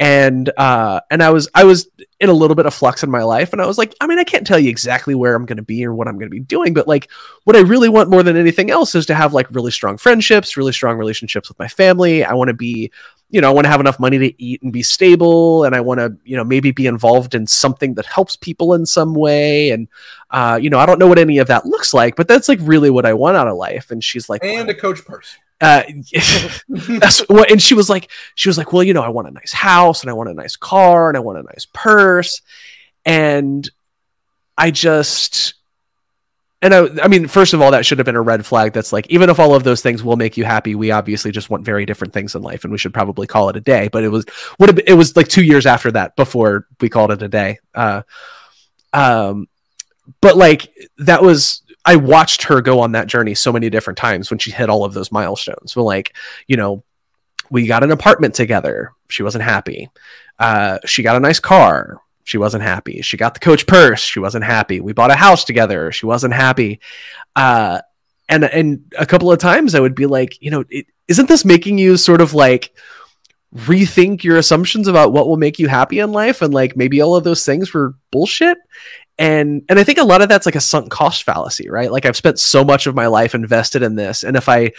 And, 0.01 0.51
uh, 0.57 1.03
and 1.09 1.23
I 1.23 1.31
was, 1.31 1.49
I 1.55 1.63
was 1.63 1.89
in 2.19 2.29
a 2.29 2.33
little 2.33 2.57
bit 2.57 2.67
of 2.67 2.75
flux 2.75 3.05
in 3.05 3.11
my 3.13 3.23
life. 3.23 3.53
And 3.53 3.63
I 3.63 3.67
was 3.67 3.79
like, 3.79 3.95
I 4.01 4.09
mean, 4.09 4.19
I 4.19 4.25
can't 4.25 4.45
tell 4.45 4.59
you 4.59 4.69
exactly 4.69 5.15
where 5.15 5.37
I'm 5.37 5.47
going 5.47 5.59
to 5.59 5.63
be 5.63 5.87
or 5.87 5.95
what 5.95 6.09
I'm 6.09 6.19
going 6.19 6.27
to 6.27 6.35
be 6.35 6.41
doing, 6.41 6.75
but 6.75 6.89
like, 6.89 7.09
what 7.45 7.55
I 7.55 7.61
really 7.61 7.89
want 7.89 8.11
more 8.11 8.25
than 8.25 8.37
anything 8.37 8.73
else 8.73 8.97
is 8.97 9.07
to 9.07 9.15
have 9.15 9.35
like 9.35 9.47
really 9.53 9.71
strong 9.71 9.99
friendships, 9.99 10.57
really 10.57 10.73
strong 10.73 10.99
relationships 10.99 11.49
with 11.49 11.61
my 11.61 11.69
family. 11.69 12.25
I 12.25 12.35
want 12.35 12.49
to 12.49 12.55
be, 12.55 12.91
you 13.33 13.41
know, 13.41 13.49
I 13.49 13.53
want 13.53 13.65
to 13.65 13.71
have 13.71 13.81
enough 13.81 13.99
money 13.99 14.19
to 14.19 14.43
eat 14.43 14.63
and 14.63 14.71
be 14.71 14.83
stable, 14.83 15.65
and 15.65 15.75
I 15.75 15.81
want 15.81 16.01
to, 16.01 16.15
you 16.23 16.37
know, 16.37 16.45
maybe 16.45 16.71
be 16.71 16.87
involved 16.87 17.35
in 17.35 17.47
something 17.47 17.95
that 17.95 18.05
helps 18.05 18.37
people 18.37 18.75
in 18.75 18.85
some 18.85 19.15
way. 19.15 19.71
And, 19.71 19.89
uh, 20.31 20.59
you 20.61 20.69
know, 20.69 20.79
I 20.79 20.85
don't 20.85 20.99
know 20.99 21.07
what 21.07 21.19
any 21.19 21.39
of 21.39 21.49
that 21.49 21.65
looks 21.65 21.95
like, 21.95 22.15
but 22.15 22.29
that's 22.29 22.47
like 22.47 22.59
really 22.61 22.91
what 22.91 23.07
I 23.07 23.15
want 23.15 23.39
out 23.39 23.49
of 23.49 23.57
life. 23.57 23.91
And 23.91 24.05
she's 24.05 24.29
like, 24.29 24.45
and 24.45 24.69
a 24.69 24.75
coach 24.75 25.03
purse. 25.07 25.35
Uh, 25.63 25.83
that's 26.69 27.21
what, 27.29 27.51
and 27.51 27.63
she 27.63 27.73
was 27.73 27.89
like, 27.89 28.11
she 28.35 28.51
was 28.51 28.59
like, 28.59 28.75
well, 28.75 28.83
you 28.83 28.93
know, 28.93 29.03
I 29.03 29.09
want 29.09 29.29
a 29.29 29.33
nice 29.33 29.53
house 29.53 30.03
and 30.03 30.11
I 30.11 30.13
want 30.13 30.29
a 30.29 30.35
nice 30.35 30.57
car 30.57 31.09
and 31.09 31.17
I 31.17 31.21
want 31.21 31.39
a 31.39 31.43
nice 31.45 31.67
purse. 31.73 32.43
And 33.07 33.69
I 34.59 34.71
just, 34.71 35.55
and 36.63 36.73
I, 36.73 36.87
I 37.03 37.09
mean, 37.09 37.27
first 37.27 37.53
of 37.53 37.61
all, 37.61 37.73
that 37.73 37.85
should 37.85 37.99
have 37.99 38.07
been 38.07 38.17
a 38.17 38.23
red 38.23 38.47
flag. 38.47 38.73
That's 38.73 38.93
like, 38.93 39.09
even 39.11 39.29
if 39.29 39.41
all 39.41 39.55
of 39.55 39.65
those 39.65 39.83
things 39.83 40.05
will 40.05 40.17
make 40.17 40.37
you 40.37 40.45
happy, 40.45 40.77
we 40.77 40.93
obviously 40.93 41.33
just 41.33 41.51
want 41.51 41.65
very 41.65 41.85
different 41.85 42.13
things 42.13 42.37
in 42.37 42.43
life, 42.43 42.63
and 42.63 42.71
we 42.71 42.79
should 42.79 42.95
probably 42.95 43.27
call 43.27 43.49
it 43.49 43.57
a 43.57 43.61
day. 43.61 43.89
But 43.89 44.05
it 44.05 44.09
was 44.09 44.25
would 44.61 44.69
have 44.69 44.77
been, 44.77 44.85
it 44.87 44.95
was 44.95 45.17
like 45.17 45.27
two 45.27 45.43
years 45.43 45.67
after 45.67 45.91
that 45.91 46.15
before 46.15 46.69
we 46.81 46.89
called 46.89 47.11
it 47.11 47.21
a 47.21 47.29
day. 47.29 47.59
Uh, 47.75 48.03
um, 48.93 49.49
but 50.21 50.37
like 50.37 50.73
that 50.99 51.23
was 51.23 51.63
I 51.85 51.97
watched 51.97 52.45
her 52.45 52.61
go 52.61 52.79
on 52.79 52.93
that 52.93 53.09
journey 53.09 53.35
so 53.35 53.53
many 53.53 53.69
different 53.69 53.99
times 53.99 54.31
when 54.31 54.39
she 54.39 54.53
hit 54.53 54.71
all 54.71 54.85
of 54.85 54.95
those 54.95 55.11
milestones. 55.11 55.75
Well, 55.75 55.85
like 55.85 56.15
you 56.47 56.57
know, 56.57 56.85
we 57.51 57.67
got 57.67 57.83
an 57.83 57.91
apartment 57.91 58.37
together. 58.37 58.93
She 59.09 59.25
wasn't 59.25 59.45
happy. 59.45 59.91
Uh, 60.39 60.79
she 60.87 61.03
got 61.03 61.17
a 61.17 61.21
nice 61.21 61.41
car 61.41 62.01
she 62.25 62.39
wasn't 62.39 62.63
happy. 62.63 63.03
She 63.03 63.17
got 63.17 63.35
the 63.35 63.41
coach 63.41 63.67
purse. 63.67 64.01
She 64.01 64.21
wasn't 64.21 64.45
happy. 64.45 64.81
We 64.81 64.93
bought 64.93 65.11
a 65.11 65.17
house 65.17 65.45
together. 65.45 65.93
She 65.93 66.07
wasn't 66.07 66.35
happy. 66.35 66.81
Uh, 67.35 67.81
and 68.29 68.45
and 68.45 68.93
a 68.99 69.07
couple 69.07 69.31
of 69.31 69.39
times 69.39 69.75
I 69.75 69.81
would 69.81 69.95
be 69.95 70.07
like, 70.07 70.41
you 70.41 70.51
know, 70.51 70.65
is 71.09 71.19
not 71.19 71.29
this 71.29 71.45
making 71.45 71.79
you 71.79 71.97
sort 71.97 72.21
of 72.21 72.35
like 72.35 72.75
rethink 73.55 74.25
your 74.25 74.39
assumptions 74.39 74.89
about 74.89 75.13
what 75.13 75.29
will 75.29 75.37
make 75.37 75.59
you 75.59 75.69
happy 75.69 75.99
in 75.99 76.13
life 76.13 76.41
and 76.41 76.55
like 76.55 76.75
maybe 76.75 77.03
all 77.03 77.15
of 77.15 77.25
those 77.25 77.45
things 77.45 77.75
were 77.75 77.95
bullshit? 78.11 78.59
And 79.19 79.63
and 79.69 79.79
I 79.79 79.85
think 79.85 79.99
a 79.99 80.05
lot 80.05 80.23
of 80.23 80.29
that's 80.29 80.47
like 80.47 80.57
a 80.57 80.61
sunk 80.61 80.91
cost 80.91 81.25
fallacy, 81.25 81.69
right? 81.69 81.93
Like 81.93 82.07
I've 82.07 82.17
spent 82.17 82.39
so 82.39 82.65
much 82.65 82.87
of 82.87 82.95
my 82.95 83.07
life 83.09 83.35
invested 83.35 83.83
in 83.83 83.95
this, 83.95 84.25
and 84.25 84.37
if 84.37 84.49
I 84.49 84.73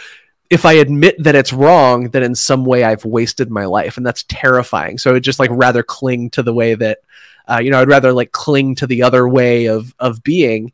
if 0.49 0.65
I 0.65 0.73
admit 0.73 1.15
that 1.19 1.35
it's 1.35 1.53
wrong, 1.53 2.09
then 2.09 2.23
in 2.23 2.35
some 2.35 2.65
way 2.65 2.83
I've 2.83 3.05
wasted 3.05 3.49
my 3.49 3.65
life, 3.65 3.97
and 3.97 4.05
that's 4.05 4.23
terrifying. 4.27 4.97
So 4.97 5.09
I 5.09 5.13
would 5.13 5.23
just 5.23 5.39
like 5.39 5.49
rather 5.51 5.83
cling 5.83 6.29
to 6.31 6.43
the 6.43 6.53
way 6.53 6.75
that 6.75 6.99
uh, 7.47 7.59
you 7.63 7.71
know, 7.71 7.81
I'd 7.81 7.89
rather 7.89 8.13
like 8.13 8.31
cling 8.31 8.75
to 8.75 8.87
the 8.87 9.03
other 9.03 9.27
way 9.27 9.65
of 9.65 9.93
of 9.99 10.23
being. 10.23 10.71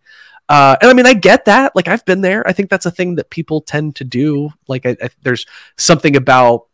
Uh, 0.49 0.76
and 0.82 0.89
I 0.89 0.93
mean, 0.93 1.05
I 1.05 1.13
get 1.13 1.45
that. 1.45 1.76
Like, 1.76 1.88
I've 1.88 2.03
been 2.05 2.22
there. 2.22 2.45
I 2.47 2.53
think 2.53 2.72
that's 2.72 2.88
a 2.88 2.91
thing 2.91 3.15
that 3.15 3.30
people 3.30 3.61
tend 3.61 3.97
to 3.97 4.03
do. 4.03 4.49
Like, 4.67 4.86
I, 4.88 4.97
I, 4.99 5.09
there's 5.22 5.45
something 5.78 6.15
about, 6.15 6.65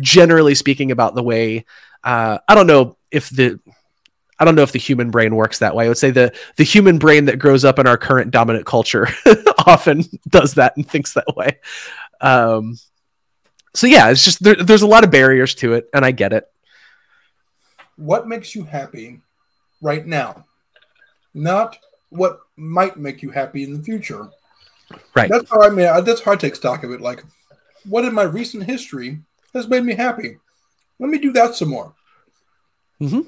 generally 0.00 0.54
speaking, 0.54 0.90
about 0.90 1.14
the 1.14 1.22
way. 1.22 1.64
Uh, 2.04 2.38
I 2.46 2.54
don't 2.54 2.66
know 2.66 2.98
if 3.10 3.30
the, 3.30 3.58
I 4.38 4.44
don't 4.44 4.54
know 4.54 4.62
if 4.62 4.72
the 4.72 4.78
human 4.78 5.10
brain 5.10 5.34
works 5.34 5.60
that 5.60 5.74
way. 5.74 5.86
I 5.86 5.88
would 5.88 5.98
say 5.98 6.10
the 6.10 6.34
the 6.56 6.64
human 6.64 6.98
brain 6.98 7.26
that 7.26 7.38
grows 7.38 7.64
up 7.64 7.78
in 7.78 7.86
our 7.86 7.96
current 7.98 8.30
dominant 8.30 8.66
culture 8.66 9.08
often 9.66 10.02
does 10.28 10.54
that 10.54 10.76
and 10.76 10.88
thinks 10.88 11.14
that 11.14 11.36
way. 11.36 11.58
Um, 12.20 12.78
so 13.74 13.86
yeah, 13.86 14.10
it's 14.10 14.24
just 14.24 14.42
there, 14.42 14.56
there's 14.56 14.82
a 14.82 14.86
lot 14.86 15.04
of 15.04 15.10
barriers 15.10 15.54
to 15.56 15.74
it, 15.74 15.88
and 15.94 16.04
I 16.04 16.10
get 16.10 16.32
it 16.32 16.44
what 18.00 18.26
makes 18.26 18.54
you 18.54 18.64
happy 18.64 19.20
right 19.80 20.06
now, 20.06 20.46
not 21.34 21.78
what 22.08 22.40
might 22.56 22.96
make 22.96 23.22
you 23.22 23.30
happy 23.30 23.62
in 23.62 23.76
the 23.76 23.82
future. 23.82 24.28
Right. 25.14 25.30
That's 25.30 25.48
how 25.48 25.62
I 25.62 25.68
mean. 25.70 25.86
That's 26.04 26.20
how 26.20 26.32
I 26.32 26.36
take 26.36 26.56
stock 26.56 26.82
of 26.82 26.90
it. 26.90 27.00
Like, 27.00 27.22
what 27.88 28.04
in 28.04 28.12
my 28.14 28.24
recent 28.24 28.64
history 28.64 29.20
has 29.54 29.68
made 29.68 29.84
me 29.84 29.94
happy? 29.94 30.38
Let 30.98 31.10
me 31.10 31.18
do 31.18 31.32
that 31.32 31.54
some 31.54 31.68
more. 31.68 31.94
Mm-hmm. 33.00 33.20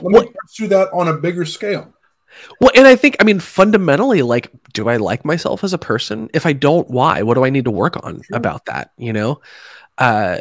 Let 0.00 0.24
me 0.24 0.30
pursue 0.40 0.68
that 0.68 0.92
on 0.92 1.08
a 1.08 1.14
bigger 1.14 1.44
scale. 1.44 1.92
Well, 2.60 2.72
and 2.74 2.86
I 2.86 2.96
think, 2.96 3.16
I 3.20 3.24
mean, 3.24 3.38
fundamentally, 3.38 4.22
like, 4.22 4.50
do 4.72 4.88
I 4.88 4.96
like 4.96 5.24
myself 5.24 5.62
as 5.62 5.72
a 5.72 5.78
person? 5.78 6.28
If 6.34 6.46
I 6.46 6.52
don't, 6.52 6.90
why? 6.90 7.22
What 7.22 7.34
do 7.34 7.44
I 7.44 7.50
need 7.50 7.64
to 7.64 7.70
work 7.70 7.96
on 8.04 8.22
sure. 8.22 8.36
about 8.36 8.66
that? 8.66 8.90
You 8.98 9.12
know, 9.12 9.40
uh, 9.98 10.40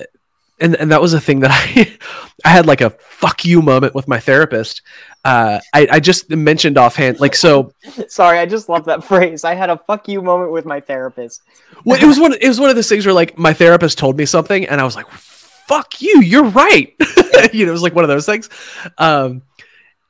and 0.59 0.75
and 0.75 0.91
that 0.91 1.01
was 1.01 1.13
a 1.13 1.21
thing 1.21 1.41
that 1.41 1.51
I 1.51 1.97
I 2.45 2.49
had 2.49 2.65
like 2.65 2.81
a 2.81 2.91
fuck 2.91 3.45
you 3.45 3.61
moment 3.61 3.95
with 3.95 4.07
my 4.07 4.19
therapist. 4.19 4.81
Uh, 5.25 5.59
I, 5.73 5.87
I 5.89 5.99
just 5.99 6.29
mentioned 6.29 6.77
offhand, 6.77 7.19
like 7.19 7.35
so. 7.35 7.71
Sorry, 8.07 8.39
I 8.39 8.45
just 8.45 8.67
love 8.67 8.85
that 8.85 9.03
phrase. 9.03 9.43
I 9.43 9.55
had 9.55 9.69
a 9.69 9.77
fuck 9.77 10.07
you 10.07 10.21
moment 10.21 10.51
with 10.51 10.65
my 10.65 10.81
therapist. 10.81 11.41
well, 11.85 12.01
it 12.01 12.05
was 12.05 12.19
one. 12.19 12.33
It 12.33 12.47
was 12.47 12.59
one 12.59 12.69
of 12.69 12.75
those 12.75 12.89
things 12.89 13.05
where 13.05 13.13
like 13.13 13.37
my 13.37 13.53
therapist 13.53 13.97
told 13.97 14.17
me 14.17 14.25
something, 14.25 14.65
and 14.65 14.81
I 14.81 14.83
was 14.83 14.95
like, 14.95 15.09
"Fuck 15.09 16.01
you, 16.01 16.21
you're 16.21 16.45
right." 16.45 16.93
you 17.53 17.65
know, 17.65 17.69
it 17.69 17.73
was 17.73 17.83
like 17.83 17.95
one 17.95 18.03
of 18.03 18.09
those 18.09 18.25
things. 18.25 18.49
Um, 18.97 19.43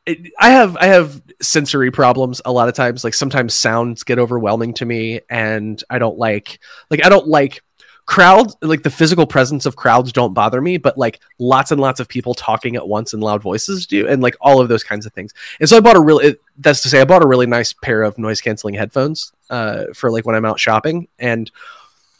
it, 0.05 0.31
I 0.39 0.49
have 0.49 0.75
I 0.77 0.87
have 0.87 1.21
sensory 1.41 1.91
problems 1.91 2.41
a 2.45 2.51
lot 2.51 2.67
of 2.67 2.73
times. 2.73 3.03
Like 3.03 3.13
sometimes 3.13 3.53
sounds 3.53 4.03
get 4.03 4.19
overwhelming 4.19 4.73
to 4.75 4.85
me, 4.85 5.21
and 5.29 5.81
I 5.89 5.99
don't 5.99 6.17
like 6.17 6.59
like 6.89 7.05
I 7.05 7.09
don't 7.09 7.27
like 7.27 7.61
crowds 8.05 8.55
like 8.61 8.83
the 8.83 8.89
physical 8.89 9.25
presence 9.25 9.65
of 9.65 9.77
crowds 9.77 10.11
don't 10.11 10.33
bother 10.33 10.59
me 10.59 10.77
but 10.77 10.97
like 10.97 11.21
lots 11.39 11.71
and 11.71 11.79
lots 11.79 12.01
of 12.01 12.07
people 12.07 12.33
talking 12.33 12.75
at 12.75 12.85
once 12.85 13.13
and 13.13 13.23
loud 13.23 13.41
voices 13.41 13.87
do 13.87 14.07
and 14.07 14.21
like 14.21 14.35
all 14.41 14.59
of 14.59 14.67
those 14.67 14.83
kinds 14.83 15.05
of 15.05 15.13
things. 15.13 15.33
And 15.59 15.69
so 15.69 15.77
i 15.77 15.79
bought 15.79 15.95
a 15.95 16.01
really 16.01 16.35
that's 16.57 16.81
to 16.81 16.89
say 16.89 16.99
i 16.99 17.05
bought 17.05 17.23
a 17.23 17.27
really 17.27 17.45
nice 17.47 17.71
pair 17.71 18.03
of 18.03 18.17
noise 18.17 18.41
canceling 18.41 18.75
headphones 18.75 19.31
uh, 19.49 19.85
for 19.93 20.11
like 20.11 20.25
when 20.25 20.35
i'm 20.35 20.45
out 20.45 20.59
shopping 20.59 21.07
and 21.17 21.49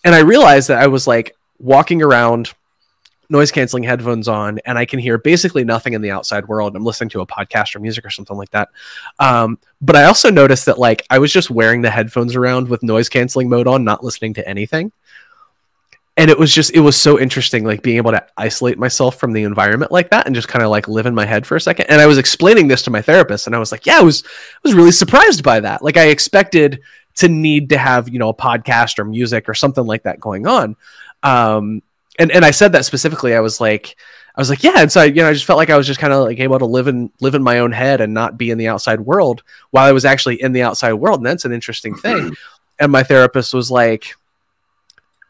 and 0.04 0.16
i 0.16 0.20
realized 0.20 0.70
that 0.70 0.82
i 0.82 0.88
was 0.88 1.06
like 1.06 1.36
walking 1.60 2.02
around 2.02 2.54
noise 3.30 3.52
canceling 3.52 3.84
headphones 3.84 4.28
on 4.28 4.60
and 4.66 4.78
i 4.78 4.86
can 4.86 5.00
hear 5.00 5.18
basically 5.18 5.64
nothing 5.64 5.94
in 5.94 6.02
the 6.02 6.12
outside 6.12 6.48
world. 6.48 6.76
I'm 6.76 6.86
listening 6.86 7.10
to 7.12 7.22
a 7.22 7.28
podcast 7.28 7.76
or 7.76 7.80
music 7.80 8.06
or 8.06 8.10
something 8.10 8.38
like 8.38 8.52
that. 8.52 8.70
Um, 9.20 9.60
but 9.82 9.98
i 9.98 10.06
also 10.06 10.32
noticed 10.32 10.66
that 10.68 10.80
like 10.80 11.06
i 11.10 11.20
was 11.20 11.34
just 11.34 11.50
wearing 11.50 11.82
the 11.82 11.90
headphones 11.90 12.36
around 12.36 12.70
with 12.70 12.84
noise 12.84 13.10
canceling 13.10 13.50
mode 13.50 13.68
on 13.68 13.84
not 13.84 14.04
listening 14.04 14.34
to 14.36 14.48
anything 14.48 14.94
and 16.16 16.30
it 16.30 16.38
was 16.38 16.54
just 16.54 16.72
it 16.74 16.80
was 16.80 16.96
so 16.96 17.20
interesting 17.20 17.64
like 17.64 17.82
being 17.82 17.98
able 17.98 18.12
to 18.12 18.24
isolate 18.38 18.78
myself 18.78 19.20
from 19.20 19.34
the 19.34 19.44
environment 19.44 19.92
like 19.92 20.12
that 20.12 20.26
and 20.26 20.36
just 20.36 20.48
kind 20.48 20.64
of 20.64 20.70
like 20.70 20.88
live 20.88 21.06
in 21.06 21.16
my 21.16 21.26
head 21.26 21.46
for 21.46 21.56
a 21.56 21.62
second. 21.62 21.88
And 21.90 22.00
i 22.00 22.06
was 22.06 22.18
explaining 22.18 22.68
this 22.68 22.84
to 22.84 22.92
my 22.92 23.02
therapist 23.02 23.48
and 23.48 23.56
i 23.56 23.60
was 23.60 23.72
like 23.72 23.86
yeah 23.86 23.98
i 23.98 24.02
was 24.02 24.24
i 24.26 24.60
was 24.64 24.74
really 24.74 24.92
surprised 24.92 25.44
by 25.44 25.60
that. 25.60 25.82
Like 25.82 25.98
i 25.98 26.08
expected 26.08 26.82
to 27.16 27.28
need 27.28 27.70
to 27.70 27.78
have 27.78 28.10
you 28.10 28.20
know 28.20 28.30
a 28.30 28.34
podcast 28.34 29.00
or 29.00 29.06
music 29.06 29.50
or 29.50 29.54
something 29.54 29.86
like 29.86 30.04
that 30.04 30.20
going 30.20 30.48
on. 30.48 30.76
Um 31.24 31.82
and 32.20 32.32
and 32.32 32.46
i 32.46 32.52
said 32.52 32.74
that 32.74 32.86
specifically 32.86 33.34
i 33.34 33.40
was 33.40 33.60
like 33.60 33.96
i 34.36 34.42
was 34.42 34.50
like 34.50 34.64
yeah. 34.64 34.82
And 34.82 34.92
so 34.92 35.02
I, 35.02 35.06
you 35.06 35.16
know 35.16 35.30
i 35.30 35.34
just 35.34 35.46
felt 35.46 35.58
like 35.58 35.72
i 35.72 35.78
was 35.78 35.88
just 35.88 36.00
kind 36.00 36.14
of 36.14 36.26
like 36.26 36.40
able 36.40 36.60
to 36.60 36.66
live 36.66 36.88
in 36.88 37.12
live 37.22 37.34
in 37.34 37.42
my 37.42 37.60
own 37.60 37.72
head 37.72 38.02
and 38.02 38.14
not 38.14 38.38
be 38.38 38.52
in 38.52 38.60
the 38.60 38.68
outside 38.68 39.02
world 39.02 39.42
while 39.72 39.86
i 39.88 39.92
was 39.92 40.06
actually 40.06 40.42
in 40.42 40.54
the 40.54 40.62
outside 40.62 40.94
world. 40.94 41.20
And 41.20 41.26
that's 41.26 41.46
an 41.46 41.54
interesting 41.54 41.96
thing. 41.96 42.36
And 42.80 42.92
my 42.92 43.04
therapist 43.04 43.54
was 43.54 43.70
like 43.70 44.16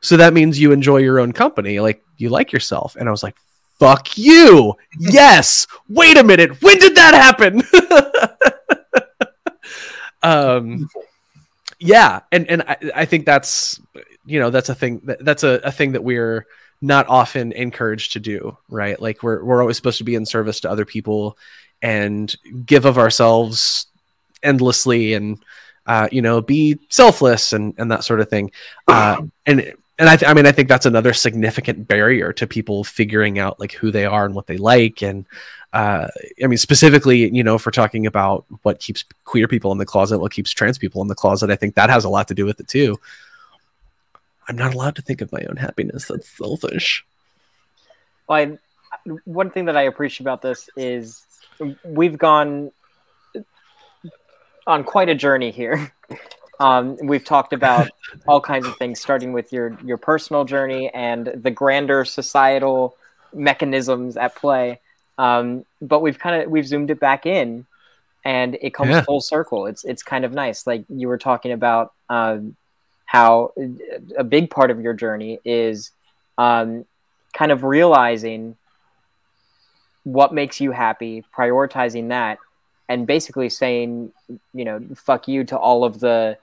so 0.04 0.18
that 0.18 0.34
means 0.34 0.60
you 0.60 0.74
enjoy 0.74 0.98
your 0.98 1.18
own 1.20 1.32
company, 1.32 1.80
like 1.80 2.04
you 2.18 2.28
like 2.28 2.52
yourself. 2.52 2.98
And 2.98 3.08
I 3.08 3.12
was 3.12 3.24
like, 3.24 3.38
fuck 3.80 4.18
you. 4.18 4.76
Yes. 5.00 5.66
Wait 5.88 6.18
a 6.18 6.24
minute. 6.24 6.62
When 6.62 6.78
did 6.78 6.96
that 6.96 7.14
happen? 7.14 7.64
um, 10.24 10.90
yeah. 11.80 12.20
And, 12.34 12.50
and 12.50 12.64
I, 12.64 12.78
I, 12.94 13.06
think 13.06 13.26
that's, 13.26 13.80
you 14.26 14.42
know, 14.42 14.50
that's 14.50 14.70
a 14.70 14.76
thing 14.76 15.02
that, 15.06 15.24
that's 15.24 15.44
a, 15.44 15.62
a 15.64 15.72
thing 15.72 15.94
that 15.94 16.04
we're 16.04 16.46
not 16.82 17.08
often 17.08 17.54
encouraged 17.54 18.14
to 18.14 18.20
do, 18.20 18.58
right? 18.68 19.02
Like 19.02 19.24
we're, 19.24 19.42
we're 19.44 19.62
always 19.62 19.78
supposed 19.78 20.00
to 20.00 20.04
be 20.04 20.16
in 20.16 20.26
service 20.26 20.60
to 20.62 20.70
other 20.70 20.86
people 20.86 21.38
and 21.82 22.34
give 22.66 22.84
of 22.84 22.98
ourselves 22.98 23.88
endlessly 24.44 25.14
and, 25.14 25.42
uh, 25.88 26.10
you 26.12 26.22
know, 26.22 26.42
be 26.42 26.80
selfless 26.90 27.54
and, 27.54 27.74
and 27.78 27.90
that 27.92 28.04
sort 28.04 28.20
of 28.20 28.30
thing. 28.30 28.52
Uh, 28.88 29.22
and 29.46 29.74
and 30.00 30.10
I, 30.10 30.16
th- 30.16 30.30
I 30.30 30.34
mean, 30.34 30.46
I 30.48 30.52
think 30.52 30.70
that's 30.70 30.86
another 30.86 31.14
significant 31.14 31.88
barrier 31.88 32.34
to 32.34 32.48
people 32.48 32.84
figuring 32.84 33.38
out 33.38 33.60
like 33.60 33.74
who 33.74 33.92
they 33.92 34.06
are 34.06 34.26
and 34.26 34.34
what 34.34 34.48
they 34.48 34.58
like. 34.58 35.04
And 35.04 35.26
uh, 35.72 36.08
I 36.44 36.48
mean, 36.48 36.58
specifically, 36.58 37.30
you 37.34 37.44
know, 37.44 37.56
if 37.56 37.66
we're 37.66 37.72
talking 37.72 38.08
about 38.08 38.46
what 38.64 38.80
keeps 38.80 39.06
queer 39.26 39.48
people 39.48 39.72
in 39.72 39.78
the 39.78 39.86
closet, 39.86 40.20
what 40.20 40.32
keeps 40.32 40.52
trans 40.52 40.78
people 40.78 41.02
in 41.02 41.08
the 41.08 41.16
closet, 41.16 41.52
I 41.52 41.56
think 41.56 41.76
that 41.76 41.92
has 41.92 42.06
a 42.06 42.10
lot 42.10 42.28
to 42.30 42.34
do 42.34 42.46
with 42.46 42.60
it 42.60 42.68
too. 42.68 43.00
I'm 44.48 44.56
not 44.56 44.74
allowed 44.74 44.96
to 44.96 45.02
think 45.02 45.22
of 45.22 45.32
my 45.32 45.44
own 45.48 45.58
happiness. 45.58 46.08
That's 46.08 46.28
selfish. 46.28 47.06
Well, 48.28 48.38
I, 48.40 48.58
one 49.26 49.52
thing 49.52 49.66
that 49.66 49.78
I 49.78 49.84
appreciate 49.84 50.22
about 50.22 50.42
this 50.42 50.70
is 50.76 51.26
we've 51.86 52.18
gone 52.18 52.72
on 54.66 54.84
quite 54.84 55.10
a 55.10 55.16
journey 55.16 55.52
here. 55.52 55.92
Um, 56.64 56.98
we've 57.04 57.26
talked 57.26 57.54
about 57.54 57.88
all 58.28 58.42
kinds 58.42 58.68
of 58.68 58.76
things, 58.78 59.00
starting 59.00 59.34
with 59.34 59.52
your 59.52 59.78
your 59.84 59.98
personal 59.98 60.46
journey 60.46 60.90
and 60.94 61.28
the 61.28 61.52
grander 61.52 62.06
societal 62.06 62.96
mechanisms 63.34 64.16
at 64.18 64.36
play. 64.36 64.80
Um, 65.18 65.66
but 65.82 66.00
we've 66.00 66.18
kind 66.18 66.36
of 66.44 66.50
we've 66.50 66.68
zoomed 66.68 66.90
it 66.90 67.00
back 67.00 67.26
in, 67.26 67.66
and 68.24 68.58
it 68.62 68.74
comes 68.74 68.90
Yeah. 68.92 69.02
full 69.02 69.22
circle. 69.22 69.68
It's 69.68 69.84
it's 69.84 70.04
kind 70.04 70.24
of 70.26 70.32
nice. 70.32 70.66
Like 70.66 70.86
you 70.90 71.08
were 71.10 71.18
talking 71.18 71.52
about 71.52 71.94
um, 72.10 72.56
how 73.06 73.52
a 74.18 74.24
big 74.24 74.50
part 74.50 74.72
of 74.72 74.80
your 74.80 74.94
journey 74.94 75.40
is 75.46 75.92
um, 76.38 76.86
kind 77.34 77.52
of 77.52 77.64
realizing 77.64 78.56
what 80.04 80.34
makes 80.34 80.60
you 80.62 80.72
happy, 80.72 81.24
prioritizing 81.38 82.10
that, 82.10 82.40
and 82.90 83.06
basically 83.08 83.50
saying, 83.50 84.12
you 84.54 84.66
know, 84.66 84.82
fuck 84.96 85.28
you 85.28 85.44
to 85.46 85.58
all 85.58 85.84
of 85.84 86.00
the 86.00 86.38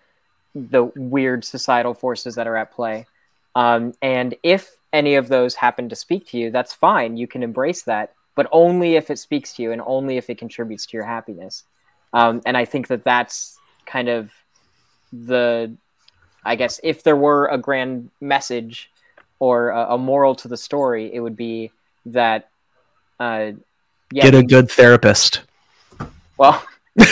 the 0.54 0.84
weird 0.96 1.44
societal 1.44 1.94
forces 1.94 2.34
that 2.34 2.46
are 2.46 2.56
at 2.56 2.72
play. 2.72 3.06
Um, 3.54 3.94
and 4.02 4.34
if 4.42 4.70
any 4.92 5.14
of 5.14 5.28
those 5.28 5.54
happen 5.54 5.88
to 5.88 5.96
speak 5.96 6.26
to 6.28 6.38
you, 6.38 6.50
that's 6.50 6.72
fine. 6.72 7.16
You 7.16 7.26
can 7.26 7.42
embrace 7.42 7.82
that, 7.82 8.12
but 8.34 8.48
only 8.52 8.96
if 8.96 9.10
it 9.10 9.18
speaks 9.18 9.54
to 9.54 9.62
you 9.62 9.72
and 9.72 9.82
only 9.84 10.16
if 10.16 10.30
it 10.30 10.38
contributes 10.38 10.86
to 10.86 10.96
your 10.96 11.04
happiness. 11.04 11.64
Um, 12.12 12.42
and 12.44 12.56
I 12.56 12.64
think 12.64 12.88
that 12.88 13.04
that's 13.04 13.58
kind 13.86 14.08
of 14.08 14.30
the, 15.12 15.72
I 16.44 16.56
guess, 16.56 16.80
if 16.82 17.02
there 17.02 17.16
were 17.16 17.46
a 17.46 17.58
grand 17.58 18.10
message 18.20 18.90
or 19.38 19.70
a, 19.70 19.94
a 19.94 19.98
moral 19.98 20.34
to 20.36 20.48
the 20.48 20.56
story, 20.56 21.12
it 21.12 21.20
would 21.20 21.36
be 21.36 21.70
that, 22.06 22.48
uh, 23.18 23.52
yeah, 24.12 24.24
Get 24.24 24.34
a 24.34 24.42
good 24.42 24.70
therapist. 24.70 25.42
well, 26.36 26.64
uh, 27.00 27.06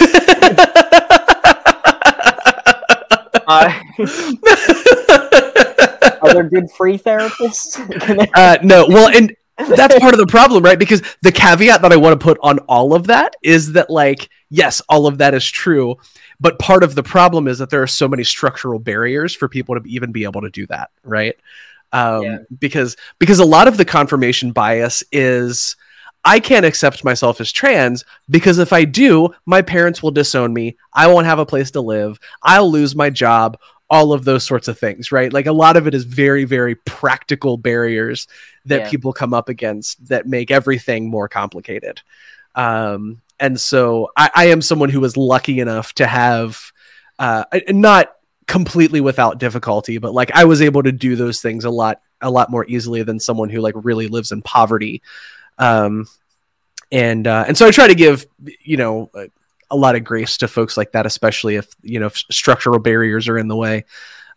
are 6.22 6.34
there 6.34 6.44
good 6.44 6.70
free 6.70 6.98
therapists? 6.98 7.78
Uh, 8.34 8.58
no, 8.62 8.86
well, 8.88 9.14
and 9.14 9.34
that's 9.56 9.98
part 9.98 10.14
of 10.14 10.20
the 10.20 10.26
problem, 10.26 10.62
right? 10.62 10.78
Because 10.78 11.02
the 11.22 11.32
caveat 11.32 11.82
that 11.82 11.92
I 11.92 11.96
want 11.96 12.18
to 12.18 12.24
put 12.24 12.38
on 12.42 12.58
all 12.60 12.94
of 12.94 13.06
that 13.08 13.34
is 13.42 13.72
that, 13.72 13.90
like, 13.90 14.28
yes, 14.50 14.80
all 14.88 15.06
of 15.06 15.18
that 15.18 15.34
is 15.34 15.48
true, 15.48 15.96
but 16.40 16.58
part 16.58 16.84
of 16.84 16.94
the 16.94 17.02
problem 17.02 17.48
is 17.48 17.58
that 17.58 17.70
there 17.70 17.82
are 17.82 17.86
so 17.86 18.06
many 18.06 18.24
structural 18.24 18.78
barriers 18.78 19.34
for 19.34 19.48
people 19.48 19.80
to 19.80 19.88
even 19.88 20.12
be 20.12 20.24
able 20.24 20.42
to 20.42 20.50
do 20.50 20.66
that, 20.66 20.90
right? 21.02 21.36
Um, 21.92 22.22
Yeah. 22.22 22.38
Because 22.58 22.96
because 23.18 23.40
a 23.40 23.44
lot 23.44 23.66
of 23.66 23.76
the 23.76 23.84
confirmation 23.84 24.52
bias 24.52 25.02
is. 25.10 25.76
I 26.28 26.40
can't 26.40 26.66
accept 26.66 27.04
myself 27.04 27.40
as 27.40 27.50
trans 27.50 28.04
because 28.28 28.58
if 28.58 28.70
I 28.70 28.84
do, 28.84 29.30
my 29.46 29.62
parents 29.62 30.02
will 30.02 30.10
disown 30.10 30.52
me. 30.52 30.76
I 30.92 31.06
won't 31.06 31.24
have 31.24 31.38
a 31.38 31.46
place 31.46 31.70
to 31.70 31.80
live. 31.80 32.18
I'll 32.42 32.70
lose 32.70 32.94
my 32.94 33.08
job. 33.08 33.58
All 33.88 34.12
of 34.12 34.26
those 34.26 34.44
sorts 34.44 34.68
of 34.68 34.78
things, 34.78 35.10
right? 35.10 35.32
Like 35.32 35.46
a 35.46 35.52
lot 35.52 35.78
of 35.78 35.86
it 35.86 35.94
is 35.94 36.04
very, 36.04 36.44
very 36.44 36.74
practical 36.74 37.56
barriers 37.56 38.28
that 38.66 38.80
Yeah. 38.82 38.90
people 38.90 39.14
come 39.14 39.32
up 39.32 39.48
against 39.48 40.08
that 40.08 40.26
make 40.26 40.50
everything 40.50 41.08
more 41.08 41.28
complicated. 41.30 42.02
Um, 42.54 43.22
and 43.40 43.58
so 43.58 44.10
I, 44.14 44.30
I 44.34 44.44
am 44.48 44.60
someone 44.60 44.90
who 44.90 45.00
was 45.00 45.16
lucky 45.16 45.60
enough 45.60 45.94
to 45.94 46.06
have 46.06 46.72
uh, 47.18 47.44
not 47.68 48.14
completely 48.46 49.00
without 49.00 49.38
difficulty, 49.38 49.96
but 49.96 50.12
like 50.12 50.30
I 50.34 50.44
was 50.44 50.60
able 50.60 50.82
to 50.82 50.92
do 50.92 51.16
those 51.16 51.40
things 51.40 51.64
a 51.64 51.70
lot, 51.70 52.02
a 52.20 52.30
lot 52.30 52.50
more 52.50 52.66
easily 52.66 53.02
than 53.02 53.18
someone 53.18 53.48
who 53.48 53.60
like 53.62 53.74
really 53.76 54.08
lives 54.08 54.30
in 54.32 54.42
poverty. 54.42 55.00
Um, 55.58 56.06
and 56.90 57.26
uh, 57.26 57.44
and 57.46 57.56
so 57.56 57.66
I 57.66 57.70
try 57.70 57.86
to 57.86 57.94
give 57.94 58.26
you 58.62 58.76
know 58.76 59.10
a, 59.14 59.28
a 59.70 59.76
lot 59.76 59.96
of 59.96 60.04
grace 60.04 60.38
to 60.38 60.48
folks 60.48 60.76
like 60.76 60.92
that, 60.92 61.06
especially 61.06 61.56
if 61.56 61.68
you 61.82 62.00
know 62.00 62.06
if 62.06 62.16
structural 62.30 62.78
barriers 62.78 63.28
are 63.28 63.38
in 63.38 63.48
the 63.48 63.56
way. 63.56 63.84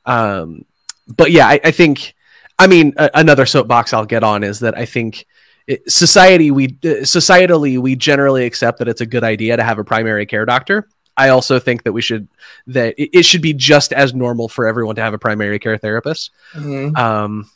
Um, 0.06 0.66
but 1.08 1.32
yeah, 1.32 1.48
I, 1.48 1.60
I 1.64 1.72
think 1.72 2.14
I 2.60 2.68
mean 2.68 2.94
a, 2.98 3.10
another 3.14 3.46
soapbox 3.46 3.94
I'll 3.94 4.06
get 4.06 4.24
on 4.24 4.44
is 4.44 4.60
that 4.60 4.78
I 4.78 4.86
think 4.86 5.26
it, 5.68 5.90
society 5.90 6.52
we 6.52 6.66
uh, 6.84 7.04
societally 7.04 7.78
we 7.78 7.96
generally 7.96 8.46
accept 8.46 8.80
that 8.80 8.88
it's 8.88 9.02
a 9.02 9.06
good 9.06 9.24
idea 9.24 9.58
to 9.58 9.64
have 9.64 9.80
a 9.80 9.84
primary 9.84 10.26
care 10.26 10.46
doctor. 10.46 10.88
I 11.18 11.30
also 11.30 11.60
think 11.60 11.84
that 11.84 11.94
we 11.94 12.02
should 12.02 12.28
that 12.68 12.96
it, 12.98 13.20
it 13.20 13.24
should 13.24 13.42
be 13.42 13.54
just 13.54 13.94
as 13.94 14.14
normal 14.14 14.48
for 14.48 14.66
everyone 14.66 14.96
to 14.96 15.02
have 15.02 15.14
a 15.14 15.20
primary 15.20 15.60
care 15.60 15.78
therapist. 15.78 16.32
Mhm. 16.54 16.98
Um, 16.98 17.50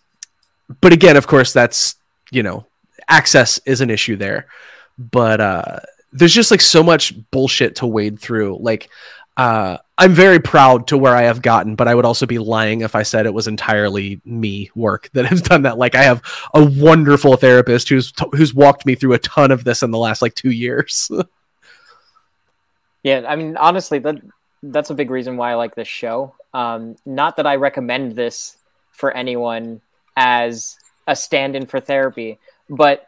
but 0.82 0.94
again, 0.94 1.18
of 1.18 1.28
course, 1.28 1.52
that's 1.52 1.96
you 2.32 2.44
know, 2.44 2.66
access 3.08 3.60
is 3.66 3.82
an 3.82 3.90
issue 3.90 4.16
there. 4.16 4.48
But 4.98 5.42
uh, 5.42 5.80
there's 6.12 6.34
just 6.34 6.52
like 6.52 6.62
so 6.62 6.84
much 6.84 7.14
bullshit 7.32 7.78
to 7.78 7.88
wade 7.88 8.20
through. 8.20 8.58
Like, 8.62 8.90
uh, 9.38 9.78
I'm 9.98 10.14
very 10.14 10.40
proud 10.40 10.88
to 10.88 10.98
where 10.98 11.16
I 11.16 11.24
have 11.24 11.42
gotten, 11.42 11.76
but 11.76 11.88
I 11.88 11.96
would 11.96 12.06
also 12.06 12.26
be 12.26 12.40
lying 12.40 12.82
if 12.82 12.96
I 12.96 13.04
said 13.04 13.26
it 13.26 13.34
was 13.34 13.48
entirely 13.48 14.22
me 14.24 14.72
work 14.76 15.10
that 15.14 15.26
has 15.26 15.42
done 15.42 15.64
that. 15.64 15.78
Like, 15.78 15.96
I 15.96 16.04
have 16.04 16.22
a 16.54 16.64
wonderful 16.64 17.36
therapist 17.38 17.90
who's 17.90 18.14
who's 18.34 18.54
walked 18.54 18.86
me 18.86 18.96
through 18.96 19.14
a 19.14 19.20
ton 19.20 19.52
of 19.52 19.64
this 19.64 19.84
in 19.84 19.92
the 19.92 19.98
last 19.98 20.22
like 20.22 20.36
two 20.36 20.52
years. 20.52 21.12
Yeah, 23.06 23.24
I 23.28 23.36
mean, 23.36 23.56
honestly, 23.56 24.00
that 24.00 24.16
that's 24.64 24.90
a 24.90 24.96
big 24.96 25.12
reason 25.12 25.38
why 25.38 25.52
I 25.52 25.54
like 25.54 25.76
this 25.76 25.88
show. 25.88 26.34
Um, 26.56 26.96
not 27.06 27.38
that 27.38 27.46
I 27.46 27.58
recommend 27.58 28.14
this 28.14 28.58
for 28.94 29.12
anyone 29.12 29.82
as 30.18 30.76
a 31.06 31.16
stand-in 31.16 31.68
for 31.68 31.80
therapy, 31.80 32.40
but 32.70 33.08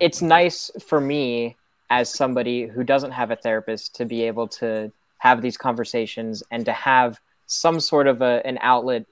it's 0.00 0.22
nice 0.22 0.70
for 0.86 1.00
me 1.00 1.56
as 1.90 2.12
somebody 2.12 2.66
who 2.66 2.84
doesn't 2.84 3.12
have 3.12 3.30
a 3.30 3.36
therapist 3.36 3.96
to 3.96 4.04
be 4.04 4.22
able 4.22 4.46
to 4.46 4.92
have 5.18 5.42
these 5.42 5.56
conversations 5.56 6.42
and 6.50 6.64
to 6.66 6.72
have 6.72 7.20
some 7.46 7.80
sort 7.80 8.06
of 8.06 8.22
a, 8.22 8.42
an 8.44 8.58
outlet 8.60 9.06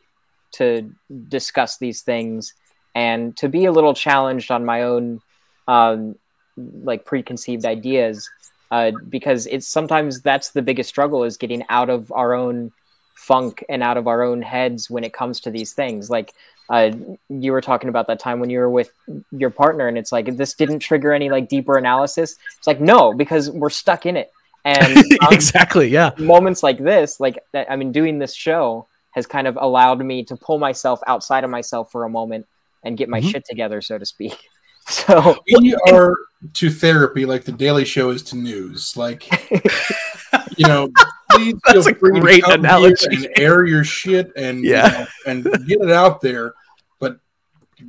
to 0.52 0.92
discuss 1.28 1.78
these 1.78 2.02
things 2.02 2.54
and 2.94 3.36
to 3.36 3.48
be 3.48 3.64
a 3.64 3.72
little 3.72 3.94
challenged 3.94 4.50
on 4.50 4.64
my 4.64 4.82
own 4.82 5.20
um, 5.68 6.16
like 6.56 7.04
preconceived 7.04 7.64
ideas 7.64 8.30
uh, 8.70 8.92
because 9.08 9.46
it's 9.46 9.66
sometimes 9.66 10.22
that's 10.22 10.50
the 10.50 10.62
biggest 10.62 10.88
struggle 10.88 11.24
is 11.24 11.36
getting 11.36 11.64
out 11.68 11.90
of 11.90 12.10
our 12.12 12.34
own 12.34 12.72
funk 13.16 13.64
and 13.68 13.82
out 13.82 13.96
of 13.96 14.06
our 14.06 14.22
own 14.22 14.42
heads 14.42 14.88
when 14.88 15.02
it 15.02 15.12
comes 15.12 15.40
to 15.40 15.50
these 15.50 15.72
things 15.72 16.08
like 16.10 16.32
uh, 16.68 16.90
you 17.28 17.52
were 17.52 17.60
talking 17.60 17.88
about 17.88 18.06
that 18.08 18.18
time 18.18 18.40
when 18.40 18.50
you 18.50 18.58
were 18.58 18.68
with 18.70 18.92
your 19.30 19.50
partner 19.50 19.88
and 19.88 19.96
it's 19.96 20.12
like 20.12 20.36
this 20.36 20.54
didn't 20.54 20.80
trigger 20.80 21.12
any 21.12 21.30
like 21.30 21.48
deeper 21.48 21.76
analysis 21.78 22.36
it's 22.58 22.66
like 22.66 22.80
no 22.80 23.12
because 23.14 23.50
we're 23.50 23.70
stuck 23.70 24.04
in 24.06 24.16
it 24.16 24.30
and 24.64 24.96
um, 25.22 25.32
exactly. 25.32 25.88
Yeah. 25.88 26.10
moments 26.18 26.62
like 26.62 26.78
this 26.78 27.18
like 27.20 27.38
that 27.52 27.70
i 27.70 27.76
mean 27.76 27.90
doing 27.92 28.18
this 28.18 28.34
show 28.34 28.86
has 29.12 29.26
kind 29.26 29.46
of 29.46 29.56
allowed 29.60 30.04
me 30.04 30.22
to 30.24 30.36
pull 30.36 30.58
myself 30.58 31.00
outside 31.06 31.42
of 31.44 31.50
myself 31.50 31.90
for 31.90 32.04
a 32.04 32.08
moment 32.10 32.46
and 32.84 32.98
get 32.98 33.08
my 33.08 33.20
Mhm. 33.20 33.30
shit 33.30 33.44
together 33.46 33.80
so 33.80 33.96
to 33.98 34.04
speak 34.04 34.36
so 34.88 35.36
We 35.58 35.74
are 35.90 36.14
to 36.52 36.70
therapy 36.70 37.24
like 37.26 37.44
the 37.44 37.50
Daily 37.52 37.84
Show 37.84 38.10
is 38.10 38.22
to 38.24 38.36
news. 38.36 38.96
Like, 38.96 39.26
you 40.56 40.64
know, 40.68 40.90
please 41.36 41.54
That's 41.66 41.86
a 41.86 41.94
free 41.94 42.20
great 42.20 42.44
to 42.44 42.52
analogy. 42.52 43.06
and 43.14 43.28
air 43.36 43.64
your 43.64 43.84
shit 43.84 44.32
and 44.36 44.64
you 44.64 44.72
Yeah. 44.72 44.88
know, 44.88 45.06
and 45.32 45.44
get 45.66 45.80
it 45.80 45.90
out 45.90 46.20
there. 46.20 46.54
But 46.98 47.18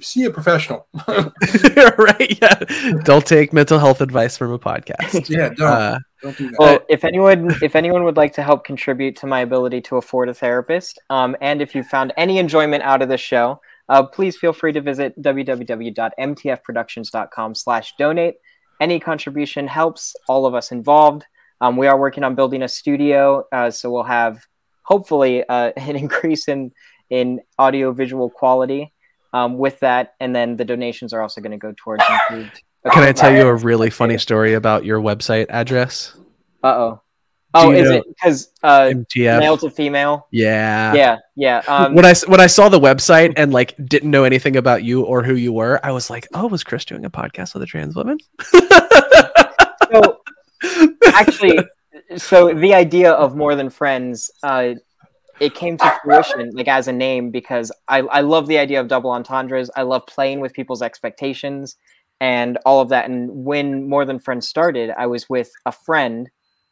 see 0.01 0.25
a 0.25 0.31
professional. 0.31 0.87
right. 1.07 2.37
Yeah. 2.41 2.59
Don't 3.03 3.25
take 3.25 3.53
mental 3.53 3.79
health 3.79 4.01
advice 4.01 4.37
from 4.37 4.51
a 4.51 4.59
podcast. 4.59 5.29
yeah, 5.29 5.49
don't 5.49 5.61
Uh, 5.67 5.99
don't 6.21 6.37
do 6.37 6.49
that. 6.49 6.59
Well, 6.59 6.79
if 6.89 7.03
anyone 7.03 7.55
if 7.61 7.75
anyone 7.75 8.03
would 8.03 8.17
like 8.17 8.33
to 8.33 8.43
help 8.43 8.63
contribute 8.65 9.15
to 9.17 9.27
my 9.27 9.41
ability 9.41 9.81
to 9.81 9.97
afford 9.97 10.29
a 10.29 10.33
therapist, 10.33 10.99
um, 11.09 11.35
and 11.41 11.61
if 11.61 11.75
you 11.75 11.83
found 11.83 12.13
any 12.17 12.39
enjoyment 12.39 12.83
out 12.83 13.01
of 13.01 13.09
this 13.09 13.21
show, 13.21 13.61
uh, 13.89 14.03
please 14.03 14.35
feel 14.35 14.51
free 14.51 14.73
to 14.73 14.81
visit 14.81 15.13
www.mtfproductions.com 15.21 17.55
slash 17.55 17.93
donate. 17.97 18.35
Any 18.79 18.99
contribution 18.99 19.67
helps 19.67 20.15
all 20.27 20.45
of 20.45 20.53
us 20.53 20.71
involved. 20.71 21.25
Um, 21.61 21.77
we 21.77 21.87
are 21.87 21.97
working 21.97 22.23
on 22.23 22.35
building 22.35 22.61
a 22.63 22.67
studio, 22.67 23.45
uh, 23.51 23.71
so 23.71 23.89
we'll 23.91 24.03
have 24.03 24.45
hopefully 24.83 25.43
uh, 25.47 25.71
an 25.77 25.95
increase 25.95 26.47
in 26.47 26.71
in 27.09 27.39
audio 27.57 27.91
visual 27.93 28.29
quality 28.29 28.93
um, 29.33 29.57
with 29.57 29.79
that, 29.79 30.13
and 30.19 30.35
then 30.35 30.57
the 30.57 30.65
donations 30.65 31.13
are 31.13 31.21
also 31.21 31.41
going 31.41 31.51
to 31.51 31.57
go 31.57 31.73
towards 31.77 32.03
improved. 32.29 32.61
can 32.91 33.03
I 33.03 33.11
tell 33.11 33.33
you 33.33 33.47
a 33.47 33.55
really 33.55 33.89
funny 33.89 34.17
story 34.17 34.53
about 34.53 34.85
your 34.85 34.99
website 34.99 35.47
address? 35.49 36.15
Uh 36.63 36.67
oh. 36.67 37.01
Oh, 37.53 37.71
is 37.71 37.89
it 37.89 38.03
because 38.07 38.49
uh, 38.61 38.91
MTF. 38.91 39.39
male 39.39 39.57
to 39.57 39.69
female? 39.69 40.27
yeah. 40.31 40.93
yeah, 40.93 41.17
yeah. 41.35 41.63
Um, 41.67 41.95
when 41.95 42.05
I 42.05 42.11
s- 42.11 42.27
when 42.27 42.39
I 42.39 42.47
saw 42.47 42.69
the 42.69 42.79
website 42.79 43.33
and 43.37 43.51
like 43.51 43.73
didn't 43.83 44.11
know 44.11 44.25
anything 44.25 44.57
about 44.57 44.83
you 44.83 45.03
or 45.03 45.23
who 45.23 45.33
you 45.33 45.53
were, 45.53 45.79
I 45.83 45.91
was 45.91 46.09
like, 46.09 46.27
"Oh, 46.33 46.47
was 46.47 46.63
Chris 46.63 46.85
doing 46.85 47.05
a 47.05 47.09
podcast 47.09 47.53
with 47.53 47.63
a 47.63 47.65
trans 47.65 47.95
woman?" 47.95 48.17
so 49.91 50.19
actually, 51.07 51.59
so 52.17 52.53
the 52.53 52.73
idea 52.73 53.11
of 53.11 53.35
more 53.35 53.55
than 53.55 53.69
friends, 53.69 54.31
uh, 54.43 54.73
it 55.39 55.53
came 55.53 55.77
to 55.77 55.99
fruition 56.03 56.51
like 56.53 56.67
as 56.67 56.87
a 56.87 56.91
name 56.91 57.29
because 57.31 57.71
I 57.87 57.99
I 57.99 58.21
love 58.21 58.47
the 58.47 58.57
idea 58.57 58.79
of 58.79 58.87
double 58.87 59.11
entendres. 59.11 59.69
I 59.75 59.83
love 59.83 60.05
playing 60.07 60.39
with 60.39 60.53
people's 60.53 60.81
expectations, 60.81 61.77
and 62.19 62.57
all 62.65 62.81
of 62.81 62.89
that. 62.89 63.09
And 63.09 63.45
when 63.45 63.87
More 63.87 64.05
Than 64.05 64.19
Friends 64.19 64.47
started, 64.47 64.91
I 64.97 65.05
was 65.07 65.29
with 65.29 65.51
a 65.65 65.71
friend, 65.71 66.29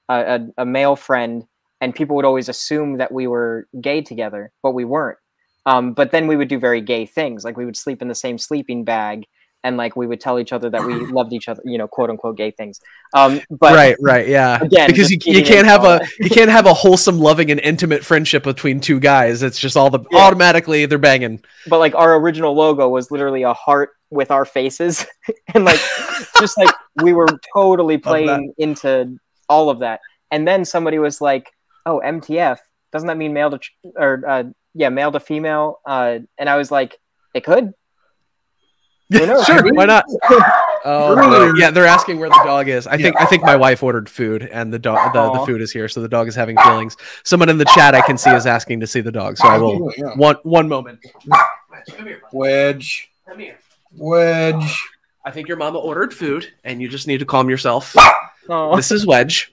a, 0.10 0.16
a, 0.16 0.64
a 0.64 0.66
male 0.66 0.96
friend, 0.96 1.46
and 1.82 1.94
people 1.94 2.16
would 2.16 2.26
always 2.26 2.50
assume 2.50 2.98
that 2.98 3.12
we 3.12 3.28
were 3.28 3.68
gay 3.82 4.02
together, 4.02 4.52
but 4.64 4.72
we 4.72 4.86
weren't. 4.86 5.20
Um, 5.68 5.94
but 5.94 6.12
then 6.12 6.28
we 6.28 6.36
would 6.36 6.48
do 6.48 6.60
very 6.60 6.82
gay 6.82 7.06
things, 7.06 7.44
like 7.44 7.58
we 7.58 7.66
would 7.66 7.78
sleep 7.78 8.02
in 8.02 8.08
the 8.08 8.16
same 8.16 8.38
sleeping 8.38 8.84
bag, 8.84 9.26
and 9.66 9.78
like 9.78 9.96
we 9.96 10.06
would 10.06 10.22
tell 10.22 10.40
each 10.40 10.54
other 10.54 10.70
that 10.70 10.86
we 10.86 10.94
loved 11.18 11.34
each 11.34 11.50
other, 11.50 11.62
you 11.66 11.78
know, 11.78 11.88
quote 11.88 12.10
unquote 12.10 12.38
gay 12.38 12.52
things. 12.52 12.80
Um, 13.14 13.42
but 13.50 13.74
right, 13.74 13.98
right, 14.00 14.28
yeah. 14.28 14.60
Again, 14.62 14.90
because 14.90 15.10
you, 15.12 15.18
you 15.26 15.44
can't 15.44 15.66
have 15.66 15.84
a 15.84 16.06
you 16.20 16.30
can't 16.30 16.52
have 16.52 16.66
a 16.68 16.74
wholesome, 16.74 17.18
loving, 17.20 17.50
and 17.52 17.60
intimate 17.60 18.06
friendship 18.06 18.44
between 18.44 18.80
two 18.80 19.00
guys. 19.00 19.42
It's 19.44 19.60
just 19.60 19.76
all 19.76 19.90
the 19.90 20.00
Yeah. 20.12 20.20
automatically 20.20 20.86
they're 20.86 20.98
banging. 21.00 21.42
but 21.68 21.80
like 21.80 21.96
our 21.96 22.16
original 22.16 22.54
logo 22.54 22.88
was 22.88 23.10
literally 23.12 23.44
a 23.44 23.54
heart 23.54 23.90
with 24.12 24.30
our 24.32 24.46
faces 24.46 25.06
and 25.54 25.66
like 25.66 25.80
just 26.40 26.58
like 26.58 26.74
we 27.02 27.12
were 27.12 27.28
totally 27.54 27.98
playing 27.98 28.54
into 28.58 29.18
all 29.50 29.70
of 29.70 29.80
that 29.80 30.00
and 30.32 30.48
then 30.48 30.64
somebody 30.64 31.00
was 31.00 31.20
like 31.22 31.52
oh 31.88 32.00
mtf 32.06 32.58
doesn't 32.94 33.08
that 33.08 33.18
mean 33.18 33.34
male 33.34 33.50
to 33.50 33.58
tr- 33.58 33.72
or 33.98 34.24
uh, 34.28 34.44
yeah 34.76 34.90
male 34.90 35.12
to 35.12 35.20
female 35.20 35.80
uh, 35.88 36.20
and 36.38 36.50
i 36.50 36.56
was 36.56 36.70
like 36.72 36.98
it 37.34 37.44
could 37.44 37.74
Who 39.12 39.26
knows? 39.26 39.46
sure, 39.48 39.74
why 39.74 39.86
not? 39.86 40.06
Oh, 40.88 41.16
Earlier- 41.18 41.52
boy. 41.54 41.58
yeah, 41.58 41.72
they're 41.72 41.88
asking 41.88 42.20
where 42.20 42.30
the 42.30 42.40
dog 42.46 42.68
is. 42.68 42.86
I 42.86 42.96
think 42.98 43.20
I 43.20 43.26
think 43.26 43.42
my 43.42 43.56
wife 43.56 43.82
ordered 43.82 44.08
food, 44.08 44.44
and 44.44 44.72
the 44.72 44.78
dog 44.78 45.14
the, 45.14 45.32
the 45.40 45.44
food 45.44 45.60
is 45.62 45.72
here, 45.72 45.88
so 45.90 46.00
the 46.00 46.08
dog 46.08 46.28
is 46.28 46.36
having 46.36 46.56
feelings. 46.58 46.96
Someone 47.24 47.50
in 47.50 47.58
the 47.58 47.66
chat 47.66 47.96
I 47.96 48.02
can 48.02 48.20
see 48.20 48.30
is 48.30 48.46
asking 48.46 48.82
to 48.82 48.88
see 48.88 49.02
the 49.02 49.12
dog, 49.12 49.36
so 49.40 49.48
I 49.48 49.58
will 49.58 49.92
Yeah. 49.98 50.14
one 50.16 50.36
one 50.44 50.70
moment. 50.70 51.00
Wedge, 52.32 53.10
Come 53.28 53.40
here. 53.40 53.58
wedge. 53.98 54.80
I 55.26 55.32
think 55.32 55.48
your 55.48 55.58
mama 55.58 55.80
ordered 55.80 56.14
food, 56.14 56.54
and 56.64 56.80
you 56.80 56.88
just 56.88 57.08
need 57.08 57.18
to 57.18 57.26
calm 57.26 57.50
yourself. 57.50 57.96
oh 58.48 58.76
This 58.76 58.92
is 58.92 59.08
Wedge. 59.08 59.52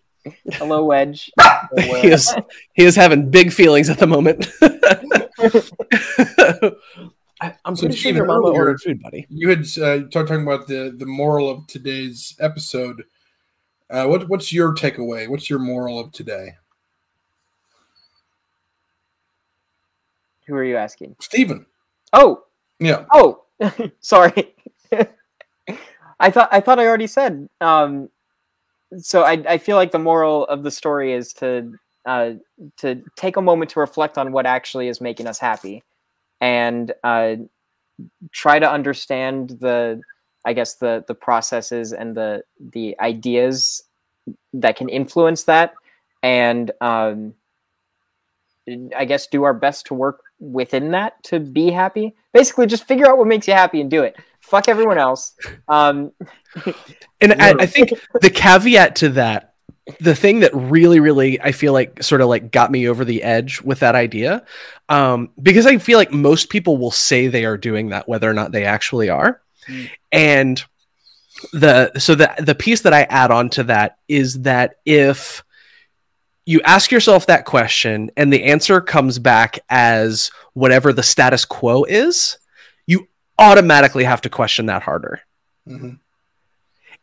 hello 0.53 0.85
wedge 0.85 1.33
he 1.79 2.09
is 2.13 2.33
he 2.75 2.85
is 2.85 2.95
having 2.95 3.29
big 3.31 3.53
feelings 3.55 3.89
at 3.91 3.99
the 3.99 4.07
moment. 4.07 4.47
I, 7.43 7.55
I'm 7.65 7.75
So, 7.75 7.83
pretty 7.83 7.97
sure 7.97 8.13
your 8.13 8.25
mama 8.25 8.47
earlier- 8.49 8.61
ordered 8.61 8.81
food, 8.81 9.03
buddy. 9.03 9.27
You 9.29 9.49
had 9.49 9.67
uh, 9.79 9.99
talked 10.09 10.29
talking 10.29 10.43
about 10.43 10.69
the 10.69 10.95
the 10.97 11.07
moral 11.07 11.51
of 11.51 11.67
today's 11.67 12.37
episode. 12.39 13.05
Uh, 13.91 14.07
what 14.07 14.29
what's 14.29 14.53
your 14.53 14.73
takeaway? 14.75 15.29
What's 15.29 15.51
your 15.51 15.59
moral 15.59 15.99
of 15.99 16.13
today, 16.13 16.55
who 20.47 20.55
are 20.55 20.65
you 20.65 20.77
asking 20.77 21.17
Stephen? 21.21 21.67
oh 22.13 22.45
Yeah, 22.79 23.07
oh 23.13 23.43
sorry 24.01 24.55
i 26.21 26.31
thought 26.31 26.49
i 26.53 26.61
thought 26.61 26.79
i 26.79 26.87
already 26.87 27.07
said 27.07 27.49
um 27.61 28.09
so 28.99 29.23
i 29.23 29.33
i 29.49 29.57
feel 29.59 29.77
like 29.77 29.91
the 29.93 29.99
moral 29.99 30.45
of 30.47 30.63
the 30.63 30.71
story 30.71 31.13
is 31.13 31.33
to 31.33 31.73
uh 32.07 32.33
to 32.77 33.03
take 33.17 33.37
a 33.37 33.43
moment 33.43 33.71
to 33.71 33.81
reflect 33.81 34.19
on 34.19 34.33
what 34.33 34.47
actually 34.47 34.89
is 34.89 35.01
making 35.01 35.27
us 35.27 35.39
happy 35.39 35.83
and 36.43 36.93
uh 37.03 37.37
try 38.33 38.59
to 38.59 38.71
understand 38.71 39.51
the 39.61 40.03
i 40.45 40.53
guess 40.53 40.75
the 40.75 41.03
the 41.09 41.15
processes 41.15 41.95
and 41.95 42.15
the 42.15 42.43
the 42.61 42.95
ideas 43.01 43.85
that 44.53 44.77
can 44.77 44.91
influence 44.91 45.45
that 45.45 45.73
and 46.23 46.71
um 46.83 47.33
i 48.95 49.07
guess 49.07 49.27
do 49.29 49.45
our 49.45 49.55
best 49.55 49.87
to 49.87 49.95
work 49.95 50.23
within 50.43 50.91
that 50.91 51.23
to 51.23 51.39
be 51.39 51.71
happy. 51.71 52.15
Basically 52.35 52.67
just 52.67 52.85
figure 52.85 53.09
out 53.09 53.17
what 53.17 53.29
makes 53.29 53.47
you 53.47 53.55
happy 53.55 53.81
and 53.81 53.91
do 53.91 54.03
it. 54.03 54.17
Fuck 54.41 54.69
everyone 54.69 54.99
else. 54.99 55.35
Um 55.69 56.13
And 57.21 57.35
I, 57.35 57.55
I 57.61 57.67
think 57.75 57.91
the 58.21 58.31
caveat 58.31 58.97
to 58.97 59.11
that, 59.11 59.52
the 60.01 60.15
thing 60.15 60.41
that 60.41 60.55
really, 60.55 61.01
really, 61.01 61.41
I 61.41 61.53
feel 61.53 61.73
like 61.73 62.03
sort 62.03 62.21
of 62.21 62.29
like 62.29 62.53
got 62.53 62.71
me 62.71 62.89
over 62.89 63.05
the 63.05 63.23
edge 63.23 63.61
with 63.63 63.81
that 63.81 63.95
idea, 63.95 64.45
um, 64.89 65.31
because 65.43 65.67
I 65.67 65.79
feel 65.79 65.99
like 65.99 66.13
most 66.13 66.51
people 66.51 66.77
will 66.77 66.91
say 66.91 67.27
they 67.27 67.45
are 67.45 67.57
doing 67.57 67.89
that, 67.89 68.09
whether 68.09 68.31
or 68.31 68.35
not 68.35 68.53
they 68.53 68.65
actually 68.65 69.09
are. 69.09 69.41
Mm. 69.69 69.91
And 70.13 70.65
the 71.53 71.99
so 71.99 72.15
the 72.15 72.33
the 72.39 72.55
piece 72.55 72.83
that 72.83 72.93
I 72.93 73.03
add 73.03 73.31
on 73.33 73.51
to 73.51 73.65
that 73.65 73.99
is 74.07 74.43
that 74.43 74.77
if 74.85 75.43
you 76.47 76.61
ask 76.63 76.93
yourself 76.93 77.27
that 77.27 77.45
question 77.45 78.11
and 78.17 78.33
the 78.33 78.45
answer 78.45 78.81
comes 78.81 79.19
back 79.19 79.61
as 79.69 80.31
whatever 80.55 80.93
the 80.93 81.03
status 81.03 81.45
quo 81.45 81.85
is, 81.85 82.37
you 82.87 83.09
automatically 83.39 84.05
have 84.05 84.21
to 84.23 84.29
question 84.29 84.67
that 84.67 84.83
harder. 84.83 85.21
Mhm. 85.69 85.99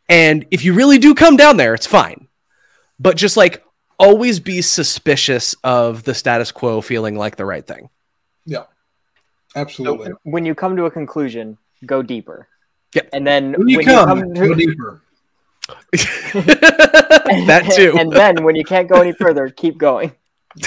And 0.08 0.46
if 0.50 0.64
you 0.64 0.74
really 0.74 0.98
do 0.98 1.14
come 1.14 1.36
down 1.36 1.56
there, 1.56 1.74
it's 1.74 1.86
fine. 1.86 2.28
But 3.00 3.16
just 3.16 3.36
like 3.36 3.64
always 3.98 4.38
be 4.40 4.62
suspicious 4.62 5.54
of 5.64 6.04
the 6.04 6.14
status 6.14 6.52
quo 6.52 6.80
feeling 6.80 7.16
like 7.16 7.36
the 7.36 7.44
right 7.46 7.66
thing. 7.66 7.88
Yeah, 8.46 8.64
absolutely. 9.56 10.12
when 10.22 10.44
you 10.46 10.54
come 10.54 10.76
to 10.76 10.84
a 10.84 10.90
conclusion 10.90 11.58
go 11.86 12.02
deeper 12.02 12.46
Yep. 12.94 13.08
and 13.12 13.26
then 13.26 13.52
When 13.52 13.68
you 13.68 13.80
come, 13.84 14.34
to 14.34 14.48
go 14.48 14.54
deeper. 14.54 15.02
that 16.32 17.72
too. 17.74 17.94
and 17.98 18.12
then 18.12 18.42
when 18.44 18.54
you 18.56 18.64
can't 18.64 18.88
go 18.88 19.00
any 19.00 19.12
further 19.12 19.48
keep 19.48 19.78
going 19.78 20.12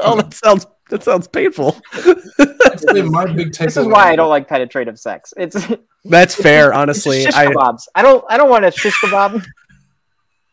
oh, 0.00 0.16
that 0.16 0.32
sounds 0.32 0.66
that 0.90 1.02
sounds 1.02 1.26
painful. 1.28 1.76
That's 2.38 2.84
been 2.92 3.10
my 3.10 3.26
big 3.26 3.48
takeaway. 3.50 3.58
this 3.64 3.76
is 3.76 3.86
why 3.86 4.10
i 4.10 4.16
don't 4.16 4.28
like 4.28 4.48
penetrative 4.48 4.98
sex 4.98 5.32
it's 5.36 5.56
That's 6.04 6.34
fair, 6.34 6.72
honestly. 6.72 7.24
It's 7.24 7.36
I. 7.36 7.46
I 7.94 8.02
don't. 8.02 8.24
I 8.30 8.36
don't 8.38 8.48
want 8.48 8.64
a 8.64 8.70
shish 8.70 8.94
kebab. 9.02 9.44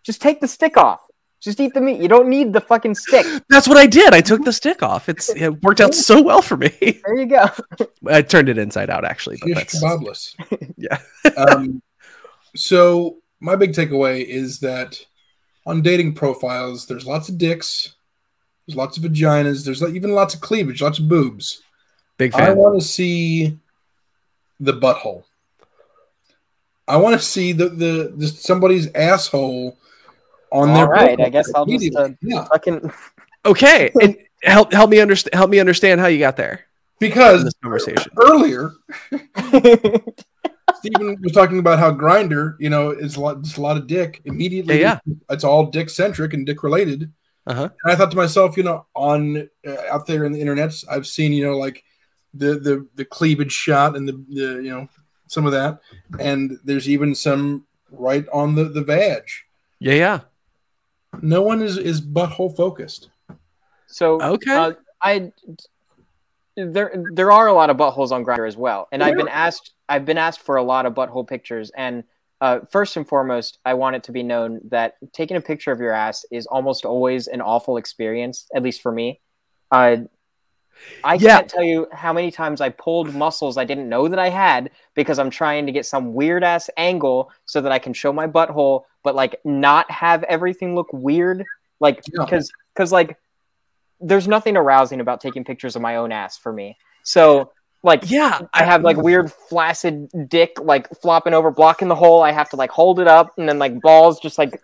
Just 0.08 0.22
take 0.22 0.40
the 0.40 0.48
stick 0.48 0.78
off. 0.78 1.02
Just 1.42 1.60
eat 1.60 1.74
the 1.74 1.82
meat. 1.82 2.00
You 2.00 2.08
don't 2.08 2.30
need 2.30 2.54
the 2.54 2.62
fucking 2.62 2.96
stick. 2.96 3.26
that's 3.50 3.68
what 3.68 3.76
I 3.76 3.88
did. 3.88 4.14
I 4.14 4.22
took 4.22 4.46
the 4.46 4.54
stick 4.54 4.82
off. 4.82 5.10
It's 5.10 5.28
it 5.36 5.62
worked 5.62 5.82
out 5.82 5.94
so 5.94 6.22
well 6.22 6.42
for 6.42 6.56
me. 6.56 6.72
There 7.06 7.18
you 7.18 7.26
go. 7.26 7.46
I 8.08 8.22
turned 8.22 8.48
it 8.48 8.58
inside 8.58 8.90
out 8.90 9.04
actually, 9.04 9.36
but 9.42 9.50
Shish 9.50 9.56
that's 9.58 9.84
kebabless. 9.84 10.74
yeah. 10.78 11.00
um, 11.36 11.82
so 12.56 13.18
my 13.42 13.58
big 13.58 13.74
takeaway 13.74 14.26
is 14.26 14.62
that 14.62 14.98
on 15.66 15.82
dating 15.82 16.14
profiles, 16.14 16.86
there's 16.86 17.06
lots 17.06 17.28
of 17.28 17.38
dicks, 17.38 17.96
there's 18.66 18.78
lots 18.78 18.96
of 18.96 19.04
vaginas, 19.04 19.66
there's 19.66 19.84
even 19.84 20.12
lots 20.12 20.36
of 20.36 20.40
cleavage, 20.40 20.82
lots 20.82 21.00
of 21.00 21.10
boobs. 21.10 21.62
Big 22.18 22.34
I 22.34 22.54
want 22.54 22.80
to 22.80 22.88
see 22.88 23.60
the 24.62 24.74
butthole. 24.74 25.26
I 26.88 26.96
want 26.96 27.20
to 27.20 27.26
see 27.26 27.52
the 27.52 27.68
the 27.68 28.16
just 28.18 28.44
somebody's 28.44 28.90
asshole 28.94 29.78
on 30.52 30.74
their. 30.74 30.86
All 30.86 30.92
right, 30.92 31.20
I 31.20 31.30
guess 31.30 31.52
I'll 31.54 31.66
just, 31.66 31.96
uh, 31.96 32.10
yeah, 32.22 32.46
Fucking. 32.46 32.92
Okay, 33.46 33.92
and 34.02 34.18
help 34.44 34.74
help 34.74 34.90
me 34.90 35.00
understand 35.00 35.34
help 35.34 35.50
me 35.50 35.60
understand 35.60 36.00
how 36.00 36.08
you 36.08 36.20
got 36.20 36.38
there 36.38 36.66
because 37.00 37.44
this 37.44 37.54
conversation. 37.62 38.12
earlier 38.18 38.72
Stephen 40.76 41.18
was 41.22 41.32
talking 41.32 41.60
about 41.60 41.80
how 41.80 41.92
Grindr, 41.92 42.56
you 42.60 42.70
know, 42.70 42.92
is 42.92 43.16
a 43.16 43.22
lot, 43.22 43.42
just 43.42 43.58
a 43.58 43.62
lot 43.62 43.78
of 43.78 43.88
dick. 43.88 44.22
Immediately, 44.26 44.82
Yeah, 44.82 45.00
it's 45.30 45.44
all 45.44 45.68
dick 45.68 45.90
centric 45.90 46.34
and 46.34 46.46
dick 46.46 46.64
related. 46.64 47.12
Uh-huh. 47.48 47.70
And 47.84 47.94
I 47.94 47.96
thought 47.96 48.12
to 48.12 48.18
myself, 48.18 48.58
you 48.58 48.64
know, 48.64 48.86
on 48.94 49.50
uh, 49.66 49.76
out 49.90 50.06
there 50.06 50.26
in 50.26 50.34
the 50.34 50.42
internets, 50.42 50.84
I've 50.90 51.08
seen, 51.08 51.32
you 51.32 51.46
know, 51.46 51.58
like 51.58 51.84
the 52.34 52.60
the 52.60 52.88
the 52.96 53.06
cleavage 53.06 53.54
shot 53.54 53.96
and 53.96 54.08
the, 54.08 54.24
the 54.30 54.62
you 54.62 54.70
know 54.70 54.90
some 55.28 55.46
of 55.46 55.54
that, 55.54 55.80
and 56.20 56.60
there's 56.64 56.90
even 56.90 57.16
some 57.16 57.66
right 57.92 58.26
on 58.34 58.56
the 58.56 58.66
the 58.66 58.82
vag. 58.82 59.24
Yeah, 59.80 59.94
yeah. 59.94 60.20
No 61.22 61.42
one 61.42 61.62
is 61.62 61.78
is 61.78 62.02
butthole 62.02 62.56
focused. 62.56 63.10
So 63.88 64.22
Okay. 64.22 64.56
uh, 64.56 64.74
I 65.02 65.32
there 66.56 66.92
there 67.14 67.32
are 67.32 67.48
a 67.48 67.54
lot 67.54 67.70
of 67.70 67.78
buttholes 67.78 68.12
on 68.12 68.26
Grindr 68.26 68.48
as 68.48 68.58
well, 68.58 68.88
and 68.92 69.04
I've 69.04 69.16
been 69.16 69.28
asked 69.28 69.74
I've 69.88 70.06
been 70.06 70.18
asked 70.18 70.42
for 70.42 70.58
a 70.58 70.64
lot 70.64 70.86
of 70.86 70.94
butthole 70.94 71.28
pictures. 71.28 71.72
And 71.76 72.04
uh, 72.42 72.60
first 72.72 72.98
and 72.98 73.08
foremost, 73.08 73.58
I 73.66 73.74
want 73.74 73.96
it 73.96 74.04
to 74.04 74.12
be 74.12 74.24
known 74.24 74.62
that 74.70 74.96
taking 75.14 75.38
a 75.38 75.42
picture 75.42 75.72
of 75.72 75.80
your 75.80 75.94
ass 75.94 76.26
is 76.32 76.46
almost 76.46 76.86
always 76.86 77.28
an 77.28 77.42
awful 77.42 77.78
experience, 77.78 78.48
at 78.56 78.64
least 78.64 78.82
for 78.82 78.92
me. 78.92 79.22
Uh, 79.72 79.98
I 81.04 81.16
Yeah. 81.16 81.38
can't 81.38 81.50
tell 81.50 81.64
you 81.64 81.88
how 81.92 82.12
many 82.14 82.32
times 82.32 82.62
I 82.62 82.70
pulled 82.70 83.14
muscles 83.14 83.58
I 83.58 83.64
didn't 83.66 83.90
know 83.90 84.08
that 84.08 84.20
I 84.20 84.30
had 84.30 84.72
because 84.96 85.20
I'm 85.20 85.30
trying 85.30 85.66
to 85.66 85.72
get 85.72 85.86
some 85.86 86.14
weird 86.14 86.44
ass 86.44 86.70
angle 86.78 87.32
so 87.46 87.62
that 87.62 87.72
I 87.72 87.80
can 87.80 87.94
show 87.94 88.12
my 88.12 88.28
butthole, 88.28 88.84
but 89.04 89.16
like 89.16 89.40
not 89.46 89.90
have 89.92 90.24
everything 90.24 90.76
look 90.76 90.92
weird. 90.92 91.44
Like 91.80 92.02
Yeah. 92.12 92.26
because 92.26 92.52
because 92.74 92.92
like 92.92 93.18
there's 94.00 94.28
nothing 94.28 94.56
arousing 94.58 95.00
about 95.02 95.22
taking 95.22 95.44
pictures 95.44 95.76
of 95.76 95.82
my 95.82 95.96
own 95.98 96.12
ass 96.12 96.38
for 96.38 96.52
me. 96.54 96.78
So 97.04 97.52
like 97.84 98.10
Yeah, 98.10 98.42
I 98.54 98.64
have 98.64 98.82
like 98.84 98.98
weird 98.98 99.32
flaccid 99.32 100.10
dick 100.30 100.58
like 100.62 100.90
flopping 101.02 101.34
over, 101.34 101.52
blocking 101.52 101.88
the 101.88 101.96
hole. 101.96 102.22
I 102.22 102.32
have 102.32 102.50
to 102.50 102.56
like 102.56 102.72
hold 102.72 103.00
it 103.00 103.08
up, 103.08 103.32
and 103.38 103.48
then 103.48 103.60
like 103.60 103.80
balls 103.82 104.20
just 104.20 104.38
like 104.38 104.62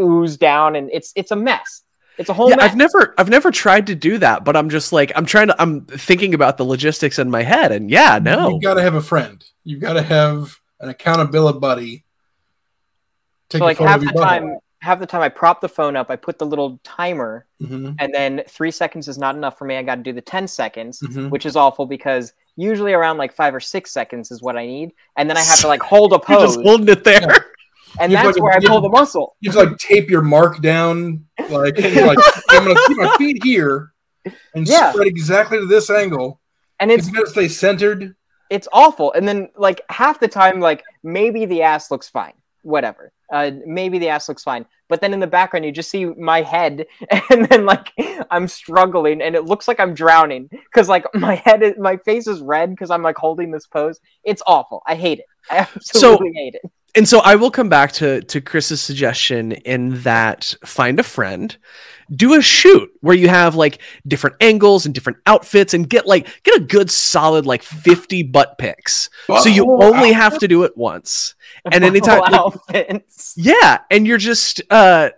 ooze 0.00 0.36
down, 0.36 0.76
and 0.76 0.90
it's 0.92 1.12
it's 1.16 1.30
a 1.30 1.36
mess. 1.36 1.82
It's 2.18 2.30
a 2.30 2.34
whole 2.34 2.48
yeah, 2.50 2.56
mess. 2.56 2.70
I've 2.70 2.76
never 2.76 3.14
I've 3.18 3.28
never 3.28 3.50
tried 3.50 3.86
to 3.88 3.94
do 3.94 4.18
that, 4.18 4.44
but 4.44 4.56
I'm 4.56 4.70
just 4.70 4.92
like 4.92 5.12
I'm 5.14 5.26
trying 5.26 5.48
to 5.48 5.60
I'm 5.62 5.82
thinking 5.86 6.34
about 6.34 6.56
the 6.56 6.64
logistics 6.64 7.18
in 7.18 7.30
my 7.30 7.42
head 7.42 7.72
and 7.72 7.90
yeah, 7.90 8.18
no. 8.22 8.48
You've 8.50 8.62
got 8.62 8.74
to 8.74 8.82
have 8.82 8.94
a 8.94 9.02
friend. 9.02 9.44
You've 9.64 9.80
got 9.80 9.94
to 9.94 10.02
have 10.02 10.58
an 10.80 10.88
accountability 10.88 11.58
buddy. 11.58 12.04
Take 13.48 13.60
So 13.60 13.64
a 13.64 13.66
like 13.66 13.78
photo 13.78 13.90
half 13.90 13.96
of 13.98 14.02
your 14.02 14.12
the 14.12 14.18
butthole. 14.18 14.22
time, 14.22 14.58
half 14.80 14.98
the 14.98 15.06
time 15.06 15.22
I 15.22 15.28
prop 15.28 15.60
the 15.60 15.68
phone 15.68 15.96
up, 15.96 16.10
I 16.10 16.16
put 16.16 16.38
the 16.38 16.46
little 16.46 16.80
timer, 16.84 17.46
Mhm, 17.62 17.96
and 17.98 18.14
then 18.14 18.42
three 18.48 18.70
seconds 18.70 19.08
is 19.08 19.18
not 19.18 19.34
enough 19.36 19.58
for 19.58 19.64
me. 19.64 19.76
I 19.76 19.82
got 19.82 19.96
to 19.96 20.02
do 20.02 20.12
the 20.12 20.20
ten 20.22 20.48
seconds, 20.48 21.02
mhm. 21.02 21.30
which 21.30 21.46
is 21.46 21.56
awful 21.56 21.86
because 21.86 22.32
usually 22.56 22.92
around 22.92 23.18
like 23.18 23.32
five 23.32 23.54
or 23.54 23.60
six 23.60 23.92
seconds 23.92 24.30
is 24.30 24.42
what 24.42 24.56
I 24.56 24.66
need, 24.66 24.92
and 25.16 25.28
then 25.30 25.36
I 25.36 25.40
have 25.42 25.60
to 25.60 25.68
like 25.68 25.82
hold 25.82 26.12
a 26.12 26.20
You're 26.28 26.40
just 26.40 26.56
pose, 26.56 26.64
holding 26.64 26.88
it 26.88 27.04
there. 27.04 27.46
And 28.00 28.10
You've 28.12 28.20
that's 28.22 28.36
like- 28.38 28.42
where 28.42 28.52
I 28.52 28.60
pull 28.60 28.80
the 28.80 28.88
muscle. 28.88 29.36
You 29.40 29.50
just 29.52 29.58
like 29.58 29.76
tape 29.78 30.10
your 30.10 30.22
mark 30.22 30.60
down, 30.60 31.24
like, 31.50 31.78
and 31.78 31.94
you're 31.94 32.06
like 32.06 32.18
I'm 32.50 32.64
gonna 32.66 32.80
keep 32.86 32.96
my 32.96 33.16
feet 33.16 33.42
here 33.44 33.92
and 34.54 34.66
Yeah. 34.68 34.92
spread 34.92 35.06
exactly 35.06 35.58
to 35.58 35.66
this 35.66 35.88
angle. 35.90 36.40
And 36.80 36.90
It's 36.90 37.06
it's 37.08 37.16
gonna 37.16 37.26
stay 37.28 37.48
centered. 37.48 38.14
it's 38.50 38.68
awful. 38.72 39.12
And 39.12 39.26
then 39.26 39.48
like 39.56 39.80
half 39.88 40.20
the 40.20 40.28
time, 40.28 40.60
like 40.60 40.84
maybe 41.02 41.46
the 41.46 41.62
ass 41.62 41.90
looks 41.90 42.08
fine, 42.08 42.34
whatever. 42.62 43.12
Uh, 43.32 43.50
maybe 43.66 43.98
the 43.98 44.08
ass 44.08 44.28
looks 44.28 44.44
fine, 44.44 44.64
but 44.88 45.00
then 45.00 45.12
in 45.12 45.18
the 45.18 45.26
background 45.26 45.64
you 45.64 45.72
just 45.72 45.90
see 45.90 46.04
my 46.04 46.42
head, 46.42 46.86
and 47.30 47.44
then 47.46 47.64
like 47.66 47.92
I'm 48.30 48.46
struggling, 48.46 49.20
and 49.20 49.34
it 49.34 49.44
looks 49.46 49.66
like 49.66 49.80
I'm 49.80 49.94
drowning 49.94 50.48
because 50.50 50.88
like 50.88 51.04
my 51.12 51.34
head, 51.34 51.60
is, 51.64 51.74
my 51.76 51.96
face 51.96 52.28
is 52.28 52.40
red 52.40 52.70
because 52.70 52.88
I'm 52.90 53.02
like 53.02 53.16
holding 53.16 53.50
this 53.50 53.66
pose. 53.66 53.98
It's 54.22 54.42
awful. 54.46 54.80
I 54.86 54.94
hate 54.94 55.18
it. 55.18 55.24
I 55.50 55.56
absolutely 55.74 56.30
hate 56.34 56.54
it. 56.54 56.70
And 56.96 57.08
so 57.08 57.20
I 57.20 57.36
will 57.36 57.50
come 57.50 57.68
back 57.68 57.92
to 57.92 58.22
to 58.22 58.40
Chris's 58.40 58.80
suggestion 58.80 59.52
in 59.52 60.00
that 60.02 60.54
find 60.64 60.98
a 60.98 61.02
friend, 61.02 61.56
do 62.14 62.34
a 62.34 62.42
shoot 62.42 62.90
where 63.00 63.14
you 63.16 63.28
have 63.28 63.54
like 63.54 63.80
different 64.06 64.36
angles 64.40 64.86
and 64.86 64.94
different 64.94 65.18
outfits 65.26 65.74
and 65.74 65.88
get 65.88 66.06
like 66.06 66.26
get 66.42 66.56
a 66.56 66.64
good 66.64 66.90
solid 66.90 67.46
like 67.46 67.62
50 67.62 68.22
butt 68.24 68.58
pics. 68.58 69.10
So 69.26 69.48
you 69.48 69.70
only 69.82 70.10
out. 70.10 70.16
have 70.16 70.38
to 70.38 70.48
do 70.48 70.62
it 70.64 70.76
once. 70.76 71.34
And 71.70 71.84
anytime 71.84 72.20
like, 72.20 73.04
yeah, 73.36 73.80
and 73.90 74.06
you're 74.06 74.18
just 74.18 74.62
uh 74.70 75.10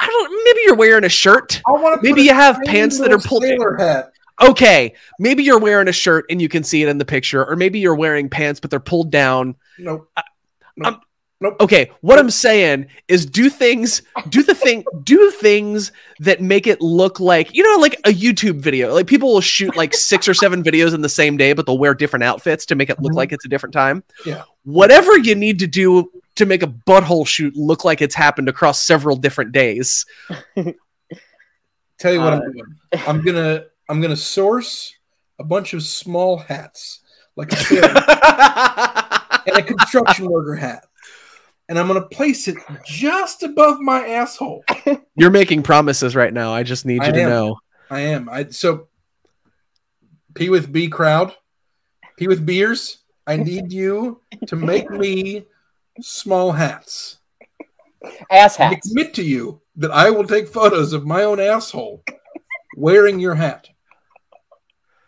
I 0.00 0.06
don't 0.06 0.44
maybe 0.44 0.60
you're 0.64 0.76
wearing 0.76 1.04
a 1.04 1.08
shirt. 1.08 1.60
I 1.66 1.72
wanna 1.72 1.96
Maybe 2.02 2.14
put 2.14 2.22
you 2.22 2.34
have 2.34 2.60
pants 2.64 2.98
that 2.98 3.12
are 3.12 3.18
pulled 3.18 3.44
hat. 3.78 4.10
Okay, 4.42 4.94
maybe 5.20 5.44
you're 5.44 5.60
wearing 5.60 5.86
a 5.86 5.92
shirt 5.92 6.26
and 6.28 6.42
you 6.42 6.48
can 6.48 6.64
see 6.64 6.82
it 6.82 6.88
in 6.88 6.98
the 6.98 7.04
picture 7.04 7.44
or 7.44 7.54
maybe 7.56 7.78
you're 7.78 7.94
wearing 7.94 8.28
pants 8.28 8.58
but 8.58 8.70
they're 8.70 8.80
pulled 8.80 9.10
down 9.10 9.54
Nope. 9.78 10.10
I- 10.16 10.22
Nope. 10.76 11.00
Nope. 11.40 11.56
Okay, 11.60 11.90
what 12.00 12.18
I'm 12.18 12.30
saying 12.30 12.86
is 13.08 13.26
do 13.26 13.50
things, 13.50 14.02
do 14.30 14.42
the 14.42 14.54
thing, 14.54 14.82
do 15.02 15.30
things 15.32 15.92
that 16.20 16.40
make 16.40 16.66
it 16.66 16.80
look 16.80 17.20
like, 17.20 17.54
you 17.54 17.62
know, 17.62 17.78
like 17.82 17.94
a 18.06 18.10
YouTube 18.10 18.60
video. 18.60 18.94
Like 18.94 19.06
people 19.08 19.32
will 19.34 19.40
shoot 19.42 19.76
like 19.76 19.92
six 19.92 20.26
or 20.28 20.32
seven 20.32 20.62
videos 20.62 20.94
in 20.94 21.02
the 21.02 21.08
same 21.08 21.36
day, 21.36 21.52
but 21.52 21.66
they'll 21.66 21.76
wear 21.76 21.92
different 21.92 22.22
outfits 22.22 22.64
to 22.66 22.76
make 22.76 22.88
it 22.88 22.98
look 23.02 23.12
Mhm. 23.12 23.16
like 23.16 23.32
it's 23.32 23.44
a 23.44 23.48
different 23.48 23.72
time. 23.74 24.04
Yeah. 24.24 24.44
Whatever 24.62 25.18
you 25.18 25.34
need 25.34 25.58
to 25.58 25.66
do 25.66 26.10
to 26.36 26.46
make 26.46 26.62
a 26.62 26.66
butthole 26.68 27.26
shoot 27.26 27.54
look 27.56 27.84
like 27.84 28.00
it's 28.00 28.14
happened 28.14 28.48
across 28.48 28.80
several 28.80 29.16
different 29.16 29.52
days. 29.52 30.06
Tell 31.98 32.12
you 32.12 32.20
what 32.20 32.32
Uh, 32.32 32.36
I'm 32.36 32.52
doing. 32.52 32.64
I'm 33.06 33.22
gonna 33.22 33.64
I'm 33.88 34.00
gonna 34.00 34.16
source 34.16 34.94
a 35.38 35.44
bunch 35.44 35.74
of 35.74 35.82
small 35.82 36.38
hats, 36.38 37.00
like 37.36 37.52
a 37.52 37.56
sailor 37.64 37.92
and 39.46 39.56
a 39.56 39.62
construction 39.62 40.30
worker 40.30 40.54
hat, 40.54 40.84
and 41.68 41.78
I'm 41.78 41.86
gonna 41.86 42.06
place 42.08 42.48
it 42.48 42.56
just 42.84 43.42
above 43.42 43.80
my 43.80 44.06
asshole. 44.06 44.64
You're 45.16 45.30
making 45.30 45.62
promises 45.62 46.14
right 46.14 46.32
now. 46.32 46.52
I 46.52 46.62
just 46.62 46.86
need 46.86 47.02
I 47.02 47.06
you 47.06 47.12
to 47.12 47.22
am. 47.22 47.28
know. 47.30 47.56
I 47.90 48.00
am. 48.00 48.28
I 48.28 48.48
so 48.48 48.88
P 50.34 50.48
with 50.48 50.72
B 50.72 50.88
crowd, 50.88 51.34
P 52.16 52.26
with 52.28 52.44
beers. 52.44 52.98
I 53.26 53.36
need 53.36 53.72
you 53.72 54.20
to 54.48 54.56
make 54.56 54.90
me 54.90 55.46
small 56.00 56.52
hats. 56.52 57.18
Ass 58.30 58.60
I 58.60 58.64
hats. 58.64 58.88
commit 58.88 59.14
to 59.14 59.22
you 59.22 59.62
that 59.76 59.90
I 59.90 60.10
will 60.10 60.26
take 60.26 60.46
photos 60.46 60.92
of 60.92 61.06
my 61.06 61.22
own 61.22 61.40
asshole 61.40 62.02
wearing 62.76 63.18
your 63.18 63.34
hat. 63.34 63.68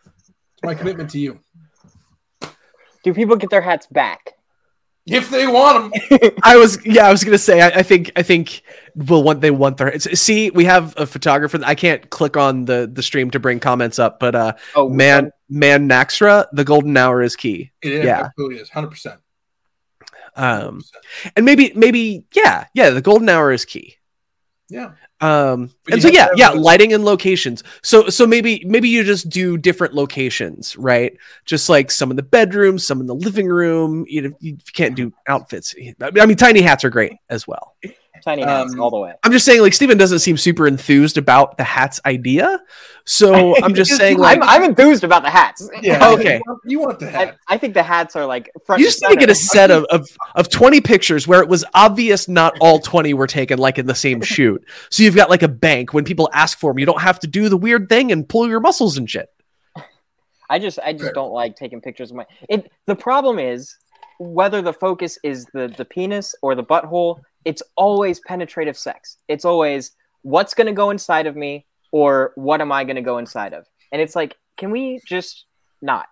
It's 0.05 0.63
my 0.63 0.73
commitment 0.73 1.11
to 1.11 1.19
you. 1.19 1.39
Do 3.07 3.13
people 3.13 3.37
get 3.37 3.49
their 3.49 3.61
hats 3.61 3.87
back? 3.87 4.33
If 5.05 5.29
they 5.29 5.47
want 5.47 5.93
them. 5.93 6.31
I 6.43 6.57
was 6.57 6.85
yeah, 6.85 7.07
I 7.07 7.11
was 7.11 7.23
gonna 7.23 7.37
say 7.37 7.61
I, 7.61 7.67
I 7.79 7.83
think 7.83 8.11
I 8.17 8.21
think 8.23 8.61
will 8.95 9.23
want 9.23 9.39
they 9.39 9.51
want 9.51 9.77
their 9.77 9.87
it's, 9.87 10.19
see 10.19 10.49
we 10.49 10.65
have 10.65 10.93
a 10.97 11.05
photographer 11.07 11.57
I 11.63 11.73
can't 11.75 12.09
click 12.09 12.35
on 12.35 12.65
the 12.65 12.89
the 12.91 13.01
stream 13.01 13.31
to 13.31 13.39
bring 13.39 13.61
comments 13.61 13.97
up 13.99 14.19
but 14.19 14.35
uh 14.35 14.53
Oh 14.75 14.89
man 14.89 15.31
man 15.47 15.87
Naxra 15.87 16.47
the 16.51 16.65
golden 16.65 16.97
hour 16.97 17.21
is 17.21 17.37
key 17.37 17.71
It 17.81 18.03
Yeah. 18.03 18.25
absolutely 18.25 18.57
is. 18.57 18.69
100%. 18.69 19.19
um 20.35 20.81
and 21.37 21.45
maybe 21.45 21.71
maybe 21.73 22.25
yeah 22.35 22.65
yeah 22.73 22.89
the 22.89 23.01
golden 23.01 23.29
hour 23.29 23.53
is 23.53 23.63
key 23.63 23.95
Yeah. 24.67 24.91
Um 25.19 25.71
But 25.85 25.95
and 25.95 26.01
so 26.03 26.09
yeah 26.09 26.27
yeah 26.35 26.53
a- 26.53 26.55
lighting 26.55 26.93
and 26.93 27.03
locations. 27.03 27.63
So 27.81 28.09
so 28.09 28.27
maybe 28.27 28.63
maybe 28.65 28.89
you 28.89 29.03
just 29.03 29.29
do 29.29 29.57
different 29.57 29.93
locations 29.95 30.77
right? 30.77 31.17
Just 31.45 31.69
like 31.69 31.89
some 31.91 32.11
in 32.11 32.17
the 32.17 32.23
bedroom 32.23 32.77
some 32.77 32.99
in 33.01 33.07
the 33.07 33.15
living 33.15 33.47
room 33.47 34.05
you 34.07 34.21
know 34.21 34.31
you 34.39 34.57
can't 34.73 34.95
do 34.95 35.11
outfits. 35.27 35.73
I 36.01 36.25
mean 36.25 36.37
tiny 36.37 36.61
hats 36.61 36.83
are 36.83 36.89
great 36.91 37.13
as 37.29 37.47
well 37.47 37.75
Tiny 38.27 38.41
hats 38.41 38.73
Um, 38.73 38.81
all 38.81 38.89
the 38.89 38.97
way. 38.97 39.13
I'm 39.23 39.31
just 39.31 39.45
saying, 39.45 39.61
like 39.61 39.71
Steven 39.71 39.97
doesn't 39.97 40.19
seem 40.19 40.35
super 40.35 40.67
enthused 40.67 41.17
about 41.17 41.57
the 41.57 41.63
hats 41.63 42.01
idea. 42.05 42.59
So 43.05 43.55
I'm 43.63 43.73
just 43.73 43.95
saying, 43.95 44.17
like, 44.17 44.39
I'm, 44.41 44.43
I'm 44.43 44.63
enthused 44.65 45.05
about 45.05 45.23
the 45.23 45.29
hats. 45.29 45.69
Yeah. 45.81 46.05
Okay. 46.17 46.35
You 46.35 46.41
want, 46.45 46.61
you 46.65 46.79
want 46.79 46.99
the 46.99 47.07
I, 47.07 47.11
hat. 47.11 47.37
I 47.47 47.57
think 47.57 47.73
the 47.73 47.83
hats 47.83 48.17
are 48.17 48.25
like 48.25 48.51
front 48.65 48.81
you 48.81 48.87
and 48.87 48.91
just 48.91 49.01
need 49.01 49.11
to 49.11 49.15
get 49.15 49.29
a 49.29 49.35
set 49.35 49.71
of, 49.71 49.85
of 49.85 50.05
of 50.35 50.49
20 50.49 50.81
pictures 50.81 51.25
where 51.25 51.41
it 51.41 51.47
was 51.47 51.63
obvious 51.73 52.27
not 52.27 52.57
all 52.59 52.79
20 52.79 53.13
were 53.13 53.27
taken 53.27 53.59
like 53.59 53.77
in 53.77 53.85
the 53.85 53.95
same 53.95 54.19
shoot. 54.33 54.61
So 54.89 55.03
you've 55.03 55.15
got 55.15 55.29
like 55.29 55.43
a 55.43 55.47
bank. 55.47 55.93
When 55.93 56.03
people 56.03 56.29
ask 56.33 56.59
for 56.59 56.71
them, 56.71 56.79
you 56.79 56.85
don't 56.85 56.99
have 56.99 57.21
to 57.21 57.27
do 57.27 57.47
the 57.47 57.55
weird 57.55 57.87
thing 57.87 58.11
and 58.11 58.27
pull 58.27 58.49
your 58.49 58.59
muscles 58.59 58.97
and 58.97 59.09
shit. 59.09 59.29
I 60.49 60.59
just 60.59 60.79
I 60.79 60.91
just 60.91 61.05
Fair. 61.05 61.13
don't 61.13 61.31
like 61.31 61.55
taking 61.55 61.79
pictures 61.79 62.11
of 62.11 62.17
my 62.17 62.25
it 62.49 62.69
the 62.87 62.95
problem 62.95 63.39
is 63.39 63.77
whether 64.19 64.61
the 64.61 64.73
focus 64.73 65.17
is 65.23 65.45
the 65.53 65.73
the 65.77 65.85
penis 65.85 66.35
or 66.41 66.55
the 66.55 66.63
butthole, 66.63 67.21
it's 67.47 67.63
always 67.77 68.19
penetrative 68.19 68.77
sex. 68.77 69.17
It's 69.29 69.45
always 69.45 69.91
what's 70.21 70.53
going 70.53 70.67
to 70.67 70.73
go 70.73 70.89
inside 70.89 71.27
of 71.27 71.35
me 71.35 71.65
or 71.91 72.33
what 72.35 72.59
am 72.59 72.71
I 72.73 72.83
going 72.83 72.97
to 72.97 73.01
go 73.01 73.17
inside 73.17 73.53
of? 73.53 73.65
And 73.91 74.01
it's 74.01 74.15
like 74.15 74.35
can 74.57 74.71
we 74.71 74.99
just 75.05 75.45
not? 75.81 76.07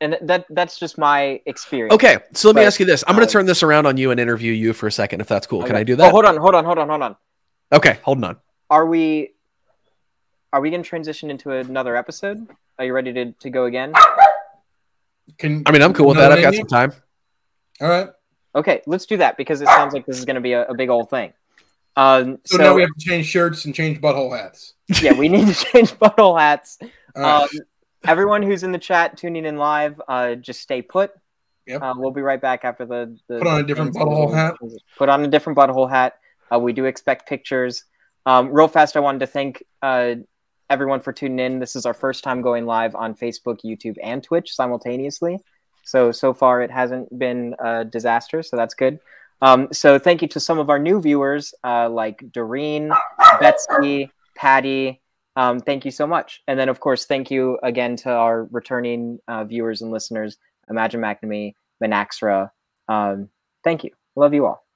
And 0.00 0.12
th- 0.12 0.22
that 0.26 0.44
that's 0.50 0.78
just 0.78 0.98
my 0.98 1.40
experience. 1.46 1.94
Okay, 1.94 2.18
so 2.34 2.48
let 2.48 2.56
me 2.56 2.62
ask 2.62 2.78
you 2.78 2.86
this. 2.86 3.02
I'm 3.08 3.14
going 3.14 3.24
uh, 3.24 3.26
to 3.26 3.32
turn 3.32 3.46
this 3.46 3.62
around 3.62 3.86
on 3.86 3.96
you 3.96 4.10
and 4.10 4.20
interview 4.20 4.52
you 4.52 4.72
for 4.72 4.86
a 4.86 4.92
second, 4.92 5.20
if 5.20 5.28
that's 5.28 5.46
cool. 5.46 5.64
Can 5.64 5.74
I 5.74 5.84
do 5.84 5.96
that? 5.96 6.02
Oh, 6.02 6.06
that? 6.06 6.12
hold 6.12 6.24
on, 6.26 6.36
hold 6.36 6.54
on, 6.54 6.64
hold 6.64 6.78
on, 6.78 6.88
hold 6.88 7.02
on. 7.02 7.16
Okay, 7.72 7.98
holding 8.02 8.24
on. 8.24 8.36
Are 8.70 8.86
we 8.86 9.30
are 10.52 10.60
we 10.60 10.70
going 10.70 10.82
to 10.82 10.88
transition 10.88 11.30
into 11.30 11.50
another 11.50 11.96
episode? 11.96 12.46
Are 12.78 12.84
you 12.84 12.92
ready 12.92 13.12
to, 13.12 13.32
to 13.32 13.50
go 13.50 13.64
again? 13.64 13.92
Can 15.36 15.62
I 15.66 15.72
mean, 15.72 15.82
I'm 15.82 15.92
cool 15.94 16.08
with 16.08 16.18
that. 16.18 16.30
I've 16.30 16.42
got 16.42 16.54
some 16.54 16.66
time. 16.66 16.92
All 17.80 17.88
right. 17.88 18.08
Okay, 18.58 18.82
let's 18.86 19.06
do 19.06 19.16
that 19.18 19.36
because 19.36 19.60
it 19.60 19.68
sounds 19.68 19.94
like 19.94 20.04
this 20.04 20.18
is 20.18 20.24
going 20.24 20.34
to 20.34 20.40
be 20.40 20.52
a, 20.52 20.66
a 20.66 20.74
big 20.74 20.88
old 20.88 21.08
thing. 21.08 21.32
Um, 21.96 22.38
So, 22.44 22.56
so, 22.56 22.62
now 22.62 22.74
we 22.74 22.82
have 22.82 22.90
to 22.90 23.04
change 23.04 23.26
shirts 23.26 23.64
and 23.64 23.74
change 23.74 24.00
butthole 24.00 24.36
hats. 24.36 24.74
yeah, 25.00 25.12
we 25.12 25.28
need 25.28 25.46
to 25.46 25.54
change 25.54 25.92
butthole 25.92 26.38
hats. 26.38 26.78
Right. 27.16 27.42
Um, 27.42 27.48
everyone 28.04 28.42
who's 28.42 28.64
in 28.64 28.72
the 28.72 28.78
chat 28.78 29.16
tuning 29.16 29.44
in 29.44 29.58
live, 29.58 30.00
uh, 30.08 30.34
just 30.34 30.60
stay 30.60 30.82
put. 30.82 31.12
Yep. 31.66 31.82
Uh, 31.82 31.94
we'll 31.96 32.10
be 32.10 32.20
right 32.20 32.40
back 32.40 32.64
after 32.64 32.84
the, 32.84 33.16
the 33.28 33.38
Put 33.38 33.46
on 33.46 33.60
a 33.60 33.62
different 33.62 33.94
butthole 33.94 34.34
hat. 34.34 34.54
Put 34.96 35.08
on 35.08 35.24
a 35.24 35.28
different 35.28 35.56
butthole 35.56 35.88
hat. 35.88 36.18
Uh, 36.52 36.58
we 36.58 36.72
do 36.72 36.86
expect 36.86 37.28
pictures. 37.28 37.84
Um, 38.26 38.50
real 38.50 38.68
fast, 38.68 38.96
I 38.96 39.00
wanted 39.00 39.20
to 39.20 39.26
thank 39.28 39.62
uh, 39.82 40.16
everyone 40.68 41.00
for 41.00 41.12
tuning 41.12 41.38
in. 41.38 41.58
This 41.60 41.76
is 41.76 41.86
our 41.86 41.94
first 41.94 42.24
time 42.24 42.42
going 42.42 42.66
live 42.66 42.96
on 42.96 43.14
Facebook, 43.14 43.60
YouTube, 43.64 43.96
and 44.02 44.22
Twitch 44.22 44.54
simultaneously. 44.54 45.38
So 45.88 46.12
so 46.12 46.34
far, 46.34 46.60
it 46.60 46.70
hasn't 46.70 47.18
been 47.18 47.54
a 47.58 47.84
disaster. 47.84 48.42
So 48.42 48.56
that's 48.56 48.74
good. 48.74 49.00
Um, 49.40 49.68
so 49.72 49.98
thank 49.98 50.20
you 50.20 50.28
to 50.28 50.40
some 50.40 50.58
of 50.58 50.68
our 50.68 50.78
new 50.78 51.00
viewers 51.00 51.54
uh, 51.64 51.88
like 51.88 52.22
Doreen, 52.32 52.90
Betsy, 53.40 54.10
Patty. 54.36 55.00
Um, 55.36 55.60
thank 55.60 55.84
you 55.84 55.90
so 55.92 56.06
much. 56.06 56.42
And 56.48 56.58
then, 56.58 56.68
of 56.68 56.80
course, 56.80 57.06
thank 57.06 57.30
you 57.30 57.58
again 57.62 57.94
to 57.96 58.10
our 58.10 58.44
returning 58.50 59.20
uh, 59.28 59.44
viewers 59.44 59.80
and 59.80 59.92
listeners, 59.92 60.36
Imagine 60.68 61.00
McNamee, 61.00 61.54
Manaxra. 61.80 62.50
Um, 62.88 63.28
thank 63.62 63.84
you. 63.84 63.90
Love 64.16 64.34
you 64.34 64.46
all. 64.46 64.66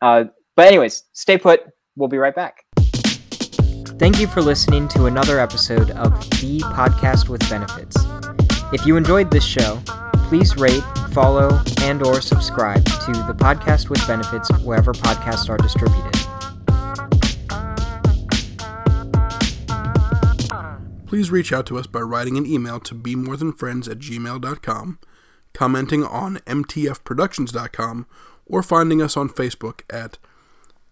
Uh, 0.00 0.24
but, 0.56 0.66
anyways, 0.66 1.04
stay 1.12 1.38
put. 1.38 1.62
We'll 1.94 2.08
be 2.08 2.18
right 2.18 2.34
back. 2.34 2.64
Thank 3.98 4.18
you 4.18 4.26
for 4.26 4.42
listening 4.42 4.88
to 4.88 5.06
another 5.06 5.38
episode 5.38 5.92
of 5.92 6.10
The 6.40 6.58
Podcast 6.74 7.28
with 7.28 7.48
Benefits. 7.48 7.96
If 8.72 8.84
you 8.84 8.96
enjoyed 8.96 9.30
this 9.30 9.44
show, 9.44 9.80
please 10.32 10.56
rate, 10.56 10.82
follow, 11.10 11.60
and 11.82 12.02
or 12.02 12.22
subscribe 12.22 12.82
to 12.86 13.12
The 13.12 13.34
Podcast 13.34 13.90
with 13.90 14.00
Benefits 14.06 14.48
wherever 14.62 14.94
podcasts 14.94 15.50
are 15.50 15.58
distributed. 15.58 16.10
Please 21.06 21.30
reach 21.30 21.52
out 21.52 21.66
to 21.66 21.76
us 21.76 21.86
by 21.86 22.00
writing 22.00 22.38
an 22.38 22.46
email 22.46 22.80
to 22.80 22.94
be 22.94 23.14
more 23.14 23.36
than 23.36 23.52
friends 23.52 23.86
at 23.88 23.98
gmail.com. 23.98 24.98
commenting 25.52 26.02
on 26.02 26.38
mtfproductions.com, 26.38 28.06
or 28.46 28.62
finding 28.62 29.02
us 29.02 29.18
on 29.18 29.28
Facebook 29.28 29.82
at 29.90 30.16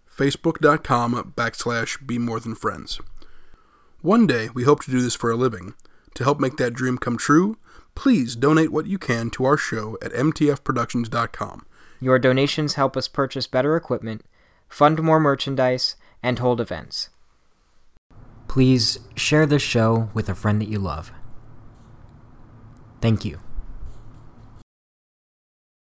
facebook.com 0.07 1.33
backslash 1.35 2.05
be 2.05 2.19
more 2.19 2.39
than 2.39 2.53
friends. 2.53 3.01
One 4.01 4.27
day, 4.27 4.49
we 4.53 4.65
hope 4.65 4.83
to 4.83 4.91
do 4.91 5.01
this 5.01 5.15
for 5.15 5.31
a 5.31 5.35
living. 5.35 5.73
To 6.13 6.23
help 6.23 6.39
make 6.39 6.57
that 6.57 6.75
dream 6.75 6.99
come 6.99 7.17
true, 7.17 7.57
please 7.95 8.35
donate 8.35 8.71
what 8.71 8.87
you 8.87 8.97
can 8.97 9.29
to 9.31 9.45
our 9.45 9.57
show 9.57 9.97
at 10.01 10.11
mtfproductions.com. 10.13 11.65
Your 11.99 12.19
donations 12.19 12.73
help 12.73 12.97
us 12.97 13.07
purchase 13.07 13.47
better 13.47 13.75
equipment, 13.75 14.23
fund 14.67 15.01
more 15.01 15.19
merchandise, 15.19 15.95
and 16.23 16.39
hold 16.39 16.59
events. 16.59 17.09
Please 18.47 18.99
share 19.15 19.45
this 19.45 19.61
show 19.61 20.09
with 20.13 20.27
a 20.27 20.35
friend 20.35 20.61
that 20.61 20.67
you 20.67 20.79
love. 20.79 21.11
Thank 23.01 23.23
you. 23.23 23.39